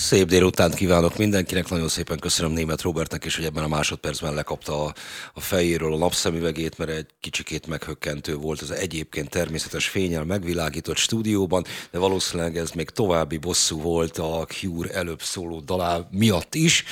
Szép 0.00 0.28
délután 0.28 0.70
kívánok 0.70 1.16
mindenkinek, 1.16 1.68
nagyon 1.68 1.88
szépen 1.88 2.18
köszönöm 2.18 2.52
német 2.52 2.82
Robertnek 2.82 3.24
is, 3.24 3.36
hogy 3.36 3.44
ebben 3.44 3.64
a 3.64 3.68
másodpercben 3.68 4.34
lekapta 4.34 4.84
a, 4.84 4.94
a 5.34 5.40
fejéről 5.40 5.94
a 5.94 5.96
napszemüvegét, 5.96 6.78
mert 6.78 6.90
egy 6.90 7.06
kicsikét 7.20 7.66
meghökkentő 7.66 8.34
volt 8.34 8.60
az 8.60 8.70
egyébként 8.70 9.30
természetes 9.30 9.88
fényel 9.88 10.24
megvilágított 10.24 10.96
stúdióban, 10.96 11.64
de 11.90 11.98
valószínűleg 11.98 12.56
ez 12.56 12.70
még 12.70 12.90
további 12.90 13.36
bosszú 13.36 13.80
volt 13.80 14.18
a 14.18 14.46
Cure 14.48 14.92
előbb 14.92 15.22
szóló 15.22 15.60
dalá 15.60 16.08
miatt 16.10 16.54
is. 16.54 16.84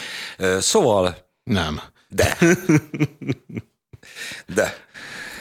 Szóval... 0.58 1.16
Nem. 1.44 1.80
De. 2.08 2.38
De. 4.54 4.86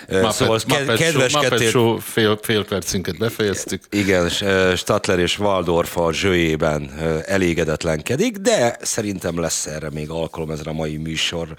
Muppet, 0.08 0.32
szóval 0.32 0.60
Muppet 0.68 0.98
kedves 0.98 1.32
Show, 1.32 1.42
Muppet 1.42 1.70
Show 1.70 1.98
fél, 1.98 2.40
fél 2.42 2.66
percünket 2.66 3.18
befejeztük. 3.18 3.84
Igen, 3.90 4.30
Statler 4.76 5.20
és 5.20 5.40
Waldorf 5.40 5.98
a 5.98 6.14
zsőjében 6.14 7.00
elégedetlenkedik, 7.26 8.38
de 8.38 8.78
szerintem 8.82 9.40
lesz 9.40 9.66
erre 9.66 9.90
még 9.90 10.10
alkalom 10.10 10.52
ezen 10.52 10.66
a 10.66 10.74
mai 10.74 10.98
műsor 10.98 11.56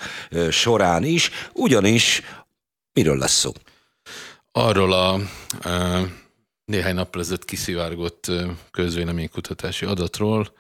során 0.51 1.05
is, 1.05 1.31
ugyanis 1.53 2.23
miről 2.93 3.19
lesz 3.19 3.39
szó? 3.39 3.53
Arról 4.53 4.93
a 4.93 5.21
néhány 6.65 6.95
nappal 6.95 7.21
ezelőtt 7.21 7.45
kiszivárgott 7.45 8.31
közvéleménykutatási 8.71 9.85
adatról, 9.85 10.53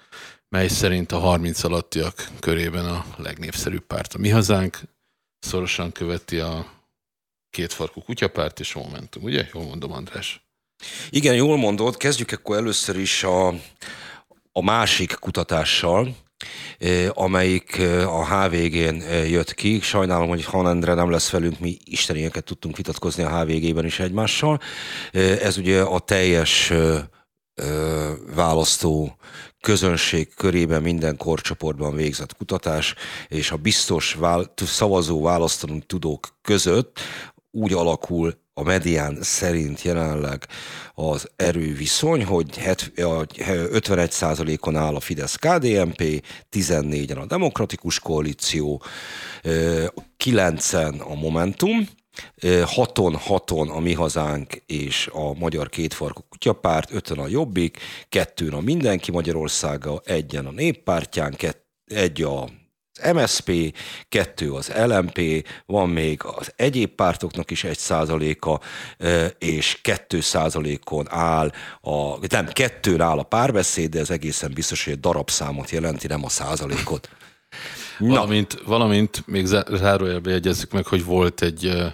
mely 0.48 0.68
szerint 0.68 1.12
a 1.12 1.18
30 1.18 1.64
alattiak 1.64 2.28
körében 2.40 2.86
a 2.86 3.04
legnépszerűbb 3.16 3.86
párt 3.86 4.14
a 4.14 4.18
Mi 4.18 4.28
Hazánk, 4.28 4.78
szorosan 5.38 5.92
követi 5.92 6.38
a 6.38 6.74
kétfarkú 7.56 8.00
kutyapárt 8.02 8.60
és 8.60 8.74
a 8.74 8.78
Momentum, 8.78 9.22
ugye? 9.22 9.46
Jól 9.52 9.64
mondom, 9.64 9.92
András? 9.92 10.46
Igen, 11.10 11.34
jól 11.34 11.56
mondod. 11.56 11.96
Kezdjük 11.96 12.32
akkor 12.32 12.56
először 12.56 12.98
is 12.98 13.24
a, 13.24 13.48
a 14.52 14.62
másik 14.62 15.14
kutatással, 15.20 16.16
eh, 16.78 17.08
amelyik 17.14 17.78
eh, 17.78 18.18
a 18.18 18.24
HVG-n 18.24 19.00
eh, 19.00 19.30
jött 19.30 19.54
ki. 19.54 19.80
Sajnálom, 19.80 20.28
hogy 20.28 20.44
Han 20.44 20.68
Endre 20.68 20.94
nem 20.94 21.10
lesz 21.10 21.30
velünk, 21.30 21.58
mi 21.58 21.76
istenieket 21.84 22.44
tudtunk 22.44 22.76
vitatkozni 22.76 23.22
a 23.22 23.40
HVG-ben 23.40 23.84
is 23.84 23.98
egymással. 23.98 24.60
Ez 25.40 25.58
ugye 25.58 25.82
a 25.82 25.98
teljes 25.98 26.72
választó 28.34 29.16
közönség 29.60 30.34
körében 30.34 30.82
minden 30.82 31.16
korcsoportban 31.16 31.94
végzett 31.94 32.36
kutatás, 32.36 32.94
és 33.28 33.50
a 33.50 33.56
biztos 33.56 34.14
vál, 34.14 34.52
szavazó 34.56 35.22
választanunk 35.22 35.86
tudók 35.86 36.28
között 36.42 37.00
úgy 37.56 37.72
alakul 37.72 38.34
a 38.54 38.62
medián 38.62 39.18
szerint 39.20 39.82
jelenleg 39.82 40.46
az 40.94 41.28
erőviszony, 41.36 42.24
hogy 42.24 42.48
51%-on 42.96 44.76
áll 44.76 44.94
a 44.94 45.00
Fidesz-KDNP, 45.00 46.24
14-en 46.52 47.20
a 47.20 47.26
Demokratikus 47.26 48.00
Koalíció, 48.00 48.82
9-en 50.24 51.00
a 51.00 51.14
Momentum, 51.14 51.88
haton, 52.64 53.14
haton 53.14 53.68
a 53.68 53.78
Mi 53.78 53.92
Hazánk 53.92 54.62
és 54.66 55.08
a 55.12 55.34
Magyar 55.34 55.68
Kétfarkú 55.68 56.20
Kutyapárt, 56.28 56.92
ötön 56.92 57.18
a 57.18 57.28
Jobbik, 57.28 57.78
kettőn 58.08 58.52
a 58.52 58.60
Mindenki 58.60 59.10
Magyarországa, 59.10 60.00
egyen 60.04 60.46
a 60.46 60.50
Néppártyán, 60.50 61.36
egy 61.84 62.22
a 62.22 62.48
MSP, 63.12 63.76
kettő 64.08 64.52
az 64.52 64.72
LMP, 64.86 65.46
van 65.66 65.88
még 65.88 66.20
az 66.24 66.52
egyéb 66.56 66.90
pártoknak 66.90 67.50
is 67.50 67.64
egy 67.64 67.78
százaléka, 67.78 68.60
és 69.38 69.78
kettő 69.82 70.20
százalékon 70.20 71.06
áll, 71.08 71.52
a, 71.80 72.26
nem, 72.28 72.46
kettőn 72.46 73.00
áll 73.00 73.18
a 73.18 73.22
párbeszéd, 73.22 73.90
de 73.90 73.98
ez 73.98 74.10
egészen 74.10 74.52
biztos, 74.54 74.84
hogy 74.84 74.92
egy 74.92 75.00
darabszámot 75.00 75.70
jelenti, 75.70 76.06
nem 76.06 76.24
a 76.24 76.28
százalékot. 76.28 77.08
Na. 77.98 78.08
Valamint, 78.08 78.60
valamint 78.64 79.26
még 79.26 79.46
zárójelbe 79.70 80.30
jegyezzük 80.30 80.72
meg, 80.72 80.86
hogy 80.86 81.04
volt 81.04 81.42
egy 81.42 81.66
ö, 81.66 81.86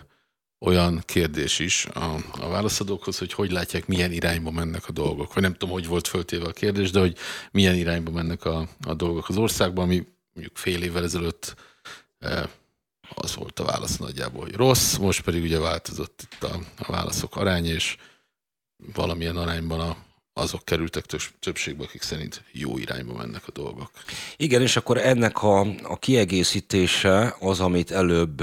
olyan 0.61 1.03
kérdés 1.05 1.59
is 1.59 1.87
a, 1.95 2.17
a 2.41 2.49
válaszadókhoz, 2.49 3.19
hogy 3.19 3.33
hogy 3.33 3.51
látják, 3.51 3.87
milyen 3.87 4.13
irányba 4.13 4.51
mennek 4.51 4.89
a 4.89 4.93
dolgok. 4.93 5.35
Vagy 5.35 5.43
nem 5.43 5.53
tudom, 5.53 5.71
hogy 5.71 5.87
volt 5.87 6.09
föltéve 6.09 6.45
a 6.45 6.53
kérdés, 6.53 6.91
de 6.91 7.01
hogy 7.01 7.17
milyen 7.51 7.75
irányba 7.75 8.11
mennek 8.11 8.45
a, 8.45 8.69
a 8.87 8.95
dolgok 8.95 9.29
az 9.29 9.37
országban, 9.37 9.85
ami 9.85 10.07
mondjuk 10.33 10.57
fél 10.57 10.83
évvel 10.83 11.05
ezelőtt 11.05 11.55
eh, 12.19 12.43
az 13.15 13.35
volt 13.35 13.61
a 13.61 13.65
válasz 13.65 13.97
nagyjából, 13.97 14.43
hogy 14.43 14.55
rossz, 14.55 14.97
most 14.97 15.23
pedig 15.23 15.43
ugye 15.43 15.59
változott 15.59 16.29
itt 16.31 16.43
a, 16.43 16.59
a 16.79 16.93
válaszok 16.93 17.37
arány, 17.37 17.67
és 17.67 17.97
valamilyen 18.95 19.37
arányban 19.37 19.81
a, 19.81 19.97
azok 20.33 20.65
kerültek 20.65 21.05
többségbe, 21.41 21.85
akik 21.85 22.03
szerint 22.03 22.43
jó 22.53 22.79
irányba 22.79 23.13
mennek 23.13 23.43
a 23.47 23.53
dolgok. 23.53 23.91
Igen, 24.37 24.63
és 24.63 24.77
akkor 24.77 24.99
ennek 24.99 25.43
a, 25.43 25.61
a 25.83 25.99
kiegészítése 25.99 27.37
az, 27.41 27.61
amit 27.61 27.91
előbb 27.91 28.43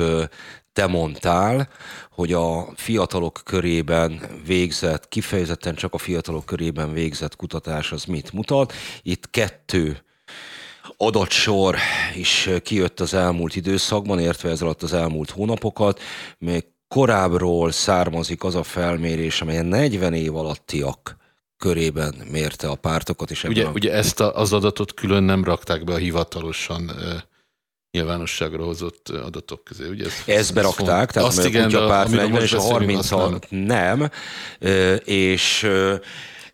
te 0.73 0.87
mondtál, 0.87 1.69
hogy 2.11 2.33
a 2.33 2.71
fiatalok 2.75 3.41
körében 3.43 4.21
végzett, 4.45 5.07
kifejezetten 5.07 5.75
csak 5.75 5.93
a 5.93 5.97
fiatalok 5.97 6.45
körében 6.45 6.93
végzett 6.93 7.35
kutatás 7.35 7.91
az 7.91 8.03
mit 8.03 8.31
mutat. 8.31 8.73
Itt 9.01 9.29
kettő 9.29 10.03
adatsor 10.97 11.75
is 12.15 12.49
kijött 12.63 12.99
az 12.99 13.13
elmúlt 13.13 13.55
időszakban, 13.55 14.19
értve 14.19 14.49
ez 14.49 14.61
alatt 14.61 14.83
az 14.83 14.93
elmúlt 14.93 15.29
hónapokat, 15.29 15.99
még 16.37 16.65
korábbról 16.87 17.71
származik 17.71 18.43
az 18.43 18.55
a 18.55 18.63
felmérés, 18.63 19.41
amely 19.41 19.61
40 19.61 20.13
év 20.13 20.35
alattiak 20.35 21.17
körében 21.57 22.15
mérte 22.31 22.67
a 22.67 22.75
pártokat. 22.75 23.31
És 23.31 23.43
ugye, 23.43 23.65
a... 23.65 23.71
ugye 23.71 23.93
ezt 23.93 24.19
a, 24.19 24.35
az 24.35 24.53
adatot 24.53 24.93
külön 24.93 25.23
nem 25.23 25.43
rakták 25.43 25.83
be 25.83 25.93
a 25.93 25.97
hivatalosan 25.97 26.91
nyilvánosságra 27.91 28.63
hozott 28.63 29.09
adatok 29.09 29.63
közé. 29.63 29.89
Ugye 29.89 30.05
ez, 30.05 30.13
ezt 30.25 30.53
berakták, 30.53 31.07
ez 31.07 31.13
tehát 31.13 31.29
azt 31.29 31.45
igen, 31.45 31.61
a 31.61 31.65
kutyapárt 31.65 32.09
40 32.09 32.41
és 32.41 32.53
a 32.53 32.61
30 32.61 33.09
nem. 33.09 33.39
nem, 33.49 34.09
és 35.03 35.67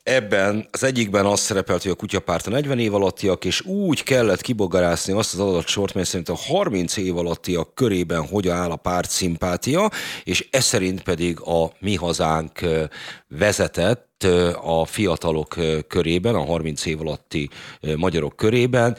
Ebben 0.05 0.67
az 0.71 0.83
egyikben 0.83 1.25
az 1.25 1.39
szerepelt, 1.39 1.81
hogy 1.81 1.91
a 1.91 1.95
kutyapárt 1.95 2.47
a 2.47 2.49
40 2.49 2.79
év 2.79 2.93
alattiak, 2.93 3.45
és 3.45 3.61
úgy 3.61 4.03
kellett 4.03 4.41
kibogarászni 4.41 5.13
azt 5.13 5.33
az 5.33 5.39
adatsort, 5.39 5.93
mert 5.93 6.07
szerint 6.07 6.29
a 6.29 6.35
30 6.35 6.97
év 6.97 7.17
alattiak 7.17 7.75
körében 7.75 8.27
hogyan 8.27 8.55
áll 8.55 8.71
a 8.71 8.75
párt 8.75 9.09
szimpátia, 9.09 9.89
és 10.23 10.47
ez 10.51 10.63
szerint 10.63 11.03
pedig 11.03 11.39
a 11.39 11.71
mi 11.79 11.95
hazánk 11.95 12.59
vezetett 13.27 14.23
a 14.61 14.85
fiatalok 14.85 15.55
körében, 15.88 16.35
a 16.35 16.45
30 16.45 16.85
év 16.85 17.01
alatti 17.01 17.49
magyarok 17.95 18.35
körében 18.35 18.97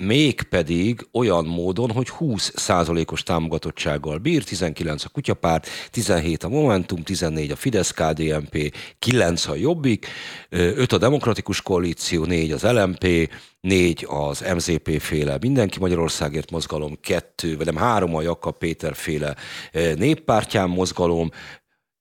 mégpedig 0.00 1.06
olyan 1.12 1.44
módon, 1.44 1.90
hogy 1.90 2.08
20 2.08 2.52
százalékos 2.56 3.22
támogatottsággal 3.22 4.18
bír, 4.18 4.44
19 4.44 5.04
a 5.04 5.08
Kutyapárt, 5.08 5.68
17 5.90 6.44
a 6.44 6.48
Momentum, 6.48 7.02
14 7.02 7.50
a 7.50 7.56
Fidesz-KDNP, 7.56 8.74
9 8.98 9.46
a 9.46 9.54
Jobbik, 9.54 10.06
5 10.48 10.92
a 10.92 10.98
Demokratikus 10.98 11.62
Koalíció, 11.62 12.24
4 12.24 12.52
az 12.52 12.62
LMP, 12.62 13.30
4 13.60 14.06
az 14.08 14.44
MZP 14.54 15.00
féle 15.00 15.36
Mindenki 15.40 15.78
Magyarországért 15.78 16.50
mozgalom, 16.50 16.98
2, 17.00 17.56
vagy 17.56 17.66
nem 17.66 17.76
3 17.76 18.14
a 18.14 18.22
Jakab 18.22 18.58
Péter 18.58 18.94
féle 18.94 19.36
néppártyán 19.72 20.68
mozgalom, 20.68 21.30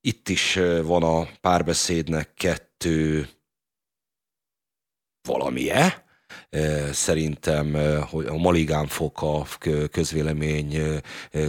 itt 0.02 0.30
is 0.30 0.60
van 0.84 1.04
a 1.04 1.28
párbeszédnek 1.42 2.34
kettő 2.34 3.30
valamie, 5.22 6.08
Szerintem 6.92 7.78
hogy 8.10 8.26
a 8.26 8.38
Maligán 8.38 8.88
Fok 8.88 9.22
a 9.22 9.46
közvélemény 9.92 10.78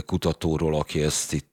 kutatóról, 0.06 0.74
aki 0.74 1.02
ezt 1.02 1.32
itt 1.32 1.49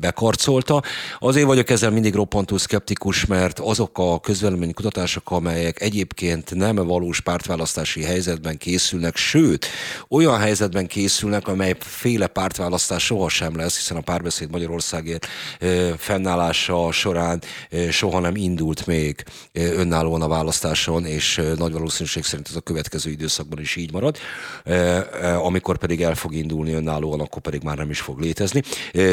bekarcolta. 0.00 0.82
Azért 1.18 1.46
vagyok 1.46 1.70
ezzel 1.70 1.90
mindig 1.90 2.14
roppantó 2.14 2.56
szkeptikus, 2.56 3.26
mert 3.26 3.58
azok 3.58 3.98
a 3.98 4.20
kutatások, 4.74 5.30
amelyek 5.30 5.80
egyébként 5.80 6.54
nem 6.54 6.74
valós 6.74 7.20
pártválasztási 7.20 8.02
helyzetben 8.02 8.58
készülnek, 8.58 9.16
sőt, 9.16 9.66
olyan 10.08 10.38
helyzetben 10.38 10.86
készülnek, 10.86 11.48
amely 11.48 11.76
féle 11.78 12.26
pártválasztás 12.26 13.04
sohasem 13.04 13.56
lesz, 13.56 13.76
hiszen 13.76 13.96
a 13.96 14.00
párbeszéd 14.00 14.50
Magyarországért 14.50 15.26
fennállása 15.96 16.92
során 16.92 17.42
soha 17.90 18.20
nem 18.20 18.36
indult 18.36 18.86
még 18.86 19.24
önállóan 19.52 20.22
a 20.22 20.28
választáson, 20.28 21.06
és 21.06 21.42
nagy 21.56 21.72
valószínűség 21.72 22.24
szerint 22.24 22.48
ez 22.48 22.56
a 22.56 22.60
következő 22.60 23.10
időszakban 23.10 23.60
is 23.60 23.76
így 23.76 23.92
marad. 23.92 24.18
Amikor 25.42 25.78
pedig 25.78 26.02
el 26.02 26.14
fog 26.14 26.34
indulni 26.34 26.72
önállóan, 26.72 27.20
akkor 27.20 27.42
pedig 27.42 27.62
már 27.62 27.76
nem 27.76 27.90
is 27.90 28.00
fog 28.00 28.20
létezni. 28.20 28.42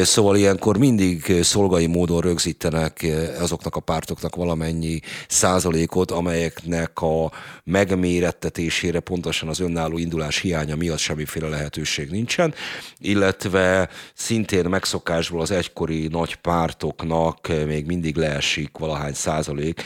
Szóval 0.02 0.36
ilyenkor 0.36 0.78
mindig 0.78 1.42
szolgai 1.42 1.86
módon 1.86 2.20
rögzítenek 2.20 3.06
azoknak 3.40 3.76
a 3.76 3.80
pártoknak 3.80 4.34
valamennyi 4.36 5.00
százalékot, 5.28 6.10
amelyeknek 6.10 7.00
a 7.00 7.32
megmérettetésére 7.64 9.00
pontosan 9.00 9.48
az 9.48 9.60
önálló 9.60 9.98
indulás 9.98 10.38
hiánya 10.38 10.76
miatt 10.76 10.98
semmiféle 10.98 11.48
lehetőség 11.48 12.10
nincsen, 12.10 12.54
illetve 12.98 13.88
szintén 14.14 14.64
megszokásból 14.64 15.40
az 15.40 15.50
egykori 15.50 16.06
nagy 16.06 16.34
pártoknak 16.34 17.48
még 17.66 17.86
mindig 17.86 18.16
leesik 18.16 18.78
valahány 18.78 19.14
százalék, 19.14 19.82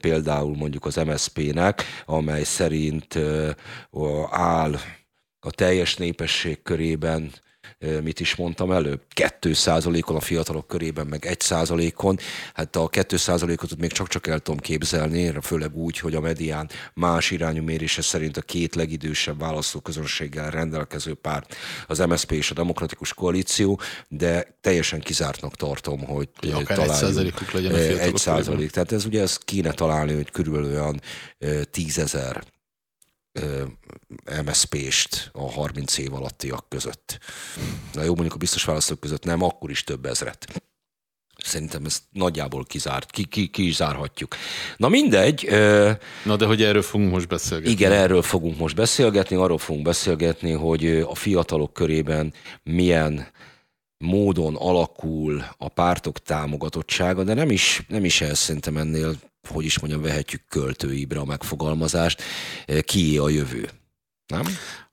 például 0.00 0.56
mondjuk 0.56 0.84
az 0.84 0.96
MSZP-nek, 0.96 1.84
amely 2.06 2.44
szerint 2.44 3.18
áll 4.30 4.78
a 5.40 5.50
teljes 5.50 5.96
népesség 5.96 6.62
körében 6.62 7.32
mit 8.02 8.20
is 8.20 8.36
mondtam 8.36 8.72
előbb, 8.72 9.00
2%-on 9.14 10.16
a 10.16 10.20
fiatalok 10.20 10.66
körében, 10.66 11.06
meg 11.06 11.26
1%-on. 11.28 12.18
Hát 12.54 12.76
a 12.76 12.88
2%-ot 12.88 13.76
még 13.78 13.92
csak-csak 13.92 14.26
el 14.26 14.38
tudom 14.38 14.60
képzelni, 14.60 15.32
főleg 15.42 15.76
úgy, 15.76 15.98
hogy 15.98 16.14
a 16.14 16.20
medián 16.20 16.70
más 16.94 17.30
irányú 17.30 17.62
mérése 17.62 18.02
szerint 18.02 18.36
a 18.36 18.40
két 18.40 18.74
legidősebb 18.74 19.38
választóközönséggel 19.38 20.50
rendelkező 20.50 21.14
párt, 21.14 21.54
az 21.86 21.98
MSZP 21.98 22.32
és 22.32 22.50
a 22.50 22.54
Demokratikus 22.54 23.14
Koalíció, 23.14 23.80
de 24.08 24.56
teljesen 24.60 25.00
kizártnak 25.00 25.54
tartom, 25.54 26.04
hogy 26.04 26.28
ja, 26.40 26.62
találjuk. 26.62 27.52
legyen 27.52 27.72
a 27.72 27.76
Egy 27.76 28.16
százalék. 28.16 28.70
Tehát 28.70 28.92
ez 28.92 29.04
ugye 29.04 29.22
ezt 29.22 29.44
kéne 29.44 29.72
találni, 29.72 30.14
hogy 30.14 30.30
körülbelül 30.30 30.70
olyan 30.70 31.00
tízezer 31.70 32.42
MSZP-st 34.44 35.30
a 35.32 35.50
30 35.50 35.98
év 35.98 36.14
alattiak 36.14 36.68
között. 36.68 37.18
Na 37.92 38.02
jó, 38.02 38.12
mondjuk 38.12 38.34
a 38.34 38.38
biztos 38.38 38.64
választók 38.64 39.00
között 39.00 39.24
nem, 39.24 39.42
akkor 39.42 39.70
is 39.70 39.84
több 39.84 40.06
ezret. 40.06 40.62
Szerintem 41.36 41.84
ezt 41.84 42.02
nagyjából 42.12 42.64
kizárt, 42.64 43.10
ki, 43.10 43.24
ki, 43.24 43.48
ki 43.48 43.66
is 43.66 43.74
zárhatjuk. 43.74 44.36
Na 44.76 44.88
mindegy. 44.88 45.48
Na 46.24 46.36
de 46.36 46.46
hogy 46.46 46.62
erről 46.62 46.82
fogunk 46.82 47.10
most 47.10 47.28
beszélgetni. 47.28 47.72
Igen, 47.72 47.92
erről 47.92 48.22
fogunk 48.22 48.58
most 48.58 48.74
beszélgetni, 48.74 49.36
arról 49.36 49.58
fogunk 49.58 49.84
beszélgetni, 49.84 50.52
hogy 50.52 50.86
a 50.86 51.14
fiatalok 51.14 51.72
körében 51.72 52.32
milyen 52.62 53.26
módon 53.98 54.56
alakul 54.56 55.44
a 55.58 55.68
pártok 55.68 56.18
támogatottsága, 56.18 57.24
de 57.24 57.34
nem 57.34 57.50
is, 57.50 57.82
nem 57.88 58.04
is 58.04 58.20
el 58.20 58.34
szerintem 58.34 58.76
ennél 58.76 59.14
hogy 59.48 59.64
is 59.64 59.78
mondjam, 59.78 60.02
vehetjük 60.02 60.42
költőibre 60.48 61.20
a 61.20 61.24
megfogalmazást, 61.24 62.22
eh, 62.66 62.80
ki 62.80 63.18
a 63.18 63.28
jövő. 63.28 63.70
Nem? 64.26 64.46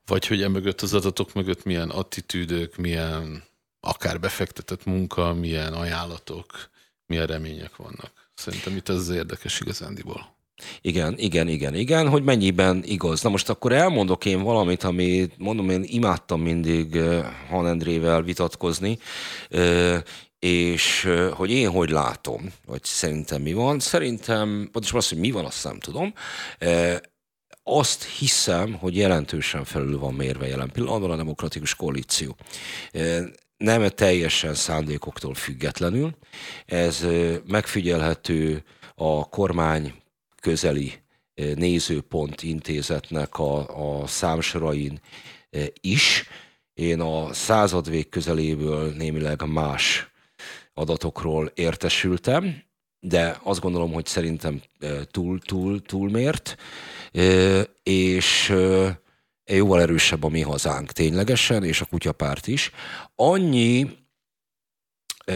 Vagy 0.05 0.27
hogy 0.27 0.41
emögött 0.41 0.81
az 0.81 0.93
adatok 0.93 1.33
mögött 1.33 1.63
milyen 1.63 1.89
attitűdök, 1.89 2.75
milyen 2.75 3.43
akár 3.79 4.19
befektetett 4.19 4.85
munka, 4.85 5.33
milyen 5.33 5.73
ajánlatok, 5.73 6.69
milyen 7.05 7.25
remények 7.25 7.75
vannak. 7.75 8.11
Szerintem 8.35 8.75
itt 8.75 8.89
ez 8.89 8.95
az 8.95 9.09
érdekes 9.09 9.59
igazándiból. 9.59 10.35
Igen, 10.81 11.17
igen, 11.17 11.47
igen, 11.47 11.75
igen, 11.75 12.09
hogy 12.09 12.23
mennyiben 12.23 12.83
igaz. 12.85 13.21
Na 13.21 13.29
most 13.29 13.49
akkor 13.49 13.71
elmondok 13.71 14.25
én 14.25 14.41
valamit, 14.41 14.83
ami 14.83 15.29
mondom, 15.37 15.69
én 15.69 15.83
imádtam 15.87 16.41
mindig 16.41 16.95
eh, 16.95 17.25
Han 17.49 17.67
Endrével 17.67 18.21
vitatkozni, 18.21 18.97
eh, 19.49 20.01
és 20.43 21.09
hogy 21.31 21.51
én 21.51 21.69
hogy 21.69 21.89
látom, 21.89 22.53
vagy 22.65 22.83
szerintem 22.83 23.41
mi 23.41 23.53
van, 23.53 23.79
szerintem, 23.79 24.69
pontosan 24.71 24.97
azt, 24.97 25.09
hogy 25.09 25.17
mi 25.17 25.31
van, 25.31 25.45
azt 25.45 25.63
nem 25.63 25.79
tudom, 25.79 26.13
azt 27.63 28.03
hiszem, 28.03 28.73
hogy 28.73 28.95
jelentősen 28.95 29.63
felül 29.63 29.99
van 29.99 30.13
mérve 30.13 30.47
jelen 30.47 30.71
pillanatban 30.71 31.11
a 31.11 31.15
demokratikus 31.15 31.75
koalíció. 31.75 32.35
Nem 33.57 33.87
teljesen 33.87 34.53
szándékoktól 34.53 35.33
függetlenül. 35.33 36.17
Ez 36.65 37.07
megfigyelhető 37.47 38.63
a 38.95 39.29
kormány 39.29 39.93
közeli 40.41 40.93
nézőpont 41.55 42.43
intézetnek 42.43 43.37
a, 43.39 44.01
a 44.01 44.07
számsorain 44.07 44.99
is. 45.81 46.27
Én 46.73 46.99
a 46.99 47.33
századvég 47.33 48.09
közeléből 48.09 48.91
némileg 48.91 49.41
más 49.45 50.11
adatokról 50.73 51.51
értesültem, 51.53 52.63
de 52.99 53.39
azt 53.43 53.59
gondolom, 53.59 53.93
hogy 53.93 54.05
szerintem 54.05 54.61
túl, 55.11 55.39
túl, 55.39 55.81
túlmért, 55.81 56.55
és 57.83 58.53
jóval 59.45 59.81
erősebb 59.81 60.23
a 60.23 60.29
mi 60.29 60.41
hazánk 60.41 60.91
ténylegesen, 60.91 61.63
és 61.63 61.81
a 61.81 61.85
kutyapárt 61.85 62.47
is. 62.47 62.71
Annyi 63.15 63.97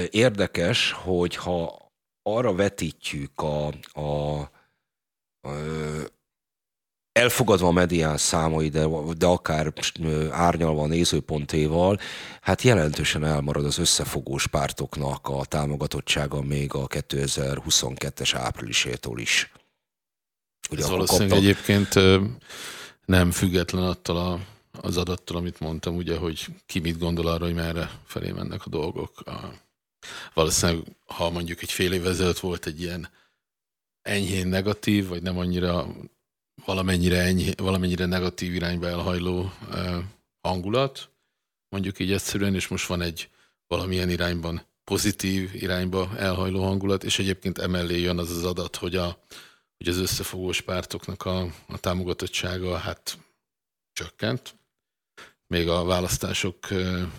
érdekes, 0.10 0.92
hogy 0.92 1.36
ha 1.36 1.86
arra 2.24 2.54
vetítjük 2.54 3.42
a, 3.42 3.68
a, 3.92 4.40
a 5.42 5.52
elfogadva 7.18 7.68
a 7.68 7.72
medián 7.72 8.18
számai, 8.18 8.70
de, 8.70 8.86
de 9.18 9.26
akár 9.26 9.74
árnyalva 10.32 10.82
a 10.82 10.88
nézőpontéval, 10.88 12.00
hát 12.42 12.62
jelentősen 12.62 13.24
elmarad 13.24 13.66
az 13.66 13.78
összefogós 13.78 14.48
pártoknak 14.48 15.28
a 15.28 15.46
támogatottsága 15.46 16.42
még 16.42 16.74
a 16.74 16.88
2022-es 16.88 18.32
áprilisétól 18.34 19.20
is. 19.20 19.52
Ugye 20.70 20.84
Ez 20.84 20.90
valószínűleg 20.90 21.30
kaptam... 21.30 21.46
egyébként 21.46 21.94
nem 23.06 23.32
független 23.32 23.84
attól 23.84 24.18
a, 24.18 24.40
az 24.82 24.98
adattól, 24.98 25.38
amit 25.38 25.60
mondtam, 25.60 25.96
ugye, 25.96 26.18
hogy 26.18 26.46
ki 26.66 26.80
mit 26.80 26.98
gondol 26.98 27.28
arra, 27.28 27.46
hogy 27.46 27.54
merre 27.54 27.90
felé 28.06 28.32
mennek 28.32 28.66
a 28.66 28.70
dolgok. 28.70 29.20
A, 29.26 29.54
valószínűleg, 30.34 30.84
ha 31.06 31.30
mondjuk 31.30 31.62
egy 31.62 31.72
fél 31.72 31.94
év 31.94 32.08
ezelőtt 32.08 32.40
volt 32.40 32.66
egy 32.66 32.82
ilyen 32.82 33.10
enyhén 34.02 34.48
negatív, 34.48 35.08
vagy 35.08 35.22
nem 35.22 35.38
annyira 35.38 35.88
valamennyire, 36.66 37.22
enyhé, 37.22 37.52
valamennyire 37.58 38.06
negatív 38.06 38.56
irányba 38.56 38.88
elhajló 38.88 39.52
hangulat, 40.42 41.10
mondjuk 41.70 42.00
így 42.00 42.12
egyszerűen, 42.12 42.56
és 42.56 42.68
most 42.68 42.88
van 42.88 43.02
egy 43.02 43.30
valamilyen 43.68 44.10
irányban 44.10 44.62
pozitív 44.84 45.56
irányba 45.56 46.18
elhajló 46.18 46.64
hangulat, 46.64 47.04
és 47.04 47.20
egyébként 47.20 47.58
emellé 47.58 48.00
jön 48.00 48.18
az 48.18 48.32
az 48.32 48.44
adat, 48.44 48.76
hogy, 48.76 48.96
a, 48.96 49.24
hogy 49.78 49.88
az 49.88 49.98
összefogós 49.98 50.62
pártoknak 50.62 51.26
a, 51.26 51.42
a 51.68 51.78
támogatottsága 51.80 52.78
hát 52.78 53.18
csökkent, 53.94 54.56
még 55.48 55.70
a 55.70 55.84
választások 55.84 56.60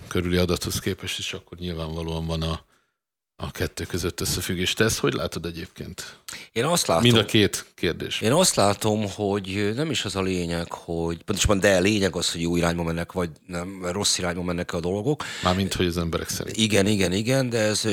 körüli 0.09 0.37
adathoz 0.37 0.79
képest 0.79 1.19
is, 1.19 1.33
akkor 1.33 1.59
nyilvánvalóan 1.59 2.27
van 2.27 2.43
a, 2.43 2.65
a 3.41 3.51
kettő 3.51 3.85
között 3.85 4.21
összefüggés. 4.21 4.73
Te 4.73 4.85
ezt 4.85 4.99
hogy 4.99 5.13
látod 5.13 5.47
egyébként? 5.47 6.17
Én 6.53 6.65
azt 6.65 6.87
látom. 6.87 7.03
Mind 7.03 7.17
a 7.17 7.25
két 7.25 7.67
kérdés. 7.75 8.21
Én 8.21 8.33
azt 8.33 8.55
látom, 8.55 9.11
hogy 9.11 9.73
nem 9.75 9.91
is 9.91 10.05
az 10.05 10.17
a 10.17 10.23
lényeg, 10.23 10.73
hogy 10.73 11.23
pontosabban, 11.23 11.61
de 11.61 11.77
a 11.77 11.81
lényeg 11.81 12.17
az, 12.17 12.33
hogy 12.33 12.41
jó 12.41 12.57
irányba 12.57 12.83
mennek, 12.83 13.13
vagy 13.13 13.31
nem, 13.47 13.87
rossz 13.87 14.19
irányba 14.19 14.43
mennek 14.43 14.73
a 14.73 14.81
dolgok. 14.81 15.25
Mármint, 15.43 15.75
hogy 15.75 15.87
az 15.87 15.97
emberek 15.97 16.29
szerint. 16.29 16.57
Igen, 16.57 16.87
igen, 16.87 17.13
igen, 17.13 17.49
de 17.49 17.59
ez 17.59 17.89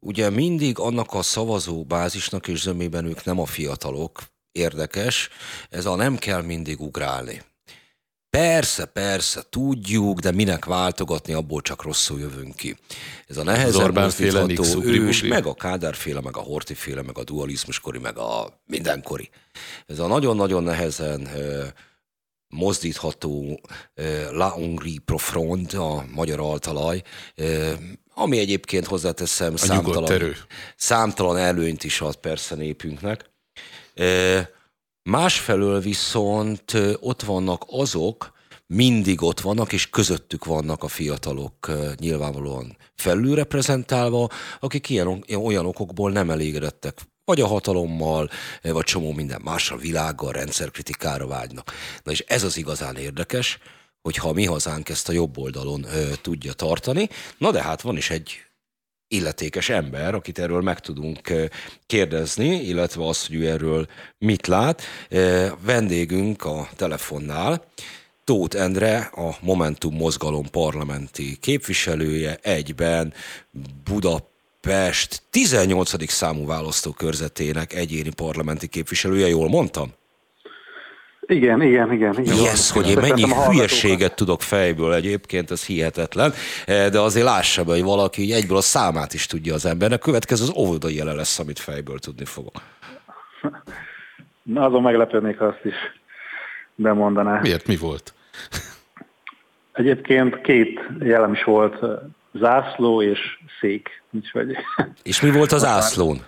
ugye 0.00 0.30
mindig 0.30 0.78
annak 0.78 1.14
a 1.14 1.22
szavazó 1.22 1.84
bázisnak 1.84 2.48
és 2.48 2.60
zömében 2.60 3.04
ők 3.04 3.24
nem 3.24 3.40
a 3.40 3.46
fiatalok, 3.46 4.22
érdekes, 4.52 5.28
ez 5.70 5.86
a 5.86 5.94
nem 5.94 6.16
kell 6.16 6.42
mindig 6.42 6.80
ugrálni. 6.80 7.42
Persze, 8.30 8.84
persze, 8.84 9.42
tudjuk, 9.50 10.18
de 10.18 10.30
minek 10.30 10.64
váltogatni, 10.64 11.32
abból 11.32 11.60
csak 11.60 11.82
rosszul 11.82 12.18
jövünk 12.18 12.56
ki. 12.56 12.76
Ez 13.26 13.36
a 13.36 13.42
nehezen 13.42 13.92
mozdítható 13.92 14.82
ős, 14.82 15.22
meg 15.22 15.46
a 15.46 15.54
Kádárféle, 15.54 16.20
meg 16.20 16.36
a 16.36 16.40
Hortiféle, 16.40 17.02
meg 17.02 17.18
a 17.18 17.24
dualizmuskori, 17.24 17.98
meg 17.98 18.18
a 18.18 18.60
mindenkori. 18.66 19.30
Ez 19.86 19.98
a 19.98 20.06
nagyon-nagyon 20.06 20.62
nehezen 20.62 21.28
mozdítható 22.48 23.60
La 24.30 24.48
Hongrie 24.48 25.00
Profront, 25.04 25.72
a 25.72 26.04
magyar 26.14 26.40
altalaj, 26.40 27.02
ami 28.14 28.38
egyébként 28.38 28.86
hozzáteszem 28.86 29.56
számtalan, 29.56 30.34
számtalan 30.76 31.36
előnyt 31.36 31.84
is 31.84 32.00
ad 32.00 32.16
persze 32.16 32.54
népünknek. 32.54 33.30
Másfelől 35.08 35.80
viszont 35.80 36.72
ott 37.00 37.22
vannak 37.22 37.64
azok, 37.66 38.32
mindig 38.66 39.22
ott 39.22 39.40
vannak, 39.40 39.72
és 39.72 39.90
közöttük 39.90 40.44
vannak 40.44 40.82
a 40.82 40.88
fiatalok 40.88 41.70
nyilvánvalóan 41.96 42.76
felülreprezentálva, 42.94 44.28
akik 44.60 44.88
ilyen, 44.88 45.24
olyan 45.44 45.66
okokból 45.66 46.10
nem 46.10 46.30
elégedettek 46.30 47.00
vagy 47.24 47.40
a 47.40 47.46
hatalommal, 47.46 48.28
vagy 48.62 48.84
csomó 48.84 49.12
minden 49.12 49.40
mással, 49.44 49.78
világgal, 49.78 50.32
rendszerkritikára 50.32 51.26
vágynak. 51.26 51.72
Na 52.02 52.12
és 52.12 52.24
ez 52.26 52.42
az 52.42 52.56
igazán 52.56 52.96
érdekes, 52.96 53.58
hogyha 54.02 54.32
mi 54.32 54.44
hazánk 54.44 54.88
ezt 54.88 55.08
a 55.08 55.12
jobb 55.12 55.38
oldalon 55.38 55.84
ö, 55.84 56.12
tudja 56.22 56.52
tartani. 56.52 57.08
Na 57.38 57.50
de 57.50 57.62
hát 57.62 57.80
van 57.80 57.96
is 57.96 58.10
egy 58.10 58.47
illetékes 59.08 59.68
ember, 59.68 60.14
akit 60.14 60.38
erről 60.38 60.60
meg 60.60 60.80
tudunk 60.80 61.32
kérdezni, 61.86 62.60
illetve 62.60 63.06
azt, 63.06 63.26
hogy 63.26 63.36
ő 63.36 63.48
erről 63.48 63.88
mit 64.18 64.46
lát. 64.46 64.82
Vendégünk 65.60 66.44
a 66.44 66.68
telefonnál, 66.76 67.64
Tóth 68.24 68.56
Endre, 68.56 68.98
a 68.98 69.36
Momentum 69.40 69.94
mozgalom 69.94 70.50
parlamenti 70.50 71.36
képviselője, 71.40 72.38
egyben 72.42 73.12
Budapest 73.84 75.22
18. 75.30 76.10
számú 76.10 76.46
választókörzetének 76.46 77.72
egyéni 77.72 78.10
parlamenti 78.10 78.66
képviselője, 78.66 79.28
jól 79.28 79.48
mondtam? 79.48 79.92
Igen, 81.30 81.62
igen, 81.62 81.92
igen. 81.92 82.18
igen. 82.18 82.36
Yes, 82.36 82.70
hogy 82.70 82.88
én 82.88 82.98
mennyi 83.00 83.24
hülyeséget 83.46 84.14
tudok 84.14 84.42
fejből 84.42 84.94
egyébként, 84.94 85.50
ez 85.50 85.66
hihetetlen, 85.66 86.32
eh, 86.66 86.88
de 86.88 86.98
azért 86.98 87.26
lássa 87.26 87.64
be, 87.64 87.72
hogy 87.72 87.82
valaki 87.82 88.22
így 88.22 88.30
egyből 88.30 88.56
a 88.56 88.60
számát 88.60 89.14
is 89.14 89.26
tudja 89.26 89.54
az 89.54 89.66
embernek. 89.66 90.00
Következő 90.00 90.42
az 90.42 90.52
óvodai 90.56 90.96
jele 90.96 91.12
lesz, 91.12 91.38
amit 91.38 91.58
fejből 91.58 91.98
tudni 91.98 92.24
fogok. 92.24 92.62
Na, 94.42 94.64
azon 94.64 94.82
meglepődnék 94.82 95.40
azt 95.40 95.64
is. 95.64 95.74
bemondaná. 96.74 97.40
Miért? 97.40 97.66
Mi 97.66 97.76
volt? 97.76 98.14
Egyébként 99.72 100.40
két 100.40 100.80
jelem 101.00 101.32
is 101.32 101.44
volt, 101.44 101.84
zászló 102.32 103.02
és 103.02 103.18
szék. 103.60 104.02
Úgyhogy... 104.10 104.56
És 105.02 105.20
mi 105.20 105.30
volt 105.30 105.52
az 105.52 105.60
zászlón? 105.60 106.18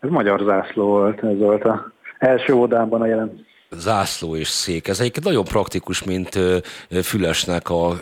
Ez 0.00 0.10
magyar 0.10 0.40
zászló 0.40 0.86
volt, 0.86 1.24
ez 1.24 1.38
volt 1.38 1.64
a 1.64 1.92
első 2.18 2.52
oldalban 2.52 3.00
a 3.00 3.06
jelen 3.06 3.50
zászló 3.76 4.36
és 4.36 4.48
szék. 4.48 4.88
Ez 4.88 5.00
egyébként 5.00 5.24
nagyon 5.24 5.44
praktikus, 5.44 6.02
mint 6.02 6.38
Fülesnek 7.02 7.68
a 7.70 8.00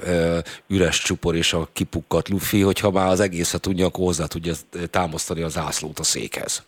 üres 0.69 0.99
csupor 0.99 1.37
és 1.37 1.53
a 1.53 1.69
kipukkat 1.73 2.29
lufi, 2.29 2.61
hogyha 2.61 2.91
már 2.91 3.07
az 3.07 3.21
egészet 3.21 3.61
tudja, 3.61 3.87
akkor 3.87 4.05
hozzá 4.05 4.27
tudja 4.27 4.53
támasztani 4.91 5.43
a 5.43 5.49
zászlót 5.49 5.99
a 5.99 6.03
székhez. 6.03 6.63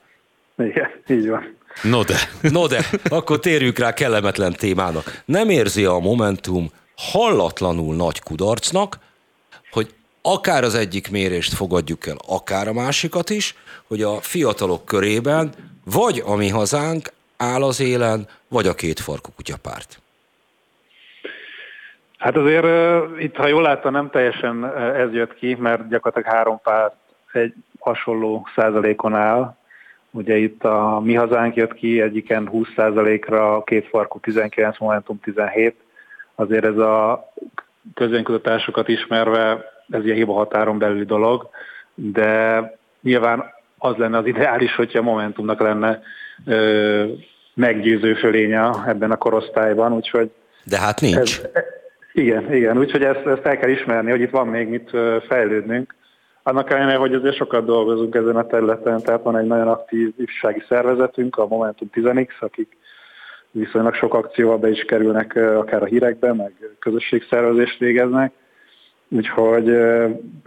Igen, 0.59 0.88
így 1.09 1.28
van. 1.28 1.56
No 1.82 2.04
de. 2.04 2.16
No 2.40 2.66
de, 2.66 2.87
akkor 3.09 3.38
térjük 3.38 3.78
rá 3.78 3.92
kellemetlen 3.92 4.52
témának. 4.52 5.23
Nem 5.25 5.50
érzi 5.50 5.85
a 5.85 5.99
Momentum 5.99 6.71
hallatlanul 6.97 7.94
nagy 7.94 8.21
kudarcnak, 8.21 8.99
hogy 9.71 9.94
akár 10.23 10.64
az 10.64 10.75
egyik 10.75 11.11
mérést 11.11 11.52
fogadjuk 11.52 12.06
el, 12.06 12.16
akár 12.26 12.68
a 12.68 12.73
másikat 12.73 13.30
is, 13.30 13.54
hogy 13.87 14.02
a 14.02 14.21
fiatalok 14.21 14.85
körében 14.85 15.52
vagy 15.85 16.23
a 16.25 16.35
mi 16.35 16.49
hazánk 16.49 17.12
áll 17.42 17.62
az 17.62 17.80
élen, 17.80 18.28
vagy 18.49 18.66
a 18.66 18.75
két 18.75 19.00
farkú 19.00 19.30
kutyapárt? 19.37 20.00
Hát 22.18 22.37
azért 22.37 22.66
itt, 23.18 23.37
ha 23.37 23.46
jól 23.46 23.62
láttam, 23.62 23.92
nem 23.92 24.11
teljesen 24.11 24.76
ez 24.76 25.12
jött 25.12 25.34
ki, 25.34 25.54
mert 25.54 25.88
gyakorlatilag 25.88 26.37
három 26.37 26.61
párt 26.62 26.94
egy 27.32 27.54
hasonló 27.78 28.46
százalékon 28.54 29.14
áll. 29.14 29.56
Ugye 30.11 30.37
itt 30.37 30.64
a 30.64 31.00
mi 31.04 31.14
hazánk 31.14 31.54
jött 31.54 31.75
ki, 31.75 32.00
egyiken 32.00 32.49
20 32.49 32.68
százalékra, 32.76 33.56
a 33.56 33.62
két 33.62 33.88
farkú 33.88 34.18
19, 34.18 34.78
Momentum 34.78 35.20
17. 35.20 35.76
Azért 36.34 36.64
ez 36.64 36.76
a 36.76 37.28
közönkutatásokat 37.94 38.88
ismerve, 38.88 39.64
ez 39.90 40.04
ilyen 40.04 40.16
hiba 40.16 40.32
határon 40.32 40.78
belüli 40.78 41.04
dolog, 41.04 41.49
de 41.94 42.61
nyilván 43.02 43.44
az 43.78 43.96
lenne 43.96 44.18
az 44.18 44.26
ideális, 44.26 44.75
hogyha 44.75 45.02
Momentumnak 45.02 45.61
lenne 45.61 46.02
meggyőző 47.54 48.14
fölénye 48.14 48.71
ebben 48.87 49.11
a 49.11 49.16
korosztályban, 49.16 49.92
úgyhogy... 49.92 50.30
De 50.64 50.78
hát 50.78 51.00
nincs. 51.00 51.40
Ez, 51.40 51.62
igen, 52.12 52.54
igen, 52.54 52.78
úgyhogy 52.78 53.02
ezt, 53.02 53.26
ezt 53.26 53.44
el 53.44 53.59
kell 53.59 53.71
ismerni, 53.71 54.11
hogy 54.11 54.21
itt 54.21 54.30
van 54.30 54.47
még 54.47 54.68
mit 54.68 54.90
fejlődnünk. 55.28 55.94
Annak 56.42 56.71
ellenére, 56.71 56.97
hogy 56.97 57.14
azért 57.14 57.37
sokat 57.37 57.64
dolgozunk 57.64 58.14
ezen 58.14 58.37
a 58.37 58.47
területen, 58.47 59.02
tehát 59.02 59.23
van 59.23 59.38
egy 59.38 59.47
nagyon 59.47 59.68
aktív 59.68 60.12
ifjúsági 60.18 60.62
szervezetünk, 60.68 61.37
a 61.37 61.47
Momentum 61.47 61.90
10X, 61.94 62.38
akik 62.40 62.76
viszonylag 63.50 63.94
sok 63.94 64.14
akcióval 64.14 64.59
be 64.59 64.71
is 64.71 64.85
kerülnek 64.85 65.37
akár 65.37 65.82
a 65.82 65.87
hírekbe, 65.87 66.32
meg 66.32 66.52
közösségszervezést 66.78 67.78
végeznek. 67.78 68.32
Úgyhogy 69.16 69.64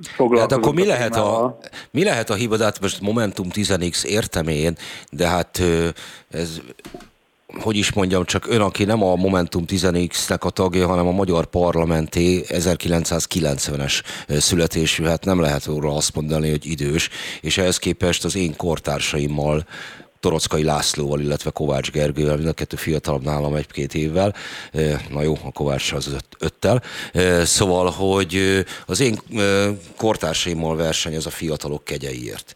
foglalkozunk. 0.02 0.40
Hát 0.40 0.52
akkor 0.52 0.74
mi 0.74 0.86
lehet, 0.86 1.16
a, 1.16 1.58
mi 1.92 2.04
lehet 2.04 2.30
a 2.30 2.34
hiba, 2.34 2.58
de 2.58 2.64
hát 2.64 2.82
most 2.82 3.02
Momentum 3.02 3.48
10X 3.54 4.04
értem 4.04 4.48
én, 4.48 4.76
de 5.12 5.28
hát 5.28 5.62
ez 6.30 6.62
hogy 7.62 7.76
is 7.76 7.94
mondjam, 7.94 8.26
csak 8.26 8.48
ön, 8.48 8.62
aki 8.62 8.84
nem 8.84 9.04
a 9.04 9.16
Momentum 9.16 9.64
10X-nek 9.68 10.40
a 10.40 10.50
tagja, 10.50 10.88
hanem 10.88 11.08
a 11.08 11.12
Magyar 11.12 11.46
Parlamenté 11.46 12.44
1990-es 12.48 14.04
születésű, 14.28 15.04
hát 15.04 15.26
nem 15.26 15.40
lehet 15.40 15.66
róla 15.66 15.96
azt 15.96 16.16
mondani, 16.16 16.50
hogy 16.50 16.66
idős, 16.66 17.10
és 17.42 17.58
ehhez 17.58 17.78
képest 17.78 18.26
az 18.26 18.36
én 18.36 18.56
kortársaimmal 18.56 19.66
Torockai 20.26 20.64
Lászlóval, 20.64 21.20
illetve 21.20 21.50
Kovács 21.50 21.92
Gergővel, 21.92 22.36
mind 22.36 22.48
a 22.48 22.54
kettő 22.54 22.76
fiatalabb 22.76 23.24
nálam 23.24 23.56
egy-két 23.56 23.94
évvel, 23.94 24.34
na 25.10 25.22
jó, 25.22 25.34
a 25.46 25.52
Kovács 25.54 25.92
az 25.94 26.14
öt, 26.14 26.26
öttel, 26.40 26.82
szóval, 27.44 27.90
hogy 27.90 28.64
az 28.88 29.02
én 29.02 29.16
kortársaimmal 29.98 30.76
versenyez 30.76 31.26
a 31.26 31.30
fiatalok 31.30 31.84
kegyeiért. 31.84 32.56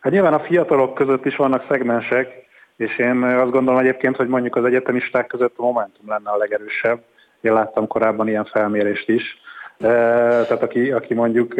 Hát 0.00 0.12
nyilván 0.12 0.34
a 0.34 0.40
fiatalok 0.40 0.94
között 0.94 1.24
is 1.24 1.36
vannak 1.36 1.64
szegmensek, 1.68 2.28
és 2.76 2.98
én 2.98 3.22
azt 3.22 3.50
gondolom 3.50 3.80
egyébként, 3.80 4.16
hogy 4.16 4.28
mondjuk 4.28 4.56
az 4.56 4.64
egyetemisták 4.64 5.26
között 5.26 5.54
a 5.56 5.62
Momentum 5.62 6.08
lenne 6.08 6.30
a 6.30 6.36
legerősebb. 6.36 7.02
Én 7.40 7.52
láttam 7.52 7.86
korábban 7.86 8.28
ilyen 8.28 8.44
felmérést 8.44 9.08
is. 9.08 9.38
Tehát 9.78 10.62
aki, 10.62 10.90
aki 10.90 11.14
mondjuk 11.14 11.54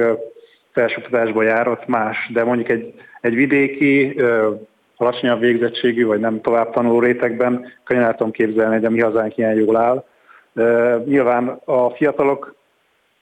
felsőoktatásba 0.73 1.43
járott 1.43 1.87
más, 1.87 2.31
de 2.33 2.45
mondjuk 2.45 2.69
egy, 2.69 2.95
egy 3.21 3.35
vidéki, 3.35 4.21
alacsonyabb 4.97 5.41
végzettségű, 5.41 6.07
vagy 6.07 6.21
nem 6.21 6.41
tovább 6.41 6.73
tanuló 6.73 7.01
rétegben 7.01 7.73
könnyen 7.85 8.05
el 8.05 8.15
tudom 8.15 8.33
képzelni, 8.33 8.75
hogy 8.75 8.85
a 8.85 8.91
mi 8.91 9.01
hazánk 9.01 9.37
ilyen 9.37 9.55
jól 9.55 9.77
áll. 9.77 10.05
Nyilván 11.05 11.61
a 11.65 11.91
fiatalok 11.91 12.55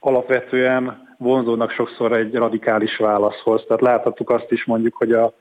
alapvetően 0.00 1.06
vonzódnak 1.18 1.70
sokszor 1.70 2.12
egy 2.12 2.34
radikális 2.34 2.96
válaszhoz. 2.96 3.64
Tehát 3.66 3.82
láthattuk 3.82 4.30
azt 4.30 4.52
is 4.52 4.64
mondjuk, 4.64 4.94
hogy 4.96 5.12
a 5.12 5.32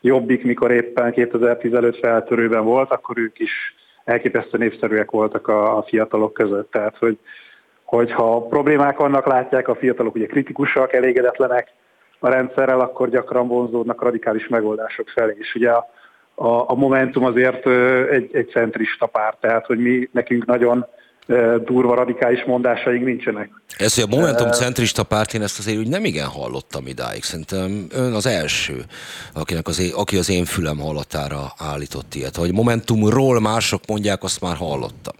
Jobbik, 0.00 0.44
mikor 0.44 0.70
éppen 0.70 1.12
2015 1.12 1.98
feltörőben 1.98 2.64
volt, 2.64 2.90
akkor 2.90 3.18
ők 3.18 3.38
is 3.38 3.74
elképesztően 4.04 4.68
népszerűek 4.68 5.10
voltak 5.10 5.48
a 5.48 5.84
fiatalok 5.86 6.32
között. 6.32 6.70
Tehát, 6.70 6.96
hogy 6.98 7.18
hogyha 7.86 8.40
problémák 8.40 8.96
vannak, 8.96 9.26
látják 9.26 9.68
a 9.68 9.74
fiatalok 9.74 10.14
ugye 10.14 10.26
kritikusak, 10.26 10.92
elégedetlenek 10.92 11.68
a 12.18 12.28
rendszerrel, 12.28 12.80
akkor 12.80 13.10
gyakran 13.10 13.48
vonzódnak 13.48 14.02
radikális 14.02 14.48
megoldások 14.48 15.08
felé. 15.08 15.36
És 15.38 15.54
ugye 15.54 15.70
a, 15.70 15.90
a, 16.34 16.70
a 16.70 16.74
Momentum 16.74 17.24
azért 17.24 17.66
egy, 18.10 18.30
egy 18.32 18.48
centrista 18.48 19.06
párt, 19.06 19.40
tehát 19.40 19.66
hogy 19.66 19.78
mi 19.78 20.08
nekünk 20.12 20.44
nagyon 20.44 20.86
durva 21.64 21.94
radikális 21.94 22.44
mondásaink 22.44 23.04
nincsenek. 23.04 23.50
Ez, 23.78 23.94
hogy 23.94 24.04
a 24.12 24.16
Momentum 24.16 24.50
centrista 24.50 25.02
párt, 25.02 25.34
én 25.34 25.42
ezt 25.42 25.58
azért 25.58 25.78
úgy 25.78 25.88
nem 25.88 26.04
igen 26.04 26.26
hallottam 26.26 26.86
idáig. 26.86 27.22
Szerintem 27.22 27.86
ön 27.94 28.12
az 28.12 28.26
első, 28.26 28.84
akinek 29.34 29.66
az 29.66 29.80
én, 29.80 29.92
aki 29.94 30.16
az 30.16 30.30
én 30.30 30.44
fülem 30.44 30.78
hallatára 30.78 31.52
állított 31.58 32.14
ilyet. 32.14 32.36
Hogy 32.36 32.52
Momentumról 32.52 33.40
mások 33.40 33.80
mondják, 33.88 34.22
azt 34.22 34.40
már 34.40 34.56
hallottam. 34.56 35.14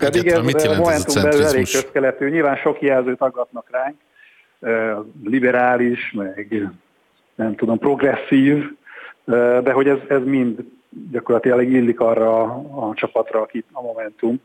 Pedig 0.00 0.26
ez 0.26 0.44
mit 0.44 0.62
jelent 0.62 0.86
ez 0.86 1.16
a 1.16 1.22
belül 1.22 1.44
elég 1.44 1.66
közkeletű. 1.72 2.28
Nyilván 2.28 2.56
sok 2.56 2.82
jelzőt 2.82 3.20
aggatnak 3.20 3.66
ránk. 3.70 3.96
Liberális, 5.24 6.12
meg 6.12 6.70
nem 7.34 7.54
tudom, 7.54 7.78
progresszív, 7.78 8.64
de 9.62 9.72
hogy 9.72 9.88
ez, 9.88 9.98
ez 10.08 10.24
mind 10.24 10.58
gyakorlatilag 11.10 11.62
illik 11.62 12.00
arra 12.00 12.42
a 12.54 12.92
csapatra, 12.94 13.40
aki 13.40 13.64
a 13.72 13.82
Momentum. 13.82 14.40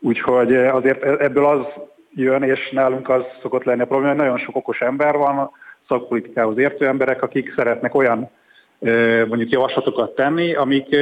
Úgyhogy 0.00 0.54
azért 0.54 1.02
e-, 1.02 1.16
ebből 1.24 1.46
az 1.46 1.64
jön, 2.14 2.42
és 2.42 2.70
nálunk 2.70 3.08
az 3.08 3.22
szokott 3.42 3.64
lenni 3.64 3.82
a 3.82 3.86
probléma, 3.86 4.12
hogy 4.12 4.22
nagyon 4.22 4.38
sok 4.38 4.56
okos 4.56 4.80
ember 4.80 5.16
van, 5.16 5.50
szakpolitikához 5.88 6.58
értő 6.58 6.86
emberek, 6.86 7.22
akik 7.22 7.54
szeretnek 7.56 7.94
olyan 7.94 8.30
mondjuk 9.28 9.50
javaslatokat 9.50 10.14
tenni, 10.14 10.54
amik 10.54 10.96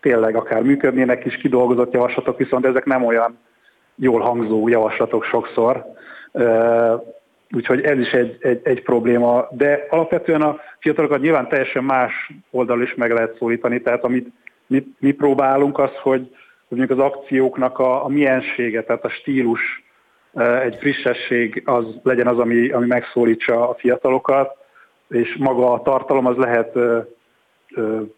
tényleg 0.00 0.36
akár 0.36 0.62
működnének 0.62 1.24
is, 1.24 1.36
kidolgozott 1.36 1.92
javaslatok, 1.92 2.38
viszont 2.38 2.66
ezek 2.66 2.84
nem 2.84 3.04
olyan 3.04 3.38
jól 3.94 4.20
hangzó 4.20 4.68
javaslatok 4.68 5.24
sokszor. 5.24 5.84
Úgyhogy 7.52 7.80
ez 7.80 7.98
is 7.98 8.10
egy, 8.10 8.36
egy, 8.40 8.60
egy 8.62 8.82
probléma, 8.82 9.48
de 9.50 9.86
alapvetően 9.88 10.42
a 10.42 10.60
fiatalokat 10.78 11.20
nyilván 11.20 11.48
teljesen 11.48 11.84
más 11.84 12.30
oldal 12.50 12.82
is 12.82 12.94
meg 12.94 13.12
lehet 13.12 13.36
szólítani, 13.38 13.80
tehát 13.80 14.04
amit 14.04 14.28
mi, 14.66 14.86
mi 14.98 15.12
próbálunk 15.12 15.78
az, 15.78 15.90
hogy, 16.02 16.20
hogy 16.68 16.78
mondjuk 16.78 16.98
az 16.98 17.04
akcióknak 17.04 17.78
a, 17.78 18.04
a 18.04 18.08
miensége, 18.08 18.82
tehát 18.82 19.04
a 19.04 19.08
stílus, 19.08 19.60
egy 20.62 20.76
frissesség 20.80 21.62
az 21.64 21.84
legyen 22.02 22.26
az, 22.26 22.38
ami, 22.38 22.68
ami 22.68 22.86
megszólítsa 22.86 23.68
a 23.68 23.74
fiatalokat, 23.74 24.56
és 25.08 25.36
maga 25.38 25.72
a 25.72 25.82
tartalom 25.82 26.26
az 26.26 26.36
lehet 26.36 26.78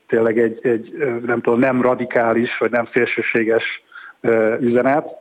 tényleg 0.08 0.38
egy, 0.38 0.58
egy 0.62 0.92
nem 1.26 1.40
tudom, 1.40 1.58
nem 1.58 1.82
radikális, 1.82 2.58
vagy 2.58 2.70
nem 2.70 2.88
szélsőséges 2.92 3.64
üzenet, 4.60 5.20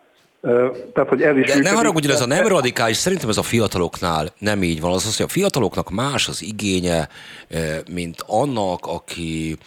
tehát, 0.93 1.09
hogy 1.09 1.21
ez 1.21 1.37
is 1.37 1.45
De 1.45 1.59
ne 1.59 1.69
haragudj, 1.69 2.11
ez 2.11 2.21
a 2.21 2.25
nem 2.25 2.47
radikális, 2.47 2.97
szerintem 2.97 3.29
ez 3.29 3.37
a 3.37 3.43
fiataloknál 3.43 4.33
nem 4.37 4.63
így 4.63 4.81
van. 4.81 4.91
Az 4.91 5.05
az, 5.05 5.17
hogy 5.17 5.25
a 5.25 5.29
fiataloknak 5.29 5.89
más 5.89 6.27
az 6.27 6.43
igénye, 6.43 7.09
mint 7.91 8.23
annak, 8.27 8.85
aki 8.85 9.57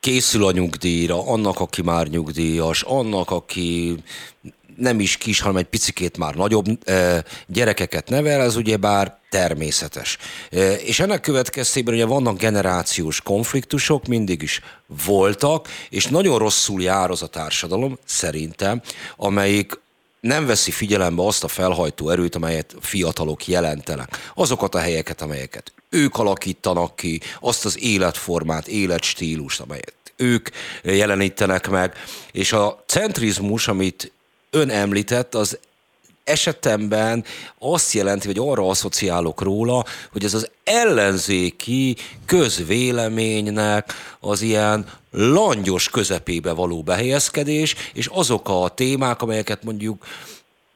készül 0.00 0.44
a 0.44 0.52
nyugdíjra, 0.52 1.26
annak, 1.26 1.60
aki 1.60 1.82
már 1.82 2.06
nyugdíjas, 2.06 2.82
annak, 2.82 3.30
aki 3.30 3.96
nem 4.80 5.00
is 5.00 5.16
kis, 5.16 5.40
hanem 5.40 5.56
egy 5.56 5.66
picikét 5.66 6.18
már 6.18 6.34
nagyobb 6.34 6.66
gyerekeket 7.46 8.08
nevel, 8.08 8.40
ez 8.40 8.56
ugye 8.56 8.76
bár 8.76 9.18
természetes. 9.30 10.18
És 10.84 11.00
ennek 11.00 11.20
következtében 11.20 11.94
ugye 11.94 12.04
vannak 12.04 12.38
generációs 12.38 13.20
konfliktusok, 13.20 14.06
mindig 14.06 14.42
is 14.42 14.60
voltak, 15.04 15.68
és 15.90 16.06
nagyon 16.06 16.38
rosszul 16.38 16.82
jár 16.82 17.10
az 17.10 17.22
a 17.22 17.26
társadalom, 17.26 17.98
szerintem, 18.04 18.82
amelyik 19.16 19.80
nem 20.20 20.46
veszi 20.46 20.70
figyelembe 20.70 21.26
azt 21.26 21.44
a 21.44 21.48
felhajtó 21.48 22.10
erőt, 22.10 22.34
amelyet 22.34 22.74
fiatalok 22.80 23.46
jelentenek. 23.46 24.30
Azokat 24.34 24.74
a 24.74 24.78
helyeket, 24.78 25.22
amelyeket 25.22 25.72
ők 25.88 26.18
alakítanak 26.18 26.96
ki, 26.96 27.20
azt 27.40 27.64
az 27.64 27.82
életformát, 27.82 28.68
életstílust, 28.68 29.60
amelyet 29.60 29.94
ők 30.16 30.48
jelenítenek 30.82 31.68
meg. 31.68 31.92
És 32.32 32.52
a 32.52 32.84
centrizmus, 32.86 33.68
amit 33.68 34.12
ön 34.50 34.70
említett, 34.70 35.34
az 35.34 35.58
esetemben 36.24 37.24
azt 37.58 37.92
jelenti, 37.92 38.26
vagy 38.26 38.38
arra 38.38 38.68
asszociálok 38.68 39.42
róla, 39.42 39.84
hogy 40.12 40.24
ez 40.24 40.34
az 40.34 40.50
ellenzéki 40.64 41.96
közvéleménynek 42.26 43.92
az 44.20 44.42
ilyen 44.42 44.86
langyos 45.10 45.90
közepébe 45.90 46.52
való 46.52 46.82
behelyezkedés, 46.82 47.74
és 47.94 48.06
azok 48.06 48.48
a 48.48 48.68
témák, 48.68 49.22
amelyeket 49.22 49.64
mondjuk 49.64 50.04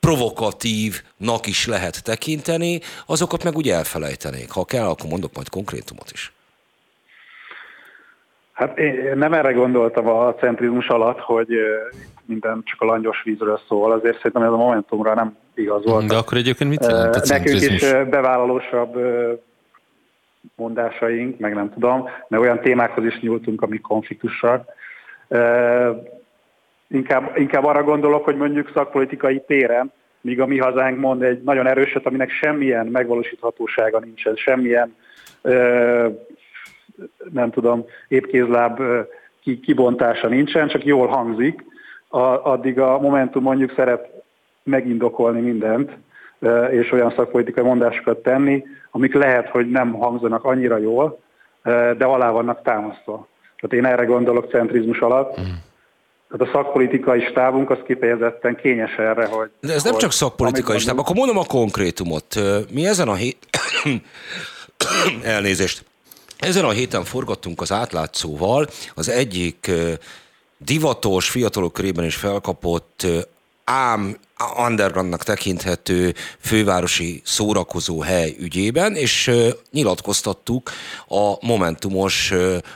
provokatívnak 0.00 1.46
is 1.46 1.66
lehet 1.66 2.02
tekinteni, 2.02 2.80
azokat 3.06 3.44
meg 3.44 3.56
úgy 3.56 3.68
elfelejtenék. 3.68 4.50
Ha 4.50 4.64
kell, 4.64 4.86
akkor 4.86 5.10
mondok 5.10 5.34
majd 5.34 5.48
konkrétumot 5.48 6.10
is. 6.12 6.32
Hát 8.52 8.78
én 8.78 9.12
nem 9.16 9.32
erre 9.32 9.52
gondoltam 9.52 10.08
a 10.08 10.34
centrizmus 10.34 10.86
alatt, 10.86 11.18
hogy 11.18 11.48
minden 12.26 12.62
csak 12.64 12.80
a 12.80 12.84
langyos 12.84 13.22
vízről 13.22 13.60
szól, 13.68 13.92
azért 13.92 14.16
szerintem 14.16 14.42
ez 14.42 14.48
a 14.50 14.56
Momentumra 14.56 15.14
nem 15.14 15.36
igaz 15.54 15.84
volt. 15.84 16.06
De 16.06 16.16
akkor 16.16 16.36
egyébként 16.36 16.70
mit 16.70 16.86
jelent 16.86 17.14
a? 17.14 17.20
Nekünk 17.26 17.60
is 17.60 17.90
bevállalósabb 17.90 18.96
mondásaink, 20.56 21.38
meg 21.38 21.54
nem 21.54 21.72
tudom, 21.72 22.08
mert 22.28 22.42
olyan 22.42 22.60
témákhoz 22.60 23.04
is 23.04 23.20
nyúltunk, 23.20 23.62
amik 23.62 23.80
konfliktusak. 23.80 24.68
Inkább, 26.88 27.32
inkább 27.36 27.64
arra 27.64 27.82
gondolok, 27.82 28.24
hogy 28.24 28.36
mondjuk 28.36 28.70
szakpolitikai 28.74 29.42
téren, 29.46 29.92
míg 30.20 30.40
a 30.40 30.46
mi 30.46 30.58
hazánk 30.58 30.98
mond 30.98 31.22
egy 31.22 31.42
nagyon 31.42 31.66
erőset, 31.66 32.06
aminek 32.06 32.30
semmilyen 32.30 32.86
megvalósíthatósága 32.86 33.98
nincsen, 33.98 34.34
semmilyen 34.36 34.96
nem 37.32 37.50
tudom, 37.50 37.84
épkézláb 38.08 38.80
kibontása 39.62 40.28
nincsen, 40.28 40.68
csak 40.68 40.84
jól 40.84 41.06
hangzik, 41.06 41.64
addig 42.42 42.78
a 42.78 42.98
Momentum 42.98 43.42
mondjuk 43.42 43.72
szeret 43.76 44.08
megindokolni 44.62 45.40
mindent, 45.40 45.90
és 46.70 46.92
olyan 46.92 47.12
szakpolitikai 47.16 47.64
mondásokat 47.64 48.22
tenni, 48.22 48.64
amik 48.90 49.14
lehet, 49.14 49.48
hogy 49.48 49.70
nem 49.70 49.92
hangzanak 49.92 50.44
annyira 50.44 50.78
jól, 50.78 51.18
de 51.98 52.04
alá 52.04 52.30
vannak 52.30 52.62
támasztva. 52.62 53.28
Tehát 53.60 53.84
én 53.84 53.92
erre 53.92 54.04
gondolok 54.04 54.50
centrizmus 54.50 54.98
alatt. 54.98 55.40
Mm. 55.40 55.44
Tehát 56.30 56.54
a 56.54 56.58
szakpolitikai 56.58 57.20
stábunk 57.20 57.70
az 57.70 57.78
kifejezetten 57.86 58.56
kényes 58.56 58.94
erre, 58.96 59.26
hogy... 59.26 59.50
De 59.60 59.72
ez 59.72 59.82
hogy 59.82 59.90
nem 59.90 60.00
csak 60.00 60.12
szakpolitikai 60.12 60.78
stáb, 60.78 60.98
akkor 60.98 61.16
mondom 61.16 61.38
a 61.38 61.44
konkrétumot. 61.44 62.40
Mi 62.72 62.86
ezen 62.86 63.08
a 63.08 63.14
hét... 63.14 63.38
Elnézést. 65.22 65.84
Ezen 66.38 66.64
a 66.64 66.70
héten 66.70 67.04
forgattunk 67.04 67.60
az 67.60 67.72
átlátszóval 67.72 68.66
az 68.94 69.08
egyik 69.08 69.70
divatos, 70.64 71.28
fiatalok 71.28 71.72
körében 71.72 72.04
is 72.04 72.14
felkapott 72.14 73.06
ám 73.64 74.16
undergroundnak 74.66 75.22
tekinthető 75.22 76.14
fővárosi 76.40 77.22
szórakozó 77.24 78.00
hely 78.00 78.36
ügyében, 78.38 78.94
és 78.94 79.30
nyilatkoztattuk 79.70 80.70
a 81.08 81.46
momentumos 81.46 82.32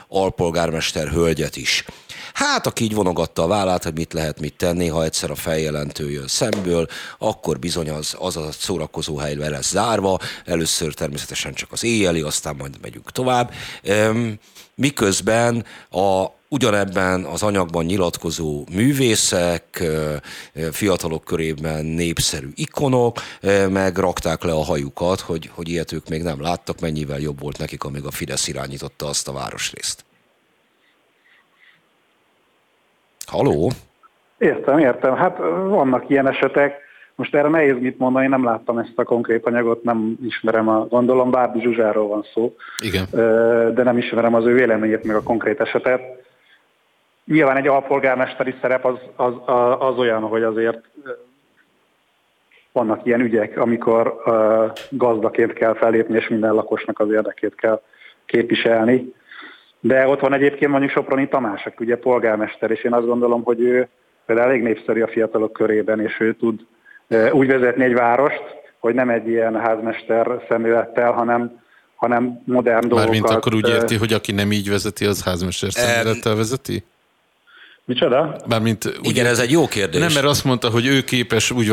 alpolgármester 0.07 1.07
hölgyet 1.07 1.55
is. 1.55 1.85
Hát, 2.33 2.67
aki 2.67 2.83
így 2.83 2.93
vonogatta 2.93 3.43
a 3.43 3.47
vállát, 3.47 3.83
hogy 3.83 3.93
mit 3.93 4.13
lehet 4.13 4.39
mit 4.39 4.53
tenni, 4.53 4.87
ha 4.87 5.03
egyszer 5.03 5.31
a 5.31 5.35
feljelentő 5.35 6.11
jön 6.11 6.27
szemből, 6.27 6.87
akkor 7.17 7.59
bizony 7.59 7.89
az, 7.89 8.15
az 8.19 8.37
a 8.37 8.51
szórakozó 8.51 9.17
hely 9.17 9.35
le 9.35 9.49
lesz 9.49 9.69
zárva, 9.69 10.19
először 10.45 10.93
természetesen 10.93 11.53
csak 11.53 11.71
az 11.71 11.83
éjjeli, 11.83 12.21
aztán 12.21 12.55
majd 12.55 12.77
megyünk 12.81 13.11
tovább. 13.11 13.53
Miközben 14.75 15.65
a 15.91 16.25
ugyanebben 16.49 17.23
az 17.23 17.43
anyagban 17.43 17.85
nyilatkozó 17.85 18.63
művészek, 18.75 19.83
fiatalok 20.71 21.23
körében 21.23 21.85
népszerű 21.85 22.47
ikonok, 22.55 23.17
meg 23.69 23.97
rakták 23.97 24.43
le 24.43 24.51
a 24.51 24.63
hajukat, 24.63 25.19
hogy, 25.19 25.49
hogy 25.53 25.69
ilyet 25.69 25.91
ők 25.91 26.09
még 26.09 26.23
nem 26.23 26.41
láttak, 26.41 26.79
mennyivel 26.79 27.19
jobb 27.19 27.39
volt 27.39 27.57
nekik, 27.57 27.83
amíg 27.83 28.05
a 28.05 28.11
Fidesz 28.11 28.47
irányította 28.47 29.07
azt 29.07 29.27
a 29.27 29.33
városrészt. 29.33 30.05
Haló? 33.25 33.71
Értem, 34.37 34.79
értem. 34.79 35.15
Hát 35.15 35.37
vannak 35.67 36.09
ilyen 36.09 36.27
esetek. 36.27 36.87
Most 37.15 37.35
erre 37.35 37.47
nehéz 37.47 37.75
mit 37.79 37.97
mondani, 37.97 38.27
nem 38.27 38.43
láttam 38.43 38.77
ezt 38.77 38.93
a 38.95 39.03
konkrét 39.03 39.45
anyagot, 39.45 39.83
nem 39.83 40.17
ismerem 40.25 40.67
a, 40.67 40.85
gondolom 40.85 41.31
Bárdi 41.31 41.61
Zsuzsáról 41.61 42.07
van 42.07 42.25
szó. 42.33 42.55
Igen. 42.83 43.07
De 43.73 43.83
nem 43.83 43.97
ismerem 43.97 44.33
az 44.33 44.45
ő 44.45 44.53
véleményét, 44.53 45.03
meg 45.03 45.15
a 45.15 45.23
konkrét 45.23 45.59
esetet. 45.59 46.01
Nyilván 47.29 47.57
egy 47.57 47.67
alpolgármesteri 47.67 48.55
szerep 48.61 48.85
az, 48.85 48.97
az, 49.15 49.33
az 49.79 49.97
olyan, 49.97 50.21
hogy 50.21 50.43
azért 50.43 50.81
vannak 52.71 53.05
ilyen 53.05 53.21
ügyek, 53.21 53.57
amikor 53.57 54.15
gazdaként 54.89 55.53
kell 55.53 55.73
fellépni, 55.73 56.17
és 56.17 56.27
minden 56.27 56.53
lakosnak 56.53 56.99
az 56.99 57.11
érdekét 57.11 57.55
kell 57.55 57.81
képviselni. 58.25 59.13
De 59.79 60.07
ott 60.07 60.19
van 60.19 60.33
egyébként 60.33 60.71
mondjuk 60.71 60.91
Soproni 60.91 61.27
Tamás, 61.27 61.65
aki 61.65 61.83
ugye 61.83 61.97
polgármester, 61.97 62.71
és 62.71 62.83
én 62.83 62.93
azt 62.93 63.05
gondolom, 63.05 63.43
hogy 63.43 63.61
ő 63.61 63.87
például 64.25 64.47
elég 64.49 64.61
népszerű 64.61 65.01
a 65.01 65.07
fiatalok 65.07 65.53
körében, 65.53 66.01
és 66.01 66.19
ő 66.19 66.33
tud 66.33 66.59
úgy 67.31 67.47
vezetni 67.47 67.83
egy 67.83 67.93
várost, 67.93 68.43
hogy 68.79 68.93
nem 68.93 69.09
egy 69.09 69.27
ilyen 69.27 69.59
házmester 69.59 70.45
szemlélettel, 70.47 71.11
hanem, 71.11 71.61
hanem 71.95 72.41
modern 72.45 72.87
dolgokat. 72.87 73.03
Mármint 73.03 73.29
akkor 73.29 73.53
úgy 73.53 73.69
érti, 73.69 73.95
hogy 73.95 74.13
aki 74.13 74.31
nem 74.31 74.51
így 74.51 74.69
vezeti, 74.69 75.05
az 75.05 75.23
házmester 75.23 75.71
szemlélettel 75.71 76.35
vezeti? 76.35 76.83
Micsoda? 77.89 78.41
Mármint, 78.47 78.85
ugye, 78.85 79.09
Igen, 79.09 79.25
ez 79.25 79.39
egy 79.39 79.51
jó 79.51 79.67
kérdés. 79.67 80.01
Nem, 80.01 80.11
mert 80.13 80.25
azt 80.25 80.43
mondta, 80.43 80.69
hogy 80.69 80.85
ő 80.85 81.01
képes 81.01 81.51
úgy 81.51 81.69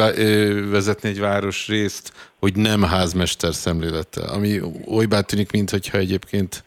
vezetni 0.71 1.09
egy 1.09 1.21
város 1.21 1.69
részt, 1.69 2.13
hogy 2.41 2.55
nem 2.55 2.83
házmester 2.83 3.55
szemlélettel, 3.55 4.29
ami 4.29 4.61
olybá 4.85 5.21
tűnik, 5.21 5.53
mintha 5.53 5.99
egyébként 5.99 6.65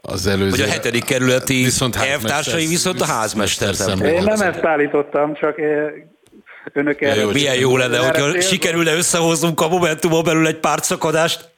az 0.00 0.26
előző... 0.26 0.50
Hogy 0.50 0.60
a 0.60 0.72
hetedik 0.72 1.04
kerületi 1.04 1.62
viszont 1.62 1.96
elvtársai 1.96 2.66
viszont 2.66 3.00
a 3.00 3.04
házmester 3.04 3.74
szemlélettel. 3.74 4.32
Én 4.32 4.34
nem 4.36 4.48
ezt 4.48 4.64
állítottam, 4.64 5.34
csak 5.34 5.60
önök 6.72 7.00
erre... 7.00 7.20
Jó, 7.20 7.30
milyen 7.30 7.58
jó 7.58 7.76
lenne, 7.76 7.98
hogy 7.98 8.42
sikerülne 8.42 8.94
összehoznunk 8.94 9.60
a 9.60 9.68
Momentumon 9.68 10.24
belül 10.24 10.46
egy 10.46 10.58
pártszakadást. 10.58 11.48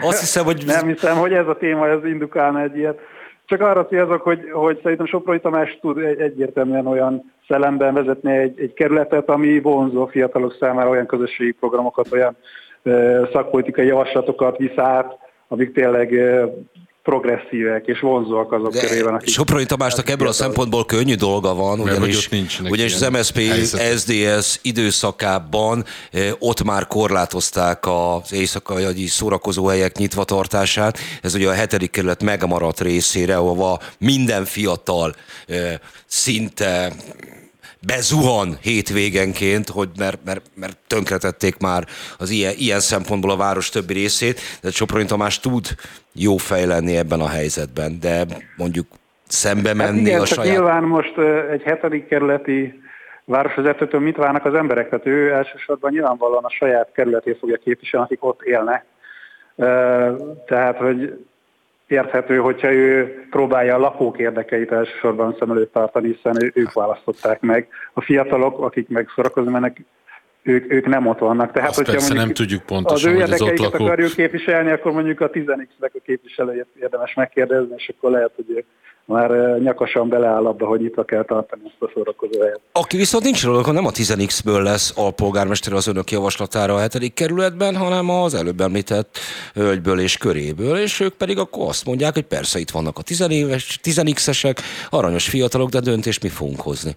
Azt 0.00 0.20
hiszem, 0.20 0.44
hogy... 0.44 0.64
Nem 0.64 0.86
hiszem, 0.86 1.16
hogy 1.16 1.32
ez 1.32 1.46
a 1.46 1.56
téma, 1.60 1.88
ez 1.88 2.04
indukálna 2.04 2.62
egy 2.62 2.76
ilyet. 2.76 2.98
Csak 3.46 3.60
arra 3.60 3.86
célzok, 3.86 4.22
hogy, 4.22 4.50
hogy 4.52 4.80
szerintem 4.82 5.06
Soproni 5.06 5.40
Tamás 5.40 5.78
tud 5.80 5.98
egyértelműen 5.98 6.86
olyan 6.86 7.32
szellemben 7.48 7.94
vezetni 7.94 8.36
egy, 8.36 8.60
egy 8.60 8.72
kerületet, 8.72 9.28
ami 9.28 9.60
vonzó 9.60 10.02
a 10.02 10.08
fiatalok 10.08 10.56
számára 10.60 10.88
olyan 10.88 11.06
közösségi 11.06 11.52
programokat, 11.52 12.12
olyan 12.12 12.36
szakpolitikai 13.32 13.86
javaslatokat 13.86 14.56
visz 14.56 14.76
át, 14.78 15.18
amik 15.48 15.72
tényleg 15.72 16.12
progresszívek 17.06 17.86
és 17.86 18.00
vonzóak 18.00 18.52
azok 18.52 18.72
De 18.72 18.86
körében. 18.86 19.14
Akik 19.14 19.28
Soproni 19.28 19.64
Tamásnak 19.64 20.08
ebből 20.08 20.28
a 20.28 20.32
szempontból 20.32 20.84
könnyű 20.84 21.14
dolga 21.14 21.54
van, 21.54 21.80
ugyanis, 21.80 22.28
ugyanis 22.68 22.94
az 22.94 23.08
MSZP 23.08 23.40
SDS 23.96 24.58
időszakában 24.62 25.84
eh, 26.10 26.30
ott 26.38 26.64
már 26.64 26.86
korlátozták 26.86 27.86
az 27.86 28.32
éjszakai 28.32 29.06
szórakozóhelyek 29.06 29.96
nyitvatartását. 29.96 30.98
Ez 31.22 31.34
ugye 31.34 31.48
a 31.48 31.52
hetedik 31.52 31.90
kerület 31.90 32.22
megmaradt 32.22 32.80
részére, 32.80 33.36
ahova 33.36 33.78
minden 33.98 34.44
fiatal 34.44 35.14
eh, 35.46 35.74
szinte 36.06 36.92
bezuhan 37.86 38.56
hétvégenként, 38.62 39.68
hogy 39.68 39.88
mert, 39.98 40.18
mert, 40.24 40.44
mert 40.54 40.78
tönkretették 40.86 41.58
már 41.58 41.84
az 42.18 42.30
ilyen, 42.30 42.54
ilyen 42.56 42.80
szempontból 42.80 43.30
a 43.30 43.36
város 43.36 43.68
többi 43.68 43.92
részét, 43.92 44.40
de 44.62 44.70
Soproni 44.70 45.04
Tamás 45.04 45.40
tud 45.40 45.66
jó 46.12 46.36
fej 46.36 46.66
lenni 46.66 46.96
ebben 46.96 47.20
a 47.20 47.28
helyzetben, 47.28 47.98
de 48.00 48.24
mondjuk 48.56 48.86
szembe 49.28 49.68
hát 49.68 49.76
menni 49.76 49.98
hát 49.98 50.06
igen, 50.06 50.20
a 50.20 50.24
saját... 50.24 50.52
nyilván 50.52 50.82
most 50.82 51.18
egy 51.50 51.62
hetedik 51.62 52.06
kerületi 52.06 52.82
városvezetőtől 53.24 54.00
mit 54.00 54.16
várnak 54.16 54.44
az 54.44 54.54
emberek? 54.54 54.88
Tehát 54.88 55.06
ő 55.06 55.32
elsősorban 55.32 55.90
nyilvánvalóan 55.90 56.44
a 56.44 56.50
saját 56.50 56.88
kerületét 56.92 57.38
fogja 57.38 57.56
képviselni, 57.56 58.06
akik 58.06 58.24
ott 58.24 58.42
élnek. 58.42 58.84
Tehát, 60.46 60.76
hogy 60.76 61.26
érthető, 61.86 62.36
hogyha 62.36 62.72
ő 62.72 63.26
próbálja 63.30 63.74
a 63.74 63.78
lakók 63.78 64.18
érdekeit 64.18 64.72
elsősorban 64.72 65.36
szem 65.38 65.50
előtt 65.50 65.72
tartani, 65.72 66.12
hiszen 66.14 66.52
ők 66.54 66.72
választották 66.72 67.40
meg. 67.40 67.68
A 67.92 68.00
fiatalok, 68.00 68.60
akik 68.60 68.88
meg 68.88 69.08
szórakozni 69.14 69.52
mennek, 69.52 69.84
ők, 70.42 70.72
ők 70.72 70.86
nem 70.86 71.06
ott 71.06 71.18
vannak. 71.18 71.52
Tehát, 71.52 71.68
Azt 71.68 71.90
hogyha 71.90 72.14
nem 72.14 72.32
tudjuk 72.32 72.62
pontosan, 72.62 73.10
az 73.10 73.16
ő 73.16 73.18
érdekeiket 73.20 73.58
lakók... 73.58 73.80
akarjuk 73.80 74.12
képviselni, 74.12 74.70
akkor 74.70 74.92
mondjuk 74.92 75.20
a 75.20 75.30
10 75.30 75.44
nek 75.46 75.94
a 75.94 76.00
képviselőjét 76.04 76.66
érdemes 76.80 77.14
megkérdezni, 77.14 77.74
és 77.76 77.92
akkor 77.96 78.10
lehet, 78.10 78.32
hogy 78.36 78.64
már 79.06 79.58
nyakasan 79.58 80.08
beleáll 80.08 80.46
abba, 80.46 80.66
hogy 80.66 80.82
itt 80.82 81.04
kell 81.04 81.24
tartani 81.24 81.62
ezt 81.66 81.82
a 81.82 81.90
szórakozó 81.94 82.40
helyet. 82.40 82.60
Aki 82.72 82.96
viszont 82.96 83.24
nincs 83.24 83.44
róla, 83.44 83.58
akkor 83.58 83.72
nem 83.72 83.86
a 83.86 83.90
10X-ből 83.90 84.62
lesz 84.62 84.92
alpolgármester 84.96 85.72
az 85.72 85.86
önök 85.86 86.10
javaslatára 86.10 86.74
a 86.74 86.80
7. 86.80 87.14
kerületben, 87.14 87.76
hanem 87.76 88.10
az 88.10 88.34
előbb 88.34 88.60
említett 88.60 89.18
hölgyből 89.54 90.00
és 90.00 90.16
köréből, 90.16 90.78
és 90.78 91.00
ők 91.00 91.14
pedig 91.14 91.38
akkor 91.38 91.68
azt 91.68 91.86
mondják, 91.86 92.14
hogy 92.14 92.26
persze 92.26 92.58
itt 92.58 92.70
vannak 92.70 92.98
a 92.98 93.02
10 93.02 93.26
éves, 93.30 93.80
10X-esek, 93.82 94.56
aranyos 94.90 95.28
fiatalok, 95.28 95.68
de 95.68 95.80
döntést 95.80 96.22
mi 96.22 96.28
fogunk 96.28 96.60
hozni. 96.60 96.92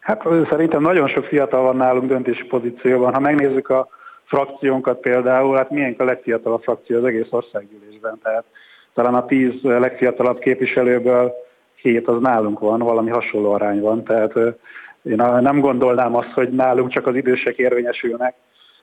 Hát 0.00 0.22
szerintem 0.50 0.82
nagyon 0.82 1.08
sok 1.08 1.24
fiatal 1.24 1.62
van 1.62 1.76
nálunk 1.76 2.08
döntési 2.08 2.42
pozícióban. 2.42 3.14
Ha 3.14 3.20
megnézzük 3.20 3.68
a 3.68 3.88
frakciónkat 4.24 5.00
például, 5.00 5.56
hát 5.56 5.70
milyen 5.70 5.94
a 5.98 6.04
legfiatalabb 6.04 6.62
frakció 6.62 6.98
az 6.98 7.04
egész 7.04 7.26
országgyűlésben. 7.30 8.18
Tehát 8.22 8.44
talán 8.94 9.14
a 9.14 9.26
tíz 9.26 9.52
legfiatalabb 9.62 10.38
képviselőből 10.38 11.32
hét 11.74 12.08
az 12.08 12.20
nálunk 12.20 12.58
van, 12.58 12.78
valami 12.78 13.10
hasonló 13.10 13.52
arány 13.52 13.80
van. 13.80 14.04
Tehát 14.04 14.34
én 15.02 15.16
nem 15.40 15.60
gondolnám 15.60 16.16
azt, 16.16 16.32
hogy 16.32 16.48
nálunk 16.48 16.90
csak 16.90 17.06
az 17.06 17.14
idősek 17.14 17.56
érvényesülnek. 17.56 18.34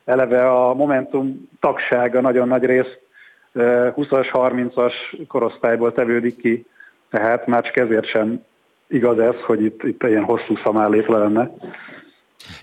Eleve 0.05 0.51
a 0.51 0.73
Momentum 0.73 1.49
tagsága 1.59 2.21
nagyon 2.21 2.47
nagy 2.47 2.63
rész 2.63 2.97
20-as, 3.55 4.27
30-as 4.31 4.93
korosztályból 5.27 5.93
tevődik 5.93 6.37
ki, 6.37 6.65
tehát 7.09 7.47
már 7.47 7.63
csak 7.63 7.77
ezért 7.77 8.05
sem 8.05 8.43
igaz 8.87 9.19
ez, 9.19 9.35
hogy 9.45 9.63
itt, 9.63 9.83
itt 9.83 10.03
ilyen 10.03 10.23
hosszú 10.23 10.55
szamálét 10.63 11.07
lenne. 11.07 11.51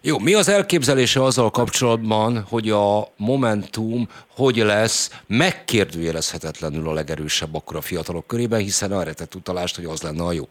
Jó, 0.03 0.19
mi 0.19 0.35
az 0.35 0.49
elképzelése 0.49 1.23
azzal 1.23 1.51
kapcsolatban, 1.51 2.45
hogy 2.49 2.71
a 2.71 3.09
Momentum 3.17 4.09
hogy 4.37 4.57
lesz 4.57 5.23
megkérdőjelezhetetlenül 5.27 6.89
a 6.89 6.93
legerősebb 6.93 7.55
akkor 7.55 7.77
a 7.77 7.81
fiatalok 7.81 8.27
körében, 8.27 8.61
hiszen 8.61 8.93
arra 8.93 9.13
tett 9.13 9.35
utalást, 9.35 9.77
hogy 9.77 9.85
az 9.85 10.03
lenne 10.03 10.23
a 10.23 10.33
jó? 10.33 10.45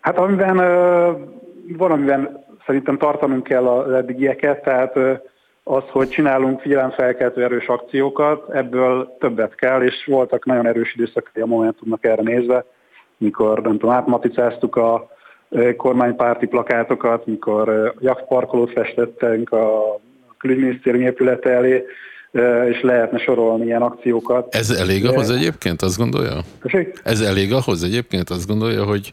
Hát 0.00 0.18
amiben 0.18 0.56
valamiben 1.76 2.44
szerintem 2.66 2.98
tartanunk 2.98 3.42
kell 3.42 3.66
az 3.66 3.92
eddigieket, 3.92 4.62
tehát 4.62 4.96
az, 5.62 5.82
hogy 5.90 6.08
csinálunk 6.08 6.60
figyelemfelkeltő 6.60 7.42
erős 7.42 7.66
akciókat, 7.66 8.50
ebből 8.54 9.16
többet 9.18 9.54
kell, 9.54 9.82
és 9.82 10.04
voltak 10.06 10.44
nagyon 10.44 10.66
erős 10.66 10.94
időszakai 10.94 11.42
a 11.42 11.46
Momentumnak 11.46 12.04
erre 12.04 12.22
nézve, 12.22 12.64
mikor 13.16 13.62
nem 13.62 13.78
tudom, 13.78 13.94
átmaticáztuk 13.94 14.76
a 14.76 15.08
kormánypárti 15.76 16.46
plakátokat, 16.46 17.26
mikor 17.26 17.94
jaktparkolót 17.98 18.72
festettünk 18.72 19.52
a 19.52 20.00
külügyminisztérium 20.38 21.02
épülete 21.02 21.50
elé, 21.50 21.84
és 22.70 22.80
lehetne 22.80 23.18
sorolni 23.18 23.64
ilyen 23.64 23.82
akciókat. 23.82 24.54
Ez 24.54 24.70
elég 24.70 25.06
ahhoz 25.06 25.30
egyébként, 25.30 25.82
azt 25.82 25.96
gondolja? 25.96 26.40
Köszönjük? 26.60 27.00
Ez 27.04 27.20
elég 27.20 27.52
ahhoz 27.52 27.82
egyébként, 27.82 28.30
azt 28.30 28.46
gondolja, 28.46 28.84
hogy 28.84 29.12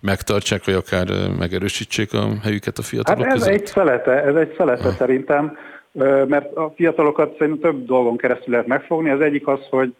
megtartsák, 0.00 0.64
vagy 0.64 0.74
akár 0.74 1.06
megerősítsék 1.38 2.14
a 2.14 2.28
helyüket 2.42 2.78
a 2.78 2.82
fiatalok 2.82 3.24
hát 3.24 3.34
ez 3.34 3.38
között? 3.42 3.54
egy 3.54 3.66
szelete, 3.66 4.22
ez 4.22 4.34
egy 4.34 4.54
szelete 4.56 4.88
ah. 4.88 4.94
szerintem, 4.94 5.56
mert 6.26 6.56
a 6.56 6.72
fiatalokat 6.76 7.36
szerintem 7.38 7.70
több 7.70 7.86
dolgon 7.86 8.16
keresztül 8.16 8.50
lehet 8.52 8.66
megfogni. 8.66 9.10
Az 9.10 9.20
egyik 9.20 9.46
az, 9.46 9.60
hogy 9.70 9.94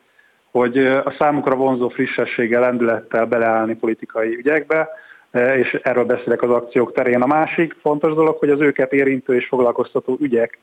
hogy 0.51 0.79
a 0.79 1.15
számukra 1.19 1.55
vonzó 1.55 1.89
frissességgel, 1.89 2.61
lendülettel 2.61 3.25
beleállni 3.25 3.75
politikai 3.75 4.37
ügyekbe, 4.37 4.89
és 5.33 5.81
erről 5.83 6.05
beszélek 6.05 6.43
az 6.43 6.51
akciók 6.51 6.93
terén. 6.93 7.23
A 7.23 7.27
másik 7.27 7.77
fontos 7.83 8.15
dolog, 8.15 8.37
hogy 8.39 8.51
az 8.51 8.61
őket 8.61 8.93
érintő 8.93 9.37
és 9.37 9.47
foglalkoztató 9.47 10.17
ügyek 10.21 10.59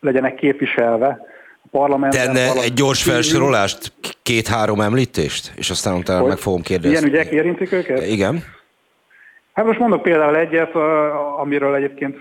legyenek 0.00 0.34
képviselve. 0.34 1.20
A 1.64 1.68
parlamentben 1.70 2.26
Tenne 2.26 2.62
egy 2.62 2.72
gyors 2.72 3.02
felsorolást, 3.02 3.92
két-három 4.22 4.80
említést, 4.80 5.52
és 5.56 5.70
aztán 5.70 5.94
utána 5.94 6.26
meg 6.26 6.36
fogom 6.36 6.62
kérdezni. 6.62 6.96
Ilyen 6.96 7.08
ügyek 7.08 7.32
érintik 7.32 7.72
őket? 7.72 8.06
Igen. 8.06 8.44
Hát 9.52 9.64
most 9.64 9.78
mondok 9.78 10.02
például 10.02 10.36
egyet, 10.36 10.74
amiről 11.38 11.74
egyébként 11.74 12.18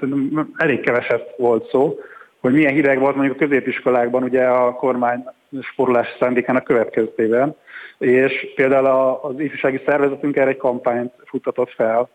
elég 0.56 0.80
keveset 0.80 1.34
volt 1.38 1.70
szó, 1.70 2.00
hogy 2.40 2.54
milyen 2.54 2.74
hideg 2.74 3.00
volt 3.00 3.16
mondjuk 3.16 3.36
a 3.36 3.46
középiskolákban 3.46 4.24
ugye 4.24 4.44
a 4.44 4.74
kormány 4.74 5.24
sporolási 5.62 6.12
szándékának 6.20 6.64
következtében, 6.64 7.56
és 8.02 8.52
például 8.56 9.20
az 9.22 9.40
ifjúsági 9.40 9.82
szervezetünk 9.86 10.36
erre 10.36 10.50
egy 10.50 10.58
kampányt 10.58 11.14
futtatott 11.26 11.72
fel, 11.72 12.10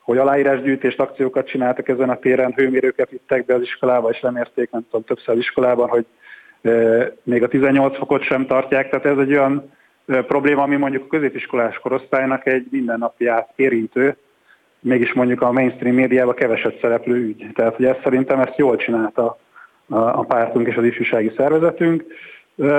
hogy 0.00 0.18
aláírásgyűjtést, 0.18 1.00
akciókat 1.00 1.46
csináltak 1.46 1.88
ezen 1.88 2.10
a 2.10 2.18
téren, 2.18 2.52
hőmérőket 2.56 3.10
vittek 3.10 3.44
be 3.44 3.54
az 3.54 3.62
iskolába, 3.62 4.10
és 4.10 4.20
lemérték, 4.20 4.70
nem 4.70 4.86
tudom, 4.90 5.04
többször 5.04 5.36
iskolában, 5.36 5.88
hogy 5.88 6.06
még 7.22 7.42
a 7.42 7.48
18 7.48 7.96
fokot 7.96 8.22
sem 8.22 8.46
tartják, 8.46 8.88
tehát 8.88 9.06
ez 9.06 9.18
egy 9.18 9.32
olyan 9.32 9.72
probléma, 10.06 10.62
ami 10.62 10.76
mondjuk 10.76 11.04
a 11.04 11.16
középiskolás 11.16 11.78
korosztálynak 11.78 12.46
egy 12.46 12.66
mindennapját 12.70 13.52
érintő, 13.56 14.16
mégis 14.80 15.12
mondjuk 15.12 15.42
a 15.42 15.52
mainstream 15.52 15.94
médiában 15.94 16.34
keveset 16.34 16.80
szereplő 16.80 17.14
ügy. 17.14 17.46
Tehát, 17.54 17.76
hogy 17.76 17.84
ezt 17.84 18.02
szerintem 18.02 18.40
ezt 18.40 18.56
jól 18.56 18.76
csinálta 18.76 19.38
a 19.88 20.24
pártunk 20.24 20.66
és 20.66 20.76
az 20.76 20.84
ifjúsági 20.84 21.32
szervezetünk. 21.36 22.04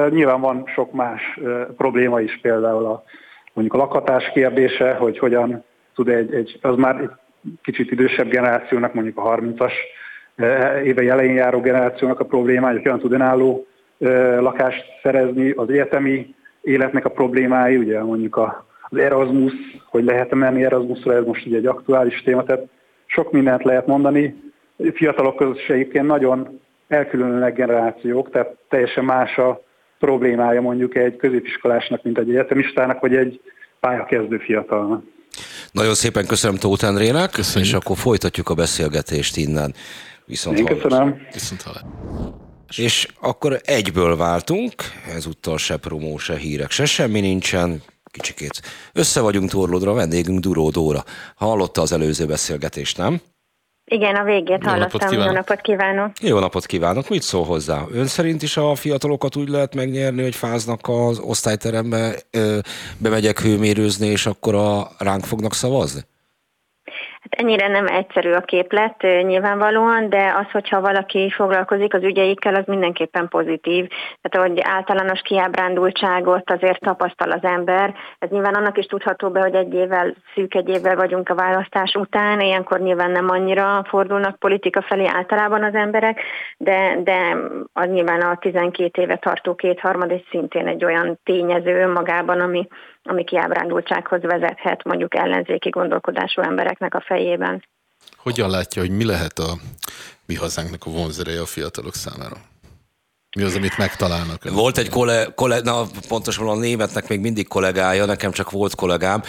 Nyilván 0.09 0.41
van 0.41 0.63
sok 0.65 0.91
más 0.91 1.39
probléma 1.77 2.21
is, 2.21 2.39
például 2.41 2.85
a, 2.85 3.03
mondjuk 3.53 3.75
a 3.75 3.83
lakhatás 3.83 4.31
kérdése, 4.33 4.93
hogy 4.93 5.17
hogyan 5.19 5.63
tud 5.95 6.07
egy, 6.07 6.33
egy, 6.33 6.59
az 6.61 6.75
már 6.75 6.99
egy 6.99 7.09
kicsit 7.61 7.91
idősebb 7.91 8.29
generációnak, 8.29 8.93
mondjuk 8.93 9.17
a 9.17 9.35
30-as 9.35 9.73
éve 10.83 11.11
elején 11.11 11.35
járó 11.35 11.59
generációnak 11.59 12.19
a 12.19 12.25
problémája, 12.25 12.73
hogy 12.73 12.83
hogyan 12.83 12.99
tud 12.99 13.11
önálló 13.11 13.67
lakást 14.39 14.85
szerezni, 15.03 15.51
az 15.51 15.69
egyetemi 15.69 16.35
életnek 16.61 17.05
a 17.05 17.09
problémái, 17.09 17.77
ugye 17.77 18.03
mondjuk 18.03 18.37
az 18.89 18.97
Erasmus, 18.97 19.53
hogy 19.89 20.03
lehet 20.03 20.33
menni 20.33 20.65
Erasmusra, 20.65 21.13
ez 21.13 21.25
most 21.25 21.45
ugye 21.45 21.57
egy 21.57 21.65
aktuális 21.65 22.21
téma, 22.21 22.43
tehát 22.43 22.67
sok 23.05 23.31
mindent 23.31 23.63
lehet 23.63 23.87
mondani. 23.87 24.35
Fiatalok 24.93 25.35
között 25.35 25.57
is 25.57 25.69
egyébként 25.69 26.05
nagyon 26.05 26.59
elkülönülnek 26.87 27.55
generációk, 27.55 28.29
tehát 28.29 28.55
teljesen 28.69 29.03
más 29.03 29.37
a 29.37 29.61
problémája 29.99 30.61
mondjuk 30.61 30.95
egy 30.95 31.15
középiskolásnak, 31.15 32.03
mint 32.03 32.17
egy 32.17 32.29
egyetemistának, 32.29 32.99
vagy 32.99 33.15
egy 33.15 33.41
pályakezdő 33.79 34.37
fiatalnak. 34.37 35.03
Nagyon 35.71 35.93
szépen 35.93 36.25
köszönöm 36.25 36.57
Tóth 36.57 36.83
Endrének, 36.83 37.29
Köszönjük. 37.29 37.69
és 37.69 37.75
akkor 37.75 37.97
folytatjuk 37.97 38.49
a 38.49 38.53
beszélgetést 38.53 39.37
innen. 39.37 39.73
Viszont 40.25 40.59
Én 40.59 40.65
köszönöm. 40.65 41.27
Viszont 41.33 41.63
És 42.77 43.07
akkor 43.19 43.59
egyből 43.65 44.17
váltunk, 44.17 44.73
ezúttal 45.15 45.57
se 45.57 45.77
promó, 45.77 46.17
se 46.17 46.37
hírek, 46.37 46.71
se 46.71 46.85
semmi 46.85 47.19
nincsen, 47.19 47.81
kicsikét 48.11 48.61
össze 48.93 49.21
vagyunk 49.21 49.49
torlódra, 49.49 49.93
vendégünk 49.93 50.39
Duró 50.39 50.69
Dóra. 50.69 51.03
Hallotta 51.35 51.81
az 51.81 51.91
előző 51.91 52.25
beszélgetést, 52.25 52.97
nem? 52.97 53.21
Igen, 53.89 54.15
a 54.15 54.23
végét 54.23 54.63
Jó 54.63 54.69
hallottam. 54.69 54.99
Napot 55.09 55.25
Jó 55.25 55.31
napot 55.31 55.61
kívánok! 55.61 56.11
Jó 56.21 56.39
napot 56.39 56.65
kívánok! 56.65 57.09
Mit 57.09 57.21
szól 57.21 57.43
hozzá? 57.43 57.83
Ön 57.91 58.05
szerint 58.05 58.41
is 58.41 58.57
a 58.57 58.75
fiatalokat 58.75 59.35
úgy 59.35 59.49
lehet 59.49 59.75
megnyerni, 59.75 60.21
hogy 60.21 60.35
fáznak 60.35 60.79
az 60.83 61.19
osztályterembe, 61.19 62.15
bemegyek 62.97 63.39
hőmérőzni, 63.39 64.07
és 64.07 64.25
akkor 64.25 64.55
a 64.55 64.87
ránk 64.97 65.25
fognak 65.25 65.53
szavazni? 65.53 66.01
Hát 67.29 67.41
ennyire 67.41 67.67
nem 67.67 67.87
egyszerű 67.87 68.31
a 68.31 68.41
képlet 68.41 69.01
nyilvánvalóan, 69.01 70.09
de 70.09 70.33
az, 70.37 70.51
hogyha 70.51 70.81
valaki 70.81 71.29
foglalkozik 71.29 71.93
az 71.93 72.03
ügyeikkel, 72.03 72.55
az 72.55 72.63
mindenképpen 72.65 73.27
pozitív. 73.27 73.87
Tehát, 74.21 74.49
hogy 74.49 74.59
általános 74.61 75.21
kiábrándultságot 75.21 76.51
azért 76.51 76.79
tapasztal 76.79 77.31
az 77.31 77.43
ember. 77.43 77.93
Ez 78.19 78.29
nyilván 78.29 78.53
annak 78.53 78.77
is 78.77 78.85
tudható 78.85 79.29
be, 79.29 79.39
hogy 79.39 79.55
egy 79.55 79.73
évvel, 79.73 80.15
szűk 80.33 80.55
egy 80.55 80.69
évvel 80.69 80.95
vagyunk 80.95 81.29
a 81.29 81.35
választás 81.35 81.93
után, 81.93 82.39
ilyenkor 82.39 82.79
nyilván 82.79 83.11
nem 83.11 83.29
annyira 83.29 83.83
fordulnak 83.87 84.39
politika 84.39 84.81
felé 84.81 85.05
általában 85.05 85.63
az 85.63 85.73
emberek, 85.73 86.21
de, 86.57 86.97
de 87.03 87.37
az 87.73 87.87
nyilván 87.87 88.21
a 88.21 88.37
12 88.37 89.01
éve 89.01 89.15
tartó 89.15 89.55
kétharmad 89.55 90.11
és 90.11 90.21
szintén 90.29 90.67
egy 90.67 90.85
olyan 90.85 91.19
tényező 91.23 91.87
magában, 91.91 92.39
ami 92.39 92.67
ami 93.07 93.23
kiábrándultsághoz 93.23 94.21
vezethet 94.21 94.83
mondjuk 94.83 95.15
ellenzéki 95.15 95.69
gondolkodású 95.69 96.41
embereknek 96.41 96.95
a 96.95 97.03
fejében. 97.05 97.63
Hogyan 98.17 98.49
látja, 98.49 98.81
hogy 98.81 98.91
mi 98.91 99.05
lehet 99.05 99.39
a 99.39 99.57
mi 100.25 100.35
hazánknak 100.35 100.85
a 100.85 100.89
vonzereje 100.89 101.41
a 101.41 101.45
fiatalok 101.45 101.93
számára? 101.93 102.35
Mi 103.35 103.43
az, 103.43 103.55
amit 103.55 103.77
megtalálnak? 103.77 104.49
Volt 104.51 104.77
egy 104.77 104.89
kolle, 104.89 105.25
kolle, 105.35 105.59
na 105.59 105.85
pontosan 106.07 106.47
a 106.47 106.55
németnek 106.55 107.07
még 107.07 107.19
mindig 107.19 107.47
kollégája, 107.47 108.05
nekem 108.05 108.31
csak 108.31 108.51
volt 108.51 108.75
kollégám, 108.75 109.21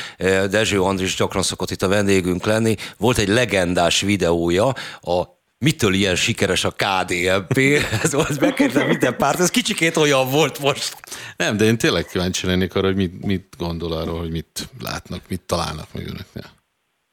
Dezső 0.50 0.80
Andris 0.80 1.16
gyakran 1.16 1.42
szokott 1.42 1.70
itt 1.70 1.82
a 1.82 1.88
vendégünk 1.88 2.44
lenni. 2.44 2.74
Volt 2.98 3.18
egy 3.18 3.28
legendás 3.28 4.00
videója 4.00 4.66
a 5.00 5.37
mitől 5.58 5.94
ilyen 5.94 6.14
sikeres 6.14 6.64
a 6.64 6.70
KDNP? 6.70 7.58
Ez 8.02 8.12
volt, 8.12 8.40
megkérdezem 8.40 8.88
minden 8.88 9.16
párt, 9.16 9.40
ez 9.40 9.50
kicsikét 9.50 9.96
olyan 9.96 10.30
volt 10.30 10.58
most. 10.58 10.96
Nem, 11.36 11.56
de 11.56 11.64
én 11.64 11.78
tényleg 11.78 12.04
kíváncsi 12.04 12.46
lennék 12.46 12.74
arra, 12.74 12.86
hogy 12.86 12.96
mit, 12.96 13.24
mit 13.24 13.54
gondol 13.58 13.92
arról, 13.92 14.18
hogy 14.18 14.30
mit 14.30 14.68
látnak, 14.80 15.20
mit 15.28 15.40
találnak 15.40 15.86
meg 15.92 16.02
önöknél. 16.02 16.56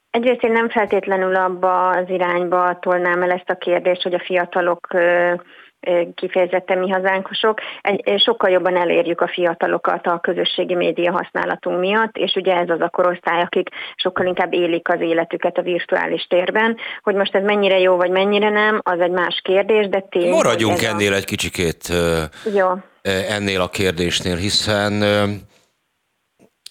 Egyrészt 0.10 0.44
én 0.44 0.52
nem 0.52 0.70
feltétlenül 0.70 1.36
abba 1.36 1.90
az 1.90 2.10
irányba 2.10 2.80
tolnám 2.80 3.22
el 3.22 3.32
ezt 3.32 3.50
a 3.50 3.58
kérdést, 3.58 4.02
hogy 4.02 4.14
a 4.14 4.24
fiatalok 4.26 4.88
kifejezetten 6.16 6.78
mi 6.78 6.90
hazánkosok, 6.90 7.60
sokkal 8.18 8.50
jobban 8.50 8.78
elérjük 8.78 9.22
a 9.22 9.28
fiatalokat 9.28 10.08
a 10.08 10.20
közösségi 10.20 10.76
média 10.76 11.12
használatunk 11.12 11.80
miatt, 11.80 12.18
és 12.18 12.36
ugye 12.36 12.56
ez 12.56 12.70
az 12.70 12.82
a 12.82 12.90
korosztály, 12.90 13.42
akik 13.42 13.70
sokkal 13.96 14.26
inkább 14.26 14.54
élik 14.54 14.90
az 14.90 15.02
életüket 15.02 15.58
a 15.58 15.62
virtuális 15.62 16.28
térben. 16.30 16.78
Hogy 17.02 17.16
most 17.16 17.36
ez 17.36 17.44
mennyire 17.44 17.80
jó, 17.80 17.96
vagy 17.96 18.12
mennyire 18.12 18.50
nem, 18.50 18.80
az 18.84 19.00
egy 19.00 19.12
más 19.12 19.42
kérdés, 19.44 19.88
de 19.88 20.00
tény. 20.10 20.30
Maradjunk 20.30 20.84
ennél 20.84 21.12
a... 21.12 21.16
egy 21.16 21.26
kicsikét 21.26 21.94
jó. 22.56 22.68
ennél 23.30 23.62
a 23.62 23.70
kérdésnél, 23.70 24.36
hiszen 24.36 25.04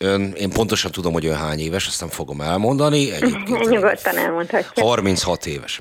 Ön, 0.00 0.32
én 0.32 0.50
pontosan 0.50 0.90
tudom, 0.90 1.12
hogy 1.12 1.26
ön 1.26 1.36
hány 1.36 1.58
éves, 1.58 1.86
azt 1.86 2.00
nem 2.00 2.08
fogom 2.08 2.40
elmondani. 2.40 3.12
Egyébként 3.12 3.68
Nyugodtan 3.70 4.16
elmondhatja. 4.16 4.82
36 4.82 5.46
éves. 5.46 5.80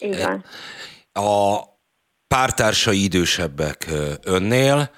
Igen. 0.00 0.44
A 1.12 1.58
pártársai 2.34 3.02
idősebbek 3.02 3.86
önnél, 4.22 4.90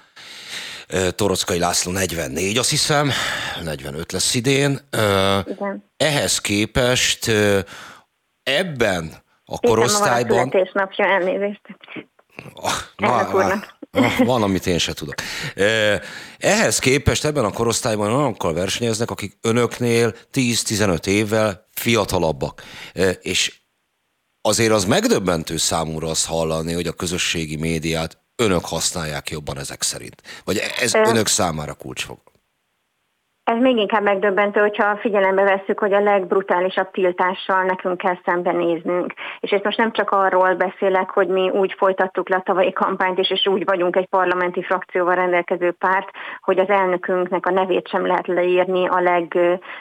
Torockai 1.15 1.59
László 1.59 1.91
44, 1.91 2.57
azt 2.57 2.69
hiszem, 2.69 3.11
45 3.63 4.11
lesz 4.11 4.33
idén. 4.33 4.79
Igen. 5.45 5.91
Ehhez 5.97 6.41
képest 6.41 7.31
ebben 8.43 9.13
a 9.45 9.59
korosztályban... 9.59 10.47
Igen, 10.47 10.67
a 10.73 11.01
elnézést. 11.01 11.61
Ah, 12.53 12.71
na, 12.95 13.61
na, 13.91 14.11
van, 14.17 14.43
amit 14.43 14.67
én 14.67 14.77
se 14.77 14.93
tudok. 14.93 15.15
Ehhez 16.37 16.79
képest 16.79 17.25
ebben 17.25 17.45
a 17.45 17.51
korosztályban 17.51 18.11
olyanokkal 18.11 18.53
versenyeznek, 18.53 19.11
akik 19.11 19.37
önöknél 19.41 20.15
10-15 20.33 21.05
évvel 21.05 21.67
fiatalabbak. 21.71 22.63
És 23.21 23.62
azért 24.45 24.71
az 24.71 24.85
megdöbbentő 24.85 25.57
számúra 25.57 26.09
azt 26.09 26.25
hallani, 26.25 26.73
hogy 26.73 26.87
a 26.87 26.91
közösségi 26.91 27.55
médiát 27.55 28.17
önök 28.35 28.65
használják 28.65 29.29
jobban 29.29 29.59
ezek 29.59 29.81
szerint. 29.81 30.21
Vagy 30.43 30.61
ez 30.79 30.93
önök 30.93 31.27
számára 31.27 31.73
kulcsfog. 31.73 32.32
Ez 33.43 33.57
még 33.57 33.77
inkább 33.77 34.03
megdöbbentő, 34.03 34.59
hogyha 34.59 34.97
figyelembe 34.97 35.43
vesszük, 35.43 35.79
hogy 35.79 35.93
a 35.93 35.99
legbrutálisabb 35.99 36.91
tiltással 36.91 37.63
nekünk 37.63 37.97
kell 37.97 38.17
szembenéznünk. 38.25 39.13
És 39.39 39.51
itt 39.51 39.63
most 39.63 39.77
nem 39.77 39.91
csak 39.91 40.09
arról 40.09 40.55
beszélek, 40.55 41.09
hogy 41.09 41.27
mi 41.27 41.49
úgy 41.49 41.75
folytattuk 41.77 42.29
le 42.29 42.35
a 42.35 42.41
tavalyi 42.45 42.71
kampányt, 42.71 43.19
és, 43.19 43.31
és 43.31 43.47
úgy 43.47 43.63
vagyunk 43.65 43.95
egy 43.95 44.07
parlamenti 44.07 44.63
frakcióval 44.63 45.15
rendelkező 45.15 45.71
párt, 45.71 46.09
hogy 46.41 46.59
az 46.59 46.69
elnökünknek 46.69 47.45
a 47.45 47.51
nevét 47.51 47.87
sem 47.87 48.05
lehet 48.05 48.27
leírni 48.27 48.87
a 48.87 48.99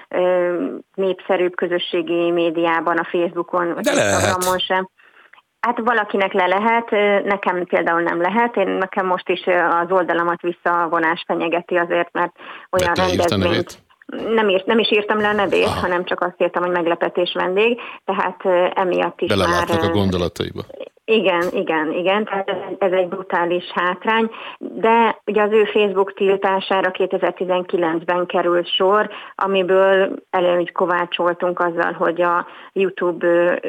legnépszerűbb 0.09 1.55
közösségi 1.55 2.31
médiában, 2.31 2.97
a 2.97 3.05
Facebookon, 3.05 3.75
vagy 3.75 3.87
Instagramon 3.87 4.59
sem. 4.59 4.89
Hát 5.67 5.79
valakinek 5.79 6.33
le 6.33 6.47
lehet, 6.47 6.91
nekem 7.25 7.65
például 7.65 8.03
nem 8.03 8.21
lehet. 8.21 8.57
Én 8.57 8.69
nekem 8.69 9.07
most 9.07 9.29
is 9.29 9.45
az 9.71 9.91
oldalamat 9.91 10.41
visszavonás 10.41 11.25
fenyegeti 11.27 11.77
azért, 11.77 12.13
mert 12.13 12.33
olyan 12.71 12.95
rendezvényt 12.95 13.83
nem, 14.35 14.49
írt, 14.49 14.67
nem 14.67 14.79
is 14.79 14.91
írtam 14.91 15.21
le 15.21 15.29
a 15.29 15.33
nevét, 15.33 15.65
Aha. 15.65 15.81
hanem 15.81 16.05
csak 16.05 16.21
azt 16.21 16.35
írtam, 16.39 16.63
hogy 16.63 16.73
meglepetés 16.73 17.33
vendég, 17.35 17.81
tehát 18.05 18.45
emiatt 18.75 19.21
is 19.21 19.29
Belelátnak 19.29 19.81
már... 19.81 19.91
a 19.91 19.93
gondolataiba. 19.93 20.63
Igen, 21.05 21.43
igen, 21.53 21.93
igen, 21.93 22.25
tehát 22.25 22.49
ez, 22.49 22.57
ez 22.79 22.93
egy 22.93 23.09
brutális 23.09 23.65
hátrány, 23.75 24.31
de 24.59 25.21
ugye 25.27 25.43
az 25.43 25.53
ő 25.53 25.65
Facebook 25.65 26.15
tiltására 26.15 26.91
2019-ben 26.93 28.27
került 28.27 28.75
sor, 28.75 29.11
amiből 29.35 30.15
előnyt 30.31 30.73
kovácsoltunk 30.73 31.61
azzal, 31.61 31.93
hogy 31.93 32.21
a 32.21 32.47
YouTube 32.73 33.61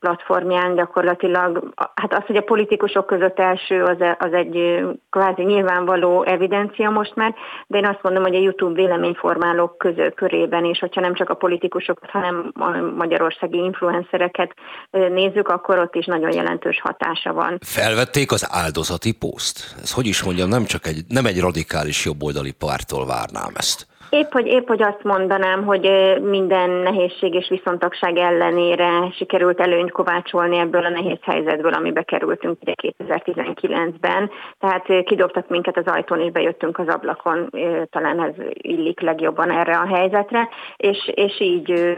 platformján 0.00 0.74
gyakorlatilag, 0.74 1.72
hát 1.94 2.14
az, 2.14 2.24
hogy 2.26 2.36
a 2.36 2.42
politikusok 2.42 3.06
között 3.06 3.38
első, 3.38 3.82
az, 3.82 3.96
az 4.18 4.32
egy 4.32 4.84
kvázi 5.10 5.42
nyilvánvaló 5.42 6.22
evidencia 6.22 6.90
most 6.90 7.14
már, 7.14 7.34
de 7.66 7.78
én 7.78 7.86
azt 7.86 8.02
mondom, 8.02 8.22
hogy 8.22 8.34
a 8.34 8.40
YouTube 8.40 8.74
véleményformálók 8.74 9.78
közül 9.78 10.10
körében 10.10 10.64
is, 10.64 10.78
hogyha 10.78 11.00
nem 11.00 11.14
csak 11.14 11.30
a 11.30 11.34
politikusokat, 11.34 12.10
hanem 12.10 12.52
a 12.54 12.70
magyarországi 12.96 13.58
influencereket 13.58 14.54
nézzük, 14.90 15.48
akkor 15.48 15.78
ott 15.78 15.94
is 15.94 16.06
nagyon 16.06 16.32
jelentős 16.32 16.73
hatása 16.78 17.32
van. 17.32 17.58
Felvették 17.60 18.32
az 18.32 18.46
áldozati 18.50 19.12
poszt? 19.12 19.74
Ez 19.82 19.92
hogy 19.92 20.06
is 20.06 20.22
mondjam, 20.22 20.48
nem 20.48 20.64
csak 20.64 20.86
egy, 20.86 21.04
nem 21.08 21.26
egy 21.26 21.40
radikális 21.40 22.04
jobboldali 22.04 22.50
pártól 22.50 23.06
várnám 23.06 23.52
ezt. 23.54 23.86
Épp 24.10 24.32
hogy, 24.32 24.46
épp, 24.46 24.66
hogy 24.68 24.82
azt 24.82 25.02
mondanám, 25.02 25.64
hogy 25.64 25.90
minden 26.22 26.70
nehézség 26.70 27.34
és 27.34 27.48
viszontagság 27.48 28.16
ellenére 28.16 29.10
sikerült 29.12 29.60
előnyt 29.60 29.90
kovácsolni 29.90 30.58
ebből 30.58 30.84
a 30.84 30.88
nehéz 30.88 31.18
helyzetből, 31.22 31.72
amibe 31.72 32.02
kerültünk 32.02 32.58
ugye 32.60 32.72
2019-ben. 32.82 34.30
Tehát 34.58 35.04
kidobtak 35.04 35.48
minket 35.48 35.76
az 35.76 35.86
ajtón, 35.86 36.20
és 36.20 36.30
bejöttünk 36.30 36.78
az 36.78 36.88
ablakon, 36.88 37.50
talán 37.90 38.22
ez 38.22 38.34
illik 38.52 39.00
legjobban 39.00 39.50
erre 39.50 39.76
a 39.76 39.94
helyzetre, 39.94 40.48
és, 40.76 41.10
és 41.14 41.40
így, 41.40 41.96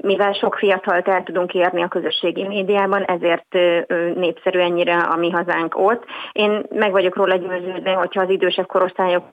mivel 0.00 0.32
sok 0.32 0.54
fiatalt 0.54 1.08
el 1.08 1.22
tudunk 1.22 1.54
érni 1.54 1.82
a 1.82 1.88
közösségi 1.88 2.46
médiában, 2.46 3.02
ezért 3.02 3.54
népszerű 4.14 4.58
ennyire 4.58 4.96
a 4.96 5.16
mi 5.16 5.30
hazánk 5.30 5.78
ott. 5.78 6.04
Én 6.32 6.66
meg 6.70 6.90
vagyok 6.90 7.16
róla 7.16 7.36
győződve, 7.36 7.92
hogyha 7.92 8.22
az 8.22 8.30
idősebb 8.30 8.66
korosztályok 8.66 9.24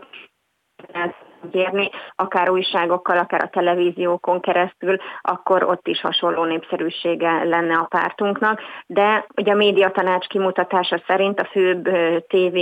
érni, 1.51 1.89
akár 2.15 2.49
újságokkal, 2.49 3.17
akár 3.17 3.43
a 3.43 3.49
televíziókon 3.49 4.39
keresztül, 4.41 4.97
akkor 5.21 5.63
ott 5.63 5.87
is 5.87 6.01
hasonló 6.01 6.43
népszerűsége 6.43 7.43
lenne 7.43 7.77
a 7.77 7.83
pártunknak. 7.89 8.61
De 8.85 9.25
ugye 9.35 9.51
a 9.51 9.55
médiatanács 9.55 10.27
kimutatása 10.27 11.03
szerint 11.07 11.39
a 11.39 11.49
főbb 11.51 11.83
TV 12.27 12.57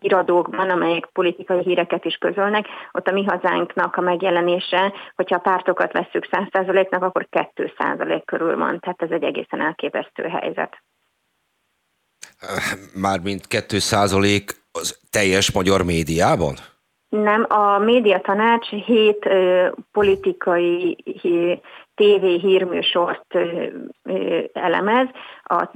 iradókban, 0.00 0.70
amelyek 0.70 1.08
politikai 1.12 1.60
híreket 1.62 2.04
is 2.04 2.14
közölnek, 2.14 2.66
ott 2.92 3.06
a 3.06 3.12
mi 3.12 3.24
hazánknak 3.24 3.96
a 3.96 4.00
megjelenése, 4.00 4.92
hogyha 5.14 5.36
a 5.36 5.38
pártokat 5.38 5.92
vesszük 5.92 6.28
100%-nak, 6.30 7.02
akkor 7.02 7.28
2% 7.30 8.22
körül 8.24 8.56
van. 8.56 8.80
Tehát 8.80 9.02
ez 9.02 9.10
egy 9.10 9.22
egészen 9.22 9.60
elképesztő 9.60 10.22
helyzet. 10.22 10.82
Mármint 12.94 13.46
2% 13.50 14.42
az 14.72 14.98
teljes 15.10 15.52
magyar 15.52 15.82
médiában? 15.84 16.54
Nem, 17.10 17.46
a 17.48 17.78
médiatanács 17.78 18.68
hét 18.68 19.26
ö, 19.26 19.68
politikai 19.92 20.96
TV 21.94 22.24
hírműsort 22.24 23.38
elemez, 24.52 25.06
a 25.50 25.70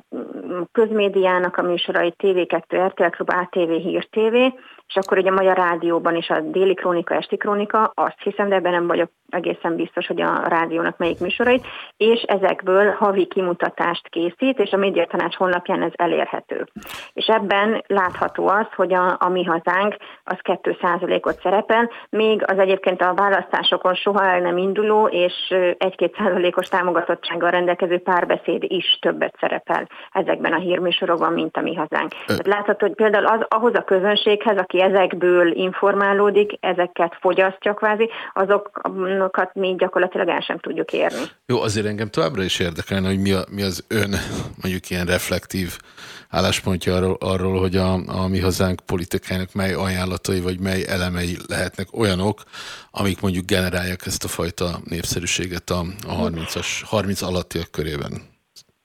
közmédiának 0.73 1.57
a 1.57 1.63
műsorai 1.63 2.15
TV2, 2.19 2.87
RTL 2.87 3.17
Klub, 3.17 3.31
ATV, 3.31 3.71
Hír 3.71 4.09
TV, 4.11 4.35
és 4.87 4.97
akkor 4.97 5.19
ugye 5.19 5.31
a 5.31 5.35
Magyar 5.35 5.57
Rádióban 5.57 6.17
is 6.17 6.29
a 6.29 6.41
déli 6.41 6.75
krónika, 6.75 7.15
esti 7.15 7.37
krónika, 7.37 7.93
azt 7.95 8.23
hiszem, 8.23 8.49
de 8.49 8.55
ebben 8.55 8.73
nem 8.73 8.87
vagyok 8.87 9.11
egészen 9.29 9.77
biztos, 9.77 10.07
hogy 10.07 10.21
a 10.21 10.43
rádiónak 10.49 10.99
melyik 10.99 11.21
műsorait, 11.21 11.67
és 11.97 12.23
ezekből 12.23 12.91
havi 12.91 13.27
kimutatást 13.27 14.09
készít, 14.09 14.59
és 14.59 14.71
a 14.71 14.77
Médiatanács 14.77 15.35
honlapján 15.35 15.83
ez 15.83 15.93
elérhető. 15.95 16.67
És 17.13 17.27
ebben 17.27 17.85
látható 17.87 18.49
az, 18.49 18.67
hogy 18.77 18.93
a, 18.93 19.17
a 19.21 19.29
mi 19.29 19.45
hazánk 19.45 19.97
az 20.25 20.39
2%-ot 20.43 21.41
szerepel, 21.41 21.91
még 22.11 22.43
az 22.47 22.59
egyébként 22.59 23.03
a 23.03 23.15
választásokon 23.15 23.95
soha 23.95 24.25
el 24.25 24.41
nem 24.41 24.57
induló, 24.57 25.07
és 25.07 25.33
1-2%-os 25.51 26.69
támogatottsággal 26.69 27.51
rendelkező 27.51 27.99
párbeszéd 27.99 28.63
is 28.63 28.99
többet 29.01 29.37
szerepel 29.41 29.64
ezekben 30.13 30.53
a 30.53 30.59
hírműsorokban, 30.59 31.33
mint 31.33 31.57
a 31.57 31.61
mi 31.61 31.75
hazánk. 31.75 32.13
Tehát 32.27 32.47
látható, 32.47 32.87
hogy 32.87 32.95
például 32.95 33.27
az, 33.27 33.41
ahhoz 33.49 33.75
a 33.75 33.85
közönséghez, 33.85 34.57
aki 34.57 34.83
ezekből 34.83 35.53
informálódik, 35.53 36.57
ezeket 36.61 37.17
fogyasztja 37.21 37.75
kvázi, 37.75 38.11
azokat 38.35 39.55
mi 39.55 39.75
gyakorlatilag 39.79 40.29
el 40.29 40.41
sem 40.41 40.59
tudjuk 40.59 40.93
érni. 40.93 41.23
Jó, 41.47 41.61
azért 41.61 41.87
engem 41.87 42.09
továbbra 42.09 42.43
is 42.43 42.59
érdekelne, 42.59 43.07
hogy 43.09 43.21
mi, 43.21 43.33
a, 43.33 43.45
mi 43.51 43.63
az 43.63 43.85
ön 43.89 44.11
mondjuk 44.63 44.91
ilyen 44.91 45.07
reflektív 45.07 45.79
álláspontja 46.29 46.95
arról, 46.95 47.17
arról 47.21 47.59
hogy 47.61 47.77
a, 47.77 47.93
a 47.93 48.29
mi 48.29 48.41
hazánk 48.41 48.81
politikának 48.87 49.53
mely 49.53 49.73
ajánlatai 49.73 50.41
vagy 50.41 50.61
mely 50.61 50.85
elemei 50.89 51.37
lehetnek 51.49 51.87
olyanok, 51.93 52.43
amik 52.91 53.21
mondjuk 53.21 53.45
generálják 53.45 54.07
ezt 54.07 54.25
a 54.25 54.29
fajta 54.29 54.81
népszerűséget 54.85 55.71
a, 55.71 55.85
a 56.07 56.29
30-as, 56.29 56.67
30 56.85 57.23
alattiak 57.23 57.71
körében. 57.71 58.34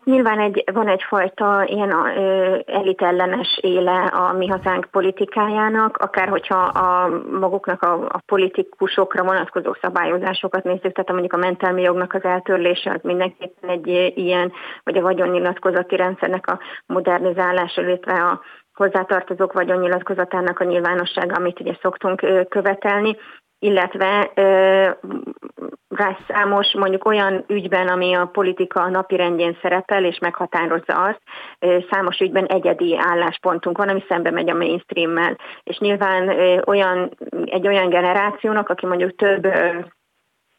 Nyilván 0.03 0.39
egy, 0.39 0.63
van 0.73 0.87
egyfajta 0.87 1.63
ilyen 1.65 1.91
ö, 1.91 2.57
elitellenes 2.65 3.57
éle 3.61 4.03
a 4.03 4.33
mi 4.33 4.47
hazánk 4.47 4.87
politikájának, 4.91 5.97
akár 5.97 6.27
hogyha 6.27 6.57
a 6.57 7.07
maguknak 7.39 7.81
a, 7.81 7.93
a 7.93 8.21
politikusokra 8.25 9.23
vonatkozó 9.23 9.75
szabályozásokat 9.81 10.63
nézzük, 10.63 10.91
tehát 10.91 11.11
mondjuk 11.11 11.33
a 11.33 11.37
mentelmi 11.37 11.81
jognak 11.81 12.13
az 12.13 12.23
eltörlése 12.23 12.91
az 12.91 13.01
mindenképpen 13.03 13.69
egy 13.69 13.87
ilyen, 14.15 14.51
vagy 14.83 14.97
a 14.97 15.01
vagyonnyilatkozati 15.01 15.95
rendszernek 15.95 16.47
a 16.47 16.59
modernizálása, 16.85 17.81
illetve 17.81 18.13
a 18.13 18.41
hozzátartozók 18.73 19.53
vagyonnyilatkozatának 19.53 20.59
a 20.59 20.63
nyilvánossága, 20.63 21.35
amit 21.35 21.59
ugye 21.59 21.77
szoktunk 21.81 22.47
követelni 22.49 23.17
illetve 23.59 24.31
rá 25.89 26.17
számos 26.27 26.73
mondjuk 26.73 27.05
olyan 27.05 27.43
ügyben, 27.47 27.87
ami 27.87 28.13
a 28.13 28.25
politika 28.25 28.89
napirendjén 28.89 29.57
szerepel 29.61 30.05
és 30.05 30.19
meghatározza 30.19 30.93
azt, 30.93 31.21
számos 31.91 32.19
ügyben 32.19 32.45
egyedi 32.45 32.97
álláspontunk 32.97 33.77
van, 33.77 33.89
ami 33.89 34.03
szembe 34.07 34.31
megy 34.31 34.49
a 34.49 34.53
mainstreammel. 34.53 35.37
És 35.63 35.77
nyilván 35.77 36.29
olyan, 36.65 37.11
egy 37.45 37.67
olyan 37.67 37.89
generációnak, 37.89 38.69
aki 38.69 38.85
mondjuk 38.85 39.15
több 39.15 39.47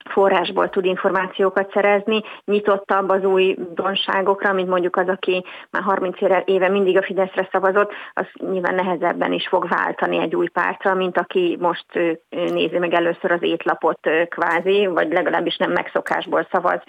forrásból 0.09 0.71
tud 0.71 0.85
információkat 0.85 1.73
szerezni, 1.73 2.23
nyitottabb 2.45 3.09
az 3.09 3.25
új 3.25 3.57
donságokra, 3.75 4.53
mint 4.53 4.69
mondjuk 4.69 4.97
az, 4.97 5.09
aki 5.09 5.45
már 5.71 5.83
30 5.83 6.17
éve 6.45 6.69
mindig 6.69 6.97
a 6.97 7.03
Fideszre 7.03 7.49
szavazott, 7.53 7.93
az 8.15 8.27
nyilván 8.51 8.75
nehezebben 8.75 9.33
is 9.33 9.49
fog 9.49 9.69
váltani 9.69 10.19
egy 10.19 10.37
új 10.37 10.49
pártra, 10.49 10.95
mint 10.95 11.19
aki 11.19 11.57
most 11.61 12.19
nézi 12.29 12.79
meg 12.79 12.95
először 12.95 13.33
az 13.33 13.43
étlapot 13.43 14.09
kvázi, 14.29 14.87
vagy 14.87 15.13
legalábbis 15.13 15.57
nem 15.57 15.71
megszokásból 15.71 16.47
szavaz 16.51 16.81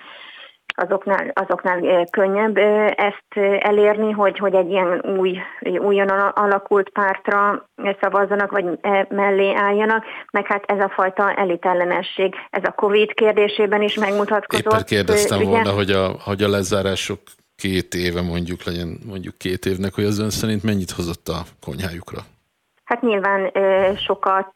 azoknál, 0.81 1.31
azoknál 1.33 2.07
könnyebb 2.09 2.57
ezt 2.95 3.59
elérni, 3.59 4.11
hogy, 4.11 4.37
hogy 4.37 4.53
egy 4.53 4.69
ilyen 4.69 5.01
új, 5.17 5.37
újon 5.79 6.09
alakult 6.09 6.89
pártra 6.89 7.69
szavazzanak, 8.01 8.51
vagy 8.51 8.65
mellé 9.09 9.53
álljanak, 9.55 10.03
meg 10.31 10.45
hát 10.45 10.63
ez 10.65 10.79
a 10.79 10.89
fajta 10.89 11.33
elitellenesség, 11.33 12.35
ez 12.49 12.63
a 12.63 12.71
Covid 12.71 13.13
kérdésében 13.13 13.81
is 13.81 13.95
megmutatkozott. 13.95 14.65
Éppen 14.65 14.85
kérdeztem 14.85 15.39
ugye? 15.39 15.49
volna, 15.49 15.71
hogy 15.71 15.91
a, 15.91 16.11
hogy 16.23 16.43
a 16.43 16.49
lezárások 16.49 17.19
két 17.55 17.93
éve 17.93 18.21
mondjuk 18.21 18.63
legyen 18.63 18.99
mondjuk 19.05 19.37
két 19.37 19.65
évnek, 19.65 19.93
hogy 19.93 20.03
az 20.03 20.19
ön 20.19 20.29
szerint 20.29 20.63
mennyit 20.63 20.91
hozott 20.91 21.27
a 21.27 21.43
konyhájukra? 21.65 22.19
Hát 22.91 23.01
nyilván 23.01 23.51
sokat 23.95 24.51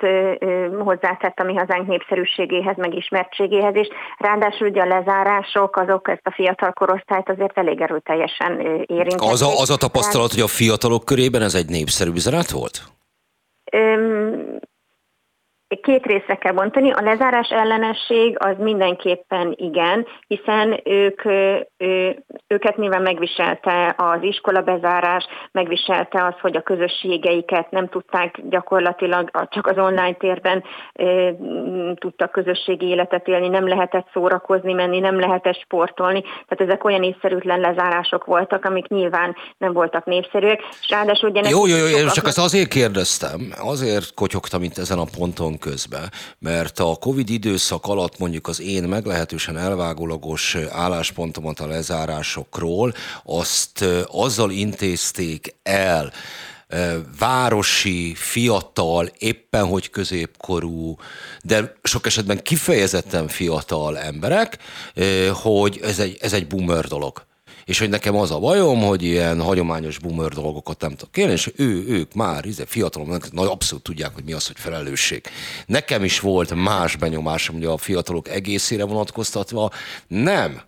hozzátett 0.79 1.39
a 1.39 1.43
mi 1.43 1.55
hazánk 1.55 1.87
népszerűségéhez, 1.87 2.75
meg 2.77 2.95
ismertségéhez 2.95 3.75
is. 3.75 3.87
Ráadásul 4.17 4.67
ugye 4.67 4.81
a 4.81 4.85
lezárások, 4.85 5.75
azok 5.77 6.07
ezt 6.07 6.27
a 6.27 6.31
fiatal 6.31 6.71
korosztályt 6.73 7.29
azért 7.29 7.57
elég 7.57 7.81
erőteljesen 7.81 8.59
érintették. 8.85 9.31
Az 9.31 9.41
a, 9.41 9.59
az 9.59 9.69
a 9.69 9.77
tapasztalat, 9.77 10.31
hogy 10.31 10.41
a 10.41 10.47
fiatalok 10.47 11.05
körében 11.05 11.41
ez 11.41 11.55
egy 11.55 11.69
népszerű 11.69 12.11
üzenet 12.11 12.49
volt? 12.49 12.81
Öm, 13.71 14.59
Két 15.67 16.05
részre 16.05 16.35
kell 16.35 16.53
bontani. 16.53 16.91
A 16.91 17.01
lezárás 17.01 17.49
ellenesség 17.49 18.37
az 18.39 18.55
mindenképpen 18.57 19.53
igen, 19.57 20.05
hiszen 20.27 20.81
ők, 20.83 21.25
ő, 21.77 22.23
őket 22.47 22.77
nyilván 22.77 23.01
megviselte 23.01 23.95
az 23.97 24.17
iskola 24.21 24.61
bezárás, 24.61 25.27
megviselte 25.51 26.25
az, 26.25 26.33
hogy 26.41 26.55
a 26.55 26.61
közösségeiket 26.61 27.71
nem 27.71 27.87
tudták 27.87 28.41
gyakorlatilag 28.49 29.31
csak 29.49 29.67
az 29.67 29.77
online 29.77 30.13
térben 30.13 30.63
tudtak 31.95 32.31
közösségi 32.31 32.85
életet 32.85 33.27
élni, 33.27 33.47
nem 33.47 33.67
lehetett 33.67 34.07
szórakozni, 34.13 34.73
menni, 34.73 34.99
nem 34.99 35.19
lehetett 35.19 35.61
sportolni. 35.61 36.21
Tehát 36.21 36.71
ezek 36.71 36.83
olyan 36.83 37.03
észszerűtlen 37.03 37.59
lezárások 37.59 38.25
voltak, 38.25 38.65
amik 38.65 38.87
nyilván 38.87 39.35
nem 39.57 39.73
voltak 39.73 40.05
népszerűek. 40.05 40.61
És 40.81 40.89
ráadásul 40.89 41.29
ugye 41.29 41.49
jó, 41.49 41.67
jó, 41.67 41.77
jó, 41.77 41.85
én 41.85 42.07
csak 42.07 42.27
ezt 42.27 42.37
azért 42.37 42.69
kérdeztem, 42.69 43.53
azért 43.59 44.13
kotyogtam 44.13 44.63
itt 44.63 44.77
ezen 44.77 44.97
a 44.97 45.05
ponton 45.17 45.54
közben, 45.57 46.11
mert 46.39 46.79
a 46.79 46.95
Covid 46.99 47.29
időszak 47.29 47.85
alatt 47.85 48.17
mondjuk 48.17 48.47
az 48.47 48.61
én 48.61 48.83
meglehetősen 48.83 49.57
elvágólagos 49.57 50.55
álláspontomat 50.71 51.59
a 51.59 51.67
lezárásokról, 51.67 52.93
azt 53.23 53.85
azzal 54.07 54.51
intézték 54.51 55.55
el, 55.63 56.13
városi, 57.19 58.13
fiatal, 58.15 59.11
éppen 59.17 59.65
hogy 59.65 59.89
középkorú, 59.89 60.97
de 61.43 61.75
sok 61.83 62.05
esetben 62.05 62.43
kifejezetten 62.43 63.27
fiatal 63.27 63.97
emberek, 63.97 64.57
hogy 65.33 65.79
ez 65.83 65.99
egy, 65.99 66.17
ez 66.21 66.33
egy 66.33 66.47
boomer 66.47 66.85
dolog 66.85 67.24
és 67.65 67.79
hogy 67.79 67.89
nekem 67.89 68.15
az 68.15 68.31
a 68.31 68.39
bajom, 68.39 68.81
hogy 68.81 69.03
ilyen 69.03 69.41
hagyományos 69.41 69.99
boomer 69.99 70.31
dolgokat 70.31 70.81
nem 70.81 70.89
tudok 70.89 71.11
kérni, 71.11 71.31
és 71.31 71.51
ő, 71.55 71.85
ők 71.87 72.13
már 72.13 72.45
izé, 72.45 72.63
fiatalok, 72.67 73.31
nagy 73.31 73.47
abszolút 73.47 73.83
tudják, 73.83 74.13
hogy 74.13 74.23
mi 74.23 74.33
az, 74.33 74.47
hogy 74.47 74.59
felelősség. 74.59 75.23
Nekem 75.65 76.03
is 76.03 76.19
volt 76.19 76.55
más 76.55 76.95
benyomásom, 76.95 77.55
hogy 77.55 77.65
a 77.65 77.77
fiatalok 77.77 78.29
egészére 78.29 78.83
vonatkoztatva, 78.83 79.71
nem 80.07 80.61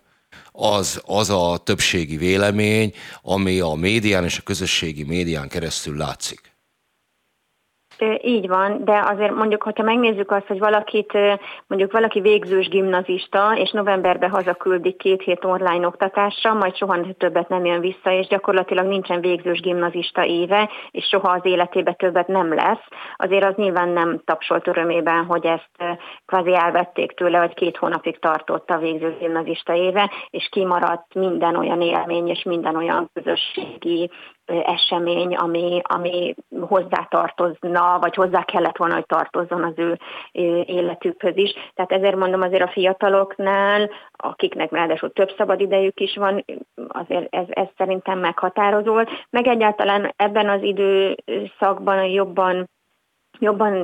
az, 0.52 1.00
az 1.04 1.30
a 1.30 1.60
többségi 1.64 2.16
vélemény, 2.16 2.92
ami 3.22 3.60
a 3.60 3.72
médián 3.74 4.24
és 4.24 4.38
a 4.38 4.42
közösségi 4.42 5.02
médián 5.02 5.48
keresztül 5.48 5.96
látszik. 5.96 6.56
Így 8.22 8.48
van, 8.48 8.84
de 8.84 9.02
azért 9.06 9.34
mondjuk, 9.34 9.62
hogyha 9.62 9.82
megnézzük 9.82 10.30
azt, 10.30 10.46
hogy 10.46 10.58
valakit, 10.58 11.12
mondjuk 11.66 11.92
valaki 11.92 12.20
végzős 12.20 12.68
gimnazista, 12.68 13.52
és 13.56 13.70
novemberben 13.70 14.30
hazaküldik 14.30 14.96
két 14.96 15.22
hét 15.22 15.44
online 15.44 15.86
oktatásra, 15.86 16.54
majd 16.54 16.76
soha 16.76 17.14
többet 17.18 17.48
nem 17.48 17.64
jön 17.64 17.80
vissza, 17.80 18.10
és 18.10 18.26
gyakorlatilag 18.26 18.86
nincsen 18.86 19.20
végzős 19.20 19.60
gimnazista 19.60 20.24
éve, 20.24 20.70
és 20.90 21.04
soha 21.04 21.32
az 21.32 21.44
életébe 21.44 21.92
többet 21.92 22.26
nem 22.28 22.54
lesz, 22.54 22.84
azért 23.16 23.44
az 23.44 23.54
nyilván 23.54 23.88
nem 23.88 24.20
tapsolt 24.24 24.66
örömében, 24.66 25.24
hogy 25.24 25.46
ezt 25.46 25.98
kvázi 26.26 26.54
elvették 26.54 27.12
tőle, 27.12 27.38
vagy 27.38 27.54
két 27.54 27.76
hónapig 27.76 28.18
tartott 28.18 28.70
a 28.70 28.78
végzős 28.78 29.16
gimnazista 29.18 29.74
éve, 29.74 30.10
és 30.30 30.48
kimaradt 30.50 31.14
minden 31.14 31.56
olyan 31.56 31.80
élmény, 31.80 32.28
és 32.28 32.42
minden 32.42 32.76
olyan 32.76 33.10
közösségi 33.12 34.10
esemény, 34.48 35.36
ami, 35.36 35.80
ami 35.84 36.34
hozzá 36.60 37.06
tartozna, 37.10 37.98
vagy 38.00 38.14
hozzá 38.14 38.42
kellett 38.42 38.76
volna, 38.76 38.94
hogy 38.94 39.06
tartozzon 39.06 39.64
az 39.64 39.72
ő 39.76 39.98
életükhöz 40.64 41.36
is. 41.36 41.52
Tehát 41.74 41.92
ezért 41.92 42.16
mondom 42.16 42.42
azért 42.42 42.62
a 42.62 42.70
fiataloknál, 42.72 43.90
akiknek 44.12 44.70
ráadásul 44.70 45.12
több 45.12 45.34
szabad 45.36 45.60
idejük 45.60 46.00
is 46.00 46.16
van, 46.16 46.44
azért 46.88 47.34
ez, 47.34 47.46
ez 47.48 47.66
szerintem 47.76 48.18
meghatározó. 48.18 49.00
Meg 49.30 49.46
egyáltalán 49.46 50.12
ebben 50.16 50.48
az 50.48 50.62
időszakban 50.62 52.04
jobban 52.04 52.68
jobban 53.40 53.74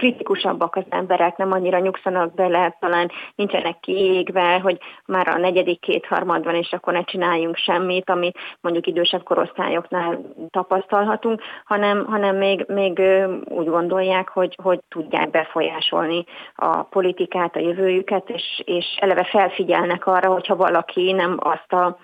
kritikusabbak 0.00 0.76
az 0.76 0.84
emberek, 0.88 1.36
nem 1.36 1.52
annyira 1.52 1.78
nyugszanak 1.78 2.34
bele, 2.34 2.76
talán 2.80 3.10
nincsenek 3.34 3.80
kiégve, 3.80 4.58
hogy 4.58 4.78
már 5.06 5.28
a 5.28 5.38
negyedik 5.38 5.80
kétharmad 5.80 6.44
van, 6.44 6.54
és 6.54 6.72
akkor 6.72 6.92
ne 6.92 7.04
csináljunk 7.04 7.56
semmit, 7.56 8.10
amit 8.10 8.38
mondjuk 8.60 8.86
idősebb 8.86 9.22
korosztályoknál 9.22 10.20
tapasztalhatunk, 10.50 11.42
hanem, 11.64 12.06
hanem 12.06 12.36
még, 12.36 12.64
még 12.68 13.02
úgy 13.44 13.66
gondolják, 13.66 14.28
hogy, 14.28 14.56
hogy 14.62 14.80
tudják 14.88 15.30
befolyásolni 15.30 16.24
a 16.54 16.82
politikát, 16.82 17.56
a 17.56 17.60
jövőjüket, 17.60 18.30
és, 18.30 18.62
és 18.64 18.96
eleve 19.00 19.24
felfigyelnek 19.24 20.06
arra, 20.06 20.32
hogyha 20.32 20.56
valaki 20.56 21.12
nem 21.12 21.36
azt 21.38 21.72
a 21.72 21.98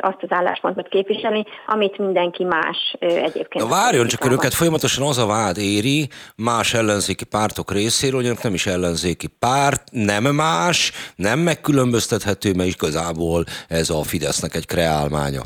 azt 0.00 0.18
az 0.20 0.28
álláspontot 0.32 0.88
képviselni, 0.88 1.44
amit 1.66 1.98
mindenki 1.98 2.44
más 2.44 2.96
egyébként. 2.98 3.64
Na 3.64 3.68
várjon, 3.68 4.06
csak 4.06 4.24
önöket 4.24 4.54
folyamatosan 4.54 5.06
az 5.06 5.18
a 5.18 5.26
vád 5.26 5.58
éri 5.58 6.08
más 6.36 6.74
ellenzéki 6.74 7.24
pártok 7.24 7.72
részéről, 7.72 8.22
hogy 8.22 8.38
nem 8.42 8.54
is 8.54 8.66
ellenzéki 8.66 9.26
párt, 9.26 9.82
nem 9.90 10.24
más, 10.24 10.92
nem 11.16 11.38
megkülönböztethető, 11.38 12.52
mert 12.54 12.68
igazából 12.68 13.44
ez 13.68 13.90
a 13.90 14.02
Fidesznek 14.02 14.54
egy 14.54 14.66
kreálmánya. 14.66 15.42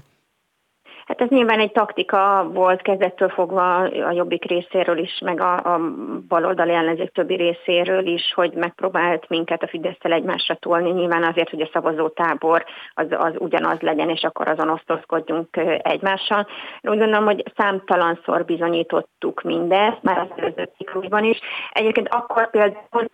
Hát 1.07 1.21
ez 1.21 1.29
nyilván 1.29 1.61
egy 1.61 1.73
taktika 1.73 2.51
volt 2.53 2.83
kezdettől 2.83 3.29
fogva 3.29 3.77
a 3.83 4.13
jobbik 4.13 4.45
részéről 4.45 4.99
is, 4.99 5.19
meg 5.25 5.41
a, 5.41 5.75
a 5.75 5.81
baloldali 6.29 6.73
ellenzék 6.73 7.11
többi 7.13 7.35
részéről 7.35 8.07
is, 8.07 8.33
hogy 8.35 8.53
megpróbált 8.53 9.29
minket 9.29 9.63
a 9.63 9.69
fidesz 9.69 9.97
egymásra 10.01 10.55
tolni, 10.55 10.91
nyilván 10.91 11.25
azért, 11.25 11.51
hogy 11.51 11.61
a 11.61 11.71
szavazótábor 11.73 12.65
az, 12.95 13.07
az 13.11 13.33
ugyanaz 13.39 13.81
legyen, 13.81 14.09
és 14.09 14.23
akkor 14.23 14.49
azon 14.49 14.71
osztozkodjunk 14.71 15.57
egymással. 15.79 16.47
Úgy 16.83 16.99
gondolom, 16.99 17.25
hogy 17.25 17.43
számtalanszor 17.57 18.45
bizonyítottuk 18.45 19.43
mindezt, 19.43 20.03
már 20.03 20.19
az 20.19 20.29
előző 20.37 20.69
ciklusban 20.77 21.25
is. 21.25 21.41
Egyébként 21.71 22.09
akkor 22.09 22.51
például 22.51 23.09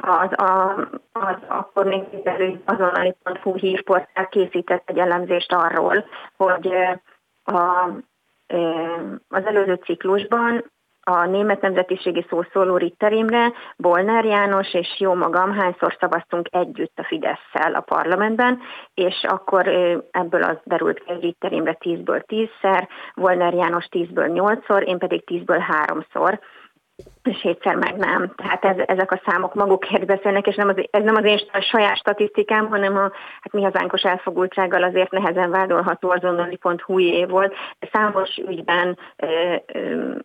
az, 0.00 0.32
a, 0.32 0.76
az 1.12 1.36
akkor 1.46 1.86
még 1.86 2.02
azonnali.hu 2.64 3.54
hírportál 3.54 4.28
készített 4.28 4.90
egy 4.90 4.98
elemzést 4.98 5.52
arról, 5.52 6.04
hogy 6.36 6.72
a, 7.44 7.88
az 9.28 9.44
előző 9.44 9.74
ciklusban 9.74 10.64
a 11.10 11.26
német 11.26 11.60
nemzetiségi 11.60 12.26
szószóló 12.30 12.76
Ritter 12.76 13.12
Imre, 13.12 13.52
Bolnár 13.76 14.24
János 14.24 14.74
és 14.74 14.94
jó 14.98 15.14
magam 15.14 15.52
hányszor 15.52 15.96
szavaztunk 16.00 16.48
együtt 16.50 16.98
a 16.98 17.04
Fidesz-szel 17.04 17.74
a 17.74 17.80
parlamentben, 17.80 18.60
és 18.94 19.24
akkor 19.28 19.68
ebből 20.10 20.42
az 20.42 20.56
derült 20.64 20.98
ki, 20.98 21.12
hogy 21.12 21.20
Ritter 21.20 21.52
Imre 21.52 21.76
10-ből 21.80 22.22
10-szer, 22.26 22.88
Bolnár 23.14 23.54
János 23.54 23.86
10-ből 23.90 24.58
8-szor, 24.66 24.86
én 24.86 24.98
pedig 24.98 25.22
10-ből 25.26 25.62
3-szor 25.86 26.38
és 27.28 27.40
hétszer 27.40 27.74
meg 27.74 27.96
nem. 27.96 28.32
Tehát 28.36 28.64
ez, 28.64 28.76
ezek 28.86 29.12
a 29.12 29.20
számok 29.26 29.54
magukért 29.54 30.06
beszélnek, 30.06 30.46
és 30.46 30.54
nem 30.54 30.68
az, 30.68 30.74
ez 30.90 31.02
nem 31.02 31.16
az 31.16 31.24
én 31.24 31.38
saját 31.60 31.96
statisztikám, 31.96 32.68
hanem 32.68 32.96
a 32.96 33.10
hát 33.40 33.52
mi 33.52 33.62
hazánkos 33.62 34.02
elfogultsággal 34.02 34.82
azért 34.82 35.10
nehezen 35.10 35.50
vádolható 35.50 36.10
azonnali.hu 36.10 37.00
év 37.00 37.28
volt. 37.28 37.54
Számos 37.92 38.36
ügyben 38.48 38.98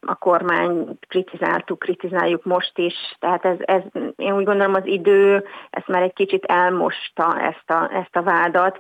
a 0.02 0.16
kormány 0.16 0.98
kritizáltuk, 1.08 1.80
kritizáljuk 1.80 2.44
most 2.44 2.78
is, 2.78 2.94
tehát 3.20 3.46
ez, 3.46 3.56
ez, 3.60 3.82
én 4.16 4.34
úgy 4.34 4.46
gondolom 4.46 4.74
az 4.74 4.86
idő 4.86 5.46
ezt 5.70 5.88
már 5.88 6.02
egy 6.02 6.14
kicsit 6.14 6.46
elmosta 6.46 7.40
ezt 7.40 7.70
a, 7.70 7.90
ezt 7.94 8.16
a 8.16 8.22
vádat. 8.22 8.78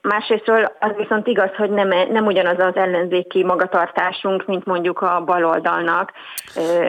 Másrésztről 0.00 0.72
az 0.80 0.92
viszont 0.96 1.26
igaz, 1.26 1.50
hogy 1.56 1.70
nem, 1.70 1.88
nem 1.88 2.26
ugyanaz 2.26 2.58
az 2.58 2.76
ellenzéki 2.76 3.44
magatartásunk, 3.44 4.46
mint 4.46 4.64
mondjuk 4.64 5.00
a 5.00 5.22
baloldalnak. 5.24 6.12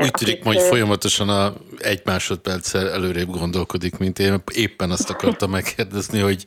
Úgy 0.01 0.11
tűnik, 0.11 0.43
hogy 0.47 0.61
folyamatosan 0.61 1.29
a 1.29 1.53
egy 1.77 2.01
másodperccel 2.05 2.91
előrébb 2.91 3.29
gondolkodik, 3.29 3.97
mint 3.97 4.19
én. 4.19 4.43
Éppen 4.53 4.91
azt 4.91 5.09
akartam 5.09 5.51
megkérdezni, 5.51 6.19
hogy, 6.19 6.45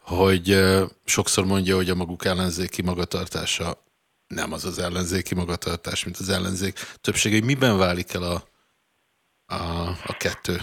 hogy 0.00 0.58
sokszor 1.04 1.44
mondja, 1.44 1.76
hogy 1.76 1.90
a 1.90 1.94
maguk 1.94 2.24
ellenzéki 2.24 2.82
magatartása 2.82 3.82
nem 4.26 4.52
az 4.52 4.64
az 4.64 4.78
ellenzéki 4.78 5.34
magatartás, 5.34 6.04
mint 6.04 6.16
az 6.16 6.28
ellenzék 6.28 6.78
többsége. 7.00 7.44
Miben 7.44 7.78
válik 7.78 8.12
el 8.12 8.22
a, 8.22 8.44
a, 9.54 9.88
a 10.04 10.16
kettő? 10.18 10.62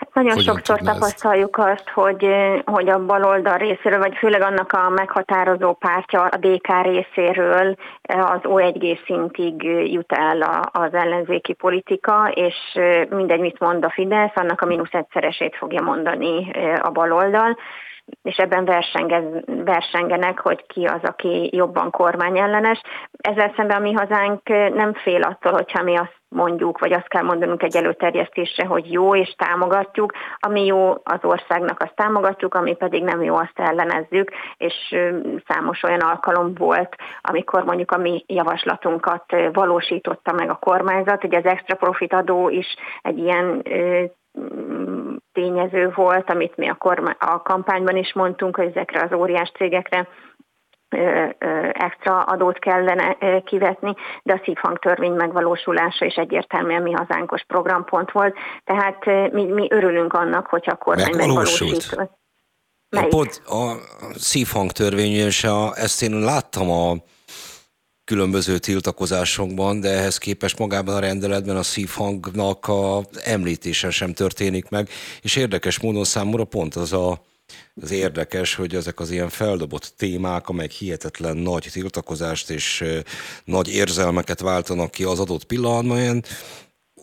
Hát 0.00 0.14
nagyon 0.14 0.32
Hogyan 0.32 0.54
sokszor 0.54 0.78
tapasztaljuk 0.78 1.58
ezt? 1.58 1.68
azt, 1.68 1.88
hogy, 1.88 2.28
hogy 2.64 2.88
a 2.88 3.04
baloldal 3.04 3.56
részéről, 3.58 3.98
vagy 3.98 4.16
főleg 4.16 4.40
annak 4.40 4.72
a 4.72 4.88
meghatározó 4.88 5.72
pártja 5.72 6.22
a 6.22 6.36
DK 6.36 6.82
részéről 6.82 7.76
az 8.02 8.40
O1G 8.42 9.04
szintig 9.04 9.62
jut 9.92 10.12
el 10.12 10.42
az 10.72 10.94
ellenzéki 10.94 11.52
politika, 11.52 12.30
és 12.34 12.54
mindegy, 13.10 13.40
mit 13.40 13.58
mond 13.58 13.84
a 13.84 13.90
Fidesz, 13.90 14.34
annak 14.34 14.60
a 14.60 14.66
mínusz 14.66 14.92
egyszeresét 14.92 15.56
fogja 15.56 15.82
mondani 15.82 16.50
a 16.82 16.90
baloldal 16.90 17.56
és 18.22 18.36
ebben 18.36 18.64
versengez, 18.64 19.24
versengenek, 19.64 20.40
hogy 20.40 20.66
ki 20.66 20.84
az, 20.84 21.00
aki 21.02 21.50
jobban 21.52 21.90
kormányellenes. 21.90 22.80
Ezzel 23.18 23.52
szemben 23.56 23.76
a 23.76 23.80
mi 23.80 23.92
hazánk 23.92 24.48
nem 24.74 24.92
fél 24.94 25.22
attól, 25.22 25.52
hogyha 25.52 25.82
mi 25.82 25.96
azt 25.96 26.19
mondjuk, 26.30 26.78
vagy 26.78 26.92
azt 26.92 27.08
kell 27.08 27.22
mondanunk 27.22 27.62
egy 27.62 27.76
előterjesztésre, 27.76 28.66
hogy 28.66 28.92
jó, 28.92 29.14
és 29.14 29.34
támogatjuk. 29.36 30.12
Ami 30.38 30.64
jó 30.64 30.90
az 30.90 31.18
országnak, 31.22 31.82
azt 31.82 31.94
támogatjuk, 31.94 32.54
ami 32.54 32.74
pedig 32.74 33.02
nem 33.02 33.22
jó, 33.22 33.34
azt 33.34 33.58
ellenezzük, 33.58 34.30
és 34.56 34.74
számos 35.48 35.82
olyan 35.82 36.00
alkalom 36.00 36.54
volt, 36.54 36.96
amikor 37.20 37.64
mondjuk 37.64 37.90
a 37.90 37.98
mi 37.98 38.24
javaslatunkat 38.26 39.24
valósította 39.52 40.32
meg 40.32 40.50
a 40.50 40.58
kormányzat, 40.60 41.20
hogy 41.20 41.34
az 41.34 41.44
extra 41.44 41.76
profit 41.76 42.12
adó 42.12 42.48
is 42.48 42.76
egy 43.02 43.18
ilyen 43.18 43.62
tényező 45.32 45.92
volt, 45.94 46.30
amit 46.30 46.56
mi 46.56 46.68
a, 46.68 46.74
kormány, 46.74 47.16
a 47.18 47.42
kampányban 47.42 47.96
is 47.96 48.12
mondtunk, 48.12 48.56
hogy 48.56 48.66
ezekre 48.66 49.02
az 49.02 49.12
óriás 49.12 49.52
cégekre 49.56 50.08
extra 51.72 52.22
adót 52.22 52.58
kellene 52.58 53.16
kivetni, 53.44 53.94
de 54.22 54.32
a 54.32 54.40
szívhangtörvény 54.44 55.12
megvalósulása 55.12 56.04
is 56.04 56.14
egyértelműen 56.14 56.82
mi 56.82 56.92
hazánkos 56.92 57.44
programpont 57.46 58.10
volt, 58.10 58.34
tehát 58.64 59.32
mi, 59.32 59.44
mi 59.44 59.66
örülünk 59.70 60.12
annak, 60.12 60.46
hogyha 60.46 60.72
a 60.72 60.76
kormány 60.76 61.16
megvalósít. 61.16 62.08
Pont 63.08 63.42
a 63.46 63.76
szívhangtörvény, 64.14 65.12
és 65.12 65.44
a, 65.44 65.72
ezt 65.76 66.02
én 66.02 66.20
láttam 66.20 66.70
a 66.70 66.94
különböző 68.04 68.58
tiltakozásokban, 68.58 69.80
de 69.80 69.88
ehhez 69.88 70.18
képest 70.18 70.58
magában 70.58 70.94
a 70.94 70.98
rendeletben 70.98 71.56
a 71.56 71.62
szívhangnak 71.62 72.68
a 72.68 73.00
említése 73.24 73.90
sem 73.90 74.12
történik 74.12 74.68
meg, 74.68 74.88
és 75.22 75.36
érdekes 75.36 75.80
módon 75.80 76.04
számomra 76.04 76.44
pont 76.44 76.74
az 76.74 76.92
a 76.92 77.18
az 77.74 77.90
érdekes, 77.90 78.54
hogy 78.54 78.74
ezek 78.74 79.00
az 79.00 79.10
ilyen 79.10 79.28
feldobott 79.28 79.92
témák, 79.96 80.48
amelyek 80.48 80.70
hihetetlen 80.70 81.36
nagy 81.36 81.68
tiltakozást 81.72 82.50
és 82.50 82.84
nagy 83.44 83.68
érzelmeket 83.68 84.40
váltanak 84.40 84.90
ki 84.90 85.04
az 85.04 85.18
adott 85.18 85.44
pillanatban, 85.44 86.22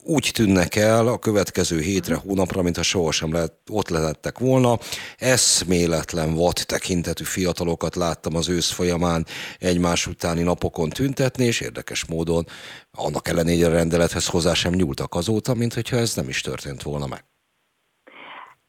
úgy 0.07 0.29
tűnnek 0.33 0.75
el 0.75 1.07
a 1.07 1.17
következő 1.17 1.79
hétre, 1.79 2.15
hónapra, 2.15 2.61
mintha 2.61 2.83
sohasem 2.83 3.33
lehet, 3.33 3.53
ott 3.69 3.89
lehettek 3.89 4.39
volna. 4.39 4.79
Eszméletlen 5.17 6.33
vad 6.33 6.55
tekintetű 6.65 7.23
fiatalokat 7.23 7.95
láttam 7.95 8.35
az 8.35 8.49
ősz 8.49 8.69
folyamán 8.69 9.25
egymás 9.59 10.07
utáni 10.07 10.41
napokon 10.41 10.89
tüntetni, 10.89 11.45
és 11.45 11.59
érdekes 11.61 12.05
módon 12.05 12.47
annak 12.91 13.27
ellenére 13.27 13.67
a 13.67 13.71
rendelethez 13.71 14.25
hozzá 14.25 14.53
sem 14.53 14.73
nyúltak 14.73 15.15
azóta, 15.15 15.53
mint 15.53 15.73
hogyha 15.73 15.97
ez 15.97 16.15
nem 16.15 16.29
is 16.29 16.41
történt 16.41 16.81
volna 16.81 17.07
meg. 17.07 17.25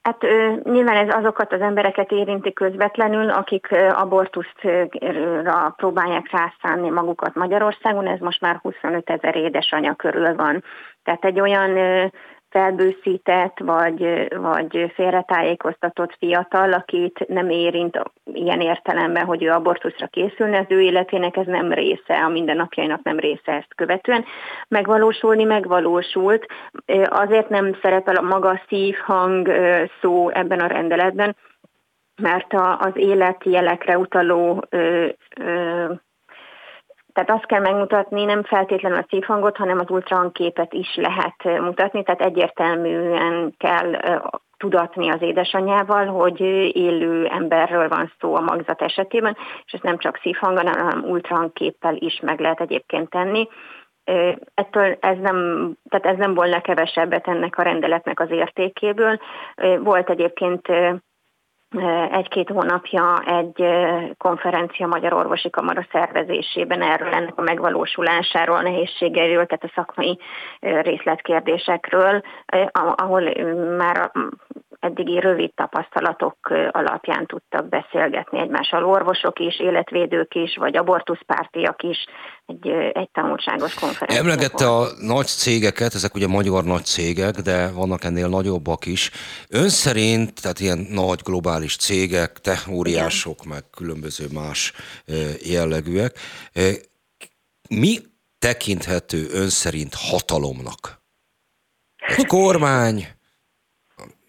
Hát 0.09 0.23
nyilván 0.63 1.09
ez 1.09 1.15
azokat 1.15 1.53
az 1.53 1.61
embereket 1.61 2.13
érinti 2.13 2.53
közvetlenül, 2.53 3.31
akik 3.31 3.69
abortuszra 3.95 5.75
próbálják 5.77 6.31
rászánni 6.31 6.89
magukat 6.91 7.35
Magyarországon, 7.35 8.07
ez 8.07 8.19
most 8.19 8.41
már 8.41 8.59
25 8.63 9.11
ezer 9.11 9.37
édesanyja 9.37 9.95
körül 9.95 10.35
van. 10.37 10.65
Tehát 11.03 11.25
egy 11.25 11.41
olyan 11.41 11.71
felbőszített 12.59 13.59
vagy, 13.59 14.29
vagy 14.37 14.93
félretájékoztatott 14.95 16.17
fiatal, 16.19 16.73
akit 16.73 17.29
nem 17.29 17.51
érint 17.51 18.03
ilyen 18.33 18.61
értelemben, 18.61 19.25
hogy 19.25 19.43
ő 19.43 19.51
abortuszra 19.51 20.07
készülne, 20.07 20.59
az 20.59 20.67
ő 20.69 20.81
életének 20.81 21.37
ez 21.37 21.47
nem 21.47 21.73
része, 21.73 22.15
a 22.25 22.29
mindennapjainak 22.29 23.03
nem 23.03 23.19
része 23.19 23.53
ezt 23.53 23.75
követően. 23.75 24.25
Megvalósulni 24.69 25.45
megvalósult, 25.45 26.47
azért 27.05 27.49
nem 27.49 27.77
szerepel 27.83 28.17
a 28.17 28.23
maga 28.23 28.61
szívhang 28.69 29.49
szó 30.01 30.29
ebben 30.29 30.61
a 30.61 30.67
rendeletben, 30.67 31.37
mert 32.23 32.55
az 32.79 32.93
életjelekre 32.95 33.99
utaló 33.99 34.65
tehát 37.19 37.41
azt 37.41 37.47
kell 37.47 37.61
megmutatni, 37.61 38.25
nem 38.25 38.43
feltétlenül 38.43 38.99
a 38.99 39.07
szívhangot, 39.09 39.57
hanem 39.57 39.79
az 39.79 39.91
ultrahangképet 39.91 40.73
is 40.73 40.95
lehet 40.95 41.61
mutatni, 41.61 42.03
tehát 42.03 42.21
egyértelműen 42.21 43.55
kell 43.57 44.01
tudatni 44.57 45.11
az 45.11 45.23
édesanyjával, 45.23 46.07
hogy 46.07 46.41
élő 46.77 47.27
emberről 47.27 47.89
van 47.89 48.13
szó 48.21 48.35
a 48.35 48.41
magzat 48.41 48.83
esetében, 48.83 49.37
és 49.65 49.73
ezt 49.73 49.83
nem 49.83 49.99
csak 49.99 50.19
szívhangon, 50.23 50.67
hanem 50.67 51.05
ultrahangképpel 51.05 51.97
is 51.97 52.21
meg 52.21 52.41
lehet 52.41 52.61
egyébként 52.61 53.11
tenni. 53.11 53.49
Ettől 54.55 54.97
ez 55.01 55.17
nem, 55.19 55.71
tehát 55.89 56.07
ez 56.07 56.17
nem 56.17 56.35
volna 56.35 56.61
kevesebbet 56.61 57.29
ennek 57.29 57.59
a 57.59 57.63
rendeletnek 57.63 58.21
az 58.21 58.31
értékéből. 58.31 59.21
Volt 59.79 60.11
egyébként 60.11 60.69
egy-két 62.11 62.49
hónapja 62.49 63.23
egy 63.27 63.65
konferencia 64.19 64.87
Magyar 64.87 65.13
Orvosi 65.13 65.51
Kamara 65.51 65.87
szervezésében 65.93 66.83
erről, 66.83 67.13
ennek 67.13 67.37
a 67.37 67.43
megvalósulásáról, 67.43 68.57
a 68.57 68.63
nehézségeiről, 68.63 69.47
tehát 69.47 69.65
a 69.65 69.73
szakmai 69.75 70.19
részletkérdésekről, 70.61 72.23
ahol 72.73 73.23
már 73.77 74.11
eddigi 74.79 75.21
rövid 75.21 75.55
tapasztalatok 75.55 76.37
alapján 76.71 77.27
tudtak 77.27 77.69
beszélgetni 77.69 78.41
egymással 78.41 78.85
orvosok 78.85 79.39
is, 79.39 79.61
életvédők 79.61 80.35
is, 80.35 80.57
vagy 80.57 80.77
abortuszpártiak 80.77 81.83
is 81.83 81.97
egy, 82.47 82.69
egy 82.93 83.11
tanulságos 83.13 83.75
konferencia. 83.75 84.23
Emlegette 84.23 84.67
a 84.67 84.87
nagy 85.01 85.27
cégeket, 85.27 85.95
ezek 85.95 86.15
ugye 86.15 86.27
magyar 86.27 86.65
nagy 86.65 86.85
cégek, 86.85 87.35
de 87.35 87.73
vannak 87.73 88.05
ennél 88.05 88.29
nagyobbak 88.29 88.87
is. 88.87 89.11
Ön 89.49 89.69
szerint, 89.69 90.43
tehát 90.43 90.61
ilyen 90.61 90.79
nagy 90.79 91.21
globális 91.25 91.77
cégek, 91.77 92.33
technóriások, 92.39 93.45
meg 93.45 93.63
különböző 93.77 94.27
más 94.33 94.73
jellegűek, 95.43 96.19
mi 97.69 97.99
tekinthető 98.39 99.27
ön 99.33 99.49
szerint 99.49 99.95
hatalomnak? 99.95 101.03
Egy 102.17 102.27
kormány, 102.27 103.07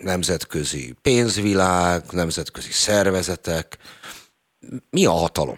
nemzetközi 0.03 0.93
pénzvilág, 1.01 2.01
nemzetközi 2.11 2.71
szervezetek. 2.71 3.77
Mi 4.89 5.05
a 5.05 5.11
hatalom? 5.11 5.57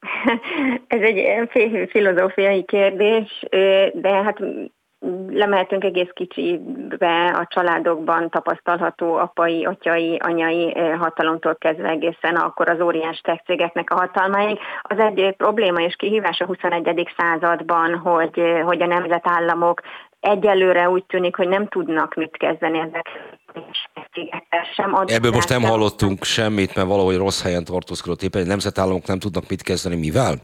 Ez 0.86 1.00
egy 1.00 1.48
filozófiai 1.90 2.64
kérdés, 2.64 3.44
de 3.94 4.22
hát 4.22 4.38
lemehetünk 5.30 5.84
egész 5.84 6.10
kicsibe 6.12 7.26
a 7.26 7.46
családokban 7.48 8.30
tapasztalható 8.30 9.14
apai, 9.14 9.64
atyai, 9.64 10.16
anyai 10.16 10.72
hatalomtól 10.98 11.56
kezdve 11.56 11.88
egészen 11.88 12.36
akkor 12.36 12.68
az 12.68 12.80
óriás 12.80 13.20
tech 13.20 13.44
cégeknek 13.44 13.90
a 13.90 13.94
hatalmáig. 13.94 14.58
Az 14.82 14.98
egy 14.98 15.34
probléma 15.36 15.80
és 15.80 15.94
kihívás 15.96 16.40
a 16.40 16.46
21. 16.46 17.12
században, 17.16 17.98
hogy, 17.98 18.42
hogy 18.64 18.82
a 18.82 18.86
nemzetállamok 18.86 19.80
egyelőre 20.20 20.90
úgy 20.90 21.04
tűnik, 21.04 21.36
hogy 21.36 21.48
nem 21.48 21.68
tudnak 21.68 22.14
mit 22.14 22.36
kezdeni 22.36 22.78
ezek 22.78 23.08
sem. 24.74 24.94
Ebből 25.06 25.30
most 25.30 25.48
nem 25.48 25.62
hallottunk 25.62 26.24
semmit, 26.24 26.74
mert 26.74 26.88
valahogy 26.88 27.16
rossz 27.16 27.42
helyen 27.42 27.64
tartózkodott 27.64 28.22
éppen, 28.22 28.46
nemzetállamok 28.46 29.06
nem 29.06 29.18
tudnak 29.18 29.48
mit 29.48 29.62
kezdeni, 29.62 29.96
mivel? 29.96 30.34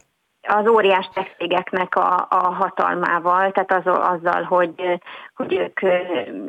Az 0.48 0.68
óriás 0.68 1.08
cégeknek 1.38 1.96
a, 1.96 2.26
a 2.30 2.52
hatalmával, 2.52 3.50
tehát 3.50 3.72
az, 3.72 3.98
azzal, 4.14 4.42
hogy, 4.42 5.00
hogy 5.34 5.54
ők 5.54 5.80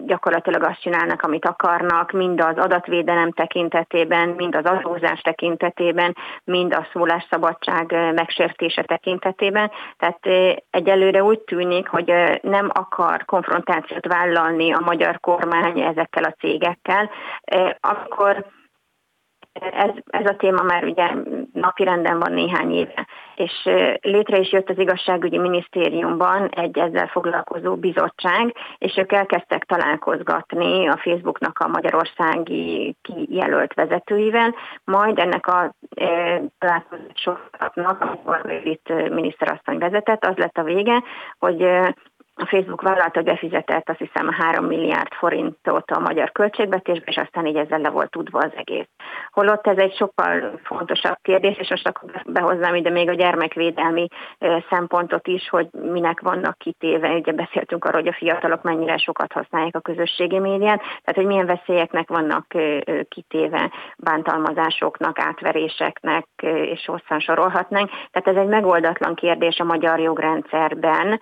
gyakorlatilag 0.05 0.63
azt 0.63 0.81
csinálnak, 0.81 1.21
amit 1.21 1.45
akarnak, 1.45 2.11
mind 2.11 2.41
az 2.41 2.57
adatvédelem 2.57 3.31
tekintetében, 3.31 4.29
mind 4.29 4.55
az 4.55 4.65
adózás 4.65 5.21
tekintetében, 5.21 6.15
mind 6.43 6.73
a 6.73 6.87
szólásszabadság 6.93 7.91
megsértése 8.13 8.83
tekintetében. 8.83 9.71
Tehát 9.97 10.19
egyelőre 10.69 11.23
úgy 11.23 11.39
tűnik, 11.39 11.87
hogy 11.87 12.13
nem 12.41 12.69
akar 12.73 13.25
konfrontációt 13.25 14.05
vállalni 14.07 14.73
a 14.73 14.81
magyar 14.85 15.19
kormány 15.19 15.79
ezekkel 15.79 16.23
a 16.23 16.35
cégekkel. 16.39 17.09
Amikor 17.79 18.45
ez, 19.72 19.89
ez 20.05 20.26
a 20.26 20.36
téma 20.36 20.64
már 20.64 20.84
ugye 20.84 21.14
napirenden 21.53 22.20
van 22.20 22.32
néhány 22.32 22.72
éve, 22.72 23.08
és 23.36 23.70
létre 24.01 24.38
is 24.38 24.51
jött 24.51 24.70
az 24.70 24.80
igazságügyi 24.80 25.38
minisztériumban 25.38 26.49
egy 26.49 26.78
ezzel 26.78 27.08
foglalkozó 27.08 27.76
bizottság, 27.76 28.55
és 28.78 28.97
ők 28.97 29.12
elkezdtek 29.12 29.64
találkozgatni 29.64 30.88
a 30.88 30.97
Facebooknak 30.97 31.60
a 31.60 31.68
magyarországi 31.68 32.95
kijelölt 33.01 33.74
vezetőivel, 33.74 34.55
majd 34.84 35.20
ennek 35.20 35.47
a 35.47 35.74
találkozásoknak, 36.60 38.01
amikor 38.01 38.62
itt 38.64 38.93
miniszterasszony 39.10 39.78
vezetett, 39.78 40.26
az 40.26 40.36
lett 40.36 40.58
a 40.58 40.64
vége, 40.64 41.03
hogy 41.39 41.68
a 42.38 42.45
Facebook 42.45 42.81
vállalta, 42.81 43.11
hogy 43.13 43.23
befizetett 43.23 43.89
azt 43.89 43.99
hiszem 43.99 44.31
3 44.31 44.65
milliárd 44.65 45.13
forintot 45.13 45.91
a 45.91 45.99
magyar 45.99 46.31
költségvetésbe, 46.31 47.05
és 47.05 47.17
aztán 47.17 47.45
így 47.45 47.55
ezzel 47.55 47.79
le 47.79 47.89
volt 47.89 48.11
tudva 48.11 48.39
az 48.39 48.51
egész. 48.55 48.88
Holott 49.31 49.67
ez 49.67 49.77
egy 49.77 49.95
sokkal 49.95 50.59
fontosabb 50.63 51.17
kérdés, 51.21 51.57
és 51.57 51.69
most 51.69 51.88
akkor 51.88 52.21
behoznám 52.25 52.75
ide 52.75 52.89
még 52.89 53.09
a 53.09 53.13
gyermekvédelmi 53.13 54.07
szempontot 54.69 55.27
is, 55.27 55.49
hogy 55.49 55.67
minek 55.71 56.19
vannak 56.21 56.57
kitéve. 56.57 57.09
Ugye 57.09 57.31
beszéltünk 57.31 57.85
arról, 57.85 58.01
hogy 58.01 58.09
a 58.09 58.17
fiatalok 58.17 58.61
mennyire 58.61 58.97
sokat 58.97 59.33
használják 59.33 59.75
a 59.75 59.79
közösségi 59.79 60.39
médiát, 60.39 60.79
tehát 60.79 61.15
hogy 61.15 61.25
milyen 61.25 61.45
veszélyeknek 61.45 62.09
vannak 62.09 62.45
kitéve, 63.07 63.71
bántalmazásoknak, 63.97 65.19
átveréseknek, 65.19 66.27
és 66.43 66.85
hosszan 66.85 67.19
sorolhatnánk. 67.19 67.89
Tehát 67.89 68.38
ez 68.38 68.43
egy 68.43 68.49
megoldatlan 68.49 69.15
kérdés 69.15 69.59
a 69.59 69.63
magyar 69.63 69.99
jogrendszerben, 69.99 71.19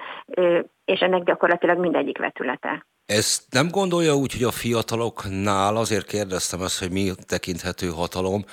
és 0.85 0.99
ennek 0.99 1.23
gyakorlatilag 1.23 1.79
mindegyik 1.79 2.17
vetülete. 2.17 2.85
Ezt 3.05 3.43
nem 3.49 3.69
gondolja 3.69 4.15
úgy, 4.15 4.31
hogy 4.31 4.43
a 4.43 4.51
fiataloknál, 4.51 5.75
azért 5.75 6.05
kérdeztem 6.05 6.61
ezt, 6.61 6.79
hogy 6.79 6.91
mi 6.91 7.11
tekinthető 7.27 7.87
hatalom, 7.87 8.45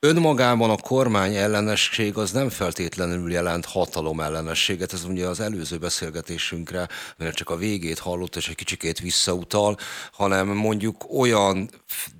önmagában 0.00 0.70
a 0.70 0.76
kormány 0.76 1.34
ellenesség 1.34 2.16
az 2.16 2.32
nem 2.32 2.48
feltétlenül 2.48 3.32
jelent 3.32 3.64
hatalom 3.64 4.20
ellenességet, 4.20 4.92
ez 4.92 5.04
ugye 5.04 5.26
az 5.26 5.40
előző 5.40 5.78
beszélgetésünkre, 5.78 6.88
mert 7.16 7.36
csak 7.36 7.50
a 7.50 7.56
végét 7.56 7.98
hallott 7.98 8.36
és 8.36 8.48
egy 8.48 8.54
kicsikét 8.54 8.98
visszautal, 8.98 9.76
hanem 10.12 10.48
mondjuk 10.48 10.96
olyan 11.18 11.70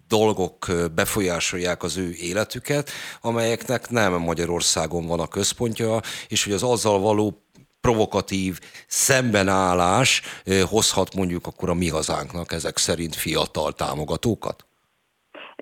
dolgok 0.08 0.66
befolyásolják 0.94 1.82
az 1.82 1.96
ő 1.96 2.12
életüket, 2.12 2.90
amelyeknek 3.20 3.90
nem 3.90 4.12
Magyarországon 4.12 5.06
van 5.06 5.20
a 5.20 5.28
központja, 5.28 6.00
és 6.28 6.44
hogy 6.44 6.52
az 6.52 6.62
azzal 6.62 7.00
való 7.00 7.44
provokatív 7.80 8.58
szembenállás 8.86 10.22
hozhat 10.68 11.14
mondjuk 11.14 11.46
akkor 11.46 11.70
a 11.70 11.74
mi 11.74 11.88
hazánknak 11.88 12.52
ezek 12.52 12.76
szerint 12.76 13.14
fiatal 13.14 13.72
támogatókat? 13.72 14.69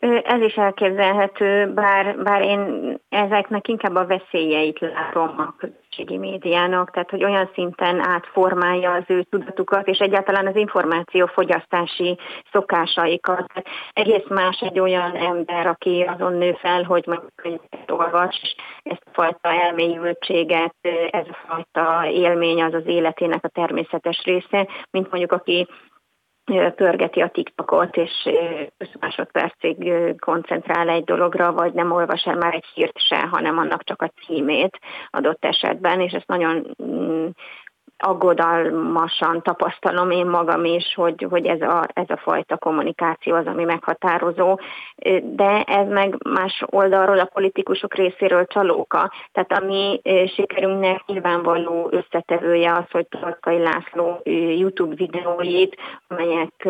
Ez 0.01 0.41
is 0.41 0.55
elképzelhető, 0.55 1.73
bár, 1.73 2.19
bár 2.23 2.43
én 2.43 2.95
ezeknek 3.09 3.69
inkább 3.69 3.95
a 3.95 4.07
veszélyeit 4.07 4.81
látom 4.81 5.35
a 5.39 5.55
közösségi 5.59 6.17
médiának, 6.17 6.91
tehát 6.91 7.11
hogy 7.11 7.25
olyan 7.25 7.51
szinten 7.55 8.09
átformálja 8.09 8.93
az 8.93 9.03
ő 9.07 9.23
tudatukat, 9.23 9.87
és 9.87 9.99
egyáltalán 9.99 10.47
az 10.47 10.57
információ 10.57 11.27
fogyasztási 11.27 12.19
szokásaikat. 12.53 13.47
Tehát 13.47 13.69
egész 13.93 14.29
más 14.29 14.61
egy 14.61 14.81
olyan 14.81 15.17
ember, 15.17 15.67
aki 15.67 16.03
azon 16.03 16.33
nő 16.33 16.53
fel, 16.53 16.83
hogy 16.83 17.05
mondjuk 17.07 17.33
könyvet 17.35 17.91
olvas, 17.91 18.55
ezt 18.83 19.03
a 19.05 19.11
fajta 19.13 19.49
elmélyültséget, 19.49 20.75
ez 21.11 21.27
a 21.29 21.37
fajta 21.47 22.09
élmény 22.11 22.63
az 22.63 22.75
az 22.75 22.87
életének 22.87 23.45
a 23.45 23.49
természetes 23.49 24.23
része, 24.25 24.69
mint 24.91 25.11
mondjuk 25.11 25.33
aki 25.33 25.69
pörgeti 26.77 27.21
a 27.21 27.29
TikTokot, 27.29 27.97
és 27.97 28.11
5 28.77 28.91
másodpercig 29.01 29.93
koncentrál 30.19 30.89
egy 30.89 31.05
dologra, 31.05 31.53
vagy 31.53 31.73
nem 31.73 31.93
olvas 31.93 32.25
el 32.25 32.37
már 32.37 32.55
egy 32.55 32.67
hírt 32.75 32.99
se, 32.99 33.29
hanem 33.31 33.59
annak 33.59 33.85
csak 33.85 34.03
a 34.03 34.13
címét 34.27 34.79
adott 35.11 35.45
esetben, 35.45 36.01
és 36.01 36.13
ezt 36.13 36.27
nagyon 36.27 36.77
mm, 36.83 37.27
aggodalmasan 37.99 39.43
tapasztalom 39.43 40.11
én 40.11 40.27
magam 40.27 40.65
is, 40.65 40.95
hogy, 40.95 41.27
hogy 41.31 41.47
ez, 41.47 41.61
a, 41.61 41.87
ez 41.93 42.11
a 42.11 42.17
fajta 42.17 42.57
kommunikáció 42.57 43.35
az, 43.35 43.47
ami 43.47 43.65
meghatározó, 43.65 44.59
de 45.23 45.63
ez 45.63 45.89
meg 45.89 46.17
más 46.31 46.63
oldalról 46.67 47.19
a 47.19 47.31
politikusok 47.33 47.95
részéről 47.95 48.47
csalóka. 48.47 49.13
Tehát 49.33 49.53
a 49.53 49.67
mi 49.67 50.01
sikerünknek 50.35 51.03
nyilvánvaló 51.07 51.89
összetevője 51.91 52.73
az, 52.73 52.91
hogy 52.91 53.07
Tolkai 53.09 53.59
László 53.59 54.21
YouTube 54.59 54.95
videóit, 54.95 55.77
amelyek 56.09 56.69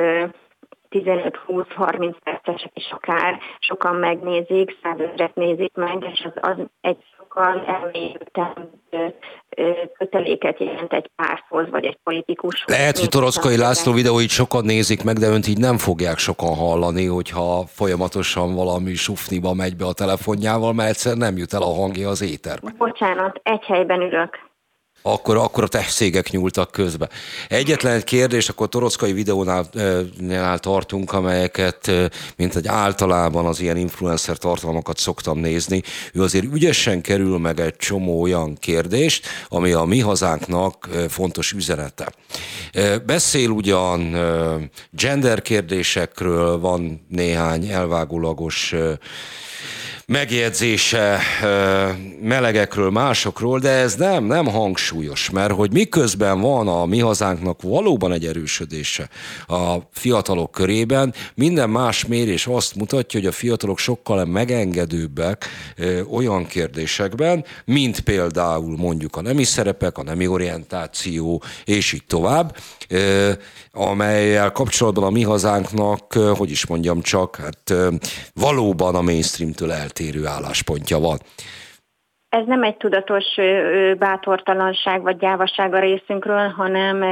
15-20-30 0.91 2.15
percesek 2.25 2.73
is 2.75 2.91
akár, 2.91 3.39
sokan 3.59 3.95
megnézik, 3.95 4.79
százezret 4.83 5.35
nézik 5.35 5.75
meg, 5.75 6.07
és 6.13 6.29
az, 6.33 6.51
az 6.51 6.57
egy 6.81 7.05
sokkal 7.29 7.65
elmélyültebb 7.67 8.69
köteléket 9.99 10.61
jelent 10.61 10.93
egy 10.93 11.11
párthoz, 11.17 11.71
vagy 11.71 11.85
egy 11.85 11.99
politikus. 12.05 12.65
Lehet, 12.67 12.99
hogy 12.99 13.09
Toroszkai 13.09 13.57
László 13.57 13.93
videóit 13.93 14.29
sokan 14.29 14.65
nézik 14.65 15.05
meg, 15.05 15.17
de 15.17 15.27
önt 15.27 15.49
így 15.49 15.59
nem 15.59 15.79
fogják 15.79 16.19
sokan 16.19 16.55
hallani, 16.55 17.07
hogyha 17.07 17.65
folyamatosan 17.67 18.55
valami 18.55 18.95
sufniba 18.95 19.55
megy 19.55 19.77
be 19.77 19.85
a 19.85 19.93
telefonjával, 19.93 20.73
mert 20.73 20.89
egyszer 20.89 21.17
nem 21.17 21.37
jut 21.37 21.53
el 21.53 21.63
a 21.63 21.75
hangja 21.75 22.09
az 22.09 22.23
éterbe. 22.23 22.75
Bocsánat, 22.79 23.41
egy 23.43 23.65
helyben 23.65 24.01
ülök 24.01 24.48
akkor, 25.03 25.37
akkor 25.37 25.65
a 25.65 25.69
tesszégek 25.69 26.31
nyúltak 26.31 26.71
közbe. 26.71 27.09
Egyetlen 27.49 27.95
egy 27.95 28.05
kérdés, 28.05 28.49
akkor 28.49 28.69
torockai 28.69 29.13
videónál 29.13 29.69
nál 30.19 30.59
tartunk, 30.59 31.13
amelyeket, 31.13 31.91
mint 32.37 32.57
egy 32.57 32.67
általában 32.67 33.47
az 33.47 33.61
ilyen 33.61 33.77
influencer 33.77 34.37
tartalmakat 34.37 34.99
szoktam 34.99 35.39
nézni, 35.39 35.83
ő 36.13 36.23
azért 36.23 36.55
ügyesen 36.55 37.01
kerül 37.01 37.39
meg 37.39 37.61
egy 37.61 37.77
csomó 37.77 38.21
olyan 38.21 38.55
kérdést, 38.55 39.27
ami 39.49 39.73
a 39.73 39.85
mi 39.85 40.01
hazánknak 40.01 40.89
fontos 41.09 41.53
üzenete. 41.53 42.13
Beszél 43.07 43.51
ugyan 43.51 44.17
gender 44.91 45.43
kérdésekről, 45.43 46.59
van 46.59 47.07
néhány 47.09 47.69
elvágólagos 47.69 48.75
megjegyzése 50.09 51.21
melegekről, 52.23 52.91
másokról, 52.91 53.59
de 53.59 53.71
ez 53.71 53.95
nem, 53.95 54.25
nem 54.25 54.47
hangsúlyos, 54.47 55.31
mert 55.31 55.53
hogy 55.53 55.73
miközben 55.73 56.41
van 56.41 56.69
a 56.69 56.85
mi 56.85 56.99
hazánknak 56.99 57.63
valóban 57.63 58.13
egy 58.13 58.27
erősödése 58.27 59.09
a 59.47 59.77
fiatalok 59.93 60.51
körében, 60.51 61.15
minden 61.35 61.71
más 61.71 62.07
mérés 62.07 62.47
azt 62.47 62.75
mutatja, 62.75 63.21
hogy 63.21 63.29
a 63.29 63.33
fiatalok 63.33 63.79
sokkal 63.79 64.25
megengedőbbek 64.25 65.47
olyan 66.11 66.47
kérdésekben, 66.47 67.45
mint 67.65 68.01
például 68.01 68.77
mondjuk 68.77 69.17
a 69.17 69.23
nemi 69.23 69.45
szerepek, 69.45 69.99
a 69.99 70.03
nemi 70.03 70.27
orientáció, 70.27 71.43
és 71.65 71.93
így 71.93 72.05
tovább, 72.07 72.57
amelyel 73.73 74.53
kapcsolatban 74.53 75.05
a 75.05 75.11
mi 75.11 75.23
hazánknak, 75.23 76.13
hogy 76.13 76.51
is 76.51 76.67
mondjam 76.67 77.01
csak, 77.01 77.37
hát 77.37 77.75
valóban 78.35 78.95
a 78.95 79.03
mainstreamtől 79.03 79.73
eltérő 79.99 80.27
álláspontja 80.27 80.99
van. 80.99 81.19
Ez 82.29 82.45
nem 82.47 82.63
egy 82.63 82.77
tudatos 82.77 83.25
bátortalanság 83.99 85.03
vagy 85.03 85.17
gyávasság 85.17 85.75
a 85.75 85.79
részünkről, 85.79 86.49
hanem 86.49 87.05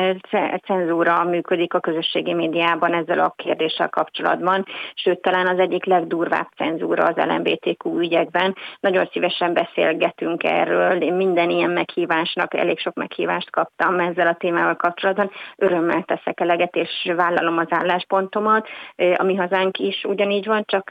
cenzúra 0.67 1.25
működik 1.25 1.75
a 1.75 1.81
közösségi 1.81 2.35
médiában 2.35 2.95
ezzel 2.95 3.19
a 3.19 3.35
kérdéssel 3.37 3.89
kapcsolatban, 3.89 4.65
sőt 4.95 5.21
talán 5.21 5.47
az 5.47 5.59
egyik 5.59 5.85
legdurvább 5.85 6.49
cenzúra 6.57 7.05
az 7.05 7.25
LMBTQ 7.25 7.99
ügyekben. 7.99 8.57
Nagyon 8.81 9.09
szívesen 9.13 9.53
beszélgetünk 9.53 10.45
erről, 10.45 11.03
én 11.03 11.15
minden 11.15 11.51
ilyen 11.51 11.71
meghívásnak, 11.71 12.55
elég 12.55 12.79
sok 12.79 12.95
meghívást 12.95 13.51
kaptam 13.51 14.01
ezzel 14.01 14.27
a 14.27 14.37
témával 14.39 14.77
kapcsolatban. 14.77 15.31
Örömmel 15.57 16.03
teszek 16.03 16.41
eleget, 16.41 16.77
és 16.77 17.13
vállalom 17.17 17.59
az 17.59 17.69
álláspontomat. 17.71 18.69
A 19.17 19.23
mi 19.23 19.35
hazánk 19.35 19.79
is 19.79 20.05
ugyanígy 20.05 20.47
van, 20.47 20.63
csak 20.67 20.91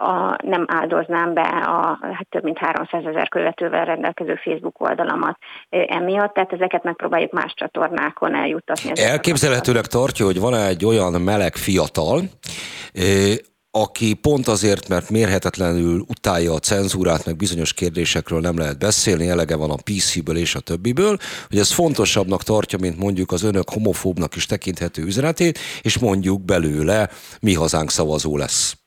a, 0.00 0.36
nem 0.42 0.64
áldoznám 0.68 1.34
be 1.34 1.42
a 1.48 1.98
hát 2.00 2.26
több 2.28 2.42
mint 2.42 2.58
300 2.58 3.04
ezer 3.04 3.28
követővel 3.28 3.84
rendelkező 3.84 4.34
Facebook 4.34 4.80
oldalamat 4.80 5.38
emiatt, 5.68 6.34
tehát 6.34 6.52
ezeket 6.52 6.82
megpróbáljuk 6.82 7.32
más 7.32 7.54
csatornákon 7.54 8.34
eljuttatni. 8.34 8.92
Elképzelhetőleg 8.94 9.86
tartja, 9.86 10.24
hogy 10.24 10.40
van 10.40 10.54
egy 10.54 10.84
olyan 10.84 11.20
meleg 11.20 11.54
fiatal, 11.54 12.20
aki 13.70 14.14
pont 14.14 14.48
azért, 14.48 14.88
mert 14.88 15.10
mérhetetlenül 15.10 16.04
utálja 16.08 16.52
a 16.52 16.58
cenzúrát, 16.58 17.26
meg 17.26 17.36
bizonyos 17.36 17.72
kérdésekről 17.72 18.40
nem 18.40 18.58
lehet 18.58 18.78
beszélni, 18.78 19.28
elege 19.28 19.56
van 19.56 19.70
a 19.70 19.76
PC-ből 19.84 20.36
és 20.36 20.54
a 20.54 20.60
többiből, 20.60 21.16
hogy 21.48 21.58
ez 21.58 21.72
fontosabbnak 21.72 22.42
tartja, 22.42 22.78
mint 22.78 22.98
mondjuk 22.98 23.32
az 23.32 23.42
önök 23.42 23.70
homofóbnak 23.70 24.36
is 24.36 24.46
tekinthető 24.46 25.02
üzenetét, 25.02 25.58
és 25.82 25.98
mondjuk 25.98 26.44
belőle 26.44 27.08
mi 27.40 27.54
hazánk 27.54 27.90
szavazó 27.90 28.36
lesz. 28.36 28.79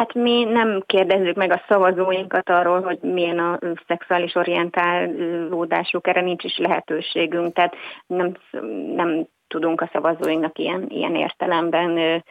Hát 0.00 0.14
mi 0.14 0.44
nem 0.44 0.82
kérdezzük 0.86 1.36
meg 1.36 1.52
a 1.52 1.62
szavazóinkat 1.68 2.48
arról, 2.48 2.80
hogy 2.80 2.98
milyen 3.00 3.38
a 3.38 3.58
szexuális 3.86 4.34
orientálódásuk, 4.34 6.06
erre 6.06 6.20
nincs 6.20 6.44
is 6.44 6.58
lehetőségünk, 6.58 7.54
tehát 7.54 7.74
nem, 8.06 8.36
nem 8.94 9.26
tudunk 9.48 9.80
a 9.80 9.90
szavazóinknak 9.92 10.58
ilyen, 10.58 10.86
ilyen 10.88 11.14
értelemben 11.14 12.22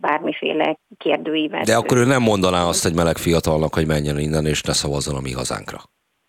bármiféle 0.00 0.78
kérdőívet. 0.96 1.64
De 1.64 1.76
akkor 1.76 1.96
ő 1.96 2.04
nem 2.04 2.22
mondaná 2.22 2.64
azt 2.64 2.86
egy 2.86 2.94
meleg 2.94 3.16
fiatalnak, 3.16 3.74
hogy 3.74 3.86
menjen 3.86 4.18
innen 4.18 4.46
és 4.46 4.62
ne 4.62 4.72
szavazzon 4.72 5.16
a 5.16 5.20
mi 5.20 5.32
hazánkra. 5.32 5.78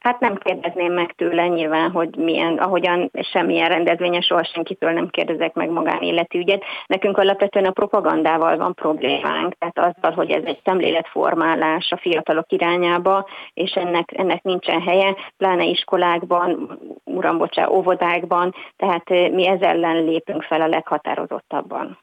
Hát 0.02 0.20
nem 0.20 0.36
kérdezném 0.36 0.94
meg 0.94 1.14
tőle 1.16 1.48
nyilván, 1.48 1.92
hogy 1.92 2.16
milyen, 2.16 2.58
ahogyan 2.58 3.12
semmilyen 3.32 3.70
rendezvényen 3.70 4.22
soha 4.22 4.44
senkitől 4.44 4.92
nem 4.92 5.10
kérdezek 5.10 5.54
meg 5.54 5.70
magánéletű 5.70 6.40
ügyet. 6.40 6.64
Nekünk 6.86 7.18
alapvetően 7.18 7.66
a 7.66 7.72
propagandával 7.72 8.58
van 8.58 8.74
problémánk, 8.74 9.54
tehát 9.58 9.80
azzal, 9.80 10.12
hogy 10.12 10.32
ez 10.32 10.44
egy 10.46 10.60
szemléletformálás 10.64 11.92
a 11.92 11.98
fiatalok 11.98 12.52
irányába, 12.52 13.28
és 13.54 13.72
ennek, 13.72 14.12
ennek 14.16 14.44
nincsen 14.44 14.82
helye, 14.82 15.16
pláne 15.38 15.64
iskolákban, 15.64 16.80
uram, 17.04 17.38
bocsá, 17.38 17.68
óvodákban, 17.70 18.56
tehát 18.76 19.10
mi 19.10 19.48
ez 19.48 19.62
ellen 19.62 20.04
lépünk 20.04 20.44
fel 20.44 20.62
a 20.62 20.68
leghatározottabban. 20.68 22.00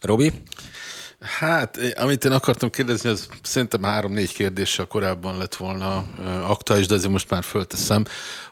Robi? 0.00 0.30
Hát, 1.20 1.78
amit 1.94 2.24
én 2.24 2.32
akartam 2.32 2.70
kérdezni, 2.70 3.08
az 3.08 3.28
szerintem 3.42 3.82
három-négy 3.82 4.32
kérdéssel 4.32 4.86
korábban 4.86 5.38
lett 5.38 5.54
volna 5.54 6.04
aktuális, 6.46 6.86
de 6.86 6.94
azért 6.94 7.12
most 7.12 7.30
már 7.30 7.44
fölteszem, 7.44 8.04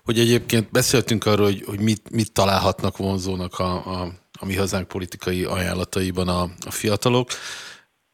hogy 0.04 0.18
egyébként 0.18 0.70
beszéltünk 0.70 1.26
arról, 1.26 1.46
hogy, 1.46 1.64
hogy 1.66 1.80
mit, 1.80 2.10
mit 2.10 2.32
találhatnak 2.32 2.96
vonzónak 2.96 3.58
a, 3.58 4.00
a, 4.00 4.12
a 4.38 4.44
mi 4.44 4.54
hazánk 4.56 4.88
politikai 4.88 5.44
ajánlataiban 5.44 6.28
a, 6.28 6.42
a 6.66 6.70
fiatalok. 6.70 7.30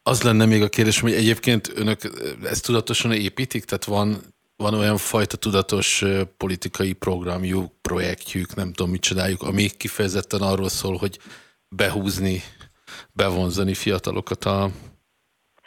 Az 0.02 0.22
lenne 0.22 0.44
még 0.44 0.62
a 0.62 0.68
kérdés, 0.68 1.00
hogy 1.00 1.12
egyébként 1.12 1.72
önök 1.74 2.00
ezt 2.42 2.64
tudatosan 2.64 3.12
építik? 3.12 3.64
Tehát 3.64 3.84
van, 3.84 4.34
van 4.56 4.74
olyan 4.74 4.96
fajta 4.96 5.36
tudatos 5.36 6.04
politikai 6.36 6.92
programjuk, 6.92 7.72
projektjük, 7.80 8.54
nem 8.54 8.72
tudom 8.72 8.90
mit 8.90 9.00
csináljuk, 9.00 9.42
ami 9.42 9.68
kifejezetten 9.68 10.40
arról 10.40 10.68
szól, 10.68 10.96
hogy 10.96 11.18
behúzni 11.68 12.42
bevonzani 13.12 13.74
fiatalokat 13.74 14.44
a 14.46 14.70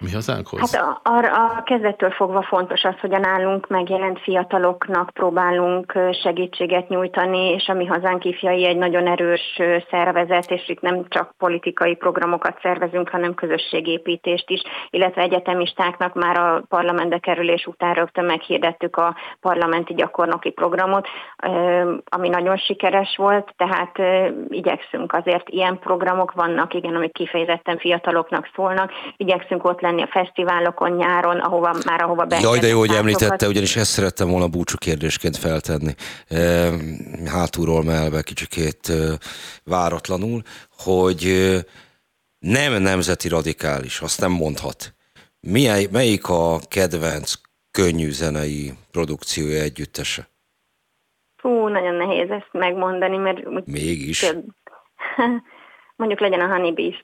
mi 0.04 0.12
hazánkhoz? 0.12 0.60
Hát 0.60 0.84
a, 0.84 1.10
a, 1.10 1.18
a 1.18 1.64
kezdettől 1.64 2.12
fogva 2.12 2.42
fontos 2.42 2.84
az, 2.84 3.00
hogy 3.00 3.14
a 3.14 3.18
nálunk 3.18 3.68
megjelent 3.68 4.20
fiataloknak 4.20 5.10
próbálunk 5.10 6.00
segítséget 6.24 6.88
nyújtani, 6.88 7.50
és 7.50 7.68
a 7.68 7.74
mi 7.74 7.86
hazánk 7.86 8.26
ifjai 8.26 8.66
egy 8.66 8.78
nagyon 8.78 9.08
erős 9.08 9.60
szervezet, 9.90 10.52
és 10.52 10.70
itt 10.70 10.82
nem 10.82 11.06
csak 11.08 11.34
politikai 11.38 11.96
programokat 11.96 12.60
szervezünk, 12.62 13.10
hanem 13.10 13.34
közösségépítést 13.34 14.50
is, 14.50 14.62
illetve 14.90 15.22
egyetemistáknak 15.22 16.14
már 16.14 16.38
a 16.38 16.64
parlamentbe 16.70 17.18
kerülés 17.18 17.66
után 17.66 17.94
rögtön 17.94 18.26
meghirdettük 18.26 18.98
a 18.98 19.16
parlamenti 19.40 19.94
gyakornoki 19.94 20.50
programot, 20.50 21.08
ami 22.06 22.30
nagyon 22.30 22.58
sikeres 22.58 23.16
volt, 23.18 23.54
tehát 23.58 23.92
igyekszünk 24.48 25.14
azért 25.14 25.50
ilyen 25.50 25.80
programok 25.80 26.32
vannak, 26.32 26.74
igen, 26.74 26.96
amik 26.96 27.12
kifejezetten 27.14 27.78
fiataloknak 27.78 28.50
szólnak, 28.56 28.92
igyekszünk 29.18 29.66
ott 29.66 29.82
lenni 29.82 29.93
a 30.02 30.08
fesztiválokon 30.12 30.92
nyáron, 30.92 31.40
ahova 31.40 31.76
már 31.86 32.02
ahova 32.02 32.26
be. 32.26 32.40
Jaj, 32.40 32.60
de 32.60 32.68
jó, 32.68 32.80
hogy 32.80 32.92
említette, 32.92 33.48
ugyanis 33.48 33.76
ezt 33.76 33.92
szerettem 33.92 34.30
volna 34.30 34.48
búcsú 34.48 34.78
kérdésként 34.78 35.38
feltenni. 35.38 35.94
Hátulról 37.26 37.84
melve 37.84 38.22
kicsikét 38.22 38.92
váratlanul, 39.64 40.42
hogy 40.78 41.24
nem 42.40 42.82
nemzeti 42.82 43.28
radikális, 43.28 44.00
azt 44.00 44.20
nem 44.20 44.32
mondhat. 44.32 44.94
Milyen, 45.40 45.88
melyik 45.92 46.30
a 46.30 46.60
kedvenc 46.70 47.34
könnyű 47.72 48.12
zenei 48.12 48.72
produkciója 48.92 49.62
együttese? 49.62 50.28
Fú, 51.36 51.68
nagyon 51.68 51.96
nehéz 51.96 52.30
ezt 52.30 52.50
megmondani, 52.52 53.18
mert... 53.18 53.66
Mégis. 53.66 54.20
Több. 54.20 54.46
Mondjuk 55.96 56.20
legyen 56.20 56.40
a 56.40 56.48
Honey 56.48 56.74
Beast. 56.74 57.04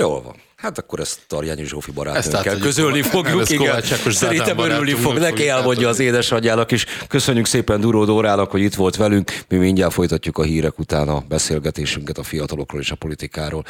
Jól 0.00 0.22
van. 0.22 0.34
Hát 0.56 0.78
akkor 0.78 1.00
ezt 1.00 1.20
Tarjányi 1.26 1.64
Zsófi 1.64 1.90
barátunkkel 1.90 2.58
közölni 2.58 3.02
fogjuk. 3.02 3.50
Igen. 3.50 3.82
Szerintem 3.82 4.58
örülni 4.58 4.92
fog. 4.92 5.18
Neki 5.18 5.48
elmondja 5.48 5.88
az 5.88 5.98
édesanyjának 5.98 6.70
is. 6.70 6.86
Köszönjük 7.08 7.46
szépen 7.46 7.80
Duró 7.80 8.04
Dórának, 8.04 8.50
hogy 8.50 8.60
itt 8.60 8.74
volt 8.74 8.96
velünk. 8.96 9.30
Mi 9.48 9.56
mindjárt 9.56 9.92
folytatjuk 9.92 10.38
a 10.38 10.42
hírek 10.42 10.78
után 10.78 11.08
a 11.08 11.22
beszélgetésünket 11.28 12.18
a 12.18 12.22
fiatalokról 12.22 12.80
és 12.80 12.90
a 12.90 12.94
politikáról. 12.94 13.64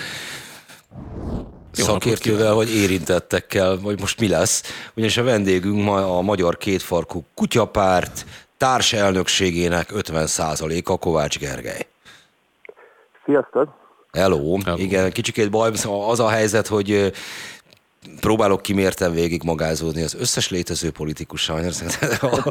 Jó 1.76 1.85
szakértővel 1.85 2.55
vagy 2.55 2.74
érintettekkel, 2.74 3.78
vagy 3.81 4.01
most 4.01 4.20
mi 4.20 4.28
lesz. 4.28 4.62
Ugyanis 4.95 5.16
a 5.16 5.22
vendégünk 5.22 5.85
ma 5.85 6.18
a 6.18 6.20
Magyar 6.20 6.57
Kétfarkú 6.57 7.24
Kutyapárt 7.35 8.26
társelnökségének 8.57 9.91
50%-a 9.95 10.99
Kovács 10.99 11.39
Gergely. 11.39 11.87
Sziasztok! 13.24 13.80
Hello. 14.12 14.58
Hello. 14.64 14.78
Igen, 14.78 15.11
kicsikét 15.12 15.50
baj, 15.50 15.70
szóval 15.74 16.11
az 16.11 16.20
a 16.20 16.28
helyzet, 16.28 16.66
hogy 16.66 17.12
próbálok 18.20 18.62
kimérten 18.62 19.12
végig 19.12 19.42
magázódni 19.42 20.02
az 20.02 20.16
összes 20.18 20.50
létező 20.50 20.90
politikussal. 20.90 21.64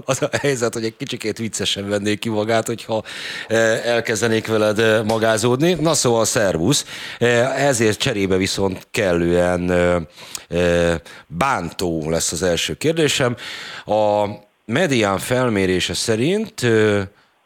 Az 0.06 0.22
a 0.22 0.30
helyzet, 0.32 0.74
hogy 0.74 0.84
egy 0.84 0.96
kicsikét 0.98 1.38
viccesen 1.38 1.90
vennék 1.90 2.20
ki 2.20 2.30
magát, 2.30 2.68
hogyha 2.68 3.04
elkezdenék 3.84 4.48
veled 4.48 5.06
magázódni. 5.06 5.74
Na 5.74 5.94
szóval, 5.94 6.26
szervusz. 6.26 6.86
Ezért 7.56 8.00
cserébe 8.00 8.38
viszont 8.38 8.88
kellően 8.92 9.72
bántó 11.28 12.10
lesz 12.10 12.32
az 12.32 12.44
első 12.44 12.74
kérdésem. 12.74 13.36
A 13.86 14.26
medián 14.66 15.18
felmérése 15.18 15.94
szerint 15.94 16.62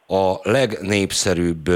a 0.06 0.34
legnépszerűbb 0.42 1.70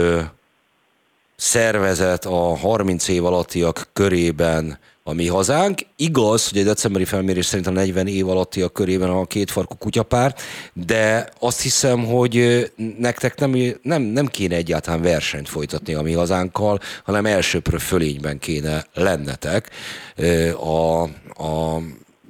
szervezet 1.41 2.25
a 2.25 2.57
30 2.57 3.09
év 3.09 3.25
alattiak 3.25 3.89
körében 3.93 4.79
a 5.03 5.13
mi 5.13 5.27
hazánk. 5.27 5.81
Igaz, 5.97 6.49
hogy 6.49 6.59
egy 6.59 6.65
decemberi 6.65 7.05
felmérés 7.05 7.47
szerint 7.47 7.67
a 7.67 7.71
40 7.71 8.07
év 8.07 8.29
alattiak 8.29 8.73
körében 8.73 9.11
a 9.11 9.25
kétfarkú 9.25 9.75
kutyapár, 9.75 10.35
de 10.73 11.29
azt 11.41 11.61
hiszem, 11.61 12.05
hogy 12.05 12.65
nektek 12.99 13.39
nem, 13.39 13.55
nem, 13.83 14.03
nem 14.03 14.27
kéne 14.27 14.57
egyáltalán 14.57 15.03
versenyt 15.03 15.49
folytatni 15.49 15.95
a 15.95 16.03
mi 16.03 16.13
hazánkkal, 16.13 16.79
hanem 17.05 17.27
elsőprő 17.27 17.79
fölényben 17.79 18.39
kéne 18.39 18.87
lennetek 18.95 19.71
a, 20.61 21.03
a 21.45 21.81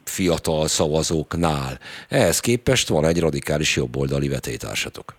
fiatal 0.05 0.69
szavazóknál. 0.69 1.79
Ehhez 2.09 2.41
képest 2.41 2.89
van 2.89 3.05
egy 3.05 3.21
radikális 3.21 3.77
jobboldali 3.77 4.29
vetétársatok. 4.29 5.18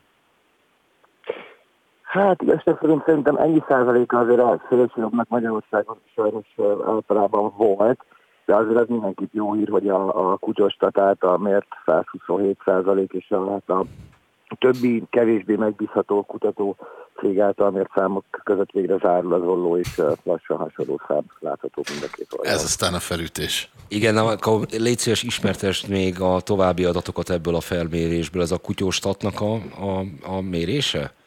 Hát 2.10 2.42
igazság 2.42 2.78
szerint 2.82 3.04
szerintem 3.06 3.36
ennyi 3.36 3.64
százaléka 3.68 4.18
azért 4.18 4.40
a 4.40 4.62
szélsőjobbnak 4.70 5.28
Magyarországon 5.28 5.98
sajnos 6.16 6.46
általában 6.86 7.54
volt, 7.58 8.00
de 8.46 8.56
azért 8.56 8.80
az 8.80 8.88
mindenképp 8.88 9.34
jó 9.34 9.54
hír, 9.54 9.70
hogy 9.70 9.88
a, 9.88 10.32
a 10.32 10.38
kutyostatát 10.38 11.24
a 11.24 11.38
mért 11.38 11.68
127 11.86 12.58
százalék, 12.66 13.12
és 13.14 13.32
a, 13.32 13.52
hát 13.52 13.70
a 13.70 13.86
többi 14.60 15.04
kevésbé 15.10 15.56
megbízható 15.56 16.22
kutató 16.22 16.76
cég 17.20 17.40
által 17.40 17.72
mért 17.72 17.92
számok 17.96 18.26
között 18.44 18.72
végre 18.72 18.98
zárul 18.98 19.34
az 19.34 19.42
olló, 19.42 19.78
és 19.78 20.02
lassan 20.24 20.58
hasonló 20.58 21.02
szám 21.08 21.24
látható 21.40 21.84
mind 21.90 22.04
a 22.04 22.16
két 22.16 22.28
oldalon. 22.32 22.54
Ez 22.54 22.64
aztán 22.64 22.94
a 22.94 23.00
felütés. 23.00 23.72
Igen, 23.88 24.18
akkor 24.18 24.60
légy 24.78 24.98
szíves, 24.98 25.24
ismertest 25.24 25.88
még 25.88 26.22
a 26.22 26.42
további 26.42 26.86
adatokat 26.86 27.30
ebből 27.30 27.56
a 27.56 27.62
felmérésből. 27.62 28.42
Ez 28.42 28.52
a 28.52 28.58
kutyóstatnak 28.58 29.42
a, 29.42 29.54
a, 29.86 30.06
a 30.36 30.42
mérése? 30.42 31.18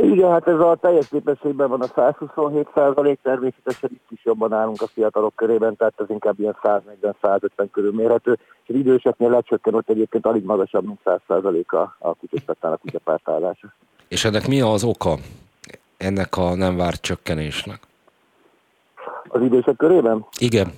Igen, 0.00 0.30
hát 0.30 0.48
ez 0.48 0.60
a 0.60 0.76
teljes 0.80 1.08
képességben 1.08 1.68
van 1.68 1.80
a 1.80 1.86
127 1.94 2.68
százalék, 2.74 3.18
természetesen 3.22 3.90
itt 3.92 4.10
is 4.10 4.24
jobban 4.24 4.52
állunk 4.52 4.82
a 4.82 4.86
fiatalok 4.86 5.36
körében, 5.36 5.76
tehát 5.76 5.94
ez 5.96 6.10
inkább 6.10 6.40
ilyen 6.40 6.56
140-150 6.62 7.66
körül 7.72 7.92
mérhető, 7.92 8.32
és 8.32 8.68
az 8.68 8.74
időseknél 8.74 9.30
lecsökken 9.30 9.74
ott 9.74 9.88
egyébként 9.88 10.26
alig 10.26 10.44
magasabb, 10.44 10.84
mint 10.84 11.00
100 11.04 11.20
százalék 11.28 11.72
a, 11.72 11.96
a 11.98 12.14
kutyasztattának 12.14 12.80
kutyapártállása. 12.80 13.74
És 14.08 14.24
ennek 14.24 14.46
mi 14.46 14.60
az 14.60 14.84
oka, 14.84 15.16
ennek 15.96 16.36
a 16.36 16.54
nem 16.54 16.76
várt 16.76 17.00
csökkenésnek? 17.00 17.80
Az 19.28 19.42
idősek 19.42 19.76
körében? 19.76 20.26
Igen. 20.38 20.72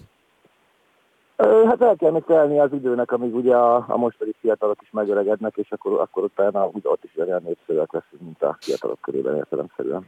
Hát 1.37 1.83
el 1.83 1.97
kell 1.97 2.11
még 2.11 2.25
telni 2.25 2.59
az 2.59 2.73
időnek, 2.73 3.13
amíg 3.13 3.35
ugye 3.35 3.57
a, 3.57 3.85
a 3.89 3.97
mostani 3.97 4.35
fiatalok 4.41 4.83
is 4.83 4.89
megöregednek, 4.91 5.57
és 5.57 5.71
akkor, 5.71 6.01
akkor 6.01 6.23
utána 6.23 6.69
úgy 6.73 6.83
ott 6.83 7.05
is 7.05 7.17
olyan 7.17 7.43
népszerűek 7.45 7.93
leszünk, 7.93 8.23
mint 8.23 8.43
a 8.43 8.57
fiatalok 8.61 9.01
körében 9.01 9.37
értelemszerűen. 9.37 10.07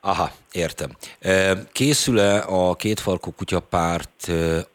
Aha, 0.00 0.28
értem. 0.52 0.90
Készül-e 1.72 2.44
a 2.48 2.74
kétfarkú 2.74 3.30
kutyapárt 3.36 4.26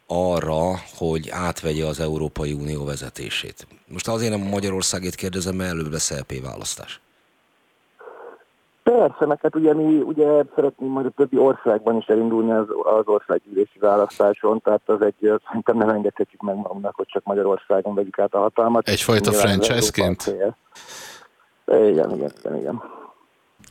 arra, 0.07 0.61
hogy 0.97 1.29
átvegye 1.29 1.85
az 1.85 1.99
Európai 1.99 2.53
Unió 2.53 2.85
vezetését? 2.85 3.67
Most 3.87 4.07
azért 4.07 4.37
nem 4.37 4.49
Magyarországét 4.49 5.15
kérdezem, 5.15 5.55
mert 5.55 5.69
előbb 5.69 5.91
lesz 5.91 6.19
LP 6.19 6.41
választás. 6.43 7.02
Persze, 8.83 9.25
meg 9.25 9.39
hát 9.41 9.55
ugye 9.55 9.73
mi 9.73 10.01
ugye 10.01 10.43
szeretnénk 10.55 10.93
majd 10.93 11.05
a 11.05 11.09
többi 11.09 11.37
országban 11.37 11.97
is 11.97 12.05
elindulni 12.05 12.51
az, 12.51 12.65
az 12.97 13.05
országgyűlési 13.05 13.79
választáson, 13.79 14.61
tehát 14.61 14.81
az 14.85 15.01
egy, 15.01 15.33
szerintem 15.47 15.77
nem 15.77 15.89
engedhetjük 15.89 16.41
meg 16.41 16.55
magunknak, 16.55 16.95
hogy 16.95 17.07
csak 17.07 17.23
Magyarországon 17.23 17.93
vegyük 17.93 18.19
át 18.19 18.33
a 18.33 18.39
hatalmat. 18.39 18.87
Egyfajta 18.87 19.31
franchise-ként? 19.31 20.35
Igen, 21.65 22.11
igen, 22.11 22.31
igen, 22.41 22.57
igen. 22.57 22.83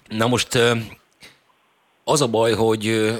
Na 0.09 0.27
most 0.27 0.59
az 2.05 2.21
a 2.21 2.27
baj, 2.27 2.53
hogy 2.53 3.13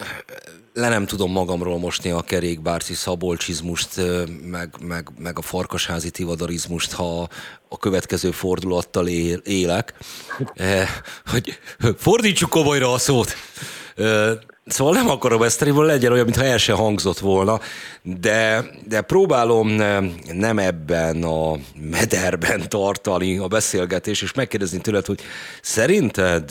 le 0.75 0.89
nem 0.89 1.07
tudom 1.07 1.33
magamról 1.33 1.79
mosni 1.79 2.11
a 2.11 2.21
kerékbárci 2.23 2.95
szabolcsizmust, 2.95 4.01
meg, 4.45 4.75
meg, 4.81 5.09
meg 5.19 5.39
a 5.39 5.43
farkasházi 5.43 6.11
tivadarizmust, 6.11 6.93
ha 6.93 7.29
a 7.69 7.79
következő 7.79 8.31
fordulattal 8.31 9.09
él, 9.09 9.41
élek. 9.45 9.95
Hogy 11.27 11.59
fordítsuk 11.97 12.51
komolyra 12.51 12.93
a 12.93 12.99
szót. 12.99 13.35
Szóval 14.67 14.95
nem 14.95 15.09
akarom 15.09 15.43
ezt 15.43 15.63
hogy 15.63 15.87
legyen 15.87 16.13
olyan, 16.13 16.25
mintha 16.25 16.45
el 16.45 16.59
se 16.59 16.73
hangzott 16.73 17.19
volna, 17.19 17.61
de, 18.03 18.65
de 18.89 19.01
próbálom 19.01 19.69
nem 20.33 20.59
ebben 20.59 21.23
a 21.23 21.57
mederben 21.91 22.69
tartani 22.69 23.39
a 23.39 23.47
beszélgetés, 23.47 24.23
és 24.23 24.33
megkérdezni 24.33 24.81
tőled, 24.81 25.07
hogy 25.07 25.21
szerinted 25.63 26.51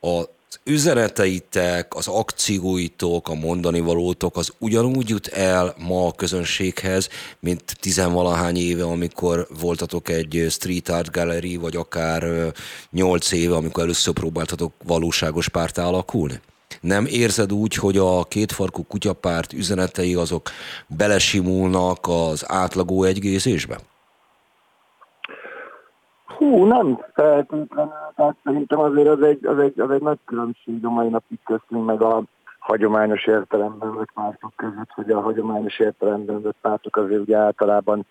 a 0.00 0.22
az 0.52 0.60
üzeneteitek, 0.72 1.94
az 1.94 2.08
akcióitok, 2.08 3.28
a 3.28 3.34
mondani 3.34 3.80
valótok 3.80 4.36
az 4.36 4.52
ugyanúgy 4.58 5.08
jut 5.08 5.26
el 5.26 5.74
ma 5.78 6.06
a 6.06 6.12
közönséghez, 6.12 7.08
mint 7.40 7.76
tizenvalahány 7.80 8.56
éve, 8.56 8.84
amikor 8.84 9.46
voltatok 9.60 10.08
egy 10.08 10.46
street 10.50 10.88
art 10.88 11.10
gallery, 11.10 11.56
vagy 11.56 11.76
akár 11.76 12.52
nyolc 12.90 13.32
éve, 13.32 13.54
amikor 13.54 13.82
először 13.82 14.12
próbáltatok 14.12 14.72
valóságos 14.84 15.48
pártá 15.48 15.84
alakulni? 15.84 16.40
Nem 16.80 17.06
érzed 17.06 17.52
úgy, 17.52 17.74
hogy 17.74 17.96
a 17.96 18.24
kétfarkú 18.24 18.84
kutyapárt 18.84 19.52
üzenetei 19.52 20.14
azok 20.14 20.50
belesimulnak 20.86 22.08
az 22.08 22.44
átlagó 22.46 23.04
egygézésbe? 23.04 23.80
Hú, 26.42 26.64
nem 26.64 26.98
feltétlenül. 27.12 27.92
Tehát 28.16 28.36
szerintem 28.44 28.78
azért 28.78 29.08
az 29.08 29.22
egy, 29.22 29.46
az, 29.46 29.58
egy, 29.58 29.80
az 29.80 29.90
egy 29.90 30.02
nagy 30.02 30.18
különbség 30.24 30.84
a 30.84 30.90
mai 30.90 31.08
napig 31.08 31.38
köztünk, 31.44 31.84
meg 31.84 32.02
a 32.02 32.22
hagyományos 32.58 33.26
értelemben 33.26 33.94
vett 33.94 34.12
pártok 34.14 34.52
között, 34.56 34.90
hogy 34.90 35.10
a 35.10 35.20
hagyományos 35.20 35.78
értelemben 35.78 36.42
vett 36.42 36.56
pártok 36.60 36.96
azért 36.96 37.20
ugye 37.20 37.36
általában 37.36 38.06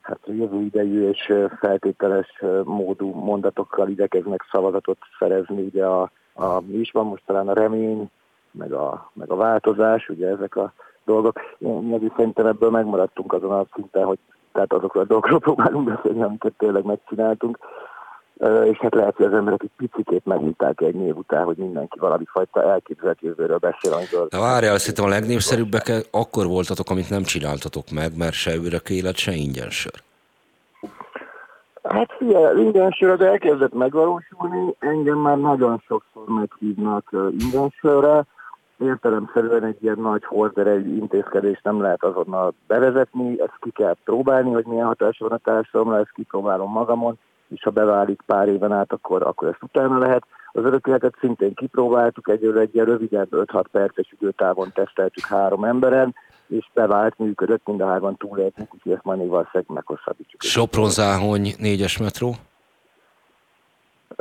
hát 0.00 0.18
jövő 0.24 0.60
idejű 0.60 1.08
és 1.08 1.32
feltételes 1.58 2.42
módú 2.64 3.10
mondatokkal 3.10 3.88
igyekeznek 3.88 4.48
szavazatot 4.50 4.98
szerezni, 5.18 5.62
ugye 5.62 5.84
a, 5.84 6.10
a, 6.32 6.60
mi 6.60 6.78
is 6.78 6.90
van 6.90 7.06
most 7.06 7.22
talán 7.26 7.48
a 7.48 7.54
remény, 7.54 8.10
meg 8.50 8.72
a, 8.72 9.10
meg 9.12 9.30
a 9.30 9.36
változás, 9.36 10.08
ugye 10.08 10.28
ezek 10.28 10.56
a 10.56 10.72
dolgok. 11.04 11.40
Én 11.58 12.12
szerintem 12.16 12.46
ebből 12.46 12.70
megmaradtunk 12.70 13.32
azon 13.32 13.52
a 13.52 13.66
szinten, 13.74 14.04
hogy 14.04 14.18
tehát 14.56 14.72
azokról 14.72 15.02
a 15.02 15.06
dolgokról 15.06 15.38
próbálunk 15.38 15.88
beszélni, 15.88 16.22
amiket 16.22 16.52
tényleg 16.58 16.84
megcsináltunk. 16.84 17.58
És 18.64 18.78
hát 18.78 18.94
lehet, 18.94 19.16
hogy 19.16 19.26
az 19.26 19.32
emberek 19.32 19.62
egy 19.62 19.88
picit 19.90 20.24
megnyitták 20.24 20.80
egy 20.80 20.94
név 20.94 21.16
után, 21.16 21.44
hogy 21.44 21.56
mindenki 21.56 21.98
valami 21.98 22.24
fajta 22.26 22.62
elképzelt 22.62 23.20
jövőről 23.20 23.58
beszél, 23.58 23.92
amiből... 23.92 24.26
De 24.30 24.38
várjál, 24.38 24.78
szerintem 24.78 25.04
a 25.04 25.08
legnépszerűbbek 25.08 25.92
akkor 26.10 26.46
voltatok, 26.46 26.90
amit 26.90 27.10
nem 27.10 27.22
csináltatok 27.22 27.84
meg, 27.90 28.16
mert 28.16 28.32
se 28.32 28.54
ürök 28.54 28.88
élet, 28.90 29.16
se 29.16 29.32
ingyen 29.32 29.70
sör. 29.70 30.02
Hát 31.82 32.12
figyelj, 32.18 32.60
ingyen 32.60 32.90
sör 32.90 33.10
az 33.10 33.20
elkezdett 33.20 33.74
megvalósulni, 33.74 34.74
engem 34.78 35.18
már 35.18 35.38
nagyon 35.38 35.82
sokszor 35.86 36.24
meghívnak 36.26 37.10
ingyen 37.38 37.68
sörre, 37.80 38.24
értelemszerűen 38.78 39.64
egy 39.64 39.82
ilyen 39.82 39.98
nagy 39.98 40.22
egy 40.54 40.96
intézkedés 40.96 41.60
nem 41.62 41.80
lehet 41.80 42.04
azonnal 42.04 42.54
bevezetni, 42.66 43.40
ezt 43.40 43.58
ki 43.60 43.70
kell 43.70 43.96
próbálni, 44.04 44.52
hogy 44.52 44.66
milyen 44.66 44.86
hatása 44.86 45.28
van 45.28 45.38
a 45.38 45.50
társadalomra, 45.50 45.98
ezt 45.98 46.12
kipróbálom 46.14 46.70
magamon, 46.70 47.18
és 47.48 47.62
ha 47.62 47.70
beválik 47.70 48.20
pár 48.26 48.48
éven 48.48 48.72
át, 48.72 48.92
akkor, 48.92 49.22
akkor 49.22 49.48
ezt 49.48 49.62
utána 49.62 49.98
lehet. 49.98 50.26
Az 50.52 50.64
örökületet 50.64 51.14
szintén 51.20 51.54
kipróbáltuk, 51.54 52.28
egyről 52.28 52.58
egy 52.58 52.74
ilyen 52.74 52.86
rövidebb 52.86 53.28
5-6 53.30 53.64
perces 53.70 54.14
időtávon 54.20 54.70
teszteltük 54.74 55.24
három 55.24 55.64
emberen, 55.64 56.14
és 56.46 56.70
bevált, 56.74 57.18
működött, 57.18 57.66
mind 57.66 57.80
a 57.80 57.86
hárman 57.86 58.16
túléltünk, 58.16 58.74
úgyhogy 58.74 58.92
ezt 58.92 59.04
majd 59.04 59.18
még 59.18 59.28
valószínűleg 59.28 59.72
meghosszabbítjuk. 59.74 60.42
Sopron 60.42 60.90
Záhony 60.90 61.54
négyes 61.58 61.98
metró? 61.98 62.34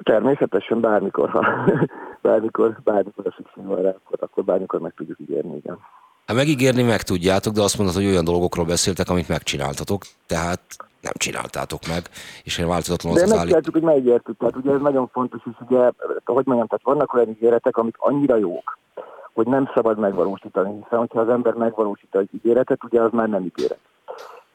Természetesen 0.04 0.80
bármikor, 0.80 1.30
ha 1.30 1.46
bármikor, 2.22 2.78
bármikor 2.84 3.28
a 3.28 3.34
szükség 3.38 3.66
van 3.66 3.82
rá, 3.82 3.90
akkor, 3.90 4.18
akkor 4.22 4.44
bármikor 4.44 4.80
meg 4.80 4.94
tudjuk 4.96 5.20
ígérni, 5.20 5.56
igen. 5.56 5.78
Hát 6.26 6.38
megígérni 6.38 6.84
meg 6.84 7.02
tudjátok, 7.02 7.54
de 7.54 7.62
azt 7.62 7.78
mondod, 7.78 7.96
hogy 7.96 8.06
olyan 8.06 8.24
dolgokról 8.24 8.66
beszéltek, 8.66 9.10
amit 9.10 9.28
megcsináltatok, 9.28 10.02
tehát 10.28 10.60
nem 11.02 11.14
csináltátok 11.18 11.80
meg, 11.88 12.02
és 12.44 12.58
én 12.58 12.68
változatlan 12.68 13.14
az 13.14 13.18
De 13.18 13.24
az 13.24 13.32
megcsináltuk, 13.32 13.74
hogy 13.74 13.84
megígértük, 13.84 14.38
tehát 14.38 14.56
ugye 14.56 14.72
ez 14.72 14.82
nagyon 14.82 15.08
fontos, 15.08 15.42
és 15.46 15.56
ugye, 15.68 15.92
hogy 16.26 16.46
mondjam, 16.46 16.68
tehát 16.68 16.84
vannak 16.84 17.14
olyan 17.14 17.30
ígéretek, 17.30 17.78
amik 17.78 17.96
annyira 18.00 18.36
jók, 18.36 18.78
hogy 19.34 19.48
nem 19.48 19.72
szabad 19.74 20.00
megvalósítani, 20.00 20.82
hiszen 20.84 21.00
hogyha 21.00 21.20
az 21.20 21.30
ember 21.30 21.54
megvalósít 21.54 22.16
egy 22.16 22.30
ígéretet, 22.32 22.84
ugye 22.84 23.02
az 23.02 23.12
már 23.12 23.30
nem 23.30 23.44
ígéret 23.44 23.80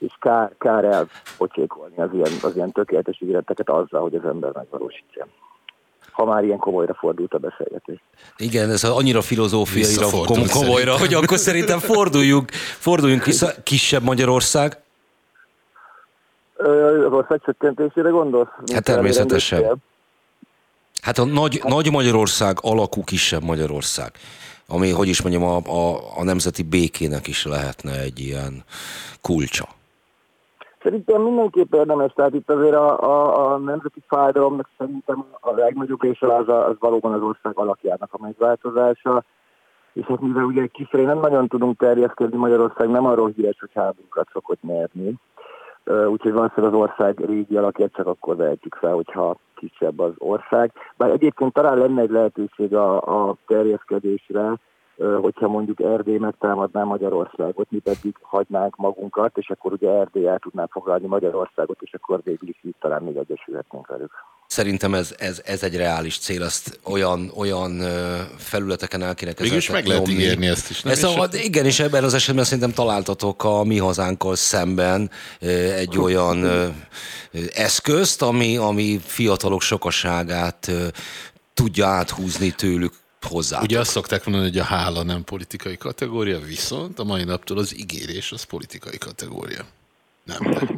és 0.00 0.12
kár, 0.20 0.52
kár 0.58 0.84
elpocsékolni 0.84 1.96
az 1.96 2.08
ilyen, 2.12 2.30
az 2.42 2.56
ilyen 2.56 2.72
tökéletes 2.72 3.20
ígéreteket 3.20 3.68
azzal, 3.68 4.00
hogy 4.00 4.14
az 4.14 4.24
ember 4.24 4.52
megvalósítja 4.54 5.26
ha 6.20 6.24
már 6.24 6.44
ilyen 6.44 6.58
komolyra 6.58 6.94
fordult 6.94 7.34
a 7.34 7.38
beszélgetés. 7.38 8.02
Igen, 8.36 8.70
ez 8.70 8.84
annyira 8.84 9.22
filozófiaira 9.22 10.06
kom- 10.10 10.50
komolyra, 10.50 10.98
hogy 10.98 11.14
akkor 11.14 11.38
szerintem 11.38 11.78
forduljunk, 11.78 12.50
forduljunk 12.78 13.24
vissza. 13.24 13.52
Kisebb 13.62 14.02
Magyarország? 14.02 14.78
Az 17.06 17.12
ország 17.12 17.40
csökkentésére 17.44 18.08
gondolsz? 18.08 18.48
Hát 18.72 18.84
természetesen. 18.84 19.82
Hát 21.02 21.18
a 21.18 21.24
nagy, 21.24 21.60
nagy 21.64 21.90
Magyarország 21.90 22.58
alakú 22.60 23.04
kisebb 23.04 23.42
Magyarország, 23.42 24.12
ami, 24.66 24.90
hogy 24.90 25.08
is 25.08 25.22
mondjam, 25.22 25.42
a, 25.42 25.56
a, 25.56 26.18
a 26.18 26.24
nemzeti 26.24 26.62
békének 26.62 27.26
is 27.26 27.44
lehetne 27.44 28.00
egy 28.00 28.18
ilyen 28.20 28.64
kulcsa. 29.20 29.68
Szerintem 30.82 31.22
mindenképp 31.22 31.74
érdemes, 31.74 32.12
tehát 32.12 32.34
itt 32.34 32.50
azért 32.50 32.74
a, 32.74 33.00
a, 33.00 33.52
a 33.52 33.58
nemzeti 33.58 34.02
fájdalomnak 34.06 34.68
szerintem 34.78 35.24
a 35.40 35.50
legnagyobb 35.50 36.02
része 36.02 36.34
az, 36.34 36.48
az 36.48 36.76
valóban 36.78 37.12
az 37.12 37.22
ország 37.22 37.58
alakjának 37.58 38.08
a 38.12 38.22
megváltozása, 38.22 39.24
és 39.92 40.06
hát 40.06 40.20
mivel 40.20 40.44
ugye 40.44 40.66
kifelé 40.66 41.04
nem 41.04 41.18
nagyon 41.18 41.48
tudunk 41.48 41.78
terjeszkedni, 41.78 42.36
Magyarország 42.36 42.88
nem 42.88 43.06
arról 43.06 43.32
híres, 43.36 43.56
hogy 43.60 43.70
háborúkat 43.74 44.28
szokott 44.32 44.62
nyerni, 44.62 45.14
úgyhogy 45.84 46.32
valószínűleg 46.32 46.74
az 46.74 46.80
ország 46.80 47.24
régi 47.24 47.56
alakját 47.56 47.92
csak 47.92 48.06
akkor 48.06 48.36
vehetjük 48.36 48.74
fel, 48.74 48.92
hogyha 48.92 49.36
kisebb 49.54 49.98
az 49.98 50.12
ország. 50.18 50.72
Bár 50.96 51.10
egyébként 51.10 51.52
talán 51.52 51.78
lenne 51.78 52.00
egy 52.00 52.10
lehetőség 52.10 52.74
a, 52.74 53.00
a 53.28 53.36
terjeszkedésre, 53.46 54.58
hogyha 55.20 55.48
mondjuk 55.48 55.80
Erdély 55.80 56.18
megtámadná 56.18 56.84
Magyarországot, 56.84 57.70
mi 57.70 57.78
pedig 57.78 58.16
hagynánk 58.22 58.76
magunkat, 58.76 59.38
és 59.38 59.48
akkor 59.48 59.72
ugye 59.72 59.90
Erdély 59.90 60.26
el 60.26 60.38
tudná 60.38 60.66
foglalni 60.70 61.06
Magyarországot, 61.06 61.78
és 61.80 61.94
akkor 61.94 62.20
végül 62.24 62.48
is 62.48 62.58
így 62.62 62.74
talán 62.80 63.02
még 63.02 63.16
egyesülhetnénk 63.16 63.86
velük. 63.86 64.10
Szerintem 64.46 64.94
ez, 64.94 65.14
ez, 65.18 65.42
ez 65.44 65.62
egy 65.62 65.76
reális 65.76 66.18
cél, 66.18 66.42
azt 66.42 66.80
olyan, 66.84 67.30
olyan 67.36 67.80
felületeken 68.36 69.02
el 69.02 69.14
kéne 69.14 69.32
Mégis 69.40 69.70
meg 69.70 69.86
lehet 69.86 70.06
nyomni. 70.06 70.20
ígérni 70.20 70.46
ezt 70.46 70.70
is. 70.70 70.82
Nem 70.82 70.92
ezt 70.92 71.04
a, 71.04 71.28
igen, 71.32 71.64
és 71.64 71.80
ebben 71.80 72.04
az 72.04 72.14
esetben 72.14 72.44
szerintem 72.44 72.72
találtatok 72.72 73.44
a 73.44 73.64
mi 73.64 73.78
hazánkkal 73.78 74.34
szemben 74.34 75.10
egy 75.76 75.98
olyan 75.98 76.44
eszközt, 77.54 78.22
ami, 78.22 78.56
ami 78.56 78.98
fiatalok 78.98 79.62
sokaságát 79.62 80.70
tudja 81.54 81.86
áthúzni 81.86 82.50
tőlük 82.50 82.92
hozzá. 83.28 83.60
Ugye 83.62 83.78
azt 83.78 83.90
szokták 83.90 84.24
mondani, 84.24 84.48
hogy 84.48 84.58
a 84.58 84.64
hála 84.64 85.02
nem 85.02 85.24
politikai 85.24 85.76
kategória, 85.76 86.38
viszont 86.38 86.98
a 86.98 87.04
mai 87.04 87.24
naptól 87.24 87.58
az 87.58 87.78
ígérés 87.78 88.32
az 88.32 88.42
politikai 88.42 88.98
kategória. 88.98 89.64
Nem, 90.24 90.52
de... 90.52 90.68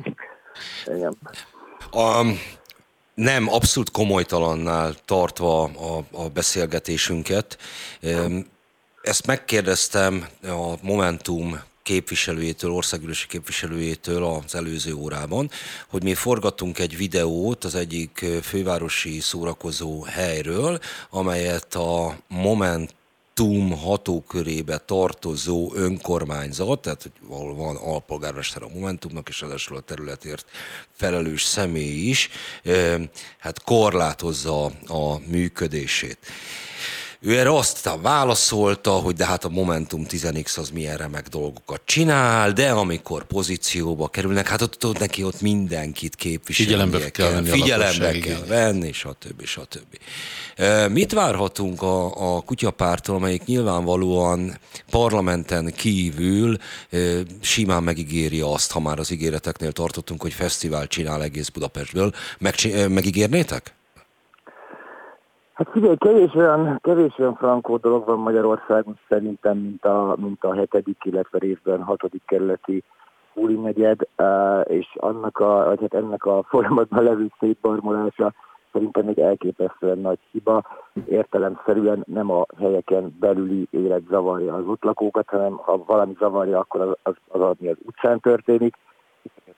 Igen. 0.97 1.19
A, 1.91 2.27
nem 3.15 3.49
abszolút 3.49 3.91
komolytalannál 3.91 4.95
tartva 5.05 5.63
a, 5.63 6.05
a 6.11 6.29
beszélgetésünket. 6.29 7.59
Ezt 9.03 9.27
megkérdeztem 9.27 10.27
a 10.43 10.75
Momentum 10.81 11.61
képviselőjétől, 11.83 12.71
országgyűlési 12.71 13.27
képviselőjétől 13.27 14.25
az 14.25 14.55
előző 14.55 14.93
órában, 14.95 15.51
hogy 15.89 16.03
mi 16.03 16.15
forgattunk 16.15 16.79
egy 16.79 16.97
videót 16.97 17.65
az 17.65 17.75
egyik 17.75 18.25
fővárosi 18.43 19.21
szórakozó 19.21 20.03
helyről, 20.03 20.79
amelyet 21.11 21.75
a 21.75 22.17
Moment 22.29 22.95
TUM 23.35 23.71
hatókörébe 23.71 24.79
tartozó 24.79 25.73
önkormányzat, 25.75 26.81
tehát 26.81 27.03
hogy 27.03 27.13
ahol 27.29 27.55
van 27.55 27.77
alpolgármester 27.77 28.63
a 28.63 28.69
Momentumnak, 28.69 29.29
és 29.29 29.41
ráadásul 29.41 29.77
a 29.77 29.81
területért 29.81 30.47
felelős 30.93 31.43
személy 31.43 32.09
is, 32.09 32.29
hát 33.39 33.63
korlátozza 33.63 34.65
a 34.87 35.19
működését. 35.27 36.19
Ő 37.25 37.39
erre 37.39 37.55
azt 37.57 37.91
válaszolta, 38.03 38.91
hogy 38.91 39.15
de 39.15 39.27
hát 39.27 39.45
a 39.45 39.49
Momentum 39.49 40.07
10X 40.09 40.59
az 40.59 40.71
milyen 40.71 40.97
remek 40.97 41.29
dolgokat 41.29 41.81
csinál, 41.85 42.53
de 42.53 42.71
amikor 42.71 43.25
pozícióba 43.25 44.09
kerülnek, 44.09 44.49
hát 44.49 44.63
ott, 44.63 44.87
ott 44.87 44.99
neki 44.99 45.25
ott 45.25 45.41
mindenkit 45.41 46.15
képviselni 46.15 46.71
figyelembe 46.71 47.11
kell, 47.11 47.31
venni, 47.31 47.49
figyelembe 47.49 48.19
kell 48.19 48.45
venni, 48.47 48.93
stb. 48.93 49.45
stb. 49.45 49.99
Mit 50.89 51.13
várhatunk 51.13 51.83
a, 51.83 52.37
a 52.37 52.41
kutyapártól, 52.41 53.17
amelyik 53.17 53.45
nyilvánvalóan 53.45 54.59
parlamenten 54.91 55.73
kívül 55.77 56.57
simán 57.41 57.83
megígéri 57.83 58.41
azt, 58.41 58.73
ha 58.73 58.81
már 58.81 58.99
az 58.99 59.11
ígéreteknél 59.11 59.73
tartottunk, 59.73 60.23
hogy 60.23 60.33
fesztivál 60.33 60.87
csinál 60.87 61.23
egész 61.23 61.49
Budapestből. 61.49 62.15
Meg, 62.39 62.55
megígérnétek? 62.89 63.75
Hát 65.63 65.73
figyelj, 65.73 65.97
kevés 65.97 66.35
olyan, 66.35 66.79
kevés 66.81 67.19
olyan 67.19 67.35
frankó 67.35 67.77
dolog 67.77 68.07
van 68.07 68.19
Magyarországon 68.19 68.99
szerintem, 69.09 69.59
mint 69.59 69.85
a, 69.85 70.17
mint 70.21 70.45
a 70.45 70.55
hetedik, 70.55 70.97
illetve 71.03 71.39
részben 71.39 71.83
hatodik 71.83 72.23
kerületi 72.27 72.83
Úri 73.35 73.55
negyed, 73.55 74.01
és 74.65 74.87
annak 74.97 75.39
a, 75.39 75.65
vagy 75.65 75.81
hát 75.81 75.95
ennek 75.95 76.25
a 76.25 76.43
folyamatban 76.49 77.05
levő 77.05 77.31
szétbarmolása 77.39 78.33
szerintem 78.73 79.09
egy 79.09 79.21
elképesztően 79.21 79.99
nagy 79.99 80.19
hiba. 80.31 80.63
Értelemszerűen 81.09 82.05
nem 82.07 82.31
a 82.31 82.45
helyeken 82.59 83.17
belüli 83.21 83.67
élet 83.71 84.03
zavarja 84.09 84.55
az 84.55 84.67
útlakókat, 84.67 85.29
hanem 85.29 85.57
ha 85.57 85.85
valami 85.87 86.17
zavarja, 86.19 86.59
akkor 86.59 86.81
az, 86.81 86.97
az, 87.03 87.15
az 87.29 87.41
ami 87.41 87.69
az 87.69 87.77
utcán 87.83 88.21
történik 88.21 88.77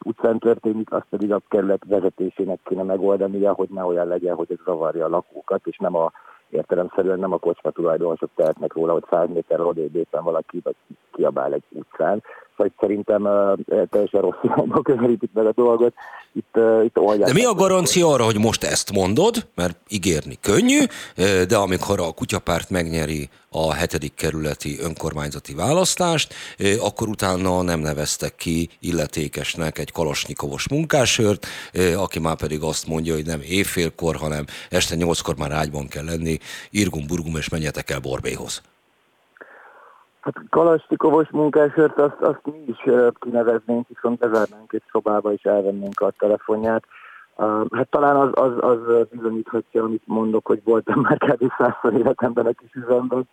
utcán 0.04 0.38
történik, 0.38 0.92
azt 0.92 1.06
pedig 1.10 1.32
a 1.32 1.40
kerület 1.48 1.84
vezetésének 1.86 2.58
kéne 2.64 2.82
megoldania, 2.82 3.52
hogy 3.52 3.68
ne 3.68 3.84
olyan 3.84 4.06
legyen, 4.06 4.34
hogy 4.34 4.50
ez 4.50 4.64
zavarja 4.64 5.04
a 5.04 5.08
lakókat, 5.08 5.66
és 5.66 5.76
nem 5.76 5.94
a 5.94 6.12
értelemszerűen 6.48 7.18
nem 7.18 7.32
a 7.32 7.38
kocsma 7.38 7.70
tulajdonosok 7.70 8.30
tehetnek 8.34 8.72
róla, 8.72 8.92
hogy 8.92 9.04
100 9.10 9.28
méter 9.28 9.60
odébb 9.60 9.94
éppen 9.94 10.24
valaki 10.24 10.60
vagy 10.62 10.76
kiabál 11.12 11.52
egy 11.52 11.64
utcán. 11.68 12.22
Szóval 12.56 12.72
szerintem 12.80 13.22
uh, 13.22 13.86
teljesen 13.90 14.20
rossz 14.20 14.42
irányba 14.42 14.82
közelítik 14.82 15.30
meg 15.34 15.46
a 15.46 15.52
dolgot. 15.52 15.94
Itt, 16.32 16.56
uh, 16.56 16.84
itt 16.84 17.18
De 17.18 17.32
mi 17.32 17.44
a 17.44 17.54
garancia 17.54 18.06
arra, 18.08 18.24
hogy 18.24 18.38
most 18.38 18.64
ezt 18.64 18.92
mondod, 18.92 19.46
mert 19.54 19.76
ígérni 19.88 20.38
könnyű, 20.40 20.80
de 21.48 21.56
amikor 21.56 22.00
a 22.00 22.12
kutyapárt 22.12 22.70
megnyeri 22.70 23.28
a 23.48 23.72
hetedik 23.72 24.14
kerületi 24.14 24.78
önkormányzati 24.80 25.54
választást, 25.54 26.34
akkor 26.80 27.08
utána 27.08 27.62
nem 27.62 27.80
neveztek 27.80 28.34
ki 28.34 28.68
illetékesnek 28.80 29.78
egy 29.78 29.92
kalasnyikovos 29.92 30.68
munkásört, 30.68 31.46
aki 31.96 32.18
már 32.18 32.36
pedig 32.36 32.62
azt 32.62 32.86
mondja, 32.86 33.14
hogy 33.14 33.26
nem 33.26 33.40
évfélkor, 33.40 34.16
hanem 34.16 34.44
este 34.70 34.94
nyolckor 34.94 35.36
már 35.36 35.52
ágyban 35.52 35.88
kell 35.88 36.04
lenni, 36.04 36.38
irgum, 36.70 37.06
burgum, 37.06 37.36
és 37.36 37.48
menjetek 37.48 37.90
el 37.90 37.98
Borbéhoz. 37.98 38.62
Hát 40.24 40.34
kalasnyikovos 40.50 41.30
munkásört 41.30 41.98
azt, 41.98 42.20
azt 42.20 42.40
mi 42.44 42.64
is 42.66 42.78
kineveznénk, 43.18 43.88
viszont 43.88 44.18
bezárnánk 44.18 44.72
egy 44.72 44.82
szobába 44.90 45.32
és 45.32 45.42
elvennénk 45.42 46.00
a 46.00 46.12
telefonját. 46.18 46.84
Hát 47.72 47.88
talán 47.90 48.16
az, 48.16 48.30
az, 48.32 48.52
az 48.64 49.06
bizonyíthatja, 49.10 49.82
amit 49.82 50.02
mondok, 50.04 50.46
hogy 50.46 50.60
voltam 50.64 51.00
már 51.00 51.18
kb. 51.18 51.52
százszor 51.58 51.92
életemben 51.98 52.46
a 52.46 52.52
kis 52.52 52.74
üzemben. 52.74 53.28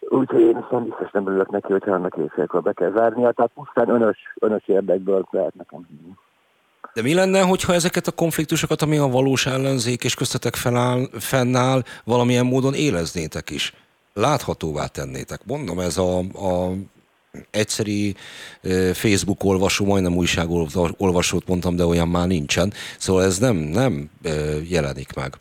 Úgyhogy 0.00 0.40
én 0.40 0.56
aztán 0.56 0.84
biztos 0.84 1.10
nem 1.10 1.26
örülök 1.26 1.50
neki, 1.50 1.72
hogyha 1.72 1.92
annak 1.92 2.16
éjfélkor 2.16 2.62
be 2.62 2.72
kell 2.72 2.92
zárnia. 2.96 3.32
Tehát 3.32 3.50
pusztán 3.54 3.88
önös, 3.88 4.18
önös 4.40 4.62
érdekből 4.66 5.26
lehet 5.30 5.54
nekem 5.54 5.86
hinni. 5.88 6.14
De 6.94 7.02
mi 7.02 7.14
lenne, 7.14 7.40
hogyha 7.40 7.72
ezeket 7.72 8.06
a 8.06 8.12
konfliktusokat, 8.12 8.82
ami 8.82 8.98
a 8.98 9.08
valós 9.08 9.46
ellenzék 9.46 10.04
és 10.04 10.14
köztetek 10.14 10.54
feláll, 10.54 11.06
fennáll, 11.18 11.82
valamilyen 12.04 12.46
módon 12.46 12.74
éleznétek 12.74 13.50
is? 13.50 13.85
Láthatóvá 14.18 14.86
tennétek. 14.86 15.40
Mondom, 15.46 15.78
ez 15.78 15.98
a, 15.98 16.18
a 16.18 16.72
egyszeri 17.50 18.14
Facebook 18.92 19.44
olvasó, 19.44 19.84
majdnem 19.84 20.16
újság 20.16 20.46
olvasót 20.98 21.48
mondtam, 21.48 21.76
de 21.76 21.84
olyan 21.84 22.08
már 22.08 22.26
nincsen. 22.26 22.72
Szóval 22.98 23.22
ez 23.22 23.38
nem, 23.38 23.56
nem 23.56 24.10
jelenik 24.68 25.14
meg. 25.14 25.34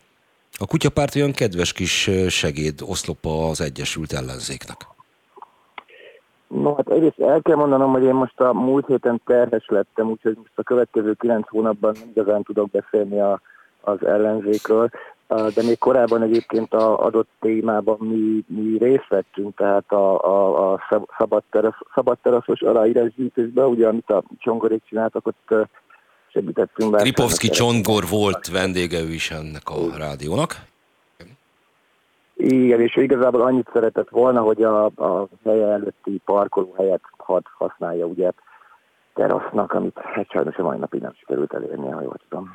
A 0.57 0.67
kutyapárt 0.67 1.15
olyan 1.15 1.31
kedves 1.31 1.73
kis 1.73 2.09
segéd 2.27 2.81
oszlopa 2.81 3.49
az 3.49 3.61
Egyesült 3.61 4.13
Ellenzéknek. 4.13 4.77
No, 6.47 6.75
hát 6.75 6.89
egyrészt 6.89 7.19
el 7.19 7.41
kell 7.41 7.55
mondanom, 7.55 7.91
hogy 7.91 8.03
én 8.03 8.13
most 8.13 8.39
a 8.39 8.53
múlt 8.53 8.87
héten 8.87 9.21
terhes 9.25 9.65
lettem, 9.67 10.09
úgyhogy 10.09 10.35
most 10.37 10.51
a 10.55 10.63
következő 10.63 11.13
kilenc 11.13 11.49
hónapban 11.49 11.95
nem 11.99 12.09
igazán 12.09 12.43
tudok 12.43 12.69
beszélni 12.69 13.19
a, 13.19 13.41
az 13.81 14.05
ellenzékről, 14.05 14.89
de 15.27 15.63
még 15.63 15.77
korábban 15.77 16.21
egyébként 16.21 16.73
a 16.73 17.05
adott 17.05 17.29
témában 17.39 17.97
mi, 17.99 18.43
mi 18.47 18.77
részt 18.77 19.07
vettünk, 19.09 19.55
tehát 19.55 19.91
a, 19.91 20.23
a, 20.23 20.73
a 20.73 20.79
szabadteraszos 21.93 22.59
szabad 22.59 22.75
aláírásgyűjtésben, 22.75 23.65
ugye 23.65 23.87
amit 23.87 24.09
a 24.09 24.23
csongorék 24.37 24.81
csináltak, 24.87 25.27
ott 25.27 25.67
segítettünk. 26.27 26.95
Kripovszki 26.95 27.47
Csongor 27.47 28.03
volt 28.09 28.47
vendége 28.47 28.99
ő 29.01 29.09
is 29.09 29.31
ennek 29.31 29.69
a 29.69 29.97
rádiónak. 29.97 30.55
Igen, 32.37 32.81
és 32.81 32.95
igazából 32.95 33.41
annyit 33.41 33.69
szeretett 33.73 34.09
volna, 34.09 34.41
hogy 34.41 34.63
a, 34.63 34.85
a 34.85 35.27
helye 35.43 35.67
előtti 35.67 36.21
parkolóhelyet 36.25 37.01
hadd 37.17 37.43
használja 37.57 38.05
ugye 38.05 38.31
terasznak, 39.13 39.71
amit 39.71 39.99
hát 40.03 40.29
sajnos 40.29 40.55
a 40.55 40.63
mai 40.63 40.77
napig 40.77 41.01
nem 41.01 41.13
sikerült 41.13 41.53
elérni, 41.53 41.89
ha 41.89 42.01
jól 42.01 42.17
tudom. 42.29 42.49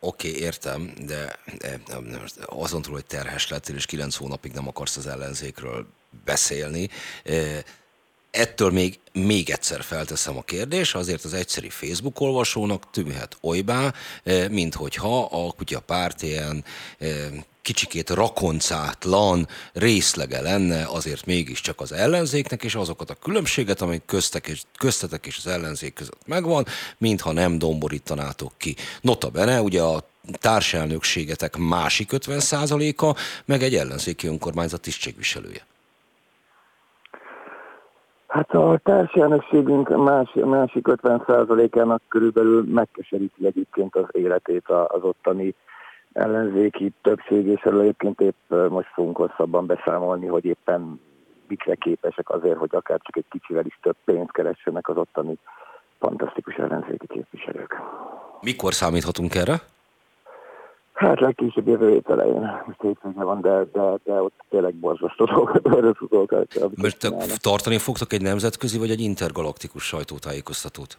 Oké, 0.00 0.28
okay, 0.28 0.40
értem, 0.40 0.92
de, 1.06 1.38
azon 2.46 2.82
túl, 2.82 2.92
hogy 2.92 3.06
terhes 3.06 3.48
lettél, 3.48 3.74
és 3.74 3.86
kilenc 3.86 4.16
hónapig 4.16 4.52
nem 4.52 4.68
akarsz 4.68 4.96
az 4.96 5.06
ellenzékről 5.06 5.86
beszélni, 6.24 6.90
ettől 8.36 8.70
még, 8.70 8.98
még 9.12 9.50
egyszer 9.50 9.82
felteszem 9.82 10.36
a 10.36 10.42
kérdés, 10.42 10.94
azért 10.94 11.24
az 11.24 11.34
egyszeri 11.34 11.68
Facebook 11.68 12.20
olvasónak 12.20 12.90
tűnhet 12.90 13.36
olybá, 13.40 13.92
mint 14.50 14.74
hogyha 14.74 15.24
a 15.24 15.52
kutya 15.52 15.80
párt 15.80 16.22
ilyen 16.22 16.64
kicsikét 17.62 18.10
rakoncátlan 18.10 19.48
részlege 19.72 20.40
lenne 20.40 20.84
azért 20.84 21.26
mégiscsak 21.26 21.80
az 21.80 21.92
ellenzéknek, 21.92 22.64
és 22.64 22.74
azokat 22.74 23.10
a 23.10 23.14
különbséget, 23.14 23.80
amik 23.80 24.02
köztek 24.06 24.46
és, 24.46 24.62
köztetek 24.78 25.26
és 25.26 25.36
az 25.36 25.46
ellenzék 25.46 25.94
között 25.94 26.26
megvan, 26.26 26.66
mintha 26.98 27.32
nem 27.32 27.58
domborítanátok 27.58 28.52
ki. 28.56 28.76
Nota 29.00 29.28
bene, 29.28 29.62
ugye 29.62 29.82
a 29.82 30.08
társelnökségetek 30.32 31.56
másik 31.56 32.10
50%-a, 32.12 33.16
meg 33.44 33.62
egy 33.62 33.74
ellenzéki 33.74 34.26
önkormányzat 34.26 34.80
tisztségviselője. 34.80 35.66
Hát 38.36 38.54
a 38.54 38.80
társelnökségünk 38.82 40.04
más, 40.04 40.32
másik 40.44 40.86
50%-ának 40.88 42.02
körülbelül 42.08 42.64
megkeseríti 42.72 43.46
egyébként 43.46 43.96
az 43.96 44.04
életét 44.10 44.68
az 44.68 45.02
ottani 45.02 45.54
ellenzéki 46.12 46.92
többség, 47.02 47.46
és 47.46 47.60
erről 47.62 47.80
egyébként 47.80 48.20
épp 48.20 48.70
most 48.70 48.88
fogunk 48.94 49.16
hosszabban 49.16 49.66
beszámolni, 49.66 50.26
hogy 50.26 50.44
éppen 50.44 51.00
mikre 51.48 51.74
képesek 51.74 52.30
azért, 52.30 52.58
hogy 52.58 52.70
akár 52.72 53.00
csak 53.02 53.16
egy 53.16 53.28
kicsivel 53.30 53.66
is 53.66 53.78
több 53.82 53.96
pénzt 54.04 54.32
keressenek 54.32 54.88
az 54.88 54.96
ottani 54.96 55.38
fantasztikus 55.98 56.54
ellenzéki 56.54 57.06
képviselők. 57.06 57.80
Mikor 58.40 58.74
számíthatunk 58.74 59.34
erre? 59.34 59.60
Hát 60.96 61.20
legkésőbb 61.20 61.66
jövő 61.66 61.90
hét 61.90 62.08
elején. 62.08 62.62
Most 62.66 62.80
hétvége 62.80 63.24
van, 63.24 63.40
de, 63.40 63.64
de, 63.72 63.80
de 64.04 64.12
ott 64.22 64.44
tényleg 64.50 64.74
borzasztó 64.74 65.24
dolgokat. 65.24 66.60
Mert 66.82 67.42
tartani 67.42 67.78
fogtok 67.78 68.12
egy 68.12 68.22
nemzetközi 68.22 68.78
vagy 68.78 68.90
egy 68.90 69.00
intergalaktikus 69.00 69.84
sajtótájékoztatót? 69.84 70.98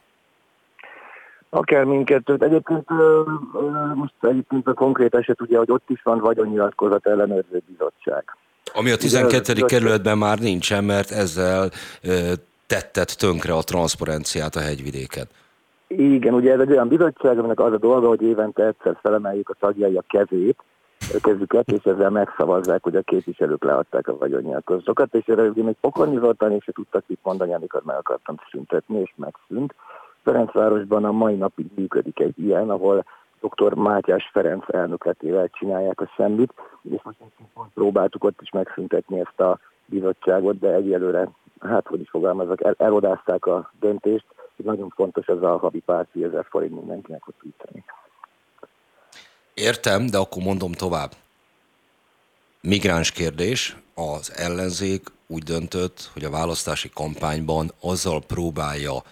Akár 1.49 1.83
mindkettőt. 1.83 2.43
Egyébként 2.43 2.89
most 3.93 4.13
egyébként 4.21 4.67
a 4.67 4.73
konkrét 4.73 5.15
eset 5.15 5.41
ugye, 5.41 5.57
hogy 5.57 5.71
ott 5.71 5.89
is 5.89 6.01
van 6.03 6.19
vagyonnyilatkozat 6.19 7.07
ellenőrző 7.07 7.61
bizottság. 7.67 8.23
Ami 8.73 8.91
a 8.91 8.97
12. 8.97 9.53
Ugye, 9.53 9.65
kerületben 9.65 10.17
már 10.17 10.39
nincsen, 10.39 10.83
mert 10.83 11.11
ezzel 11.11 11.69
tettet 12.67 13.17
tönkre 13.17 13.53
a 13.53 13.61
transzparenciát 13.61 14.55
a 14.55 14.59
hegyvidéken. 14.59 15.27
Igen, 15.87 16.33
ugye 16.33 16.53
ez 16.53 16.59
egy 16.59 16.71
olyan 16.71 16.87
bizottság, 16.87 17.39
aminek 17.39 17.59
az 17.59 17.73
a 17.73 17.77
dolga, 17.77 18.07
hogy 18.07 18.21
évente 18.21 18.65
egyszer 18.65 18.97
felemeljük 19.01 19.49
a 19.49 19.55
tagjai 19.59 19.95
a 19.95 20.03
kezét, 20.07 20.63
kezüket, 21.21 21.71
és 21.71 21.83
ezzel 21.83 22.09
megszavazzák, 22.09 22.83
hogy 22.83 22.95
a 22.95 23.01
képviselők 23.01 23.63
leadták 23.63 24.07
a 24.07 24.17
vagyonnyilatkozatokat, 24.17 25.13
és 25.13 25.25
erre 25.25 25.51
még 25.53 25.75
Pokorni 25.81 26.17
Zoltán 26.17 26.51
is 26.51 26.69
tudtak 26.73 27.03
itt 27.07 27.19
mondani, 27.23 27.53
amikor 27.53 27.81
meg 27.85 27.95
akartam 27.95 28.35
szüntetni, 28.51 28.99
és 28.99 29.13
megszűnt. 29.15 29.75
Ferencvárosban 30.23 31.05
a 31.05 31.11
mai 31.11 31.35
napig 31.35 31.65
működik 31.75 32.19
egy 32.19 32.39
ilyen, 32.39 32.69
ahol 32.69 33.05
dr. 33.41 33.73
Mátyás 33.73 34.29
Ferenc 34.33 34.63
elnökletével 34.67 35.47
csinálják 35.47 36.01
a 36.01 36.11
semmit, 36.15 36.53
és 36.81 37.01
most 37.03 37.17
próbáltuk 37.73 38.23
ott 38.23 38.41
is 38.41 38.49
megszüntetni 38.49 39.19
ezt 39.19 39.39
a 39.39 39.59
bizottságot, 39.85 40.59
de 40.59 40.73
egyelőre, 40.73 41.29
hát 41.59 41.87
hogy 41.87 41.99
is 41.99 42.09
fogalmazok, 42.09 42.63
el, 42.63 42.75
elodázták 42.77 43.45
a 43.45 43.71
döntést, 43.79 44.25
nagyon 44.65 44.89
fontos 44.89 45.25
ez 45.25 45.41
a 45.41 45.57
havi 45.57 45.79
pár 45.79 46.07
ezer 46.13 46.45
forint 46.49 46.75
mindenkinek, 46.75 47.23
hogy 47.23 47.33
tudni. 47.39 47.83
Értem, 49.53 50.05
de 50.05 50.17
akkor 50.17 50.43
mondom 50.43 50.71
tovább. 50.71 51.11
Migráns 52.61 53.11
kérdés, 53.11 53.77
az 53.93 54.33
ellenzék 54.35 55.07
úgy 55.27 55.43
döntött, 55.43 56.09
hogy 56.13 56.23
a 56.23 56.29
választási 56.29 56.89
kampányban 56.89 57.71
azzal 57.81 58.21
próbálja 58.21 59.03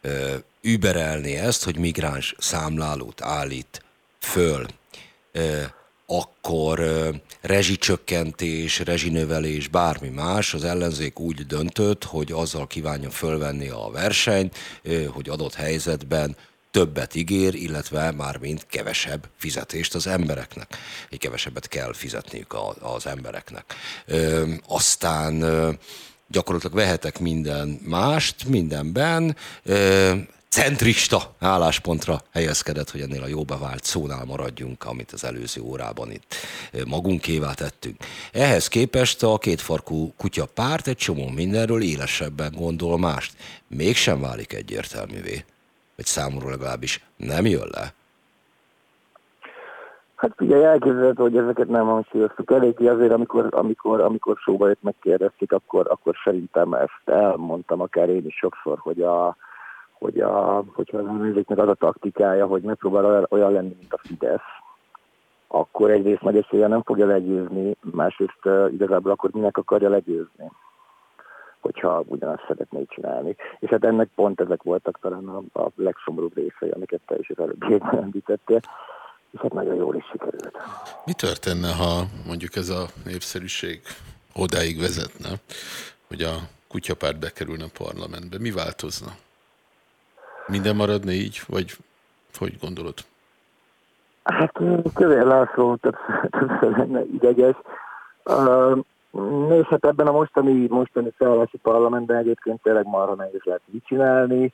ö, 0.00 0.34
überelni 0.60 1.36
ezt, 1.36 1.64
hogy 1.64 1.78
migráns 1.78 2.34
számlálót 2.38 3.22
állít 3.22 3.84
föl. 4.18 4.66
Ö, 5.32 5.62
akkor 6.06 6.80
rezsicsökkentés, 7.40 8.78
rezsinövelés, 8.78 9.68
bármi 9.68 10.08
más, 10.08 10.54
az 10.54 10.64
ellenzék 10.64 11.18
úgy 11.18 11.46
döntött, 11.46 12.04
hogy 12.04 12.32
azzal 12.32 12.66
kívánja 12.66 13.10
fölvenni 13.10 13.68
a 13.68 13.90
versenyt, 13.92 14.56
hogy 15.12 15.28
adott 15.28 15.54
helyzetben 15.54 16.36
többet 16.70 17.14
ígér, 17.14 17.54
illetve 17.54 18.10
már 18.10 18.36
mint 18.36 18.66
kevesebb 18.66 19.28
fizetést 19.36 19.94
az 19.94 20.06
embereknek. 20.06 20.76
Egy 21.10 21.18
kevesebbet 21.18 21.68
kell 21.68 21.92
fizetniük 21.92 22.56
az 22.80 23.06
embereknek. 23.06 23.74
Aztán 24.66 25.42
ö, 25.42 25.70
gyakorlatilag 26.28 26.76
vehetek 26.76 27.18
minden 27.18 27.80
mást, 27.84 28.44
mindenben, 28.44 29.36
centrista 30.58 31.18
álláspontra 31.40 32.16
helyezkedett, 32.32 32.90
hogy 32.90 33.00
ennél 33.00 33.22
a 33.22 33.26
jó 33.36 33.42
bevált 33.44 33.84
szónál 33.84 34.24
maradjunk, 34.24 34.84
amit 34.84 35.10
az 35.12 35.24
előző 35.24 35.60
órában 35.62 36.10
itt 36.10 36.34
magunkévá 36.88 37.52
tettünk. 37.52 37.96
Ehhez 38.32 38.68
képest 38.68 39.22
a 39.22 39.38
kétfarkú 39.38 40.12
kutya 40.16 40.44
párt 40.54 40.86
egy 40.86 40.96
csomó 40.96 41.28
mindenről 41.34 41.82
élesebben 41.82 42.52
gondol 42.56 42.98
mást. 42.98 43.32
Mégsem 43.68 44.20
válik 44.20 44.52
egyértelművé 44.52 45.44
vagy 45.96 46.04
számomra 46.04 46.50
legalábbis 46.50 47.04
nem 47.16 47.46
jön 47.46 47.68
le? 47.70 47.92
Hát 50.14 50.40
ugye 50.40 50.56
elképzelhető, 50.56 51.22
hogy 51.22 51.36
ezeket 51.36 51.68
nem 51.68 51.86
hangsúlyoztuk 51.86 52.50
eléggé, 52.50 52.86
azért 52.86 53.12
amikor, 53.12 53.46
amikor, 53.50 54.00
amikor 54.00 54.36
szóba 54.44 54.68
jött 54.68 54.82
megkérdezték, 54.82 55.52
akkor, 55.52 55.86
akkor 55.90 56.14
szerintem 56.24 56.72
ezt 56.72 57.02
elmondtam 57.04 57.80
akár 57.80 58.08
én 58.08 58.26
is 58.26 58.36
sokszor, 58.36 58.78
hogy 58.78 59.02
a, 59.02 59.36
hogy 60.04 60.20
a, 60.20 60.64
hogyha 60.72 60.98
az 60.98 61.06
ellenzéknek 61.06 61.58
az 61.58 61.68
a 61.68 61.74
taktikája, 61.74 62.46
hogy 62.46 62.62
megpróbál 62.62 63.26
olyan 63.30 63.52
lenni, 63.52 63.76
mint 63.78 63.92
a 63.92 63.98
Fidesz, 64.02 64.50
akkor 65.46 65.90
egyrészt 65.90 66.22
nagy 66.22 66.36
esélye 66.36 66.66
nem 66.66 66.82
fogja 66.82 67.06
legyőzni, 67.06 67.76
másrészt 67.80 68.44
uh, 68.44 68.72
igazából 68.72 69.12
akkor 69.12 69.30
minek 69.32 69.56
akarja 69.56 69.88
legyőzni 69.88 70.50
hogyha 71.60 72.02
ugyanazt 72.06 72.44
szeretnék 72.48 72.88
csinálni. 72.90 73.36
És 73.58 73.68
hát 73.70 73.84
ennek 73.84 74.08
pont 74.14 74.40
ezek 74.40 74.62
voltak 74.62 74.98
talán 75.00 75.28
a, 75.28 75.60
a 75.60 75.70
legszomorúbb 75.76 76.34
részei, 76.34 76.70
amiket 76.70 77.00
te 77.06 77.16
is 77.18 77.30
az 77.30 77.38
előbb 77.38 77.62
említettél, 78.02 78.60
és 79.30 79.40
hát 79.40 79.52
nagyon 79.52 79.74
jól 79.74 79.96
is 79.96 80.04
sikerült. 80.10 80.58
Mi 81.04 81.12
történne, 81.12 81.72
ha 81.72 82.04
mondjuk 82.26 82.56
ez 82.56 82.68
a 82.68 82.86
népszerűség 83.04 83.80
odáig 84.34 84.80
vezetne, 84.80 85.28
hogy 86.08 86.22
a 86.22 86.34
kutyapárt 86.68 87.18
bekerülne 87.18 87.64
a 87.64 87.78
parlamentbe? 87.84 88.38
Mi 88.38 88.50
változna? 88.50 89.10
Minden 90.46 90.76
maradna 90.76 91.10
így, 91.10 91.40
vagy 91.46 91.76
hogy 92.38 92.58
gondolod? 92.60 92.94
Hát 94.22 94.52
Kövér 94.94 95.24
László 95.24 95.76
többször, 95.76 96.28
többször 96.30 96.76
lenne 96.76 97.04
ideges. 97.04 97.56
És 99.50 99.66
hát 99.66 99.84
ebben 99.84 100.06
a 100.06 100.12
mostani, 100.12 100.66
mostani 100.68 101.12
szállási 101.18 101.56
parlamentben 101.56 102.16
egyébként 102.16 102.62
tényleg 102.62 102.86
marha 102.86 103.14
nehéz 103.14 103.40
lehet 103.42 103.62
mit 103.64 103.86
csinálni. 103.86 104.52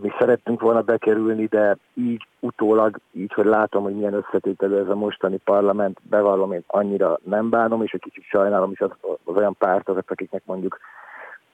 Mi 0.00 0.12
szerettünk 0.18 0.60
volna 0.60 0.80
bekerülni, 0.80 1.46
de 1.46 1.76
így 1.94 2.26
utólag, 2.40 2.98
így, 3.12 3.32
hogy 3.32 3.44
látom, 3.44 3.82
hogy 3.82 3.94
milyen 3.94 4.14
összetételő 4.14 4.78
ez 4.78 4.88
a 4.88 4.94
mostani 4.94 5.36
parlament, 5.36 5.98
bevallom, 6.02 6.52
én 6.52 6.64
annyira 6.66 7.18
nem 7.22 7.50
bánom, 7.50 7.82
és 7.82 7.92
egy 7.92 8.00
kicsit 8.00 8.24
sajnálom 8.24 8.70
is 8.70 8.80
az, 8.80 8.90
az 9.24 9.36
olyan 9.36 9.56
pártokat, 9.58 10.10
akiknek 10.10 10.42
mondjuk 10.44 10.78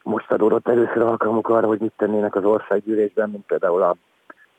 most 0.04 0.30
adódott 0.30 0.68
először 0.68 1.02
alkalmuk 1.02 1.48
arra, 1.48 1.66
hogy 1.66 1.80
mit 1.80 1.92
tennének 1.96 2.34
az 2.34 2.44
országgyűlésben, 2.44 3.30
mint 3.30 3.46
például 3.46 3.82
a 3.82 3.96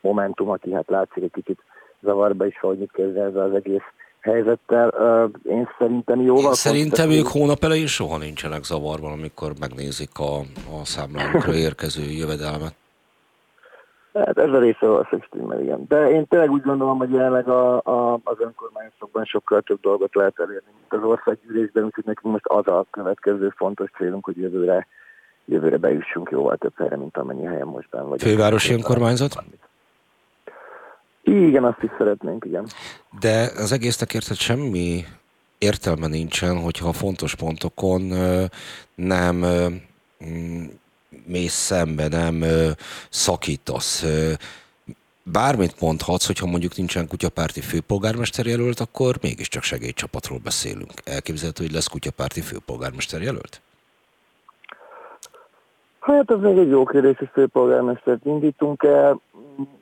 Momentum, 0.00 0.50
aki 0.50 0.72
hát 0.72 0.90
látszik 0.90 1.22
egy 1.22 1.32
kicsit 1.32 1.60
zavarba 2.00 2.46
is, 2.46 2.58
hogy 2.58 2.78
mit 2.78 2.92
kezd 2.92 3.16
ez 3.16 3.34
az 3.34 3.52
egész 3.54 3.84
helyzettel. 4.20 4.88
Én 5.42 5.68
szerintem 5.78 6.20
jóval... 6.20 6.44
Én 6.44 6.52
szerintem 6.52 7.10
ők 7.10 7.26
hónap 7.26 7.64
elején 7.64 7.86
soha 7.86 8.18
nincsenek 8.18 8.62
zavarban, 8.64 9.12
amikor 9.12 9.52
megnézik 9.60 10.18
a, 10.18 10.38
a 10.80 10.84
számlánkra 10.84 11.54
érkező 11.68 12.02
jövedelmet. 12.02 12.74
Hát 14.14 14.38
ez 14.38 14.52
a 14.52 14.58
része 14.58 14.92
a 14.92 15.08
stimmel, 15.22 15.60
igen. 15.60 15.84
De 15.88 16.10
én 16.10 16.26
tényleg 16.26 16.50
úgy 16.50 16.62
gondolom, 16.62 16.98
hogy 16.98 17.10
jelenleg 17.10 17.48
a, 17.48 17.74
a, 17.76 18.20
az 18.24 18.36
önkormányzatokban 18.38 19.24
sokkal 19.24 19.60
több 19.60 19.80
dolgot 19.80 20.14
lehet 20.14 20.38
elérni, 20.38 20.70
mint 20.78 21.02
az 21.02 21.10
országgyűlésben, 21.10 21.84
úgyhogy 21.84 22.04
nekünk 22.04 22.32
most 22.32 22.46
az 22.46 22.66
a 22.66 22.86
következő 22.90 23.52
fontos 23.56 23.90
célunk, 23.96 24.24
hogy 24.24 24.36
jövőre, 24.36 24.86
jövőre 25.46 25.76
bejussunk 25.76 26.30
jóval 26.30 26.56
több 26.56 26.72
helyre, 26.76 26.96
mint 26.96 27.16
amennyi 27.16 27.44
helyen 27.44 27.66
most 27.66 27.88
ben 27.90 28.02
vagyunk. 28.02 28.20
Fővárosi 28.20 28.72
önkormányzat? 28.72 29.44
Igen, 31.22 31.64
azt 31.64 31.82
is 31.82 31.90
szeretnénk, 31.98 32.44
igen. 32.44 32.66
De 33.20 33.50
az 33.56 33.72
egésznek 33.72 34.14
érted 34.14 34.36
semmi 34.36 35.04
értelme 35.58 36.06
nincsen, 36.06 36.60
hogyha 36.60 36.88
a 36.88 36.92
fontos 36.92 37.34
pontokon 37.34 38.00
nem 38.94 39.44
mm, 40.24 40.64
mész 41.26 41.52
szembe, 41.52 42.08
nem 42.08 42.44
szakítasz. 43.10 44.04
Bármit 45.22 45.80
mondhatsz, 45.80 46.26
hogyha 46.26 46.46
mondjuk 46.46 46.76
nincsen 46.76 47.08
kutyapárti 47.08 47.60
főpolgármester 47.60 48.46
jelölt, 48.46 48.80
akkor 48.80 49.18
mégiscsak 49.22 49.62
segélycsapatról 49.62 50.38
beszélünk. 50.38 50.92
Elképzelhető, 51.04 51.64
hogy 51.64 51.72
lesz 51.72 51.86
kutyapárti 51.86 52.40
főpolgármester 52.40 53.22
jelölt? 53.22 53.60
Hát 56.06 56.30
ez 56.30 56.40
még 56.40 56.58
egy 56.58 56.68
jó 56.68 56.84
kérdés, 56.84 57.18
hogy 57.18 57.30
főpolgármestert 57.32 58.24
indítunk 58.24 58.82
el. 58.82 59.20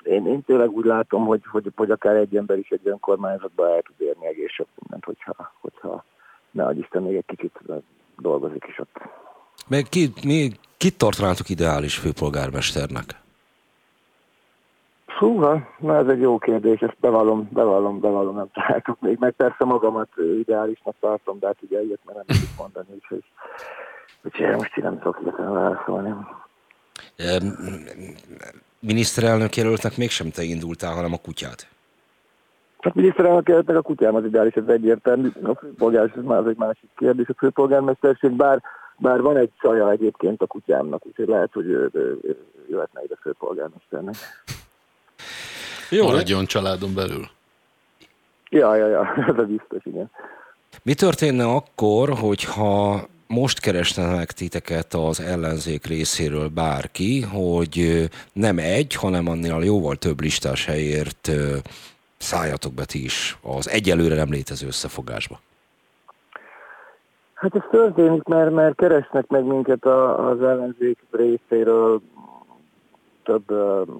Én, 0.02 0.26
én 0.26 0.42
tényleg 0.42 0.70
úgy 0.70 0.84
látom, 0.84 1.24
hogy, 1.24 1.40
hogy, 1.50 1.72
hogy 1.76 1.90
akár 1.90 2.16
egy 2.16 2.36
ember 2.36 2.58
is 2.58 2.68
egy 2.68 2.80
önkormányzatba 2.84 3.74
el 3.74 3.82
tud 3.82 4.06
érni 4.06 4.26
egész 4.26 4.50
sok 4.50 4.66
mindent, 4.78 5.04
hogyha, 5.04 5.52
hogyha 5.60 6.04
ne 6.50 6.72
Isten 6.72 7.02
még 7.02 7.16
egy 7.16 7.26
kicsit 7.26 7.60
dolgozik 8.18 8.64
is 8.68 8.78
ott. 8.78 9.00
Meg 9.68 9.86
ki, 9.88 10.12
mi, 10.24 10.50
kit 10.76 10.98
tartanátok 10.98 11.48
ideális 11.48 11.98
főpolgármesternek? 11.98 13.22
Húha, 15.18 15.68
na 15.78 15.96
ez 15.96 16.06
egy 16.06 16.20
jó 16.20 16.38
kérdés, 16.38 16.80
ezt 16.80 16.96
bevallom, 17.00 17.48
bevallom, 17.52 18.00
bevallom, 18.00 18.34
nem 18.34 18.50
találtuk 18.52 19.00
még, 19.00 19.18
meg 19.18 19.32
persze 19.32 19.64
magamat 19.64 20.08
ideálisnak 20.38 20.94
tartom, 21.00 21.38
de 21.38 21.46
hát 21.46 21.56
ugye 21.60 21.82
ilyet 21.82 22.00
már 22.04 22.14
nem 22.16 22.24
tudok 22.26 22.56
mondani, 22.58 22.88
úgyhogy 22.94 23.24
Úgyhogy 24.24 24.56
most 24.56 24.76
így 24.76 24.84
nem 24.84 24.98
tudok 24.98 25.18
hirtelen 25.18 25.52
válaszolni. 25.52 26.14
Miniszterelnök 28.78 29.56
jelöltnek 29.56 29.96
mégsem 29.96 30.30
te 30.30 30.42
indultál, 30.42 30.94
hanem 30.94 31.12
a 31.12 31.18
kutyát. 31.18 31.68
Hát 32.80 32.94
miniszterelnök 32.94 33.48
jelöltnek 33.48 33.76
a 33.76 33.82
kutyám 33.82 34.14
az 34.14 34.24
ideális, 34.24 34.54
ez 34.54 34.66
egyértelmű. 34.66 35.28
A 35.42 35.54
főpolgármester 35.54 36.22
már 36.22 36.38
az 36.38 36.46
egy 36.46 36.56
másik 36.56 36.90
kérdés. 36.96 37.28
A 37.28 37.34
főpolgármesterség, 37.36 38.30
bár, 38.30 38.62
bár 38.96 39.20
van 39.20 39.36
egy 39.36 39.50
csaja 39.60 39.90
egyébként 39.90 40.42
a 40.42 40.46
kutyámnak, 40.46 41.06
úgyhogy 41.06 41.28
lehet, 41.28 41.52
hogy 41.52 41.66
ő, 41.66 41.90
ő, 41.92 42.18
ő 42.22 42.36
jöhetne 42.68 43.02
ide 43.04 43.16
főpolgármesternek. 43.20 44.14
Jó, 45.90 46.06
Maradjon 46.06 46.44
családon 46.44 46.94
belül. 46.94 47.28
Ja, 48.50 48.74
ja, 48.74 48.86
ja, 48.86 49.14
ez 49.28 49.38
a 49.38 49.42
biztos, 49.42 49.84
igen. 49.84 50.10
Mi 50.82 50.94
történne 50.94 51.44
akkor, 51.44 52.08
hogyha 52.08 53.00
most 53.34 53.60
keresnek 53.60 54.32
titeket 54.32 54.94
az 54.94 55.20
ellenzék 55.20 55.86
részéről 55.86 56.48
bárki, 56.48 57.22
hogy 57.22 58.08
nem 58.32 58.58
egy, 58.58 58.94
hanem 58.94 59.28
annél 59.28 59.62
jóval 59.62 59.96
több 59.96 60.20
listás 60.20 60.66
helyért 60.66 61.30
szálljatok 62.16 62.72
be 62.72 62.84
ti 62.84 63.04
is 63.04 63.38
az 63.42 63.68
egyelőre 63.68 64.14
nem 64.14 64.30
létező 64.30 64.66
összefogásba. 64.66 65.40
Hát 67.34 67.54
ez 67.54 67.62
történik, 67.70 68.22
mert, 68.22 68.50
mert 68.50 68.76
keresnek 68.76 69.26
meg 69.26 69.44
minket 69.44 69.84
az 69.84 70.42
ellenzék 70.42 70.98
részéről, 71.10 72.00
több 73.24 73.50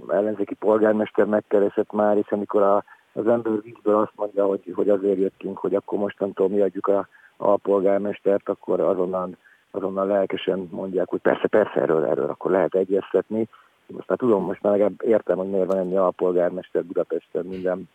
ellenzéki 0.09 0.55
polgármester 0.55 1.25
megkeresett 1.25 1.93
már, 1.93 2.17
és 2.17 2.31
amikor 2.31 2.63
a 2.63 2.85
az 3.15 3.27
ember 3.27 3.63
vízből 3.63 3.97
azt 3.97 4.13
mondja, 4.15 4.47
hogy, 4.47 4.73
hogy 4.75 4.89
azért 4.89 5.19
jöttünk, 5.19 5.59
hogy 5.59 5.75
akkor 5.75 5.99
mostantól 5.99 6.49
mi 6.49 6.61
adjuk 6.61 6.87
a, 6.87 7.09
a 7.37 7.57
polgármestert, 7.57 8.49
akkor 8.49 8.81
azonnal, 8.81 9.31
azonnal 9.71 10.07
lelkesen 10.07 10.69
mondják, 10.71 11.09
hogy 11.09 11.21
persze, 11.21 11.49
persze, 11.49 11.81
erről, 11.81 12.05
erről 12.05 12.29
akkor 12.29 12.51
lehet 12.51 12.75
egyeztetni. 12.75 13.49
Most 13.87 14.09
már 14.09 14.19
tudom, 14.19 14.45
most 14.45 14.63
már 14.63 14.73
legalább 14.73 15.03
értem, 15.03 15.37
hogy 15.37 15.51
miért 15.51 15.67
van 15.67 15.79
ennyi 15.79 15.97
a 15.97 16.13
polgármester 16.17 16.85
Budapesten 16.85 17.47
minden 17.47 17.89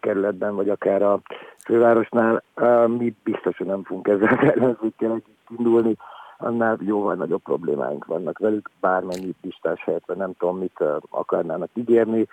kerületben, 0.00 0.54
vagy 0.54 0.68
akár 0.68 1.02
a 1.02 1.20
fővárosnál. 1.64 2.42
Mi 2.86 3.14
biztos, 3.24 3.56
hogy 3.56 3.66
nem 3.66 3.82
fogunk 3.82 4.08
ezzel 4.08 4.38
ellenzékkel 4.38 5.10
együtt 5.10 5.46
indulni, 5.58 5.96
annál 6.38 6.78
jóval 6.80 7.14
nagyobb 7.14 7.42
problémáink 7.42 8.04
vannak 8.04 8.38
velük, 8.38 8.70
bármennyi 8.80 9.34
listás 9.42 9.84
helyetben 9.84 10.16
nem 10.16 10.32
tudom, 10.38 10.58
mit 10.58 10.84
akarnának 11.10 11.68
ígérni. 11.74 12.26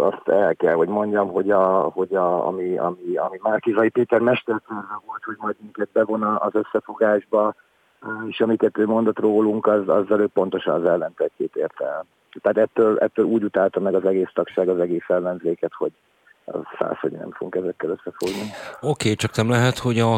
Azt 0.00 0.28
el 0.28 0.54
kell, 0.54 0.74
hogy 0.74 0.88
mondjam, 0.88 1.28
hogy, 1.28 1.50
a, 1.50 1.64
hogy 1.80 2.14
a, 2.14 2.46
ami, 2.46 2.78
ami, 2.78 3.16
ami 3.16 3.38
Márkizai 3.42 3.88
Péter 3.88 4.20
mesterterve 4.20 5.00
volt, 5.06 5.22
hogy 5.24 5.36
majd 5.38 5.56
minket 5.60 5.88
bevon 5.92 6.22
az 6.22 6.54
összefogásba, 6.54 7.54
és 8.28 8.40
amiket 8.40 8.78
ő 8.78 8.86
mondott 8.86 9.18
rólunk, 9.18 9.66
az, 9.66 9.88
azzal 9.88 10.20
ő 10.20 10.26
pontosan 10.26 10.74
az 10.74 10.84
ellentetjét 10.84 11.56
érte 11.56 11.84
el. 11.84 12.06
Tehát 12.42 12.68
ettől, 12.68 12.98
ettől 12.98 13.24
úgy 13.24 13.44
utálta 13.44 13.80
meg 13.80 13.94
az 13.94 14.04
egész 14.04 14.30
tagság, 14.34 14.68
az 14.68 14.78
egész 14.78 15.08
ellenzéket, 15.08 15.72
hogy, 15.74 15.92
száz, 16.78 16.98
hogy 17.00 17.12
nem 17.12 17.30
fogunk 17.30 17.54
ezekkel 17.54 17.90
összefogni. 17.90 18.50
Oké, 18.80 18.88
okay, 18.88 19.14
csak 19.14 19.36
nem 19.36 19.50
lehet, 19.50 19.78
hogy 19.78 19.98
a, 19.98 20.14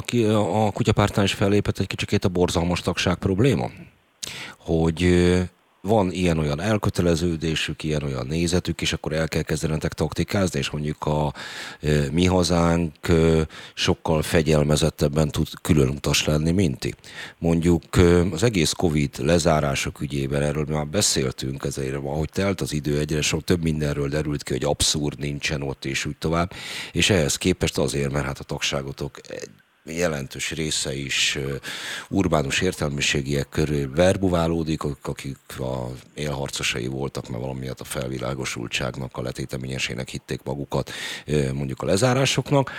a 0.66 0.72
kutyapártán 0.72 1.24
is 1.24 1.34
fellépett 1.34 1.78
egy 1.78 1.87
kicsikét 1.87 2.24
a 2.24 2.28
borzalmas 2.28 2.80
tagság 2.80 3.16
probléma? 3.16 3.66
Hogy 4.59 5.03
van 5.81 6.12
ilyen-olyan 6.12 6.61
elköteleződésük, 6.61 7.83
ilyen-olyan 7.83 8.27
nézetük, 8.27 8.81
és 8.81 8.93
akkor 8.93 9.12
el 9.12 9.29
kell 9.29 9.43
kezdenetek 9.43 9.93
taktikázni, 9.93 10.59
és 10.59 10.70
mondjuk 10.70 11.05
a 11.05 11.33
e, 11.81 12.11
mi 12.12 12.27
hazánk 12.27 13.09
e, 13.09 13.47
sokkal 13.74 14.22
fegyelmezettebben 14.22 15.29
tud 15.29 15.49
külön 15.62 15.89
utas 15.89 16.24
lenni, 16.24 16.51
mint 16.51 16.79
ti. 16.79 16.95
Mondjuk 17.39 17.83
e, 17.97 18.20
az 18.20 18.43
egész 18.43 18.72
Covid 18.72 19.18
lezárások 19.18 20.01
ügyében, 20.01 20.43
erről 20.43 20.66
már 20.68 20.87
beszéltünk, 20.87 21.64
ezért 21.64 21.95
ahogy 21.95 22.31
telt 22.33 22.61
az 22.61 22.72
idő, 22.72 22.99
egyre 22.99 23.20
sok 23.22 23.45
több 23.45 23.62
mindenről 23.62 24.09
derült 24.09 24.43
ki, 24.43 24.53
hogy 24.53 24.64
abszurd 24.64 25.18
nincsen 25.18 25.62
ott, 25.62 25.85
és 25.85 26.05
úgy 26.05 26.16
tovább, 26.16 26.53
és 26.93 27.11
ehhez 27.11 27.37
képest 27.37 27.79
azért, 27.79 28.12
mert 28.12 28.27
hát 28.27 28.39
a 28.39 28.45
tagságotok 28.45 29.20
jelentős 29.87 30.51
része 30.51 30.95
is 30.95 31.39
urbánus 32.09 32.61
értelmiségiek 32.61 33.49
körül 33.49 33.95
verbuválódik, 33.95 34.82
akik 35.03 35.39
a 35.59 35.91
élharcosai 36.14 36.87
voltak, 36.87 37.28
mert 37.28 37.43
valamiatt 37.43 37.80
a 37.80 37.84
felvilágosultságnak, 37.84 39.16
a 39.16 39.22
letéteményesének 39.22 40.09
hitték 40.09 40.43
magukat 40.43 40.91
mondjuk 41.53 41.82
a 41.82 41.87
lezárásoknak. 41.87 42.70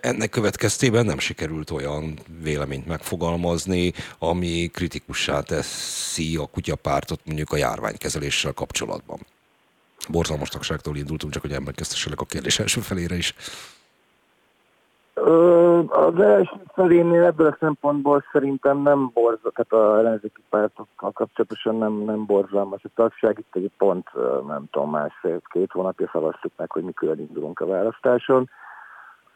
Ennek 0.00 0.30
következtében 0.30 1.06
nem 1.06 1.18
sikerült 1.18 1.70
olyan 1.70 2.18
véleményt 2.42 2.86
megfogalmazni, 2.86 3.92
ami 4.18 4.70
kritikussá 4.72 5.40
teszi 5.40 6.36
a 6.36 6.46
kutyapártot 6.46 7.20
mondjuk 7.24 7.52
a 7.52 7.56
járványkezeléssel 7.56 8.52
kapcsolatban. 8.52 9.26
Borzalmas 10.08 10.48
tagságtól 10.48 10.96
indultunk, 10.96 11.32
csak 11.32 11.42
hogy 11.42 11.52
emlékeztesselek 11.52 12.20
a 12.20 12.24
kérdés 12.24 12.58
első 12.58 12.80
felére 12.80 13.16
is. 13.16 13.34
Az 15.88 16.20
első 16.20 16.56
felénél 16.74 17.24
ebből 17.24 17.46
a 17.46 17.56
szempontból 17.60 18.24
szerintem 18.32 18.78
nem 18.78 19.10
borzal, 19.14 19.52
tehát 19.54 19.72
a 19.72 19.98
ellenzéki 19.98 20.42
pártokkal 20.48 21.10
kapcsolatosan 21.12 21.76
nem, 21.76 21.92
nem 21.92 22.26
borzalmas 22.26 22.84
a 22.84 22.88
tagság. 22.94 23.38
Itt 23.38 23.54
egy 23.54 23.70
pont, 23.78 24.08
nem 24.46 24.64
tudom, 24.70 24.90
másfél-két 24.90 25.72
hónapja 25.72 26.08
szavaztuk 26.12 26.52
meg, 26.56 26.70
hogy 26.70 26.82
mikor 26.82 27.18
indulunk 27.18 27.60
a 27.60 27.66
választáson. 27.66 28.50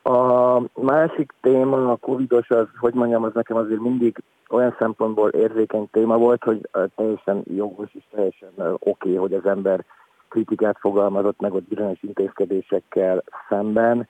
A 0.02 0.60
másik 0.80 1.32
téma, 1.40 1.90
a 1.90 1.96
covidos, 1.96 2.50
az, 2.50 2.66
hogy 2.78 2.94
mondjam, 2.94 3.22
az 3.22 3.32
nekem 3.34 3.56
azért 3.56 3.80
mindig 3.80 4.22
olyan 4.48 4.76
szempontból 4.78 5.28
érzékeny 5.28 5.88
téma 5.90 6.16
volt, 6.16 6.44
hogy 6.44 6.68
teljesen 6.96 7.42
jogos 7.44 7.94
és 7.94 8.04
teljesen 8.10 8.48
oké, 8.56 8.78
okay, 8.78 9.14
hogy 9.14 9.34
az 9.34 9.46
ember 9.46 9.84
kritikát 10.28 10.78
fogalmazott 10.78 11.40
meg 11.40 11.54
ott 11.54 11.68
bizonyos 11.68 12.02
intézkedésekkel 12.02 13.22
szemben, 13.48 14.08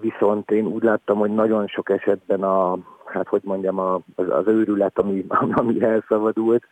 viszont 0.00 0.50
én 0.50 0.66
úgy 0.66 0.82
láttam, 0.82 1.18
hogy 1.18 1.34
nagyon 1.34 1.66
sok 1.66 1.90
esetben 1.90 2.42
a, 2.42 2.78
hát 3.04 3.28
hogy 3.28 3.40
mondjam, 3.44 3.78
a, 3.78 3.94
az, 4.14 4.26
az 4.28 4.46
őrület, 4.46 4.98
ami, 4.98 5.24
ami 5.60 5.82
elszabadult, 5.82 6.64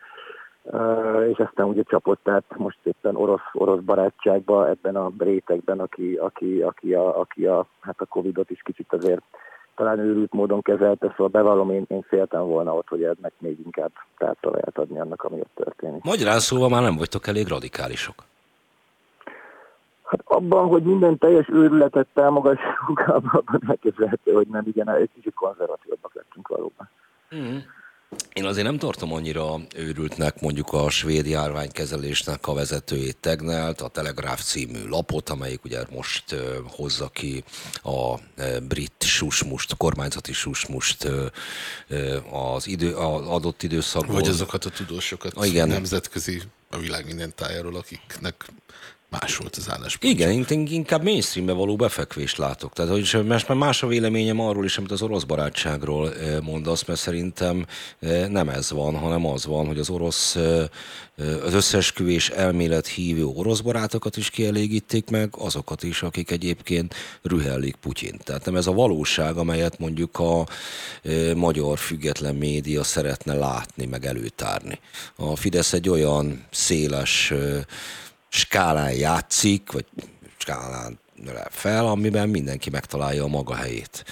és 1.31 1.37
aztán 1.37 1.65
ugye 1.65 1.83
csapott 1.83 2.27
át 2.27 2.43
most 2.57 2.77
éppen 2.83 3.15
orosz, 3.15 3.49
orosz 3.53 3.79
barátságba 3.79 4.69
ebben 4.69 4.95
a 4.95 5.11
rétegben, 5.17 5.79
aki, 5.79 6.15
aki, 6.15 6.61
aki, 6.61 6.93
a, 6.93 7.19
aki 7.19 7.45
a, 7.45 7.65
hát 7.79 8.01
a 8.01 8.05
Covid-ot 8.05 8.49
is 8.49 8.61
kicsit 8.61 8.93
azért 8.93 9.21
talán 9.75 9.99
őrült 9.99 10.33
módon 10.33 10.61
kezelte, 10.61 11.07
szóval 11.09 11.27
bevallom, 11.27 11.71
én, 11.71 11.85
én 11.87 12.01
féltem 12.01 12.41
volna 12.41 12.75
ott, 12.75 12.87
hogy 12.87 13.03
ennek 13.03 13.33
még 13.37 13.59
inkább 13.63 13.91
tártalaját 14.17 14.77
adni 14.77 14.99
annak, 14.99 15.23
ami 15.23 15.39
ott 15.39 15.55
történik. 15.55 16.03
Magyarán 16.03 16.39
szóval 16.39 16.69
már 16.69 16.81
nem 16.81 16.95
vagytok 16.97 17.27
elég 17.27 17.47
radikálisok. 17.47 18.15
Hát 20.05 20.21
abban, 20.23 20.67
hogy 20.67 20.83
minden 20.83 21.17
teljes 21.17 21.49
őrületet 21.49 22.07
támogassuk, 22.13 22.99
abban 23.17 23.61
elképzelhető, 23.67 24.31
hogy 24.31 24.47
nem, 24.47 24.63
igen, 24.67 24.89
egy 24.89 25.09
kicsit 25.13 25.33
konzervatívabbak 25.33 26.13
lettünk 26.13 26.47
valóban. 26.47 26.89
Mm. 27.35 27.57
Én 28.33 28.45
azért 28.45 28.65
nem 28.65 28.77
tartom 28.77 29.13
annyira 29.13 29.55
őrültnek 29.75 30.41
mondjuk 30.41 30.73
a 30.73 30.89
svéd 30.89 31.25
járványkezelésnek 31.25 32.47
a 32.47 32.53
vezetőjét 32.53 33.17
Tegnelt, 33.17 33.81
a 33.81 33.87
Telegraph 33.87 34.41
című 34.41 34.87
lapot, 34.87 35.29
amelyik 35.29 35.63
ugye 35.63 35.79
most 35.91 36.35
hozza 36.67 37.07
ki 37.07 37.43
a 37.83 38.15
brit 38.67 39.03
susmust, 39.03 39.77
kormányzati 39.77 40.33
susmust 40.33 41.09
az 42.31 42.67
idő, 42.67 42.95
az 42.95 43.27
adott 43.27 43.63
időszakban. 43.63 44.15
Vagy 44.15 44.27
azokat 44.27 44.65
a 44.65 44.69
tudósokat 44.69 45.33
ah, 45.33 45.47
igen. 45.47 45.67
nemzetközi 45.67 46.41
a 46.69 46.77
világ 46.77 47.05
minden 47.05 47.31
tájáról, 47.35 47.75
akiknek 47.75 48.45
más 49.21 49.37
volt 49.37 49.55
az 49.55 49.69
álláspont. 49.69 50.13
Igen, 50.13 50.45
inkább 50.49 51.03
mainstreambe 51.03 51.53
való 51.53 51.75
befekvést 51.75 52.37
látok. 52.37 52.73
Tehát, 52.73 52.91
hogy 52.91 53.25
most 53.27 53.47
már 53.47 53.57
más 53.57 53.83
a 53.83 53.87
véleményem 53.87 54.39
arról 54.39 54.65
is, 54.65 54.77
amit 54.77 54.91
az 54.91 55.01
orosz 55.01 55.23
barátságról 55.23 56.13
eh, 56.13 56.39
mondasz, 56.41 56.83
mert 56.83 56.99
szerintem 56.99 57.65
eh, 57.99 58.27
nem 58.27 58.49
ez 58.49 58.71
van, 58.71 58.95
hanem 58.95 59.25
az 59.25 59.45
van, 59.45 59.67
hogy 59.67 59.79
az 59.79 59.89
orosz, 59.89 60.35
eh, 60.35 60.63
az 61.43 61.53
összesküvés 61.53 62.29
elmélet 62.29 62.87
hívő 62.87 63.25
orosz 63.25 63.59
barátokat 63.59 64.17
is 64.17 64.29
kielégítik 64.29 65.09
meg, 65.09 65.29
azokat 65.37 65.83
is, 65.83 66.01
akik 66.01 66.31
egyébként 66.31 66.93
rühellik 67.21 67.75
Putyin. 67.75 68.19
Tehát 68.23 68.45
nem 68.45 68.55
ez 68.55 68.67
a 68.67 68.71
valóság, 68.71 69.37
amelyet 69.37 69.79
mondjuk 69.79 70.19
a 70.19 70.45
magyar 71.35 71.77
független 71.77 72.35
média 72.35 72.83
szeretne 72.83 73.33
látni, 73.33 73.85
meg 73.85 74.05
előtárni. 74.05 74.79
A 75.15 75.35
Fidesz 75.35 75.73
egy 75.73 75.89
olyan 75.89 76.45
széles 76.51 77.33
skálán 78.35 78.93
játszik, 78.93 79.71
vagy 79.71 79.85
skálán 80.37 80.99
növel 81.23 81.49
fel, 81.49 81.85
amiben 81.85 82.29
mindenki 82.29 82.69
megtalálja 82.69 83.23
a 83.23 83.27
maga 83.27 83.55
helyét. 83.55 84.03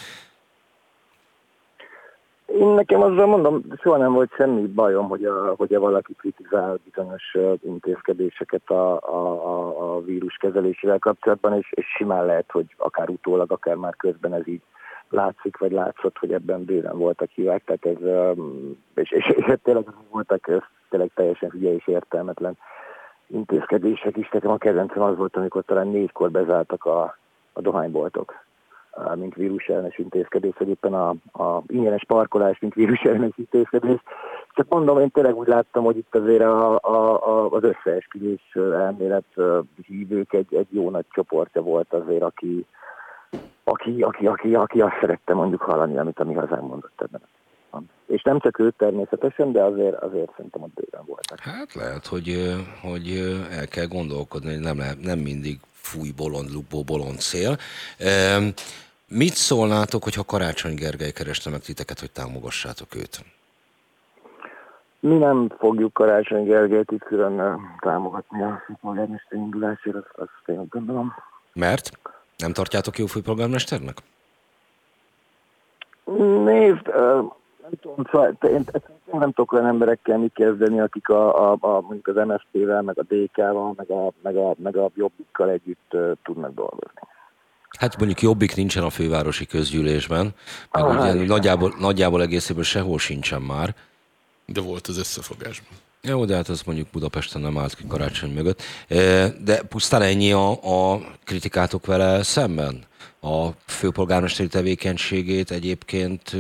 Én 2.46 2.68
nekem 2.68 3.02
azzal 3.02 3.26
mondom, 3.26 3.64
soha 3.82 3.98
nem 3.98 4.14
volt 4.14 4.34
semmi 4.36 4.68
bajom, 4.68 5.08
hogy 5.08 5.26
a, 5.26 5.54
hogy 5.58 5.78
valaki 5.78 6.14
kritizál 6.14 6.80
bizonyos 6.84 7.38
intézkedéseket 7.64 8.70
a, 8.70 8.94
a, 8.94 9.46
a, 9.54 9.96
a 9.96 10.02
vírus 10.02 10.36
kezelésével 10.36 11.00
kapcsolatban, 11.00 11.58
és, 11.58 11.72
és 11.72 11.86
simán 11.98 12.26
lehet, 12.26 12.52
hogy 12.52 12.66
akár 12.78 13.10
utólag, 13.10 13.52
akár 13.52 13.76
már 13.76 13.96
közben 13.96 14.34
ez 14.34 14.48
így 14.48 14.62
látszik, 15.10 15.58
vagy 15.58 15.72
látszott, 15.72 16.18
hogy 16.18 16.34
ebben 16.34 16.66
bőven 16.66 16.98
voltak 16.98 17.30
hívák, 17.30 17.64
tehát 17.64 17.86
ez, 17.86 18.36
és, 18.96 19.12
és, 19.12 19.26
és 19.36 19.54
tényleg 19.64 19.86
voltak 20.12 20.70
tényleg 20.90 21.12
teljesen 21.16 21.50
hülye 21.50 21.74
és 21.74 21.88
értelmetlen 21.88 22.58
intézkedések 23.34 24.18
is. 24.18 24.30
Nekem 24.30 24.52
a 24.52 24.58
kedvencem 24.58 25.02
az 25.02 25.18
volt, 25.18 25.36
amikor 25.36 25.64
talán 25.66 25.88
négykor 25.88 26.32
bezártak 26.32 26.86
a, 26.86 27.18
a 27.54 27.62
dohányboltok 27.62 28.44
mint 29.16 29.36
vírusellenes 29.36 29.98
intézkedés, 29.98 30.54
vagy 30.58 30.70
éppen 30.70 30.94
a, 30.94 31.10
a 31.44 31.62
ingyenes 31.68 32.04
parkolás, 32.08 32.60
mint 32.60 32.74
vírusellenes 32.74 33.38
intézkedés. 33.38 34.00
Csak 34.54 34.70
mondom, 34.70 35.00
én 35.00 35.12
tényleg 35.12 35.36
úgy 35.36 35.48
láttam, 35.48 35.84
hogy 35.84 35.98
itt 35.98 36.16
azért 36.16 36.44
a, 36.44 36.80
a, 36.82 37.28
a, 37.28 37.50
az 37.52 37.64
összeesküvés 37.64 38.56
elmélet 38.56 39.36
hívők 39.86 40.34
egy, 40.34 40.56
egy 40.56 40.68
jó 40.70 40.90
nagy 40.90 41.06
csoportja 41.10 41.62
volt 41.62 41.94
azért, 41.94 42.24
aki, 42.24 42.66
aki, 43.64 44.02
aki, 44.02 44.28
aki, 44.28 44.56
aki 44.56 44.82
azt 44.82 44.98
szerette 45.00 45.34
mondjuk 45.34 45.62
hallani, 45.62 45.98
amit 45.98 46.20
a 46.20 46.24
mi 46.24 46.34
hazánk 46.34 46.70
mondott 46.70 47.02
ebben. 47.02 47.22
És 48.24 48.30
nem 48.30 48.40
csak 48.40 48.60
ők 48.60 48.76
természetesen, 48.76 49.52
de 49.52 49.64
azért, 49.64 49.96
azért 49.96 50.32
szerintem 50.36 50.62
ott 50.62 50.74
bőven 50.74 51.06
voltak. 51.06 51.40
Hát 51.40 51.74
lehet, 51.74 52.08
hogy, 52.08 52.56
hogy 52.82 53.38
el 53.52 53.68
kell 53.68 53.86
gondolkodni, 53.86 54.54
hogy 54.54 54.60
nem, 54.60 54.78
lehet, 54.78 55.02
nem 55.02 55.20
mindig 55.20 55.60
fúj 55.72 56.12
bolond 56.12 56.52
lupó, 56.52 56.84
bolond 56.84 57.20
szél. 57.20 57.58
Mit 59.08 59.34
szólnátok, 59.34 60.04
hogyha 60.04 60.24
Karácsony 60.24 60.76
Gergely 60.76 61.12
kereste 61.12 61.50
meg 61.50 61.60
titeket, 61.60 62.00
hogy 62.00 62.12
támogassátok 62.12 62.95
őt? 62.95 63.26
Mi 65.00 65.18
nem 65.18 65.50
fogjuk 65.58 65.94
Karácsony 65.94 66.45
Gergelyt 66.45 66.91
itt 66.91 67.04
külön 67.04 67.60
támogatni 67.80 68.44
a 68.44 68.62
polgármester 68.82 69.38
indulásért, 69.38 69.95
azt, 69.95 70.12
azt 70.16 70.48
én 70.48 70.66
gondolom. 70.70 71.14
Mert? 71.54 71.91
Nem 72.38 72.54
tartjátok 72.54 72.98
jó 72.98 73.06
főpolgármesternek? 73.06 73.98
Nézd, 76.44 76.88
tudom, 77.82 78.06
szóval 78.12 78.38
én 78.41 78.66
nem 79.12 79.32
tudok 79.32 79.52
olyan 79.52 79.66
emberekkel 79.66 80.18
mit 80.18 80.34
kezdeni, 80.34 80.80
akik 80.80 81.10
a, 81.10 81.52
a, 81.52 81.58
a 81.60 81.82
mondjuk 81.82 82.08
az 82.08 82.28
MSZP-vel, 82.28 82.82
meg 82.82 83.00
a 83.00 83.04
DK-val, 83.14 83.74
meg 83.76 83.91
a, 83.91 84.12
meg 84.22 84.36
a, 84.36 84.56
meg 84.64 84.78
a 84.78 84.90
Jobbikkal 84.95 85.50
együtt 85.50 85.91
uh, 85.91 86.12
tudnak 86.24 86.54
dolgozni. 86.54 87.02
Hát 87.80 87.98
mondjuk 87.98 88.22
Jobbik 88.22 88.56
nincsen 88.56 88.84
a 88.84 88.90
fővárosi 88.90 89.45
közgyűlésben, 89.45 90.34
meg 90.72 90.84
ah, 90.84 90.90
ugye 90.90 91.04
hát 91.04 91.28
nagyjából, 91.28 91.74
nagyjából 91.80 92.22
egészében 92.22 92.64
sehol 92.64 93.00
sincsen 93.00 93.41
már. 93.41 93.76
De 94.45 94.62
volt 94.62 94.88
az 94.88 94.98
összefogásban. 94.98 95.78
Jó, 96.02 96.26
de 96.26 96.36
hát 96.36 96.48
az 96.48 96.62
mondjuk 96.62 96.88
Budapesten 96.91 97.41
nem 97.41 97.58
állt 97.58 97.76
ki 97.76 97.88
karácsony 97.88 98.34
mögött. 98.34 98.62
De 99.44 99.62
pusztán 99.70 100.02
ennyi 100.02 100.32
a, 100.32 100.50
a 100.52 101.00
kritikátok 101.24 101.86
vele 101.86 102.24
szemben? 102.24 102.84
A 103.22 103.48
főpolgármesteri 103.66 104.50
tevékenységét 104.50 105.52
egyébként 105.52 106.36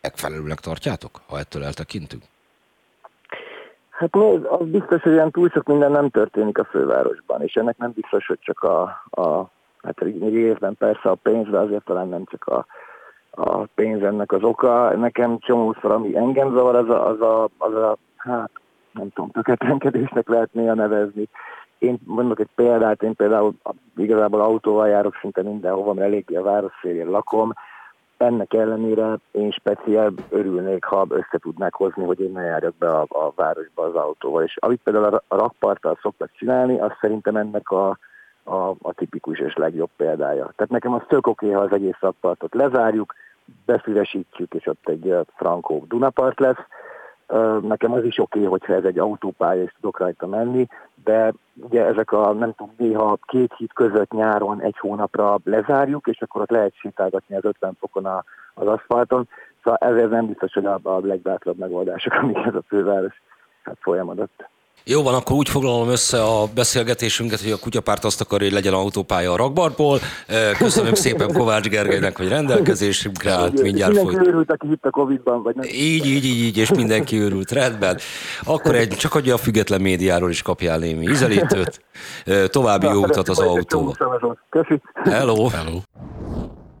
megfelelőnek 0.00 0.58
tartjátok, 0.58 1.20
ha 1.28 1.38
ettől 1.38 1.64
eltekintünk? 1.64 2.22
Hát 3.90 4.14
nézd, 4.14 4.44
az 4.44 4.66
biztos, 4.66 5.02
hogy 5.02 5.12
ilyen 5.12 5.30
túl 5.30 5.48
sok 5.48 5.66
minden 5.66 5.90
nem 5.90 6.10
történik 6.10 6.58
a 6.58 6.64
fővárosban, 6.64 7.42
és 7.42 7.54
ennek 7.54 7.76
nem 7.76 7.92
biztos, 7.94 8.26
hogy 8.26 8.38
csak 8.40 8.62
a, 8.62 8.82
a 9.10 9.50
hát 9.82 10.00
részben 10.20 10.76
persze 10.76 11.08
a 11.08 11.14
pénz, 11.14 11.48
de 11.48 11.58
azért 11.58 11.84
talán 11.84 12.08
nem 12.08 12.24
csak 12.24 12.46
a, 12.46 12.66
a 13.30 13.64
pénz 13.74 14.02
ennek 14.02 14.32
az 14.32 14.42
oka. 14.42 14.96
Nekem 14.96 15.38
csomószor, 15.38 15.90
ami 15.90 16.16
engem 16.16 16.54
zavar, 16.54 16.74
az 16.74 16.88
a, 16.88 17.06
az 17.06 17.20
a, 17.20 17.48
az 17.58 17.74
a 17.74 17.96
hát 18.16 18.50
nem 18.92 19.10
tudom, 19.10 19.30
tökéletlenkedésnek 19.30 20.28
lehet 20.28 20.52
néha 20.52 20.74
nevezni. 20.74 21.28
Én 21.78 21.98
mondok 22.04 22.40
egy 22.40 22.50
példát, 22.54 23.02
én 23.02 23.14
például 23.14 23.54
igazából 23.96 24.40
autóval 24.40 24.88
járok 24.88 25.18
szinte 25.20 25.42
mindenhova, 25.42 25.92
mert 25.92 26.06
eléggé 26.06 26.36
a 26.36 26.42
város 26.42 26.72
lakom, 27.04 27.52
ennek 28.18 28.54
ellenére 28.54 29.18
én 29.30 29.50
speciál 29.50 30.12
örülnék, 30.28 30.84
ha 30.84 31.06
össze 31.08 31.38
tudnák 31.40 31.74
hozni, 31.74 32.04
hogy 32.04 32.20
én 32.20 32.32
ne 32.32 32.42
járjak 32.42 32.74
be 32.74 32.90
a, 32.90 33.06
a 33.08 33.32
városba 33.34 33.82
az 33.82 33.94
autóval. 33.94 34.42
És 34.42 34.56
amit 34.56 34.80
például 34.82 35.22
a 35.28 35.36
rakparttal 35.36 35.98
szoktak 36.02 36.30
csinálni, 36.32 36.80
az 36.80 36.92
szerintem 37.00 37.36
ennek 37.36 37.70
a, 37.70 37.98
a, 38.44 38.68
a 38.82 38.92
tipikus 38.94 39.38
és 39.38 39.54
legjobb 39.54 39.90
példája. 39.96 40.52
Tehát 40.56 40.72
nekem 40.72 40.94
az 40.94 41.02
tök 41.08 41.26
oké, 41.26 41.50
ha 41.50 41.60
az 41.60 41.72
egész 41.72 41.98
rakpartot 42.00 42.54
lezárjuk, 42.54 43.14
befülesítjük, 43.66 44.54
és 44.54 44.66
ott 44.66 44.88
egy 44.88 45.14
frankó 45.36 45.84
Dunapart 45.88 46.40
lesz, 46.40 46.66
Nekem 47.62 47.92
az 47.92 48.04
is 48.04 48.18
oké, 48.18 48.38
okay, 48.38 48.50
hogyha 48.50 48.74
ez 48.74 48.84
egy 48.84 48.98
autópálya, 48.98 49.62
és 49.62 49.72
tudok 49.80 49.98
rajta 49.98 50.26
menni, 50.26 50.66
de 51.04 51.32
ugye 51.54 51.84
ezek 51.84 52.12
a, 52.12 52.32
nem 52.32 52.54
tudom, 52.54 52.74
néha 52.76 53.18
két 53.26 53.54
híd 53.56 53.72
között 53.72 54.10
nyáron 54.10 54.62
egy 54.62 54.78
hónapra 54.78 55.38
lezárjuk, 55.44 56.06
és 56.06 56.20
akkor 56.20 56.40
ott 56.40 56.50
lehet 56.50 56.74
sétálgatni 56.74 57.36
az 57.36 57.44
50 57.44 57.76
fokon 57.80 58.04
a, 58.04 58.24
az 58.54 58.66
aszfalton. 58.66 59.28
Szóval 59.62 59.78
ezért 59.92 60.10
nem 60.10 60.26
biztos, 60.26 60.52
hogy 60.52 60.66
a, 60.66 60.78
a 60.82 61.00
legbátrabb 61.02 61.58
megoldások, 61.58 62.12
amiket 62.22 62.54
a 62.54 62.62
főváros 62.68 63.22
hát 63.62 63.76
folyamadott. 63.80 64.48
Jó 64.90 65.02
van, 65.02 65.14
akkor 65.14 65.36
úgy 65.36 65.48
foglalom 65.48 65.88
össze 65.88 66.22
a 66.22 66.46
beszélgetésünket, 66.54 67.40
hogy 67.40 67.50
a 67.50 67.58
kutyapárt 67.58 68.04
azt 68.04 68.20
akarja, 68.20 68.46
hogy 68.46 68.54
legyen 68.54 68.72
autópálya 68.72 69.32
a 69.32 69.36
rakbartból. 69.36 69.98
Köszönöm 70.58 70.94
szépen 70.94 71.32
Kovács 71.32 71.68
Gergelynek, 71.68 72.16
hogy 72.16 72.28
rendelkezésünkre 72.28 73.32
állt. 73.32 73.62
Mindjárt 73.62 73.92
mindenki 73.92 74.16
folyt. 74.16 74.28
őrült, 74.28 74.50
aki 74.50 74.66
hitt 74.66 74.84
a 74.84 74.90
Covid-ban, 74.90 75.42
vagy 75.42 75.54
nem. 75.54 75.64
Így, 75.72 76.06
így, 76.06 76.24
így, 76.24 76.44
így, 76.44 76.56
és 76.56 76.72
mindenki 76.72 77.20
őrült. 77.20 77.50
Rendben. 77.50 77.98
Akkor 78.44 78.74
egy, 78.74 78.88
csak 78.88 79.14
adja 79.14 79.34
a 79.34 79.38
független 79.38 79.80
médiáról 79.80 80.30
is 80.30 80.42
kapjál 80.42 80.78
némi 80.78 81.08
ízelítőt. 81.08 81.80
További 82.46 82.86
jó 82.86 83.02
utat 83.04 83.28
az 83.28 83.38
autóval. 83.38 84.38
Köszönöm. 84.50 84.80
Hello. 84.94 85.48
Hello. 85.48 85.78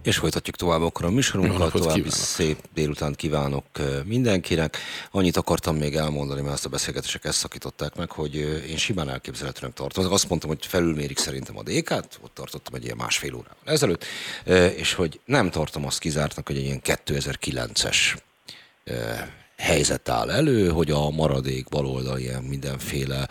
És 0.02 0.16
folytatjuk 0.16 0.56
tovább 0.56 0.82
akkor 0.82 1.04
a 1.04 1.10
műsorunkat, 1.10 1.72
további 1.72 1.92
kívánok. 1.92 2.12
szép 2.12 2.58
délután 2.74 3.14
kívánok 3.14 3.64
mindenkinek. 4.04 4.76
Annyit 5.10 5.36
akartam 5.36 5.76
még 5.76 5.94
elmondani, 5.94 6.40
mert 6.40 6.54
ezt 6.54 6.64
a 6.64 6.68
beszélgetések 6.68 7.24
ezt 7.24 7.38
szakították 7.38 7.96
meg, 7.96 8.10
hogy 8.10 8.34
én 8.68 8.76
simán 8.76 9.08
elképzelhetőnek 9.08 9.74
tartom. 9.74 10.12
Azt 10.12 10.28
mondtam, 10.28 10.50
hogy 10.50 10.66
felülmérik 10.66 11.18
szerintem 11.18 11.58
a 11.58 11.62
DK-t, 11.62 12.18
ott 12.20 12.34
tartottam 12.34 12.74
egy 12.74 12.84
ilyen 12.84 12.96
másfél 12.96 13.34
órával 13.34 13.56
ezelőtt, 13.64 14.04
és 14.76 14.92
hogy 14.92 15.20
nem 15.24 15.50
tartom 15.50 15.86
azt 15.86 15.98
kizártnak, 15.98 16.46
hogy 16.46 16.56
egy 16.56 16.64
ilyen 16.64 16.80
2009-es 16.84 17.96
helyzet 19.56 20.08
áll 20.08 20.30
elő, 20.30 20.68
hogy 20.68 20.90
a 20.90 21.10
maradék 21.10 21.68
baloldal 21.68 22.18
ilyen 22.18 22.42
mindenféle 22.42 23.28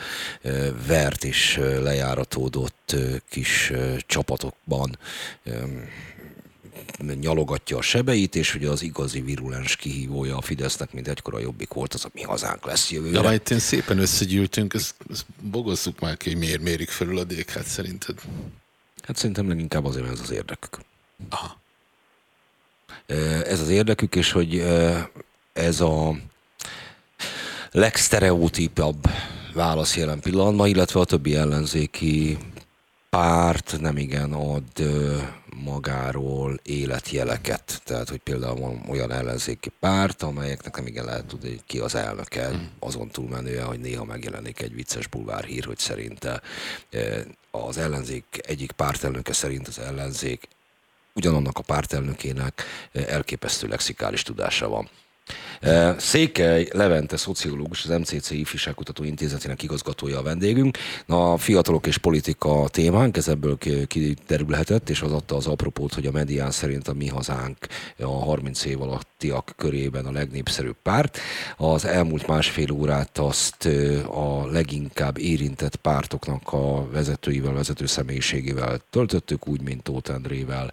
vert 0.88 1.24
és 1.24 1.60
lejáratódott 1.82 2.96
kis 3.30 3.72
csapatokban 4.06 4.98
nyalogatja 7.20 7.78
a 7.78 7.82
sebeit, 7.82 8.36
és 8.36 8.52
hogy 8.52 8.66
az 8.66 8.82
igazi 8.82 9.22
virulens 9.22 9.76
kihívója 9.76 10.38
a 10.38 10.42
Fidesznek, 10.42 10.94
mint 10.94 11.08
egykor 11.08 11.34
a 11.34 11.40
Jobbik 11.40 11.74
volt, 11.74 11.94
az 11.94 12.06
a 12.06 12.10
mi 12.14 12.22
hazánk 12.22 12.66
lesz 12.66 12.92
jövőre. 12.92 13.12
De 13.12 13.22
majd 13.22 13.42
szépen 13.58 14.00
összegyűltünk, 14.00 14.74
ezt, 14.74 14.96
ezt 15.12 15.26
bogozzuk 15.42 16.00
már 16.00 16.18
ki, 16.18 16.30
hogy 16.30 16.40
miért 16.40 16.62
mérik 16.62 16.90
felül 16.90 17.18
a 17.18 17.24
DK-t 17.24 17.66
szerinted? 17.66 18.20
Hát 19.04 19.18
szerintem 19.18 19.48
leginkább 19.48 19.86
azért, 19.86 20.06
mert 20.06 20.18
ez 20.18 20.24
az 20.24 20.32
érdekük. 20.32 20.78
Aha. 21.30 21.60
Ez 23.44 23.60
az 23.60 23.70
érdekük, 23.70 24.16
és 24.16 24.32
hogy 24.32 24.60
ez 25.54 25.82
a 25.82 26.16
legsztereotípabb 27.72 29.10
válasz 29.54 29.98
jelen 29.98 30.20
pillanatban, 30.20 30.68
illetve 30.68 31.00
a 31.00 31.06
többi 31.06 31.36
ellenzéki 31.36 32.38
párt 33.18 33.78
nem 33.80 33.98
igen 33.98 34.34
ad 34.34 34.64
magáról 35.64 36.60
életjeleket. 36.64 37.82
Tehát, 37.84 38.10
hogy 38.10 38.20
például 38.20 38.60
van 38.60 38.84
olyan 38.90 39.12
ellenzéki 39.12 39.72
párt, 39.80 40.24
amelyeknek 40.24 40.76
nem 40.76 40.88
igen 40.88 41.06
lehet 41.06 41.26
tudni, 41.26 41.50
hogy 41.50 41.62
ki 41.66 41.80
az 41.80 41.96
elnöke, 41.96 42.50
mm. 42.50 42.66
azon 42.80 43.10
túlmenően, 43.10 43.66
hogy 43.66 43.80
néha 43.80 44.04
megjelenik 44.04 44.62
egy 44.62 44.74
vicces 44.74 45.08
bulvárhír, 45.08 45.66
hogy 45.66 45.78
szerinte 45.78 46.42
az 47.52 47.78
ellenzék 47.78 48.26
egyik 48.48 48.72
pártelnöke 48.72 49.34
szerint 49.34 49.68
az 49.68 49.80
ellenzék 49.80 50.48
ugyanannak 51.14 51.58
a 51.58 51.62
pártelnökének 51.62 52.64
elképesztő 52.92 53.68
lexikális 53.68 54.24
tudása 54.24 54.68
van. 54.68 54.90
Székely 55.98 56.68
Levente, 56.72 57.18
szociológus, 57.18 57.86
az 57.86 57.98
MCC 58.00 58.30
Ifjúságkutató 58.30 59.04
Intézetének 59.04 59.64
igazgatója 59.64 60.20
a 60.20 60.24
vendégünk. 60.24 60.78
Na, 61.06 61.32
a 61.32 61.38
fiatalok 61.38 61.88
és 61.88 61.98
politika 61.98 62.68
témánk, 62.72 63.18
ez 63.18 63.28
ebből 63.28 63.58
kiderülhetett, 63.88 64.90
és 64.90 65.02
az 65.02 65.12
adta 65.12 65.36
az 65.36 65.48
apropót, 65.48 65.94
hogy 65.94 66.06
a 66.06 66.12
medián 66.12 66.52
szerint 66.52 66.88
a 66.88 66.94
mi 66.94 67.08
hazánk 67.08 67.58
a 68.00 68.24
30 68.24 68.66
év 68.66 68.82
alattiak 68.82 69.54
körében 69.58 70.06
a 70.06 70.12
legnépszerűbb 70.12 70.78
párt. 70.84 71.20
Az 71.58 71.86
elmúlt 71.86 72.28
másfél 72.28 72.72
órát 72.72 73.18
azt 73.18 73.66
a 74.06 74.48
leginkább 74.52 75.18
érintett 75.18 75.76
pártoknak 75.76 76.54
a 76.54 76.90
vezetőivel, 76.92 77.54
vezető 77.54 77.86
személyiségével 77.86 78.80
töltöttük, 78.90 79.48
úgy, 79.48 79.62
mint 79.62 79.84
Tóth 79.84 80.12
Endrével, 80.12 80.72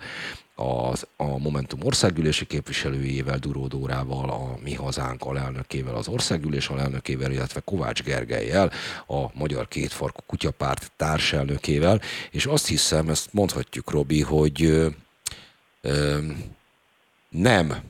az, 0.55 1.06
a 1.16 1.39
Momentum 1.39 1.81
országgyűlési 1.82 2.47
képviselőjével, 2.47 3.39
Duró 3.39 3.66
Dórával, 3.66 4.31
a 4.31 4.59
Mi 4.62 4.74
Hazánk 4.74 5.22
alelnökével, 5.22 5.94
az 5.94 6.09
országgyűlés 6.09 6.68
alelnökével, 6.68 7.32
illetve 7.32 7.60
Kovács 7.60 8.02
Gergelyel, 8.02 8.70
a 9.06 9.26
Magyar 9.32 9.68
Kétfarkú 9.68 10.20
Kutyapárt 10.26 10.93
társelnökével, 10.97 12.01
és 12.31 12.47
azt 12.47 12.66
hiszem, 12.66 13.09
ezt 13.09 13.32
mondhatjuk, 13.32 13.90
Robi, 13.90 14.22
hogy 14.22 14.62
ö, 14.62 14.89
ö, 15.81 16.18
nem 17.28 17.82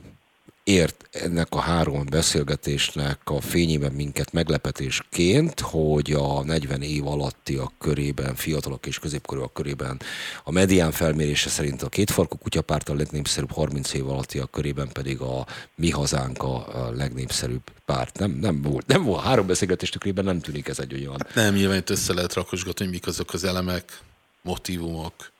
ért 0.65 1.07
ennek 1.11 1.47
a 1.49 1.59
három 1.59 2.05
beszélgetésnek 2.09 3.19
a 3.23 3.41
fényében 3.41 3.91
minket 3.91 4.31
meglepetésként, 4.31 5.59
hogy 5.59 6.11
a 6.11 6.43
40 6.43 6.81
év 6.81 7.07
alattiak 7.07 7.73
körében, 7.77 8.35
fiatalok 8.35 8.85
és 8.85 8.99
középkorúak 8.99 9.53
körében 9.53 10.01
a 10.43 10.51
medián 10.51 10.91
felmérése 10.91 11.49
szerint 11.49 11.81
a 11.81 11.89
kétfarkú 11.89 12.37
kutyapárt 12.37 12.89
a 12.89 12.95
legnépszerűbb, 12.95 13.51
30 13.51 13.93
év 13.93 14.09
alattiak 14.09 14.51
körében 14.51 14.89
pedig 14.91 15.19
a 15.19 15.45
mi 15.75 15.89
hazánk 15.89 16.43
a 16.43 16.91
legnépszerűbb 16.95 17.63
párt. 17.85 18.19
Nem, 18.19 18.31
nem 18.31 18.61
volt, 18.61 18.87
nem 18.87 19.03
volt 19.03 19.23
három 19.23 19.47
beszélgetés 19.47 19.89
tükrében, 19.89 20.25
nem 20.25 20.39
tűnik 20.39 20.67
ez 20.67 20.79
egy 20.79 20.93
olyan. 20.93 21.15
Hát 21.17 21.35
nem, 21.35 21.53
nyilván 21.53 21.77
itt 21.77 21.89
össze 21.89 22.13
lehet 22.13 22.33
rakosgatni, 22.33 22.85
hogy 22.85 22.93
mik 22.93 23.07
azok 23.07 23.33
az 23.33 23.43
elemek, 23.43 23.99
motivumok, 24.41 25.31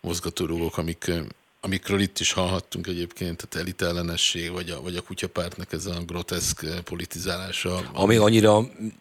mozgatórugók, 0.00 0.78
amik 0.78 1.10
amikről 1.60 2.00
itt 2.00 2.18
is 2.18 2.32
hallhattunk 2.32 2.86
egyébként, 2.86 3.46
tehát 3.48 3.66
elitellenesség, 3.66 4.52
vagy 4.52 4.70
a, 4.70 4.82
vagy 4.82 4.96
a 4.96 5.00
kutyapártnak 5.00 5.72
ez 5.72 5.86
a 5.86 5.94
groteszk 6.06 6.66
politizálása. 6.84 7.80
Ami 7.92 8.16
annyira 8.16 8.60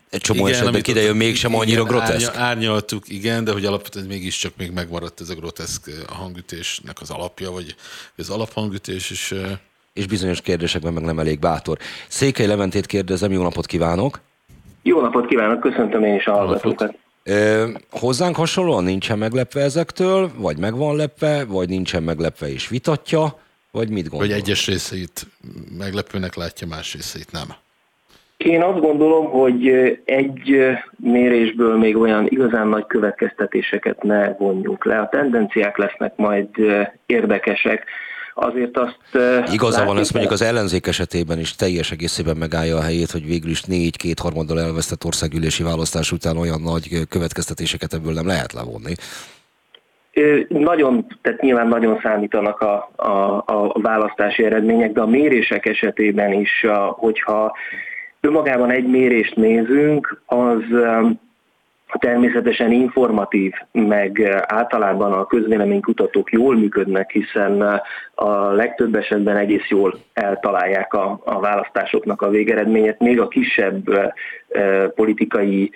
egy 0.09 0.21
csomó 0.21 0.47
igen, 0.47 0.59
esetben 0.59 0.81
idejön 0.85 1.15
mégsem 1.15 1.51
igen, 1.51 1.61
annyira 1.61 1.83
groteszk. 1.83 2.35
Árny, 2.35 2.39
árnyaltuk, 2.39 3.09
igen, 3.09 3.43
de 3.43 3.51
hogy 3.51 3.65
alapvetően 3.65 4.05
mégiscsak 4.05 4.53
még 4.57 4.71
megmaradt 4.71 5.21
ez 5.21 5.29
a 5.29 5.35
groteszk 5.35 5.91
a 6.07 6.13
hangütésnek 6.13 7.01
az 7.01 7.09
alapja, 7.09 7.51
vagy 7.51 7.75
az 8.17 8.29
alaphangütés, 8.29 9.11
és 9.11 9.35
és 9.93 10.07
bizonyos 10.07 10.41
kérdésekben 10.41 10.93
meg 10.93 11.03
nem 11.03 11.19
elég 11.19 11.39
bátor. 11.39 11.77
Székely 12.07 12.45
Leventét 12.45 12.85
kérdezem, 12.85 13.31
jó 13.31 13.41
napot 13.41 13.65
kívánok! 13.65 14.19
Jó 14.81 15.01
napot 15.01 15.27
kívánok, 15.27 15.59
köszöntöm 15.59 16.03
én 16.03 16.15
is 16.15 16.25
a 16.25 16.31
hallgatókat! 16.31 16.95
Hozzánk 17.91 18.35
hasonlóan 18.35 18.83
nincsen 18.83 19.17
meglepve 19.17 19.61
ezektől, 19.61 20.31
vagy 20.37 20.57
meg 20.57 20.75
van 20.75 20.95
lepve, 20.95 21.45
vagy 21.45 21.69
nincsen 21.69 22.03
meglepve 22.03 22.51
és 22.51 22.67
vitatja, 22.67 23.39
vagy 23.71 23.89
mit 23.89 24.09
gondol? 24.09 24.27
Vagy 24.27 24.37
egyes 24.37 24.67
részeit 24.67 25.27
meglepőnek 25.77 26.35
látja, 26.35 26.67
más 26.67 26.93
részeit 26.93 27.31
nem. 27.31 27.47
Én 28.37 28.61
azt 28.61 28.79
gondolom, 28.79 29.25
hogy 29.25 29.67
egy 30.05 30.57
mérésből 30.97 31.77
még 31.77 31.97
olyan 31.97 32.27
igazán 32.29 32.67
nagy 32.67 32.85
következtetéseket 32.85 34.03
ne 34.03 34.33
vonjunk 34.33 34.85
le. 34.85 34.99
A 34.99 35.09
tendenciák 35.09 35.77
lesznek 35.77 36.15
majd 36.15 36.47
érdekesek. 37.05 37.85
Azért 38.39 38.77
azt... 38.77 38.97
Igaza 39.51 39.85
van, 39.85 39.97
ezt 39.97 40.13
mondjuk 40.13 40.33
az 40.33 40.41
ellenzék 40.41 40.87
esetében 40.87 41.39
is 41.39 41.55
teljes 41.55 41.91
egészében 41.91 42.37
megállja 42.37 42.77
a 42.77 42.81
helyét, 42.81 43.11
hogy 43.11 43.25
végül 43.25 43.49
is 43.49 43.63
négy 43.63 43.97
kétharmaddal 43.97 44.59
elvesztett 44.59 45.05
országgyűlési 45.05 45.63
választás 45.63 46.11
után 46.11 46.37
olyan 46.37 46.61
nagy 46.61 47.07
következtetéseket 47.09 47.93
ebből 47.93 48.13
nem 48.13 48.27
lehet 48.27 48.53
levonni. 48.53 48.93
Nagyon, 50.47 51.05
tehát 51.21 51.41
nyilván 51.41 51.67
nagyon 51.67 51.99
számítanak 52.03 52.59
a, 52.59 52.91
a, 52.95 53.43
a 53.45 53.79
választási 53.81 54.43
eredmények, 54.43 54.91
de 54.91 55.01
a 55.01 55.07
mérések 55.07 55.65
esetében 55.65 56.33
is, 56.33 56.65
hogyha 56.89 57.55
önmagában 58.21 58.71
egy 58.71 58.87
mérést 58.87 59.35
nézünk, 59.35 60.21
az 60.25 60.63
természetesen 61.99 62.71
informatív, 62.71 63.53
meg 63.71 64.17
uh, 64.19 64.41
általában 64.45 65.13
a 65.13 65.25
közvéleménykutatók 65.25 66.31
jól 66.31 66.55
működnek, 66.55 67.11
hiszen 67.11 67.61
uh, 67.61 67.73
a 68.15 68.51
legtöbb 68.51 68.95
esetben 68.95 69.37
egész 69.37 69.67
jól 69.67 69.99
eltalálják 70.13 70.93
a, 70.93 71.19
a 71.25 71.39
választásoknak 71.39 72.21
a 72.21 72.29
végeredményet, 72.29 72.99
még 72.99 73.19
a 73.19 73.27
kisebb 73.27 73.89
uh, 73.89 74.03
politikai 74.95 75.71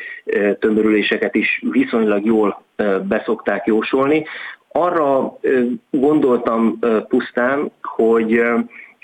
tömörüléseket 0.60 1.36
is 1.36 1.64
viszonylag 1.72 2.26
jól 2.26 2.64
beszokták 3.08 3.66
jósolni. 3.66 4.26
Arra 4.72 5.38
gondoltam 5.90 6.80
pusztán, 7.08 7.72
hogy 7.82 8.42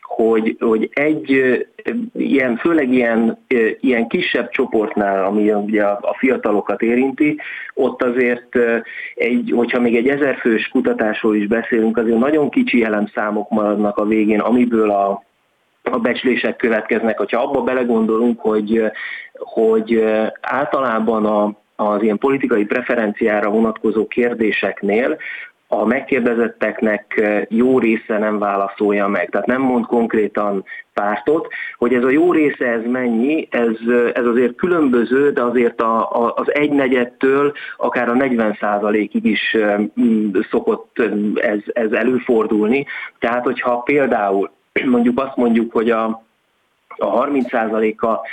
hogy, 0.08 0.56
hogy 0.60 0.90
egy 0.94 1.32
ilyen, 2.14 2.58
főleg 2.58 2.94
ilyen, 2.94 3.38
ilyen 3.80 4.08
kisebb 4.08 4.50
csoportnál, 4.50 5.26
ami 5.26 5.52
ugye 5.52 5.84
a 5.84 6.16
fiatalokat 6.18 6.82
érinti, 6.82 7.40
ott 7.74 8.04
azért, 8.04 8.58
egy, 9.16 9.52
hogyha 9.56 9.80
még 9.80 9.96
egy 9.96 10.08
ezerfős 10.08 10.68
kutatásról 10.68 11.36
is 11.36 11.48
beszélünk, 11.48 11.98
azért 11.98 12.20
nagyon 12.20 12.50
kicsi 12.50 12.84
elemszámok 12.84 13.50
maradnak 13.50 13.98
a 13.98 14.06
végén, 14.06 14.40
amiből 14.40 14.90
a, 14.90 15.24
a 15.84 16.00
becslések 16.00 16.56
következnek. 16.56 17.20
Ha 17.20 17.38
abba 17.38 17.62
belegondolunk, 17.62 18.40
hogy, 18.40 18.92
hogy 19.34 20.04
általában 20.42 21.26
a, 21.26 21.56
az 21.76 22.02
ilyen 22.02 22.18
politikai 22.18 22.66
preferenciára 22.66 23.50
vonatkozó 23.50 24.08
kérdéseknél 24.08 25.18
a 25.68 25.86
megkérdezetteknek 25.86 27.22
jó 27.50 27.80
része 27.80 28.18
nem 28.18 28.40
válaszolja 28.40 29.08
meg, 29.08 29.30
tehát 29.30 29.48
nem 29.48 29.62
mond 29.62 29.86
konkrétan 29.86 30.66
pártot, 30.94 31.48
hogy 31.78 31.94
ez 31.94 32.04
a 32.04 32.10
jó 32.10 32.32
része 32.32 32.66
ez 32.66 32.86
mennyi, 32.86 33.48
ez, 33.52 33.76
ez 34.14 34.26
azért 34.26 34.56
különböző, 34.56 35.32
de 35.32 35.42
azért 35.42 35.82
a, 35.82 36.26
a, 36.26 36.34
az 36.36 36.54
egynegyedtől 36.54 37.54
akár 37.78 38.10
a 38.10 38.14
40 38.14 38.58
ig 38.92 39.26
is 39.26 39.58
szokott 40.50 41.02
ez, 41.36 41.60
ez 41.66 41.92
előfordulni. 41.92 42.86
Tehát, 43.20 43.44
hogyha 43.44 43.78
például 43.78 44.52
mondjuk 44.86 45.20
azt 45.20 45.36
mondjuk, 45.36 45.72
hogy 45.72 45.90
a, 45.90 46.24
a 46.98 47.26
30%-a 47.26 48.28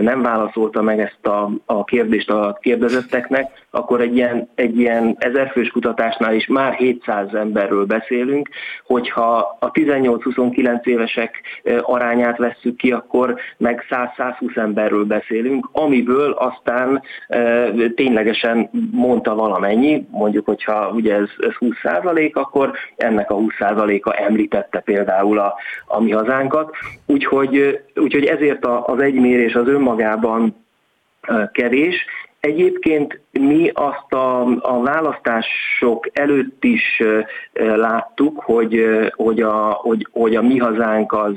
nem 0.00 0.22
válaszolta 0.22 0.82
meg 0.82 1.00
ezt 1.00 1.26
a, 1.26 1.50
a 1.66 1.84
kérdést 1.84 2.30
a 2.30 2.58
kérdezetteknek, 2.60 3.66
akkor 3.70 4.00
egy 4.00 4.16
ilyen, 4.16 4.48
egy 4.54 4.78
ilyen 4.78 5.16
ezerfős 5.18 5.68
kutatásnál 5.68 6.34
is 6.34 6.46
már 6.46 6.72
700 6.72 7.34
emberről 7.34 7.84
beszélünk, 7.84 8.48
hogyha 8.86 9.56
a 9.60 9.70
18-29 9.70 10.84
évesek 10.84 11.42
arányát 11.80 12.38
vesszük 12.38 12.76
ki, 12.76 12.92
akkor 12.92 13.34
meg 13.56 13.84
100-120 13.90 14.56
emberről 14.56 15.04
beszélünk, 15.04 15.68
amiből 15.72 16.30
aztán 16.30 17.02
e, 17.28 17.70
ténylegesen 17.94 18.70
mondta 18.90 19.34
valamennyi, 19.34 20.06
mondjuk, 20.10 20.46
hogyha 20.46 20.90
ugye 20.94 21.14
ez, 21.14 21.28
ez 21.38 21.54
20 21.54 21.76
akkor 22.32 22.72
ennek 22.96 23.30
a 23.30 23.34
20 23.34 23.54
a 23.60 24.14
említette 24.16 24.80
például 24.80 25.38
a, 25.38 25.54
a 25.86 26.00
mi 26.00 26.10
hazánkat, 26.10 26.74
úgyhogy, 27.06 27.80
úgyhogy 27.94 28.24
ezért 28.24 28.66
az 28.66 29.00
egymérés 29.00 29.54
az 29.54 29.68
önmagában 29.70 30.64
kevés, 31.52 32.06
Egyébként 32.40 33.20
mi 33.30 33.70
azt 33.74 34.12
a, 34.12 34.40
a 34.60 34.82
választások 34.82 36.08
előtt 36.12 36.64
is 36.64 37.02
láttuk, 37.54 38.40
hogy, 38.40 38.84
hogy, 39.14 39.40
a, 39.40 39.70
hogy, 39.70 40.06
hogy 40.12 40.36
a 40.36 40.42
mi 40.42 40.58
hazánk 40.58 41.12
az, 41.12 41.34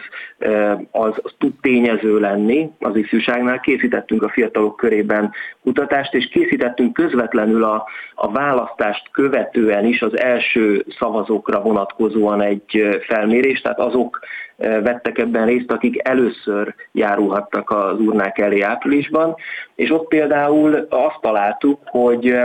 az, 0.92 1.14
az 1.22 1.32
tud 1.38 1.54
tényező 1.62 2.20
lenni 2.20 2.72
az 2.80 2.96
ifjúságnál. 2.96 3.60
Készítettünk 3.60 4.24
a 4.24 4.30
fiatalok 4.30 4.76
körében 4.76 5.34
kutatást, 5.64 6.14
és 6.14 6.28
készítettünk 6.28 6.94
közvetlenül 6.94 7.64
a, 7.64 7.86
a 8.16 8.32
választást 8.32 9.10
követően 9.12 9.86
is 9.86 10.02
az 10.02 10.18
első 10.18 10.86
szavazókra 11.00 11.62
vonatkozóan 11.62 12.42
egy 12.42 13.00
felmérést, 13.08 13.64
tehát 13.64 13.80
azok 13.80 14.20
vettek 14.58 15.18
ebben 15.18 15.46
részt, 15.46 15.72
akik 15.72 16.08
először 16.08 16.76
járulhattak 16.92 17.70
az 17.70 18.00
urnák 18.00 18.38
elé 18.38 18.62
áprilisban, 18.62 19.36
és 19.76 19.92
ott 19.92 20.08
például 20.08 20.88
azt 20.90 21.22
találtuk, 21.22 21.80
hogy 21.86 22.36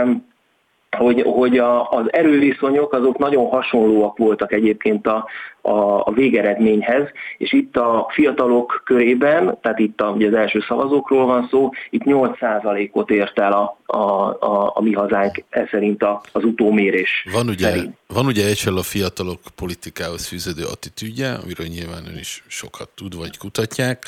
hogy, 0.97 1.21
hogy 1.21 1.57
a, 1.57 1.89
az 1.89 2.13
erőviszonyok 2.13 2.93
azok 2.93 3.17
nagyon 3.17 3.47
hasonlóak 3.47 4.17
voltak 4.17 4.51
egyébként 4.51 5.07
a, 5.07 5.27
a, 5.61 6.05
a 6.05 6.11
végeredményhez, 6.11 7.07
és 7.37 7.53
itt 7.53 7.77
a 7.77 8.07
fiatalok 8.13 8.81
körében, 8.85 9.57
tehát 9.61 9.79
itt 9.79 10.01
a, 10.01 10.09
ugye 10.09 10.27
az 10.27 10.33
első 10.33 10.63
szavazókról 10.67 11.25
van 11.25 11.47
szó, 11.49 11.69
itt 11.89 12.01
8%-ot 12.05 13.09
ért 13.09 13.39
el 13.39 13.51
a, 13.51 13.77
a, 13.85 13.97
a, 14.39 14.71
a 14.75 14.81
mi 14.81 14.93
hazánk 14.93 15.43
ez 15.49 15.67
szerint 15.69 16.03
a, 16.03 16.21
az 16.31 16.43
utómérés 16.43 17.25
van 17.31 17.47
ugye, 17.47 17.69
szerint. 17.69 17.97
Van 18.07 18.25
ugye 18.25 18.45
egyfel 18.45 18.77
a 18.77 18.83
fiatalok 18.83 19.39
politikához 19.55 20.27
fűződő 20.27 20.63
attitűdje, 20.63 21.33
amiről 21.43 21.67
nyilván 21.67 22.05
ön 22.07 22.17
is 22.17 22.43
sokat 22.47 22.89
tud, 22.95 23.15
vagy 23.15 23.37
kutatják, 23.37 24.03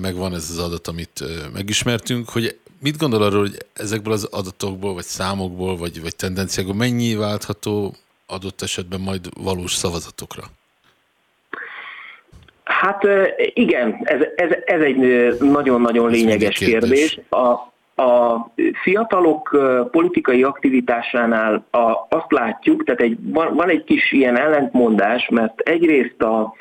meg 0.00 0.16
van 0.16 0.34
ez 0.34 0.48
az 0.50 0.58
adat, 0.58 0.88
amit 0.88 1.24
megismertünk, 1.52 2.28
hogy 2.28 2.58
mit 2.80 2.96
gondol 2.98 3.22
arról, 3.22 3.40
hogy 3.40 3.56
ezekből 3.72 4.12
az 4.12 4.24
adatokból, 4.24 4.94
vagy 4.94 5.04
számokból, 5.04 5.76
vagy, 5.76 6.02
vagy 6.02 6.16
tendenciákból 6.16 6.74
mennyi 6.74 7.14
váltható 7.14 7.94
adott 8.26 8.62
esetben 8.62 9.00
majd 9.00 9.28
valós 9.42 9.72
szavazatokra? 9.74 10.42
Hát 12.64 13.06
igen, 13.54 14.00
ez, 14.02 14.20
ez, 14.36 14.50
ez 14.64 14.80
egy 14.80 14.96
nagyon-nagyon 15.40 16.10
lényeges 16.10 16.58
kérdés. 16.58 16.80
kérdés. 16.80 17.20
A, 17.28 17.68
a 18.02 18.50
fiatalok 18.82 19.58
politikai 19.90 20.42
aktivitásánál 20.42 21.64
a, 21.70 22.06
azt 22.08 22.32
látjuk, 22.32 22.84
tehát 22.84 23.00
egy, 23.00 23.18
van, 23.22 23.54
van 23.54 23.68
egy 23.68 23.84
kis 23.84 24.12
ilyen 24.12 24.36
ellentmondás, 24.36 25.28
mert 25.28 25.60
egyrészt 25.60 26.22
a, 26.22 26.54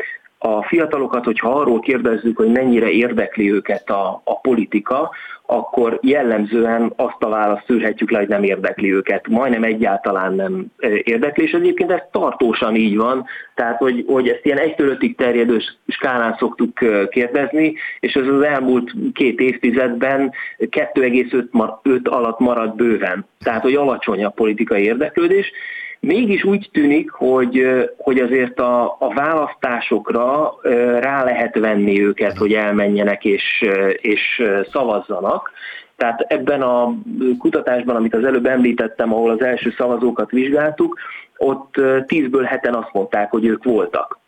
a 0.56 0.64
fiatalokat, 0.64 1.24
hogyha 1.24 1.50
arról 1.50 1.80
kérdezzük, 1.80 2.38
hogy 2.38 2.52
mennyire 2.52 2.90
érdekli 2.90 3.52
őket 3.52 3.90
a, 3.90 4.22
a 4.24 4.40
politika, 4.40 5.12
akkor 5.50 6.00
jellemzően 6.02 6.94
azt 6.96 7.24
a 7.24 7.30
választ 7.30 7.66
szűrhetjük 7.66 8.12
le, 8.12 8.18
hogy 8.18 8.28
nem 8.28 8.44
érdekli 8.44 8.94
őket. 8.94 9.28
Majdnem 9.28 9.64
egyáltalán 9.64 10.34
nem 10.34 10.66
érdekli, 11.04 11.44
és 11.44 11.52
egyébként 11.52 11.92
ez 11.92 12.02
tartósan 12.12 12.76
így 12.76 12.98
van, 12.98 13.26
tehát 13.56 13.78
hogy, 13.78 14.04
hogy 14.08 14.28
ezt 14.28 14.46
ilyen 14.46 14.58
1 14.58 14.74
5 14.78 15.16
terjedő 15.16 15.60
skálán 15.88 16.36
szoktuk 16.40 16.80
kérdezni, 17.10 17.74
és 18.00 18.14
ez 18.14 18.28
az 18.28 18.42
elmúlt 18.42 18.94
két 19.14 19.40
évtizedben 19.40 20.32
2,5 20.60 22.10
alatt 22.10 22.40
marad 22.40 22.76
bőven. 22.76 23.26
Tehát, 23.40 23.62
hogy 23.62 23.76
alacsony 23.76 24.24
a 24.24 24.30
politikai 24.30 24.84
érdeklődés, 24.84 25.52
Mégis 26.00 26.44
úgy 26.44 26.70
tűnik, 26.72 27.12
hogy, 27.12 27.68
hogy 27.98 28.20
azért 28.20 28.60
a, 28.60 28.96
a 29.00 29.14
választásokra 29.14 30.54
rá 31.00 31.24
lehet 31.24 31.60
venni 31.60 32.02
őket, 32.02 32.38
hogy 32.38 32.54
elmenjenek 32.54 33.26
és, 33.26 33.66
és 34.02 34.44
szavazzanak. 34.72 35.52
Tehát 35.96 36.20
ebben 36.20 36.62
a 36.62 36.94
kutatásban, 37.38 37.96
amit 37.96 38.16
az 38.16 38.24
előbb 38.24 38.46
említettem, 38.46 39.14
ahol 39.14 39.32
az 39.32 39.42
első 39.42 39.74
szavazókat 39.78 40.32
vizsgáltuk, 40.32 41.00
ott 41.38 41.76
tízből 42.06 42.44
heten 42.44 42.74
azt 42.74 42.94
mondták, 42.94 43.30
hogy 43.32 43.46
ők 43.46 43.64
voltak. 43.64 44.20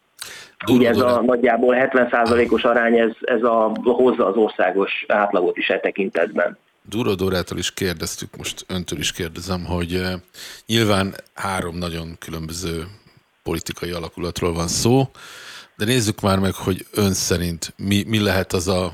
Ugye 0.67 0.89
ez 0.89 0.99
a 0.99 1.21
nagyjából 1.21 1.75
70%-os 1.77 2.63
arány, 2.63 2.97
ez, 2.97 3.11
ez 3.21 3.43
a, 3.43 3.71
hozza 3.83 4.25
az 4.25 4.35
országos 4.35 5.05
átlagot 5.07 5.57
is 5.57 5.69
e 5.69 5.79
tekintetben. 5.79 6.57
Duro 6.89 7.15
Dórától 7.15 7.57
is 7.57 7.73
kérdeztük, 7.73 8.37
most 8.37 8.65
öntől 8.67 8.99
is 8.99 9.11
kérdezem, 9.11 9.65
hogy 9.65 9.93
uh, 9.93 10.13
nyilván 10.65 11.15
három 11.33 11.77
nagyon 11.77 12.15
különböző 12.19 12.87
politikai 13.43 13.91
alakulatról 13.91 14.53
van 14.53 14.67
szó, 14.67 15.11
de 15.77 15.85
nézzük 15.85 16.21
már 16.21 16.39
meg, 16.39 16.53
hogy 16.53 16.85
ön 16.91 17.13
szerint 17.13 17.73
mi, 17.77 18.03
mi 18.07 18.19
lehet 18.19 18.53
az 18.53 18.67
a, 18.67 18.93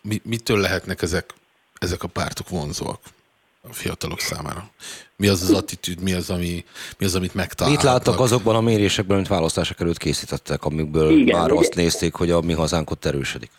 mi, 0.00 0.20
mitől 0.24 0.58
lehetnek 0.58 1.02
ezek, 1.02 1.34
ezek 1.78 2.02
a 2.02 2.08
pártok 2.08 2.48
vonzóak? 2.48 3.00
a 3.68 3.72
fiatalok 3.72 4.20
számára? 4.20 4.70
Mi 5.16 5.28
az 5.28 5.42
az 5.42 5.50
attitűd, 5.50 6.00
mi 6.00 6.12
az, 6.12 6.30
ami, 6.30 6.64
mi 6.98 7.06
az 7.06 7.14
amit 7.14 7.34
megtaláltak? 7.34 7.82
Mit 7.82 7.92
láttak 7.92 8.20
azokban 8.20 8.56
a 8.56 8.60
mérésekben, 8.60 9.16
amit 9.16 9.28
választások 9.28 9.80
előtt 9.80 9.98
készítettek, 9.98 10.64
amikből 10.64 11.18
Igen, 11.18 11.38
már 11.38 11.50
ugye... 11.50 11.60
azt 11.60 11.74
nézték, 11.74 12.14
hogy 12.14 12.30
a 12.30 12.40
mi 12.40 12.52
hazánk 12.52 12.90
ott 12.90 13.04
erősödik? 13.04 13.50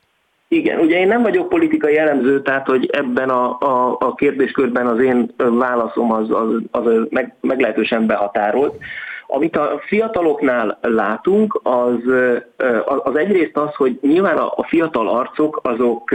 Igen, 0.50 0.80
ugye 0.80 1.00
én 1.00 1.08
nem 1.08 1.22
vagyok 1.22 1.50
politikai 1.50 1.98
elemző, 1.98 2.42
tehát 2.42 2.68
hogy 2.68 2.90
ebben 2.92 3.30
a, 3.30 3.58
a, 3.60 3.96
a 4.00 4.16
kérdéskörben 4.16 4.88
az 4.88 5.00
én 5.00 5.34
válaszom 5.38 6.12
az, 6.12 6.30
az, 6.32 6.62
az 6.72 6.84
meg, 7.10 7.36
meglehetősen 7.42 8.06
behatárolt. 8.06 8.76
Amit 9.28 9.56
a 9.56 9.82
fiataloknál 9.86 10.78
látunk, 10.82 11.60
az, 11.64 12.00
az 13.04 13.16
egyrészt 13.16 13.58
az, 13.58 13.76
hogy 13.76 13.98
nyilván 14.02 14.38
a 14.38 14.64
fiatal 14.64 15.08
arcok 15.08 15.60
azok 15.64 16.12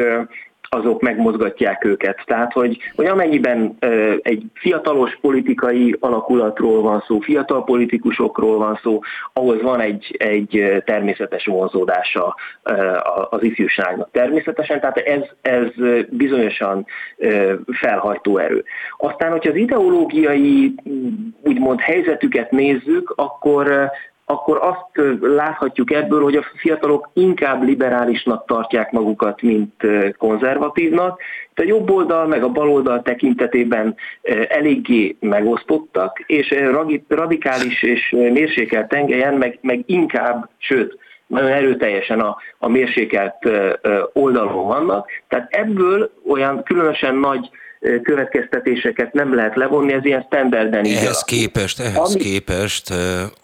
azok 0.75 1.01
megmozgatják 1.01 1.85
őket. 1.85 2.23
Tehát, 2.27 2.53
hogy, 2.53 2.79
hogy 2.97 3.07
amennyiben 3.07 3.77
egy 4.23 4.43
fiatalos 4.55 5.19
politikai 5.21 5.97
alakulatról 6.01 6.83
van 6.83 7.05
szó, 7.07 7.21
fiatal 7.21 7.65
politikusokról 7.65 8.59
van 8.59 8.79
szó, 8.83 9.01
ahhoz 9.33 9.63
van 9.63 9.81
egy, 9.81 10.17
egy 10.19 10.83
természetes 10.85 11.47
vonzódása 11.47 12.37
az 13.31 13.43
ifjúságnak. 13.43 14.11
Természetesen, 14.11 14.81
tehát 14.81 14.97
ez, 14.97 15.23
ez 15.43 15.69
bizonyosan 16.11 16.87
felhajtó 17.67 18.39
erő. 18.39 18.65
Aztán, 18.97 19.31
hogyha 19.31 19.51
az 19.51 19.57
ideológiai 19.57 20.75
úgymond 21.43 21.81
helyzetüket 21.81 22.51
nézzük, 22.51 23.13
akkor 23.17 23.91
akkor 24.25 24.59
azt 24.63 25.07
láthatjuk 25.21 25.93
ebből, 25.93 26.23
hogy 26.23 26.37
a 26.37 26.45
fiatalok 26.57 27.11
inkább 27.13 27.63
liberálisnak 27.63 28.47
tartják 28.47 28.91
magukat, 28.91 29.43
mint 29.43 29.75
konzervatívnak. 30.19 31.21
a 31.55 31.63
jobb 31.63 31.91
oldal 31.91 32.27
meg 32.27 32.43
a 32.43 32.49
bal 32.49 32.69
oldal 32.69 33.03
tekintetében 33.03 33.95
eléggé 34.49 35.17
megosztottak, 35.21 36.19
és 36.27 36.55
radikális 37.09 37.83
és 37.83 38.11
mérsékelt 38.11 38.89
tengelyen 38.89 39.35
meg, 39.35 39.59
meg 39.61 39.83
inkább, 39.87 40.49
sőt, 40.59 40.99
nagyon 41.27 41.51
erőteljesen 41.51 42.21
a, 42.21 42.37
a 42.59 42.69
mérsékelt 42.69 43.49
oldalon 44.13 44.67
vannak. 44.67 45.09
Tehát 45.29 45.55
ebből 45.55 46.11
olyan 46.27 46.63
különösen 46.63 47.15
nagy 47.15 47.51
következtetéseket 48.03 49.13
nem 49.13 49.35
lehet 49.35 49.57
levonni, 49.57 49.93
ez 49.93 50.05
ilyen 50.05 50.23
standarden 50.23 50.85
így 50.85 50.97
Ehhez 50.97 51.23
képest, 51.23 51.81
ehhez 51.81 52.15
Ami... 52.15 52.21
képest 52.21 52.91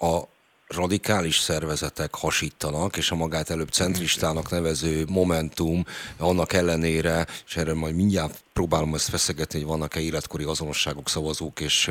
a 0.00 0.36
radikális 0.68 1.38
szervezetek 1.38 2.14
hasítanak, 2.14 2.96
és 2.96 3.10
a 3.10 3.14
magát 3.14 3.50
előbb 3.50 3.68
centristának 3.68 4.50
nevező 4.50 5.04
Momentum 5.08 5.84
annak 6.16 6.52
ellenére, 6.52 7.26
és 7.46 7.56
erről 7.56 7.74
majd 7.74 7.94
mindjárt 7.94 8.42
próbálom 8.58 8.94
ezt 8.94 9.08
feszegetni, 9.08 9.58
hogy 9.58 9.68
vannak-e 9.68 10.00
életkori 10.00 10.44
azonosságok 10.44 11.08
szavazók 11.08 11.60
és 11.60 11.90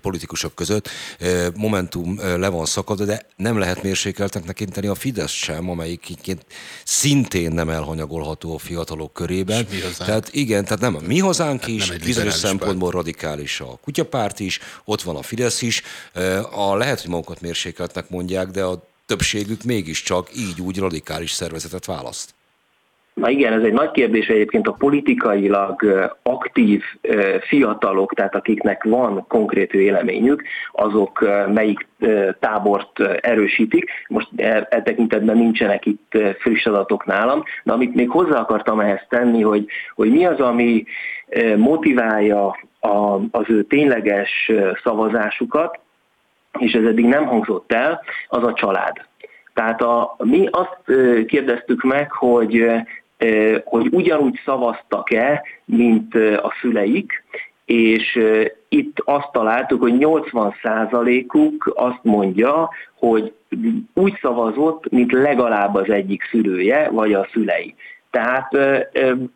politikusok 0.00 0.54
között. 0.54 0.88
Momentum 1.54 2.18
le 2.18 2.48
van 2.48 2.66
szakadva, 2.66 3.04
de 3.04 3.26
nem 3.36 3.58
lehet 3.58 3.82
mérsékeltnek 3.82 4.44
tekinteni 4.44 4.86
a 4.86 4.94
Fidesz 4.94 5.30
sem, 5.30 5.70
amelyik 5.70 6.36
szintén 6.84 7.52
nem 7.52 7.68
elhanyagolható 7.68 8.54
a 8.54 8.58
fiatalok 8.58 9.12
körében. 9.12 9.66
Tehát 9.96 10.28
igen, 10.32 10.64
tehát 10.64 10.80
nem 10.80 10.94
a 10.94 11.00
mi 11.00 11.18
hazánk 11.18 11.60
hát 11.60 11.70
is, 11.70 11.90
bizonyos 11.90 12.34
szempontból 12.34 12.90
radikális 12.90 13.60
a 13.60 13.78
kutyapárt 13.82 14.40
is, 14.40 14.58
ott 14.84 15.02
van 15.02 15.16
a 15.16 15.22
Fidesz 15.22 15.62
is. 15.62 15.82
A 16.50 16.76
lehet, 16.76 17.00
hogy 17.00 17.10
magukat 17.10 17.40
mérsékeltnek 17.40 18.08
mondják, 18.08 18.48
de 18.48 18.64
a 18.64 18.88
többségük 19.06 19.62
mégiscsak 19.62 20.36
így 20.36 20.60
úgy 20.60 20.78
radikális 20.78 21.32
szervezetet 21.32 21.84
választ. 21.84 22.36
Na 23.20 23.28
igen, 23.28 23.52
ez 23.52 23.62
egy 23.62 23.72
nagy 23.72 23.90
kérdés 23.90 24.26
egyébként 24.26 24.66
a 24.68 24.72
politikailag 24.72 25.82
aktív 26.22 26.82
fiatalok, 27.40 28.14
tehát 28.14 28.34
akiknek 28.34 28.84
van 28.84 29.24
konkrét 29.28 29.70
véleményük, 29.70 30.42
azok 30.72 31.24
melyik 31.52 31.86
tábort 32.40 33.00
erősítik. 33.20 33.90
Most 34.08 34.28
e, 34.36 34.66
e 34.70 34.82
tekintetben 34.82 35.36
nincsenek 35.36 35.86
itt 35.86 36.18
friss 36.38 36.66
adatok 36.66 37.06
nálam, 37.06 37.42
de 37.64 37.72
amit 37.72 37.94
még 37.94 38.10
hozzá 38.10 38.38
akartam 38.38 38.80
ehhez 38.80 39.06
tenni, 39.08 39.42
hogy, 39.42 39.66
hogy 39.94 40.10
mi 40.10 40.26
az, 40.26 40.40
ami 40.40 40.84
motiválja 41.56 42.46
a, 42.80 43.14
az 43.30 43.44
ő 43.46 43.62
tényleges 43.62 44.52
szavazásukat, 44.82 45.78
és 46.58 46.72
ez 46.72 46.84
eddig 46.84 47.04
nem 47.04 47.26
hangzott 47.26 47.72
el, 47.72 48.00
az 48.28 48.42
a 48.42 48.52
család. 48.52 49.06
Tehát 49.54 49.82
a, 49.82 50.16
mi 50.18 50.48
azt 50.50 50.82
kérdeztük 51.26 51.82
meg, 51.82 52.12
hogy 52.12 52.70
hogy 53.64 53.88
ugyanúgy 53.90 54.40
szavaztak-e, 54.44 55.42
mint 55.64 56.14
a 56.14 56.54
szüleik, 56.60 57.24
és 57.64 58.18
itt 58.68 59.02
azt 59.04 59.32
találtuk, 59.32 59.80
hogy 59.80 59.94
80%-uk 59.98 61.72
azt 61.74 62.00
mondja, 62.02 62.70
hogy 62.94 63.32
úgy 63.94 64.18
szavazott, 64.20 64.90
mint 64.90 65.12
legalább 65.12 65.74
az 65.74 65.90
egyik 65.90 66.22
szülője, 66.30 66.88
vagy 66.90 67.12
a 67.12 67.28
szülei. 67.32 67.74
Tehát 68.10 68.54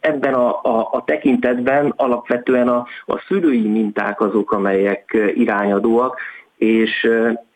ebben 0.00 0.34
a, 0.34 0.60
a, 0.62 0.88
a 0.92 1.02
tekintetben 1.04 1.92
alapvetően 1.96 2.68
a, 2.68 2.86
a 3.06 3.18
szülői 3.18 3.68
minták 3.68 4.20
azok, 4.20 4.52
amelyek 4.52 5.16
irányadóak, 5.34 6.20
és 6.56 7.08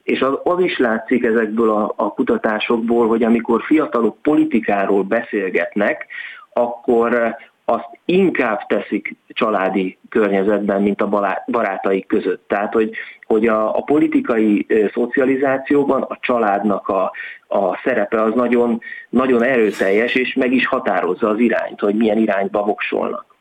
és 0.07 0.21
az, 0.21 0.39
az 0.45 0.61
is 0.61 0.79
látszik 0.79 1.25
ezekből 1.25 1.71
a, 1.71 1.93
a 1.97 2.13
kutatásokból, 2.13 3.09
hogy 3.09 3.23
amikor 3.23 3.63
fiatalok 3.63 4.17
politikáról 4.23 5.03
beszélgetnek, 5.03 6.07
akkor 6.53 7.37
azt 7.65 7.89
inkább 8.05 8.67
teszik 8.67 9.17
családi 9.29 9.99
környezetben, 10.09 10.83
mint 10.83 11.01
a 11.01 11.09
barátaik 11.47 12.07
között. 12.07 12.45
Tehát, 12.49 12.73
hogy, 12.73 12.91
hogy 13.27 13.47
a, 13.47 13.77
a 13.77 13.83
politikai 13.83 14.67
szocializációban 14.93 16.03
a 16.03 16.19
családnak 16.21 16.89
a, 16.89 17.13
a 17.49 17.81
szerepe 17.85 18.23
az 18.23 18.35
nagyon, 18.35 18.81
nagyon 19.09 19.43
erőteljes, 19.43 20.15
és 20.15 20.35
meg 20.35 20.53
is 20.53 20.67
határozza 20.67 21.29
az 21.29 21.39
irányt, 21.39 21.81
hogy 21.81 21.95
milyen 21.95 22.19
irányba 22.19 22.65
voksolnak. 22.65 23.37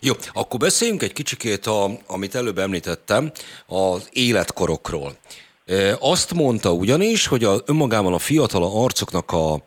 Jó, 0.00 0.12
akkor 0.32 0.58
beszéljünk 0.58 1.02
egy 1.02 1.12
kicsikét, 1.12 1.66
a, 1.66 1.86
amit 2.06 2.34
előbb 2.34 2.58
említettem, 2.58 3.30
az 3.66 4.08
életkorokról. 4.12 5.12
Azt 5.98 6.34
mondta 6.34 6.72
ugyanis, 6.72 7.26
hogy 7.26 7.44
a, 7.44 7.62
önmagában 7.66 8.12
a 8.12 8.18
fiatal 8.18 8.82
arcoknak 8.84 9.32
a 9.32 9.62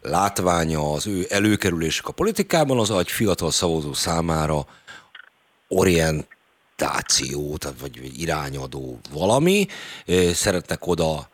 látványa, 0.00 0.92
az 0.92 1.06
ő 1.06 1.26
előkerülésük 1.28 2.08
a 2.08 2.12
politikában 2.12 2.78
az 2.78 2.90
egy 2.90 3.10
fiatal 3.10 3.50
szavazó 3.50 3.92
számára 3.92 4.66
orientáció, 5.68 7.56
tehát 7.56 7.80
vagy 7.80 8.20
irányadó 8.20 8.98
valami, 9.12 9.66
szeretnek 10.32 10.86
oda 10.86 11.30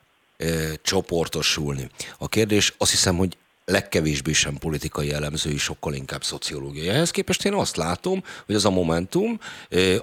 csoportosulni. 0.82 1.90
A 2.18 2.28
kérdés 2.28 2.74
azt 2.78 2.90
hiszem, 2.90 3.16
hogy 3.16 3.36
legkevésbé 3.68 4.32
sem 4.32 4.56
politikai 4.58 5.12
elemzői, 5.12 5.56
sokkal 5.56 5.94
inkább 5.94 6.24
szociológiai. 6.24 6.88
Ehhez 6.88 7.10
képest 7.10 7.44
én 7.44 7.54
azt 7.54 7.76
látom, 7.76 8.24
hogy 8.46 8.54
az 8.54 8.64
a 8.64 8.70
Momentum, 8.70 9.40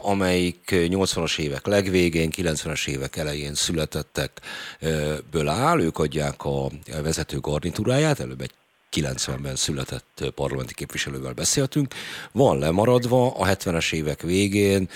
amelyik 0.02 0.70
80-as 0.72 1.40
évek 1.40 1.66
legvégén, 1.66 2.30
90-es 2.36 2.88
évek 2.88 3.16
elején 3.16 3.54
születettekből 3.54 5.48
áll, 5.48 5.82
ők 5.82 5.98
adják 5.98 6.46
a 6.46 6.70
vezető 7.02 7.40
garnitúráját, 7.40 8.20
előbb 8.20 8.42
egy 8.42 8.52
90-ben 8.92 9.56
született 9.56 10.24
parlamenti 10.36 10.74
képviselővel 10.74 11.34
beszéltünk, 11.34 11.94
van 12.32 12.60
lemaradva 12.60 13.36
a 13.36 13.46
70-es 13.46 13.94
évek 13.94 14.22
végén 14.22 14.90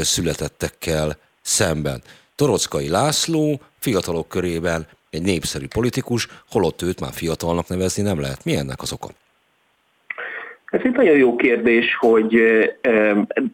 születettekkel 0.00 1.18
szemben. 1.42 2.02
Torockai 2.34 2.88
László 2.88 3.60
fiatalok 3.78 4.28
körében 4.28 4.86
egy 5.14 5.22
népszerű 5.22 5.66
politikus, 5.74 6.28
holott 6.50 6.82
őt 6.82 7.00
már 7.00 7.12
fiatalnak 7.12 7.68
nevezni 7.68 8.02
nem 8.02 8.20
lehet. 8.20 8.44
Mi 8.44 8.56
ennek 8.56 8.82
az 8.82 8.92
oka? 8.92 9.08
Ez 10.74 10.80
egy 10.84 10.92
nagyon 10.92 11.16
jó 11.16 11.36
kérdés, 11.36 11.96
hogy 11.98 12.34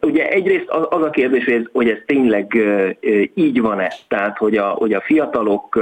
ugye 0.01 0.29
egyrészt 0.29 0.69
az 0.69 1.01
a 1.01 1.09
kérdés, 1.09 1.43
hogy 1.43 1.53
ez, 1.53 1.63
hogy 1.71 1.89
ez 1.89 1.97
tényleg 2.05 2.57
így 3.33 3.61
van-e, 3.61 3.93
tehát 4.07 4.37
hogy 4.37 4.57
a, 4.57 4.67
hogy 4.67 4.93
a 4.93 5.01
fiatalok 5.01 5.79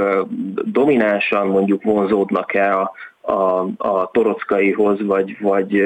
dominánsan 0.64 1.46
mondjuk 1.46 1.82
vonzódnak-e 1.82 2.78
a, 2.78 2.92
a, 3.20 3.66
a 3.76 4.10
torockaihoz, 4.12 5.06
vagy, 5.06 5.36
vagy, 5.40 5.82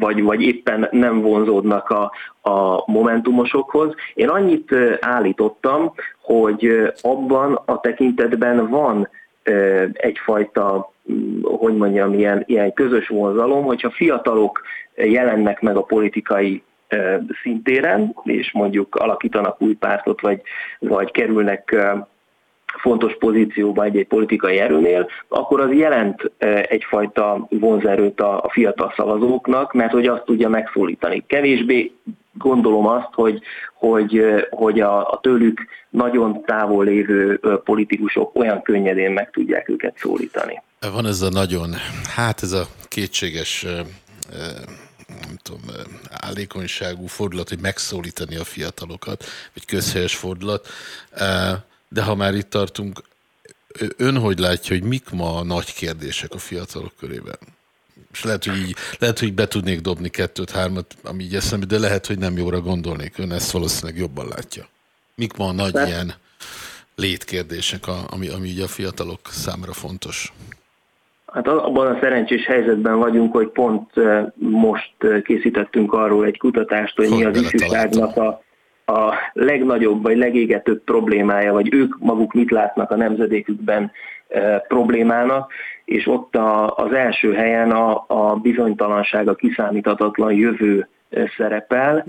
vagy, 0.00 0.22
vagy 0.22 0.42
éppen 0.42 0.88
nem 0.90 1.20
vonzódnak 1.20 1.90
a, 1.90 2.12
a 2.50 2.82
momentumosokhoz. 2.86 3.94
Én 4.14 4.28
annyit 4.28 4.74
állítottam, 5.00 5.92
hogy 6.22 6.92
abban 7.00 7.60
a 7.64 7.80
tekintetben 7.80 8.68
van 8.68 9.08
egyfajta, 9.92 10.92
hogy 11.42 11.76
mondjam, 11.76 12.14
ilyen, 12.14 12.42
ilyen 12.46 12.72
közös 12.72 13.08
vonzalom, 13.08 13.64
hogyha 13.64 13.90
fiatalok 13.90 14.62
jelennek 14.94 15.60
meg 15.60 15.76
a 15.76 15.82
politikai 15.82 16.62
szintéren, 17.42 18.16
és 18.24 18.52
mondjuk 18.52 18.94
alakítanak 18.94 19.62
új 19.62 19.74
pártot, 19.74 20.20
vagy, 20.20 20.40
vagy 20.78 21.10
kerülnek 21.10 21.76
fontos 22.78 23.16
pozícióban 23.18 23.84
egy-egy 23.84 24.06
politikai 24.06 24.58
erőnél, 24.58 25.08
akkor 25.28 25.60
az 25.60 25.72
jelent 25.72 26.30
egyfajta 26.68 27.46
vonzerőt 27.50 28.20
a 28.20 28.48
fiatal 28.52 28.92
szavazóknak, 28.96 29.72
mert 29.72 29.92
hogy 29.92 30.06
azt 30.06 30.24
tudja 30.24 30.48
megszólítani. 30.48 31.24
Kevésbé 31.26 31.92
gondolom 32.32 32.86
azt, 32.86 33.08
hogy, 33.12 33.40
hogy, 33.74 34.24
hogy 34.50 34.80
a, 34.80 35.10
a 35.10 35.18
tőlük 35.22 35.66
nagyon 35.90 36.42
távol 36.44 36.84
lévő 36.84 37.40
politikusok 37.64 38.34
olyan 38.34 38.62
könnyedén 38.62 39.12
meg 39.12 39.30
tudják 39.30 39.68
őket 39.68 39.98
szólítani. 39.98 40.62
Van 40.92 41.06
ez 41.06 41.20
a 41.20 41.28
nagyon, 41.28 41.74
hát 42.14 42.42
ez 42.42 42.52
a 42.52 42.66
kétséges 42.88 43.66
nem 45.06 45.36
tudom, 45.42 45.60
állékonyságú 46.10 47.06
fordulat, 47.06 47.48
hogy 47.48 47.60
megszólítani 47.60 48.36
a 48.36 48.44
fiatalokat, 48.44 49.24
vagy 49.54 49.64
közhelyes 49.64 50.16
fordulat. 50.16 50.68
De 51.92 52.02
ha 52.02 52.14
már 52.14 52.34
itt 52.34 52.50
tartunk, 52.50 53.02
ön 53.96 54.18
hogy 54.18 54.38
látja, 54.38 54.76
hogy 54.76 54.88
mik 54.88 55.10
ma 55.10 55.36
a 55.36 55.44
nagy 55.44 55.74
kérdések 55.74 56.34
a 56.34 56.38
fiatalok 56.38 56.92
körében? 56.98 57.38
És 58.12 58.24
lehet, 58.24 58.44
hogy 58.44 58.56
így, 58.56 58.76
lehet, 58.98 59.18
hogy 59.18 59.34
be 59.34 59.48
tudnék 59.48 59.80
dobni 59.80 60.08
kettőt, 60.08 60.50
hármat, 60.50 60.94
ami 61.04 61.22
így 61.22 61.34
eszembe, 61.34 61.66
de 61.66 61.78
lehet, 61.78 62.06
hogy 62.06 62.18
nem 62.18 62.36
jóra 62.36 62.60
gondolnék. 62.60 63.18
Ön 63.18 63.32
ezt 63.32 63.50
valószínűleg 63.50 64.00
jobban 64.00 64.28
látja. 64.28 64.64
Mik 65.14 65.36
ma 65.36 65.46
a 65.46 65.52
nagy 65.52 65.72
de... 65.72 65.86
ilyen 65.86 66.14
létkérdések, 66.94 67.86
ami, 68.10 68.28
ami 68.28 68.48
így 68.48 68.60
a 68.60 68.66
fiatalok 68.66 69.20
számára 69.22 69.72
fontos? 69.72 70.32
Hát 71.32 71.48
abban 71.48 71.86
a 71.86 71.98
szerencsés 72.00 72.46
helyzetben 72.46 72.98
vagyunk, 72.98 73.32
hogy 73.32 73.48
pont 73.48 73.90
most 74.34 74.94
készítettünk 75.24 75.92
arról 75.92 76.24
egy 76.24 76.38
kutatást, 76.38 76.96
hogy, 76.96 77.08
hogy 77.08 77.18
mi 77.18 77.24
az 77.24 77.36
ifjúságnak 77.36 78.16
a, 78.16 78.42
a 78.90 79.14
legnagyobb 79.32 80.02
vagy 80.02 80.16
legégetőbb 80.16 80.82
problémája, 80.84 81.52
vagy 81.52 81.74
ők 81.74 81.98
maguk 81.98 82.32
mit 82.32 82.50
látnak 82.50 82.90
a 82.90 82.96
nemzedékükben 82.96 83.90
e, 84.28 84.58
problémának, 84.58 85.52
és 85.84 86.06
ott 86.06 86.36
a, 86.36 86.76
az 86.76 86.92
első 86.92 87.32
helyen 87.32 87.70
a, 87.70 88.04
a 88.06 88.34
bizonytalanság, 88.34 89.28
a 89.28 89.34
kiszámíthatatlan 89.34 90.32
jövő 90.32 90.88
e, 91.10 91.32
szerepel, 91.36 92.04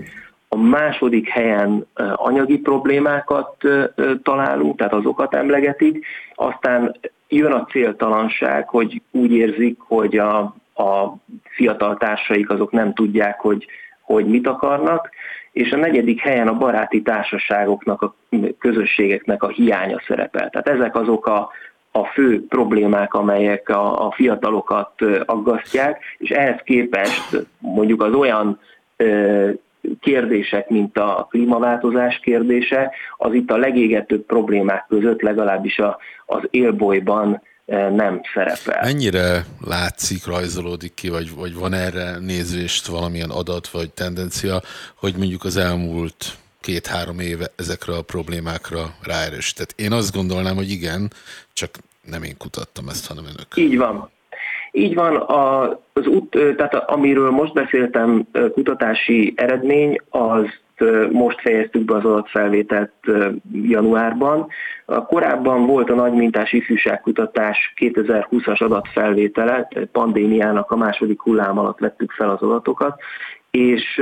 a 0.48 0.56
második 0.56 1.28
helyen 1.28 1.86
e, 1.94 2.04
anyagi 2.16 2.58
problémákat 2.58 3.64
e, 3.64 3.92
találunk, 4.22 4.76
tehát 4.76 4.92
azokat 4.92 5.34
emlegetik, 5.34 6.06
aztán 6.34 6.96
jön 7.28 7.52
a 7.52 7.64
céltalanság, 7.64 8.68
hogy 8.68 9.02
úgy 9.10 9.32
érzik, 9.32 9.78
hogy 9.80 10.16
a, 10.16 10.38
a 10.74 11.16
fiatal 11.42 11.96
társaik 11.96 12.50
azok 12.50 12.70
nem 12.70 12.94
tudják, 12.94 13.40
hogy, 13.40 13.66
hogy 14.00 14.26
mit 14.26 14.46
akarnak, 14.46 15.10
és 15.52 15.72
a 15.72 15.76
negyedik 15.76 16.20
helyen 16.20 16.48
a 16.48 16.56
baráti 16.58 17.02
társaságoknak, 17.02 18.02
a 18.02 18.14
közösségeknek 18.58 19.42
a 19.42 19.48
hiánya 19.48 20.00
szerepel. 20.06 20.50
Tehát 20.50 20.68
ezek 20.68 20.96
azok 20.96 21.26
a, 21.26 21.50
a 21.90 22.04
fő 22.04 22.46
problémák, 22.46 23.14
amelyek 23.14 23.68
a, 23.68 24.06
a 24.06 24.10
fiatalokat 24.10 24.92
aggasztják, 25.24 26.02
és 26.18 26.30
ehhez 26.30 26.60
képest 26.64 27.46
mondjuk 27.58 28.02
az 28.02 28.14
olyan 28.14 28.60
ö, 28.96 29.50
kérdések, 30.00 30.68
mint 30.68 30.98
a 30.98 31.26
klímaváltozás 31.30 32.18
kérdése, 32.18 32.90
az 33.16 33.34
itt 33.34 33.50
a 33.50 33.56
legégetőbb 33.56 34.26
problémák 34.26 34.84
között 34.88 35.20
legalábbis 35.20 35.78
a, 35.78 35.98
az 36.26 36.42
élbolyban 36.50 37.42
nem 37.66 38.20
szerepel. 38.34 38.80
Mennyire 38.82 39.44
látszik, 39.60 40.26
rajzolódik 40.26 40.94
ki, 40.94 41.08
vagy, 41.08 41.34
vagy 41.34 41.54
van 41.54 41.72
erre 41.72 42.18
nézést 42.18 42.86
valamilyen 42.86 43.30
adat 43.30 43.68
vagy 43.68 43.90
tendencia, 43.90 44.62
hogy 44.94 45.16
mondjuk 45.16 45.44
az 45.44 45.56
elmúlt 45.56 46.36
két-három 46.60 47.20
éve 47.20 47.52
ezekre 47.56 47.96
a 47.96 48.02
problémákra 48.02 48.94
ráerősített? 49.02 49.72
Én 49.76 49.92
azt 49.92 50.12
gondolnám, 50.12 50.56
hogy 50.56 50.70
igen, 50.70 51.12
csak 51.52 51.78
nem 52.02 52.22
én 52.22 52.36
kutattam 52.36 52.88
ezt, 52.88 53.06
hanem 53.06 53.24
önök. 53.24 53.56
Így 53.56 53.76
van. 53.76 54.10
Így 54.72 54.94
van, 54.94 55.16
a, 55.16 55.62
az 55.92 56.06
út, 56.06 56.30
tehát 56.30 56.74
amiről 56.74 57.30
most 57.30 57.52
beszéltem, 57.52 58.26
kutatási 58.52 59.32
eredmény, 59.36 60.00
az 60.08 60.44
most 61.10 61.40
fejeztük 61.40 61.84
be 61.84 61.94
az 61.94 62.04
adatfelvételt 62.04 62.92
januárban. 63.52 64.46
Korábban 65.06 65.66
volt 65.66 65.90
a 65.90 65.94
nagymintás 65.94 66.52
ifjúságkutatás 66.52 67.72
2020-as 67.76 68.62
adatfelvétele, 68.62 69.68
pandémiának 69.92 70.70
a 70.70 70.76
második 70.76 71.20
hullám 71.20 71.58
alatt 71.58 71.78
vettük 71.78 72.10
fel 72.10 72.30
az 72.30 72.42
adatokat, 72.42 73.00
és, 73.50 74.00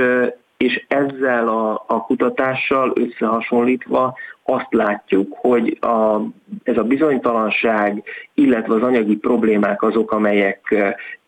és 0.57 0.85
ezzel 0.89 1.49
a, 1.49 1.85
a 1.87 2.03
kutatással 2.03 2.93
összehasonlítva 2.95 4.15
azt 4.53 4.73
látjuk, 4.73 5.37
hogy 5.41 5.79
a, 5.81 6.21
ez 6.63 6.77
a 6.77 6.83
bizonytalanság, 6.83 8.03
illetve 8.35 8.75
az 8.75 8.83
anyagi 8.83 9.17
problémák 9.17 9.83
azok, 9.83 10.13
amelyek 10.13 10.75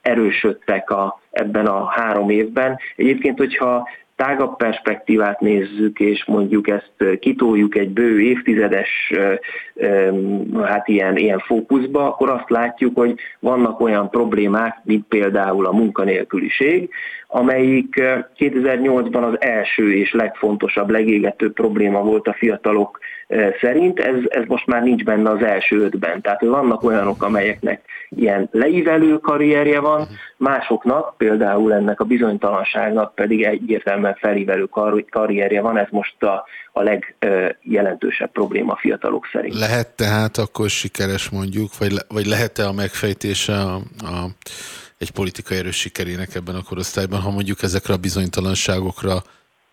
erősödtek 0.01 0.91
a, 0.91 1.21
ebben 1.31 1.67
a 1.67 1.85
három 1.85 2.31
évben. 2.31 2.79
Egyébként, 2.97 3.39
hogyha 3.39 3.89
tágabb 4.17 4.57
perspektívát 4.57 5.41
nézzük, 5.41 6.01
és 6.01 6.25
mondjuk 6.25 6.69
ezt 6.69 7.19
kitoljuk 7.21 7.77
egy 7.77 7.91
bő 7.91 8.21
évtizedes 8.21 9.13
hát 10.63 10.89
ilyen, 10.89 11.17
ilyen 11.17 11.39
fókuszba, 11.39 12.07
akkor 12.07 12.31
azt 12.31 12.51
látjuk, 12.51 12.97
hogy 12.99 13.15
vannak 13.39 13.81
olyan 13.81 14.11
problémák, 14.11 14.77
mint 14.85 15.07
például 15.09 15.67
a 15.67 15.73
munkanélküliség, 15.73 16.91
amelyik 17.27 17.95
2008-ban 18.39 19.33
az 19.33 19.41
első 19.41 19.95
és 19.95 20.13
legfontosabb, 20.13 20.91
legégetőbb 20.91 21.53
probléma 21.53 22.03
volt 22.03 22.29
a 22.29 22.33
fiatalok 22.33 22.99
szerint, 23.61 24.01
ez, 24.01 24.17
ez 24.29 24.45
most 24.47 24.67
már 24.67 24.83
nincs 24.83 25.05
benne 25.05 25.31
az 25.31 25.43
első 25.43 25.81
ötben. 25.81 26.21
Tehát 26.21 26.41
vannak 26.41 26.83
olyanok, 26.83 27.23
amelyeknek 27.23 27.81
ilyen 28.09 28.49
leívelő 28.53 29.19
karrierje 29.19 29.81
van, 29.81 30.09
másoknak, 30.37 31.17
például 31.17 31.73
ennek 31.75 32.01
a 32.01 32.05
bizonytalanságnak 32.05 33.15
pedig 33.15 33.43
egyértelműen 33.43 34.15
felívelő 34.15 34.69
karrierje 35.11 35.61
van, 35.61 35.79
ez 35.79 35.87
most 35.91 36.23
a, 36.23 36.45
a 36.73 36.83
legjelentősebb 36.83 38.31
probléma 38.31 38.73
a 38.73 38.79
fiatalok 38.81 39.29
szerint. 39.33 39.55
Lehet 39.55 39.89
tehát 39.89 40.39
akkor 40.39 40.71
sikeres 40.71 41.31
mondjuk, 41.31 41.79
vagy, 41.79 41.93
le, 41.93 42.01
vagy 42.09 42.27
lehet-e 42.27 42.67
a 42.67 42.73
megfejtése 42.73 43.53
a, 43.53 43.75
a, 43.99 44.27
egy 44.99 45.11
politikai 45.11 45.59
erős 45.59 45.77
sikerének 45.77 46.35
ebben 46.35 46.55
a 46.55 46.63
korosztályban, 46.69 47.21
ha 47.21 47.31
mondjuk 47.31 47.63
ezekre 47.63 47.95
a 47.95 47.97
bizonytalanságokra 47.97 49.23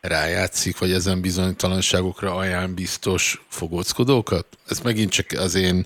rájátszik, 0.02 0.80
vagy 0.80 0.92
ezen 0.92 1.22
bizonytalanságokra 1.22 2.36
ajánl 2.36 2.74
biztos 2.74 3.46
fogóckodókat? 3.48 4.46
Ez 4.70 4.80
megint 4.80 5.10
csak 5.10 5.26
az 5.38 5.56
én 5.56 5.86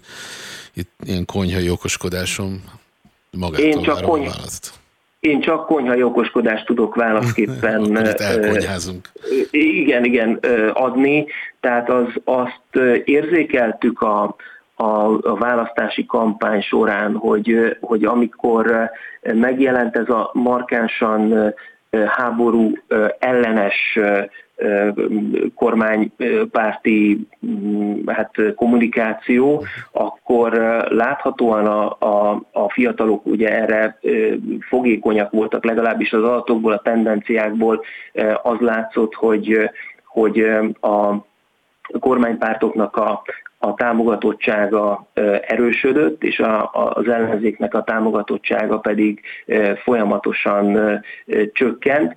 itt 0.73 0.91
ilyen 1.05 1.25
konyhai 1.25 1.69
okoskodásom 1.69 2.63
magától 3.31 3.65
én 3.65 3.81
csak 3.81 4.01
kony... 4.01 4.19
választ. 4.19 4.73
Én 5.19 5.41
csak 5.41 5.65
konyhai 5.65 6.03
okoskodást 6.03 6.65
tudok 6.65 6.95
válaszképpen 6.95 7.81
igen, 9.51 10.03
igen, 10.03 10.39
adni. 10.73 11.25
Tehát 11.59 11.89
az, 11.89 12.05
azt 12.23 12.75
érzékeltük 13.05 14.01
a, 14.01 14.35
a, 14.75 14.83
a 15.29 15.35
választási 15.35 16.05
kampány 16.05 16.61
során, 16.61 17.15
hogy, 17.15 17.77
hogy 17.81 18.03
amikor 18.03 18.89
megjelent 19.21 19.95
ez 19.95 20.09
a 20.09 20.29
markánsan 20.33 21.53
háború 22.07 22.71
ellenes 23.19 23.99
kormánypárti 25.55 27.27
mm, 27.45 28.07
hát, 28.07 28.31
kommunikáció, 28.55 29.65
akkor 29.91 30.53
láthatóan 30.89 31.65
a, 31.65 31.95
a, 31.99 32.41
a 32.51 32.69
fiatalok 32.71 33.25
ugye 33.25 33.49
erre 33.49 33.99
fogékonyak 34.69 35.31
voltak, 35.31 35.65
legalábbis 35.65 36.13
az 36.13 36.23
adatokból, 36.23 36.73
a 36.73 36.81
tendenciákból 36.81 37.83
az 38.43 38.59
látszott, 38.59 39.13
hogy, 39.13 39.69
hogy 40.05 40.39
a 40.81 41.15
kormánypártoknak 41.99 42.97
a, 42.97 43.21
a 43.63 43.73
támogatottsága 43.73 45.07
erősödött, 45.41 46.23
és 46.23 46.39
a, 46.39 46.69
az 46.73 47.07
ellenzéknek 47.07 47.73
a 47.73 47.83
támogatottsága 47.83 48.79
pedig 48.79 49.21
folyamatosan 49.83 50.77
csökkent. 51.53 52.15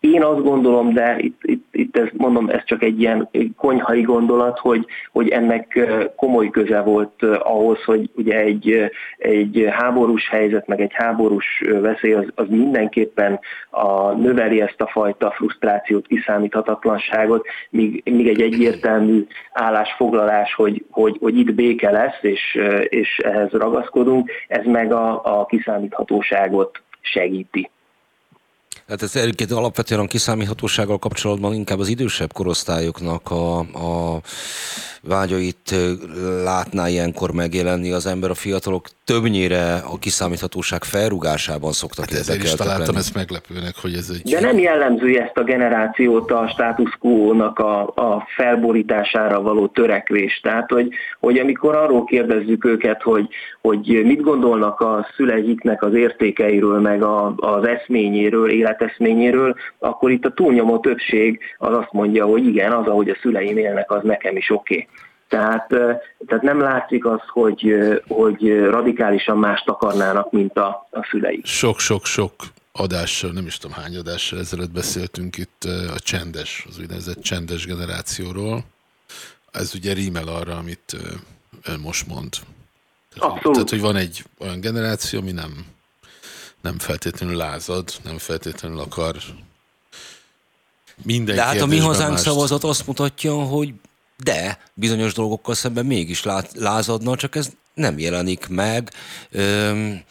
Én 0.00 0.22
azt 0.22 0.42
gondolom, 0.42 0.92
de 0.92 1.18
itt, 1.18 1.40
itt, 1.42 1.64
itt 1.72 1.96
ez, 1.96 2.08
mondom, 2.16 2.48
ez 2.48 2.64
csak 2.64 2.82
egy 2.82 3.00
ilyen 3.00 3.28
konyhai 3.56 4.02
gondolat, 4.02 4.58
hogy, 4.58 4.86
hogy 5.12 5.28
ennek 5.28 5.78
komoly 6.16 6.50
köze 6.50 6.80
volt 6.80 7.22
ahhoz, 7.22 7.82
hogy 7.84 8.10
ugye 8.14 8.38
egy, 8.38 8.90
egy 9.18 9.66
háborús 9.70 10.28
helyzet, 10.28 10.66
meg 10.66 10.80
egy 10.80 10.92
háborús 10.92 11.64
veszély 11.80 12.12
az, 12.12 12.26
az 12.34 12.46
mindenképpen 12.48 13.40
a, 13.70 14.12
növeli 14.12 14.60
ezt 14.60 14.80
a 14.80 14.86
fajta 14.86 15.30
frusztrációt, 15.30 16.06
kiszámíthatatlanságot, 16.06 17.46
míg, 17.70 18.02
míg 18.04 18.28
egy 18.28 18.40
egyértelmű 18.40 19.26
állásfoglalás, 19.52 20.54
hogy, 20.54 20.84
hogy, 20.90 21.16
hogy 21.20 21.38
itt 21.38 21.54
béke 21.54 21.90
lesz, 21.90 22.18
és, 22.20 22.58
és 22.88 23.18
ehhez 23.18 23.50
ragaszkodunk, 23.50 24.30
ez 24.48 24.64
meg 24.64 24.92
a, 24.92 25.38
a 25.38 25.46
kiszámíthatóságot 25.46 26.82
segíti. 27.00 27.70
Hát 28.88 29.02
ez 29.02 29.16
egyébként 29.16 29.50
alapvetően 29.50 30.00
a 30.00 30.06
kiszámíthatósággal 30.06 30.98
kapcsolatban 30.98 31.54
inkább 31.54 31.78
az 31.78 31.88
idősebb 31.88 32.32
korosztályoknak 32.32 33.30
a, 33.30 33.58
a 33.58 34.20
vágyait 35.02 35.74
látná 36.44 36.88
ilyenkor 36.88 37.32
megjelenni 37.32 37.92
az 37.92 38.06
ember, 38.06 38.30
a 38.30 38.34
fiatalok 38.34 38.88
többnyire 39.04 39.74
a 39.74 39.98
kiszámíthatóság 39.98 40.84
felrugásában 40.84 41.72
szoktak 41.72 42.10
hát 42.10 42.18
ezért 42.18 42.42
is 42.42 42.52
találtam 42.52 42.86
lenni. 42.86 42.98
ezt 42.98 43.14
meglepőnek, 43.14 43.74
hogy 43.80 43.94
ez 43.94 44.10
egy... 44.14 44.30
De 44.30 44.40
nem 44.40 44.58
jellemző 44.58 45.20
ezt 45.20 45.36
a 45.36 45.42
generációt 45.42 46.30
a 46.30 46.48
status 46.48 46.96
quo-nak 47.00 47.58
a, 47.58 47.80
a 47.86 48.26
felborítására 48.36 49.42
való 49.42 49.66
törekvés. 49.66 50.40
Tehát, 50.42 50.70
hogy, 50.70 50.88
hogy 51.20 51.38
amikor 51.38 51.74
arról 51.74 52.04
kérdezzük 52.04 52.64
őket, 52.64 53.02
hogy, 53.02 53.28
hogy 53.60 54.02
mit 54.04 54.20
gondolnak 54.20 54.80
a 54.80 55.06
szüleiknek 55.16 55.82
az 55.82 55.94
értékeiről, 55.94 56.80
meg 56.80 57.02
a, 57.02 57.34
az 57.36 57.66
eszményéről, 57.66 58.50
életeszményéről, 58.78 59.56
akkor 59.78 60.10
itt 60.10 60.24
a 60.24 60.32
túlnyomó 60.32 60.78
többség 60.78 61.40
az 61.58 61.74
azt 61.74 61.92
mondja, 61.92 62.26
hogy 62.26 62.46
igen, 62.46 62.72
az, 62.72 62.86
ahogy 62.86 63.08
a 63.08 63.16
szüleim 63.20 63.56
élnek, 63.56 63.90
az 63.90 64.02
nekem 64.02 64.36
is 64.36 64.50
oké. 64.50 64.74
Okay. 64.74 64.88
Tehát, 65.28 65.66
tehát 66.26 66.42
nem 66.42 66.60
látszik 66.60 67.06
az, 67.06 67.20
hogy, 67.26 67.74
hogy 68.08 68.58
radikálisan 68.58 69.38
mást 69.38 69.68
akarnának, 69.68 70.32
mint 70.32 70.56
a, 70.56 70.88
a 70.90 71.06
szüleik. 71.10 71.46
Sok-sok-sok 71.46 72.32
adással, 72.72 73.30
nem 73.30 73.46
is 73.46 73.56
tudom 73.56 73.76
hány 73.76 73.96
adással 73.96 74.38
ezelőtt 74.38 74.70
beszéltünk 74.70 75.36
itt 75.36 75.64
a 75.94 75.98
csendes, 75.98 76.66
az 76.68 76.78
úgynevezett 76.78 77.22
csendes 77.22 77.66
generációról. 77.66 78.60
Ez 79.52 79.74
ugye 79.74 79.92
rímel 79.92 80.28
arra, 80.28 80.56
amit 80.56 80.96
ön 81.64 81.80
most 81.80 82.06
mond. 82.06 82.34
Abszolút. 83.16 83.52
tehát, 83.52 83.70
hogy 83.70 83.80
van 83.80 83.96
egy 83.96 84.24
olyan 84.38 84.60
generáció, 84.60 85.20
ami 85.20 85.32
nem, 85.32 85.52
nem 86.60 86.78
feltétlenül 86.78 87.36
lázad, 87.36 87.94
nem 88.02 88.18
feltétlenül 88.18 88.78
akar 88.78 89.16
minden 91.02 91.34
De 91.34 91.42
hát 91.42 91.60
a 91.60 91.66
mi 91.66 91.78
hazánk 91.78 92.10
mást... 92.10 92.22
szavazat 92.22 92.64
azt 92.64 92.86
mutatja, 92.86 93.34
hogy 93.34 93.72
de 94.16 94.58
bizonyos 94.74 95.12
dolgokkal 95.12 95.54
szemben 95.54 95.86
mégis 95.86 96.22
lázadna, 96.54 97.16
csak 97.16 97.36
ez 97.36 97.50
nem 97.74 97.98
jelenik 97.98 98.48
meg. 98.48 98.92
Öm, 99.30 100.02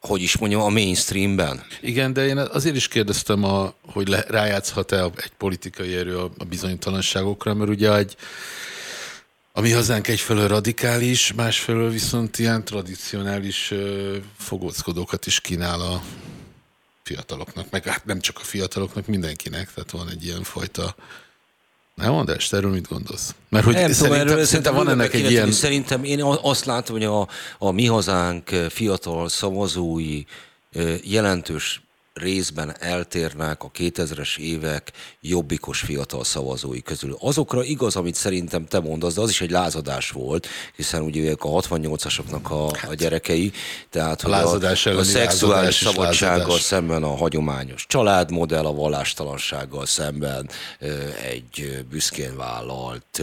hogy 0.00 0.22
is 0.22 0.36
mondjam, 0.36 0.60
a 0.60 0.68
mainstreamben. 0.68 1.62
Igen, 1.80 2.12
de 2.12 2.26
én 2.26 2.38
azért 2.38 2.76
is 2.76 2.88
kérdeztem, 2.88 3.44
a, 3.44 3.74
hogy 3.92 4.08
le, 4.08 4.24
rájátszhat-e 4.28 5.02
egy 5.02 5.32
politikai 5.38 5.94
erő 5.94 6.18
a, 6.18 6.30
a 6.38 6.44
bizonytalanságokra, 6.44 7.54
mert 7.54 7.70
ugye 7.70 7.94
egy, 7.94 8.16
a 9.52 9.60
mi 9.60 9.70
hazánk 9.70 10.08
egyfelől 10.08 10.48
radikális, 10.48 11.32
másfelől 11.32 11.90
viszont 11.90 12.38
ilyen 12.38 12.64
tradicionális 12.64 13.74
fogóckodókat 14.38 15.26
is 15.26 15.40
kínál 15.40 15.80
a 15.80 16.02
fiataloknak, 17.02 17.70
meg 17.70 17.84
hát 17.84 18.04
nem 18.04 18.20
csak 18.20 18.38
a 18.38 18.44
fiataloknak, 18.44 19.06
mindenkinek, 19.06 19.72
tehát 19.74 19.90
van 19.90 20.08
egy 20.08 20.24
ilyen 20.24 20.42
fajta 20.42 20.94
nem, 21.94 22.12
András, 22.12 22.52
erről 22.52 22.70
mit 22.70 22.88
gondolsz? 22.88 23.34
Mert 23.48 23.64
hogy 23.64 23.74
nem 23.74 23.92
szerintem, 23.92 24.18
tudom, 24.18 24.28
erről, 24.28 24.44
szerintem 24.44 24.74
van 24.74 24.88
ennek 24.88 25.14
egy 25.14 25.30
ilyen... 25.30 25.52
Szerintem 25.52 26.04
én 26.04 26.22
azt 26.22 26.64
látom, 26.64 26.96
hogy 26.96 27.04
a, 27.04 27.28
a 27.58 27.70
mi 27.70 27.86
hazánk 27.86 28.48
fiatal 28.68 29.28
szavazói 29.28 30.22
jelentős 31.02 31.82
részben 32.14 32.76
eltérnek 32.80 33.62
a 33.62 33.70
2000-es 33.70 34.38
évek 34.38 34.92
jobbikos 35.20 35.80
fiatal 35.80 36.24
szavazói 36.24 36.82
közül. 36.82 37.16
Azokra 37.20 37.64
igaz, 37.64 37.96
amit 37.96 38.14
szerintem 38.14 38.66
te 38.66 38.80
mondasz, 38.80 39.14
de 39.14 39.20
az 39.20 39.30
is 39.30 39.40
egy 39.40 39.50
lázadás 39.50 40.10
volt, 40.10 40.46
hiszen 40.76 41.02
ugye 41.02 41.20
ők 41.20 41.44
a 41.44 41.48
68-asoknak 41.48 42.42
a, 42.42 42.54
a 42.54 42.76
hát, 42.76 42.94
gyerekei, 42.94 43.52
tehát 43.90 44.22
a, 44.22 44.28
lázadás 44.28 44.86
a, 44.86 44.98
a 44.98 45.04
szexuális 45.04 45.74
szabadsággal 45.74 46.38
lázadás. 46.38 46.60
szemben 46.60 47.02
a 47.02 47.16
hagyományos 47.16 47.86
családmodell, 47.86 48.66
a 48.66 48.72
vallástalansággal 48.72 49.86
szemben 49.86 50.50
egy 51.22 51.84
büszkén 51.90 52.36
vállalt 52.36 53.22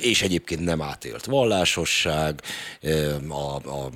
és 0.00 0.22
egyébként 0.22 0.64
nem 0.64 0.82
átélt 0.82 1.24
vallásosság, 1.24 2.42
a, 3.28 3.54
a 3.54 3.90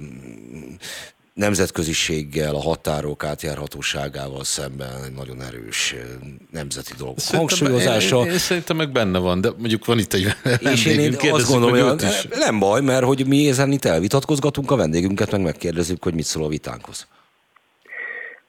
nemzetköziséggel, 1.39 2.55
a 2.55 2.61
határok 2.61 3.25
átjárhatóságával 3.25 4.45
szemben 4.45 5.05
egy 5.05 5.13
nagyon 5.13 5.43
erős 5.43 5.95
nemzeti 6.51 6.93
dolgok 6.99 7.19
hangsúlyozása. 7.21 8.25
Én, 8.25 8.31
én, 8.31 8.39
szerintem 8.39 8.77
meg 8.77 8.93
benne 8.93 9.19
van, 9.19 9.41
de 9.41 9.51
mondjuk 9.59 9.85
van 9.85 9.99
itt 9.99 10.13
egy 10.13 10.35
És 10.59 10.85
én, 10.85 10.99
én 10.99 11.17
azt 11.31 11.49
gondolom, 11.49 11.89
hogy 11.89 12.05
nem 12.31 12.59
baj, 12.59 12.81
mert 12.81 13.05
hogy 13.05 13.27
mi 13.27 13.49
ezen 13.49 13.73
itt 13.73 13.85
elvitatkozgatunk 13.85 14.71
a 14.71 14.77
vendégünket, 14.77 15.31
meg 15.31 15.41
megkérdezzük, 15.41 16.03
hogy 16.03 16.15
mit 16.15 16.25
szól 16.25 16.45
a 16.45 16.49
vitánkhoz. 16.49 17.07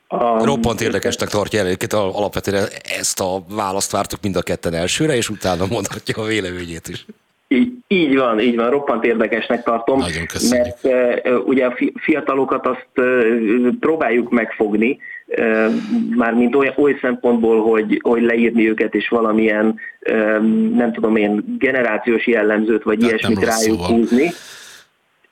Um, 0.10 0.44
Roppant 0.44 0.82
érdekesnek 0.82 1.30
tartja 1.30 1.66
egyébként 1.66 1.94
alapvetően 1.94 2.68
ezt 3.00 3.20
a 3.20 3.44
választ 3.50 3.92
vártuk 3.92 4.22
mind 4.22 4.36
a 4.36 4.42
ketten 4.42 4.74
elsőre, 4.74 5.16
és 5.16 5.30
utána 5.30 5.66
mondhatja 5.66 6.24
a 6.24 6.26
véleményét 6.26 6.88
is. 6.88 7.06
Így, 7.52 7.72
így 7.88 8.18
van, 8.18 8.40
így 8.40 8.56
van, 8.56 8.70
roppant 8.70 9.06
érdekesnek 9.06 9.64
tartom, 9.64 10.04
mert 10.50 10.80
uh, 10.84 11.48
ugye 11.48 11.66
a 11.66 11.78
fiatalokat 11.96 12.68
azt 12.68 12.90
uh, 12.96 13.68
próbáljuk 13.80 14.32
megfogni, 14.32 14.98
uh, 15.28 15.74
mármint 16.16 16.56
oly, 16.56 16.74
oly 16.78 16.98
szempontból, 17.02 17.64
hogy, 17.64 18.00
hogy 18.04 18.22
leírni 18.22 18.70
őket 18.70 18.96
és 18.96 19.08
valamilyen, 19.08 19.76
uh, 20.10 20.40
nem 20.76 20.94
tudom 20.94 21.16
én, 21.16 21.58
generációs 21.60 22.28
jellemzőt 22.28 22.84
vagy 22.84 23.02
hát 23.02 23.12
ilyesmit 23.12 23.44
rájuk 23.44 23.80
szóval. 23.80 23.88
húzni. 23.88 24.32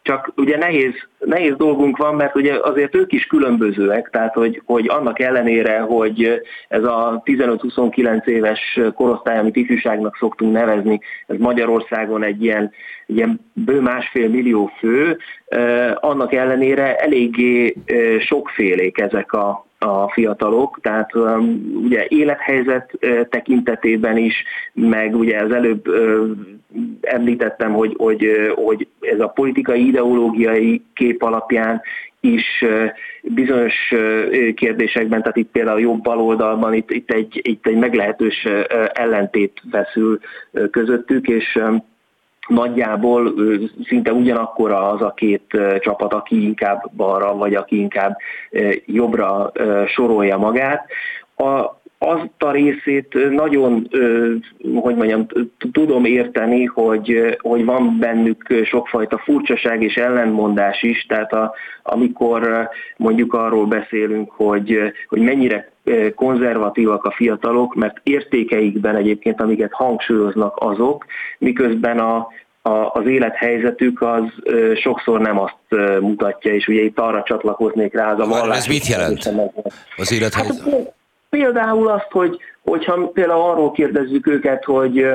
Csak 0.07 0.31
ugye 0.35 0.57
nehéz, 0.57 0.93
nehéz 1.19 1.55
dolgunk 1.55 1.97
van, 1.97 2.15
mert 2.15 2.35
ugye 2.35 2.59
azért 2.61 2.95
ők 2.95 3.11
is 3.11 3.25
különbözőek, 3.25 4.09
tehát 4.09 4.33
hogy, 4.33 4.61
hogy 4.65 4.87
annak 4.89 5.19
ellenére, 5.19 5.79
hogy 5.79 6.41
ez 6.67 6.83
a 6.83 7.21
15-29 7.25 8.25
éves 8.25 8.79
korosztály, 8.95 9.37
amit 9.37 9.55
ifjúságnak 9.55 10.15
szoktunk 10.19 10.51
nevezni, 10.51 10.99
ez 11.27 11.37
Magyarországon 11.37 12.23
egy 12.23 12.43
ilyen, 12.43 12.71
egy 13.07 13.15
ilyen 13.15 13.39
bő 13.53 13.81
másfél 13.81 14.29
millió 14.29 14.71
fő, 14.79 15.17
eh, 15.45 15.93
annak 15.95 16.33
ellenére 16.33 16.95
eléggé 16.95 17.75
eh, 17.85 18.19
sokfélék 18.19 18.99
ezek 18.99 19.33
a, 19.33 19.66
a 19.79 20.11
fiatalok, 20.11 20.79
tehát 20.81 21.15
um, 21.15 21.71
ugye 21.83 22.05
élethelyzet 22.07 22.91
tekintetében 23.29 24.17
is, 24.17 24.43
meg 24.73 25.15
ugye 25.15 25.43
az 25.43 25.51
előbb 25.51 25.85
említettem, 27.01 27.73
hogy, 27.73 27.93
hogy, 27.97 28.27
hogy 28.55 28.87
ez 28.99 29.19
a 29.19 29.27
politikai 29.27 29.87
ideológiai 29.87 30.81
kép 30.93 31.23
alapján 31.23 31.81
is 32.19 32.65
bizonyos 33.21 33.73
kérdésekben, 34.55 35.21
tehát 35.21 35.37
itt 35.37 35.51
például 35.51 35.77
a 35.77 35.81
jobb 35.81 36.01
baloldalban 36.01 36.73
itt, 36.73 36.91
itt, 36.91 37.11
egy, 37.11 37.39
itt 37.43 37.67
egy 37.67 37.77
meglehetős 37.77 38.47
ellentét 38.93 39.61
feszül 39.71 40.19
uh, 40.51 40.69
közöttük, 40.69 41.27
és 41.27 41.59
nagyjából 42.47 43.33
szinte 43.85 44.11
ugyanakkor 44.11 44.71
az 44.71 45.01
a 45.01 45.13
két 45.15 45.57
csapat, 45.79 46.13
aki 46.13 46.43
inkább 46.43 46.91
balra, 46.95 47.35
vagy 47.35 47.55
aki 47.55 47.79
inkább 47.79 48.17
jobbra 48.85 49.51
sorolja 49.87 50.37
magát. 50.37 50.85
A, 51.35 51.76
azt 51.97 52.29
a 52.37 52.51
részét 52.51 53.29
nagyon, 53.29 53.87
hogy 54.75 54.95
mondjam, 54.95 55.25
tudom 55.71 56.05
érteni, 56.05 56.65
hogy, 56.65 57.37
hogy 57.39 57.65
van 57.65 57.97
bennük 57.99 58.53
sokfajta 58.63 59.17
furcsaság 59.17 59.83
és 59.83 59.95
ellentmondás 59.95 60.83
is, 60.83 61.05
tehát 61.05 61.33
a, 61.33 61.53
amikor 61.83 62.69
mondjuk 62.97 63.33
arról 63.33 63.65
beszélünk, 63.65 64.31
hogy, 64.31 64.93
hogy 65.07 65.21
mennyire 65.21 65.71
konzervatívak 66.15 67.05
a 67.05 67.11
fiatalok, 67.11 67.75
mert 67.75 67.97
értékeikben 68.03 68.95
egyébként, 68.95 69.41
amiket 69.41 69.73
hangsúlyoznak 69.73 70.55
azok, 70.59 71.05
miközben 71.37 71.99
a, 71.99 72.27
a, 72.61 72.91
az 72.93 73.05
élethelyzetük 73.05 74.01
az 74.01 74.23
ö, 74.43 74.75
sokszor 74.75 75.19
nem 75.19 75.39
azt 75.39 75.55
ö, 75.69 75.99
mutatja, 75.99 76.53
és 76.53 76.67
ugye 76.67 76.81
itt 76.81 76.99
arra 76.99 77.23
csatlakoznék 77.23 77.93
rá 77.93 78.11
az 78.11 78.19
a 78.19 78.25
vallás. 78.25 78.57
Ez 78.57 78.65
mit 78.65 78.87
jelent? 78.87 79.33
Az 79.97 80.11
élethelyzet? 80.11 80.63
Hát, 80.63 80.95
például 81.29 81.87
azt, 81.87 82.11
hogy 82.11 82.39
hogyha 82.63 83.07
például 83.07 83.41
arról 83.41 83.71
kérdezzük 83.71 84.27
őket, 84.27 84.63
hogy, 84.63 85.05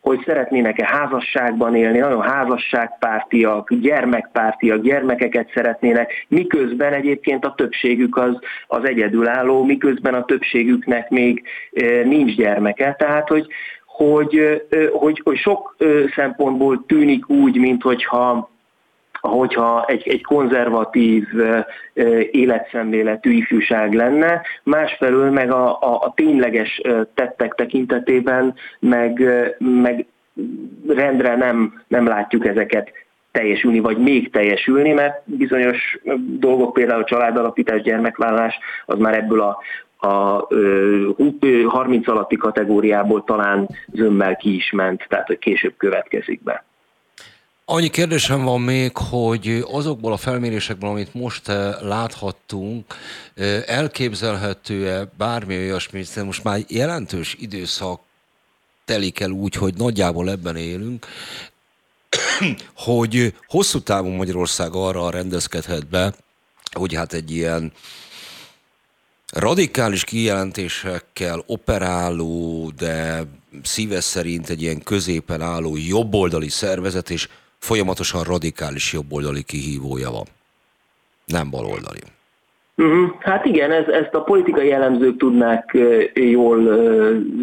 hogy 0.00 0.22
szeretnének-e 0.26 0.86
házasságban 0.86 1.74
élni, 1.74 1.98
nagyon 1.98 2.22
házasságpártiak, 2.22 3.74
gyermekpártiak, 3.74 4.82
gyermekeket 4.82 5.50
szeretnének, 5.54 6.26
miközben 6.28 6.92
egyébként 6.92 7.44
a 7.44 7.54
többségük 7.56 8.16
az, 8.16 8.38
az 8.66 8.84
egyedülálló, 8.84 9.64
miközben 9.64 10.14
a 10.14 10.24
többségüknek 10.24 11.10
még 11.10 11.42
nincs 12.04 12.34
gyermeke. 12.34 12.94
Tehát, 12.98 13.28
hogy, 13.28 13.46
hogy, 13.86 14.62
hogy, 14.92 15.20
hogy 15.24 15.36
sok 15.36 15.76
szempontból 16.14 16.84
tűnik 16.86 17.28
úgy, 17.28 17.56
mint 17.56 17.82
hogyha 19.28 19.84
egy, 19.86 20.08
egy 20.08 20.22
konzervatív 20.22 21.24
életszemléletű 22.30 23.30
ifjúság 23.30 23.92
lenne, 23.92 24.42
másfelől 24.62 25.30
meg 25.30 25.50
a, 25.50 25.68
a, 25.68 25.98
a 26.00 26.12
tényleges 26.14 26.80
tettek 27.14 27.54
tekintetében 27.54 28.54
meg, 28.78 29.22
meg 29.58 30.06
rendre 30.88 31.36
nem, 31.36 31.82
nem 31.88 32.06
látjuk 32.06 32.46
ezeket 32.46 32.92
teljesülni, 33.30 33.80
vagy 33.80 33.98
még 33.98 34.30
teljesülni, 34.30 34.92
mert 34.92 35.22
bizonyos 35.24 35.98
dolgok, 36.38 36.72
például 36.72 37.02
a 37.02 37.04
családalapítás, 37.04 37.82
gyermekvállás, 37.82 38.58
az 38.86 38.98
már 38.98 39.14
ebből 39.14 39.40
a, 39.40 39.58
a 40.06 40.48
30 41.66 42.08
alatti 42.08 42.36
kategóriából 42.36 43.24
talán 43.24 43.68
zömmel 43.92 44.36
ki 44.36 44.54
is 44.54 44.70
ment, 44.70 45.06
tehát 45.08 45.26
hogy 45.26 45.38
később 45.38 45.74
következik 45.76 46.42
be. 46.42 46.64
Annyi 47.64 47.88
kérdésem 47.90 48.42
van 48.42 48.60
még, 48.60 48.96
hogy 48.96 49.64
azokból 49.70 50.12
a 50.12 50.16
felmérésekből, 50.16 50.90
amit 50.90 51.14
most 51.14 51.46
láthattunk, 51.80 52.94
elképzelhető-e 53.66 55.08
bármi 55.18 55.56
olyasmi, 55.56 55.98
hiszen 55.98 56.24
most 56.24 56.44
már 56.44 56.60
jelentős 56.68 57.36
időszak 57.38 58.00
telik 58.84 59.20
el 59.20 59.30
úgy, 59.30 59.54
hogy 59.54 59.74
nagyjából 59.74 60.30
ebben 60.30 60.56
élünk, 60.56 61.06
hogy 62.74 63.34
hosszú 63.46 63.80
távon 63.80 64.12
Magyarország 64.12 64.74
arra 64.74 65.10
rendezkedhet 65.10 65.86
be, 65.86 66.14
hogy 66.72 66.94
hát 66.94 67.12
egy 67.12 67.30
ilyen 67.30 67.72
radikális 69.26 70.04
kijelentésekkel 70.04 71.42
operáló, 71.46 72.70
de 72.70 73.22
szíves 73.62 74.04
szerint 74.04 74.48
egy 74.48 74.62
ilyen 74.62 74.82
középen 74.82 75.40
álló 75.40 75.76
jobboldali 75.76 76.48
szervezet, 76.48 77.10
és 77.10 77.28
folyamatosan 77.62 78.22
radikális 78.22 78.92
jobboldali 78.92 79.42
kihívója 79.42 80.10
van. 80.10 80.26
Nem 81.24 81.50
baloldali. 81.50 82.00
Uh-huh. 82.76 83.10
Hát 83.18 83.44
igen, 83.44 83.70
ez, 83.70 83.86
ezt 83.86 84.14
a 84.14 84.22
politikai 84.22 84.66
jellemzők 84.66 85.16
tudnák 85.16 85.78
jól 86.14 86.58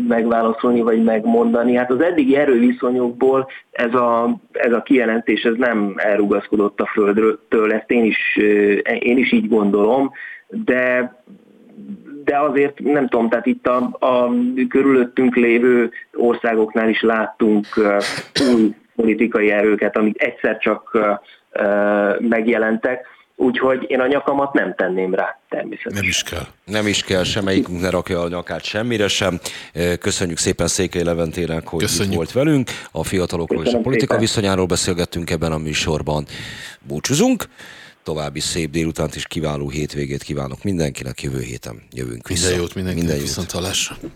megválaszolni, 0.08 0.82
vagy 0.82 1.04
megmondani. 1.04 1.76
Hát 1.76 1.92
az 1.92 2.02
eddigi 2.02 2.36
erőviszonyokból 2.36 3.48
ez 3.72 3.94
a, 3.94 4.40
ez 4.52 4.72
a 4.72 4.82
kijelentés 4.82 5.44
ez 5.44 5.56
nem 5.58 5.94
elrugaszkodott 5.96 6.80
a 6.80 6.86
földtől, 6.86 7.74
ezt 7.74 7.92
én 7.92 8.04
is, 8.04 8.38
én 9.00 9.18
is 9.18 9.32
így 9.32 9.48
gondolom, 9.48 10.12
de 10.48 11.14
de 12.24 12.40
azért 12.40 12.80
nem 12.80 13.08
tudom, 13.08 13.30
tehát 13.30 13.46
itt 13.46 13.68
a, 13.68 13.98
a 14.00 14.34
körülöttünk 14.70 15.36
lévő 15.36 15.92
országoknál 16.14 16.90
is 16.90 17.02
láttunk 17.02 17.66
új 18.54 18.76
politikai 19.02 19.52
erőket, 19.52 19.98
amik 19.98 20.24
egyszer 20.24 20.58
csak 20.58 20.98
megjelentek 22.20 23.06
Úgyhogy 23.42 23.86
én 23.88 24.00
a 24.00 24.08
nyakamat 24.08 24.54
nem 24.54 24.76
tenném 24.76 25.14
rá, 25.14 25.40
természetesen. 25.50 26.00
Nem 26.00 26.10
is 26.10 26.24
kell. 26.24 26.46
Nem 26.66 26.88
is 26.88 27.04
kell, 27.04 27.24
semmelyikünk 27.24 27.82
ne 27.82 27.90
rakja 27.90 28.22
a 28.22 28.28
nyakát 28.28 28.64
semmire 28.64 29.08
sem. 29.08 29.40
Köszönjük 30.00 30.38
szépen 30.38 30.68
Székely 30.68 31.04
Leventének, 31.04 31.68
hogy 31.68 31.80
Köszönjük. 31.80 32.12
itt 32.12 32.18
volt 32.18 32.32
velünk. 32.32 32.70
A 32.92 33.04
fiatalokról 33.04 33.66
és 33.66 33.74
a 33.74 33.78
politika 33.78 34.14
szépen. 34.14 34.20
viszonyáról 34.20 34.66
beszélgettünk 34.66 35.30
ebben 35.30 35.52
a 35.52 35.58
műsorban. 35.58 36.26
Búcsúzunk. 36.88 37.44
További 38.04 38.40
szép 38.40 38.70
délutánt 38.70 39.16
és 39.16 39.28
kiváló 39.28 39.70
hétvégét 39.70 40.24
kívánok 40.24 40.64
mindenkinek. 40.64 41.22
Jövő 41.22 41.40
héten 41.40 41.82
jövünk 41.92 42.28
vissza. 42.28 42.42
Minden 42.42 42.62
jót 42.62 42.76
mindenkinek. 42.76 43.08
Minden 43.08 43.26
jót. 43.26 43.48
Viszont 43.48 44.12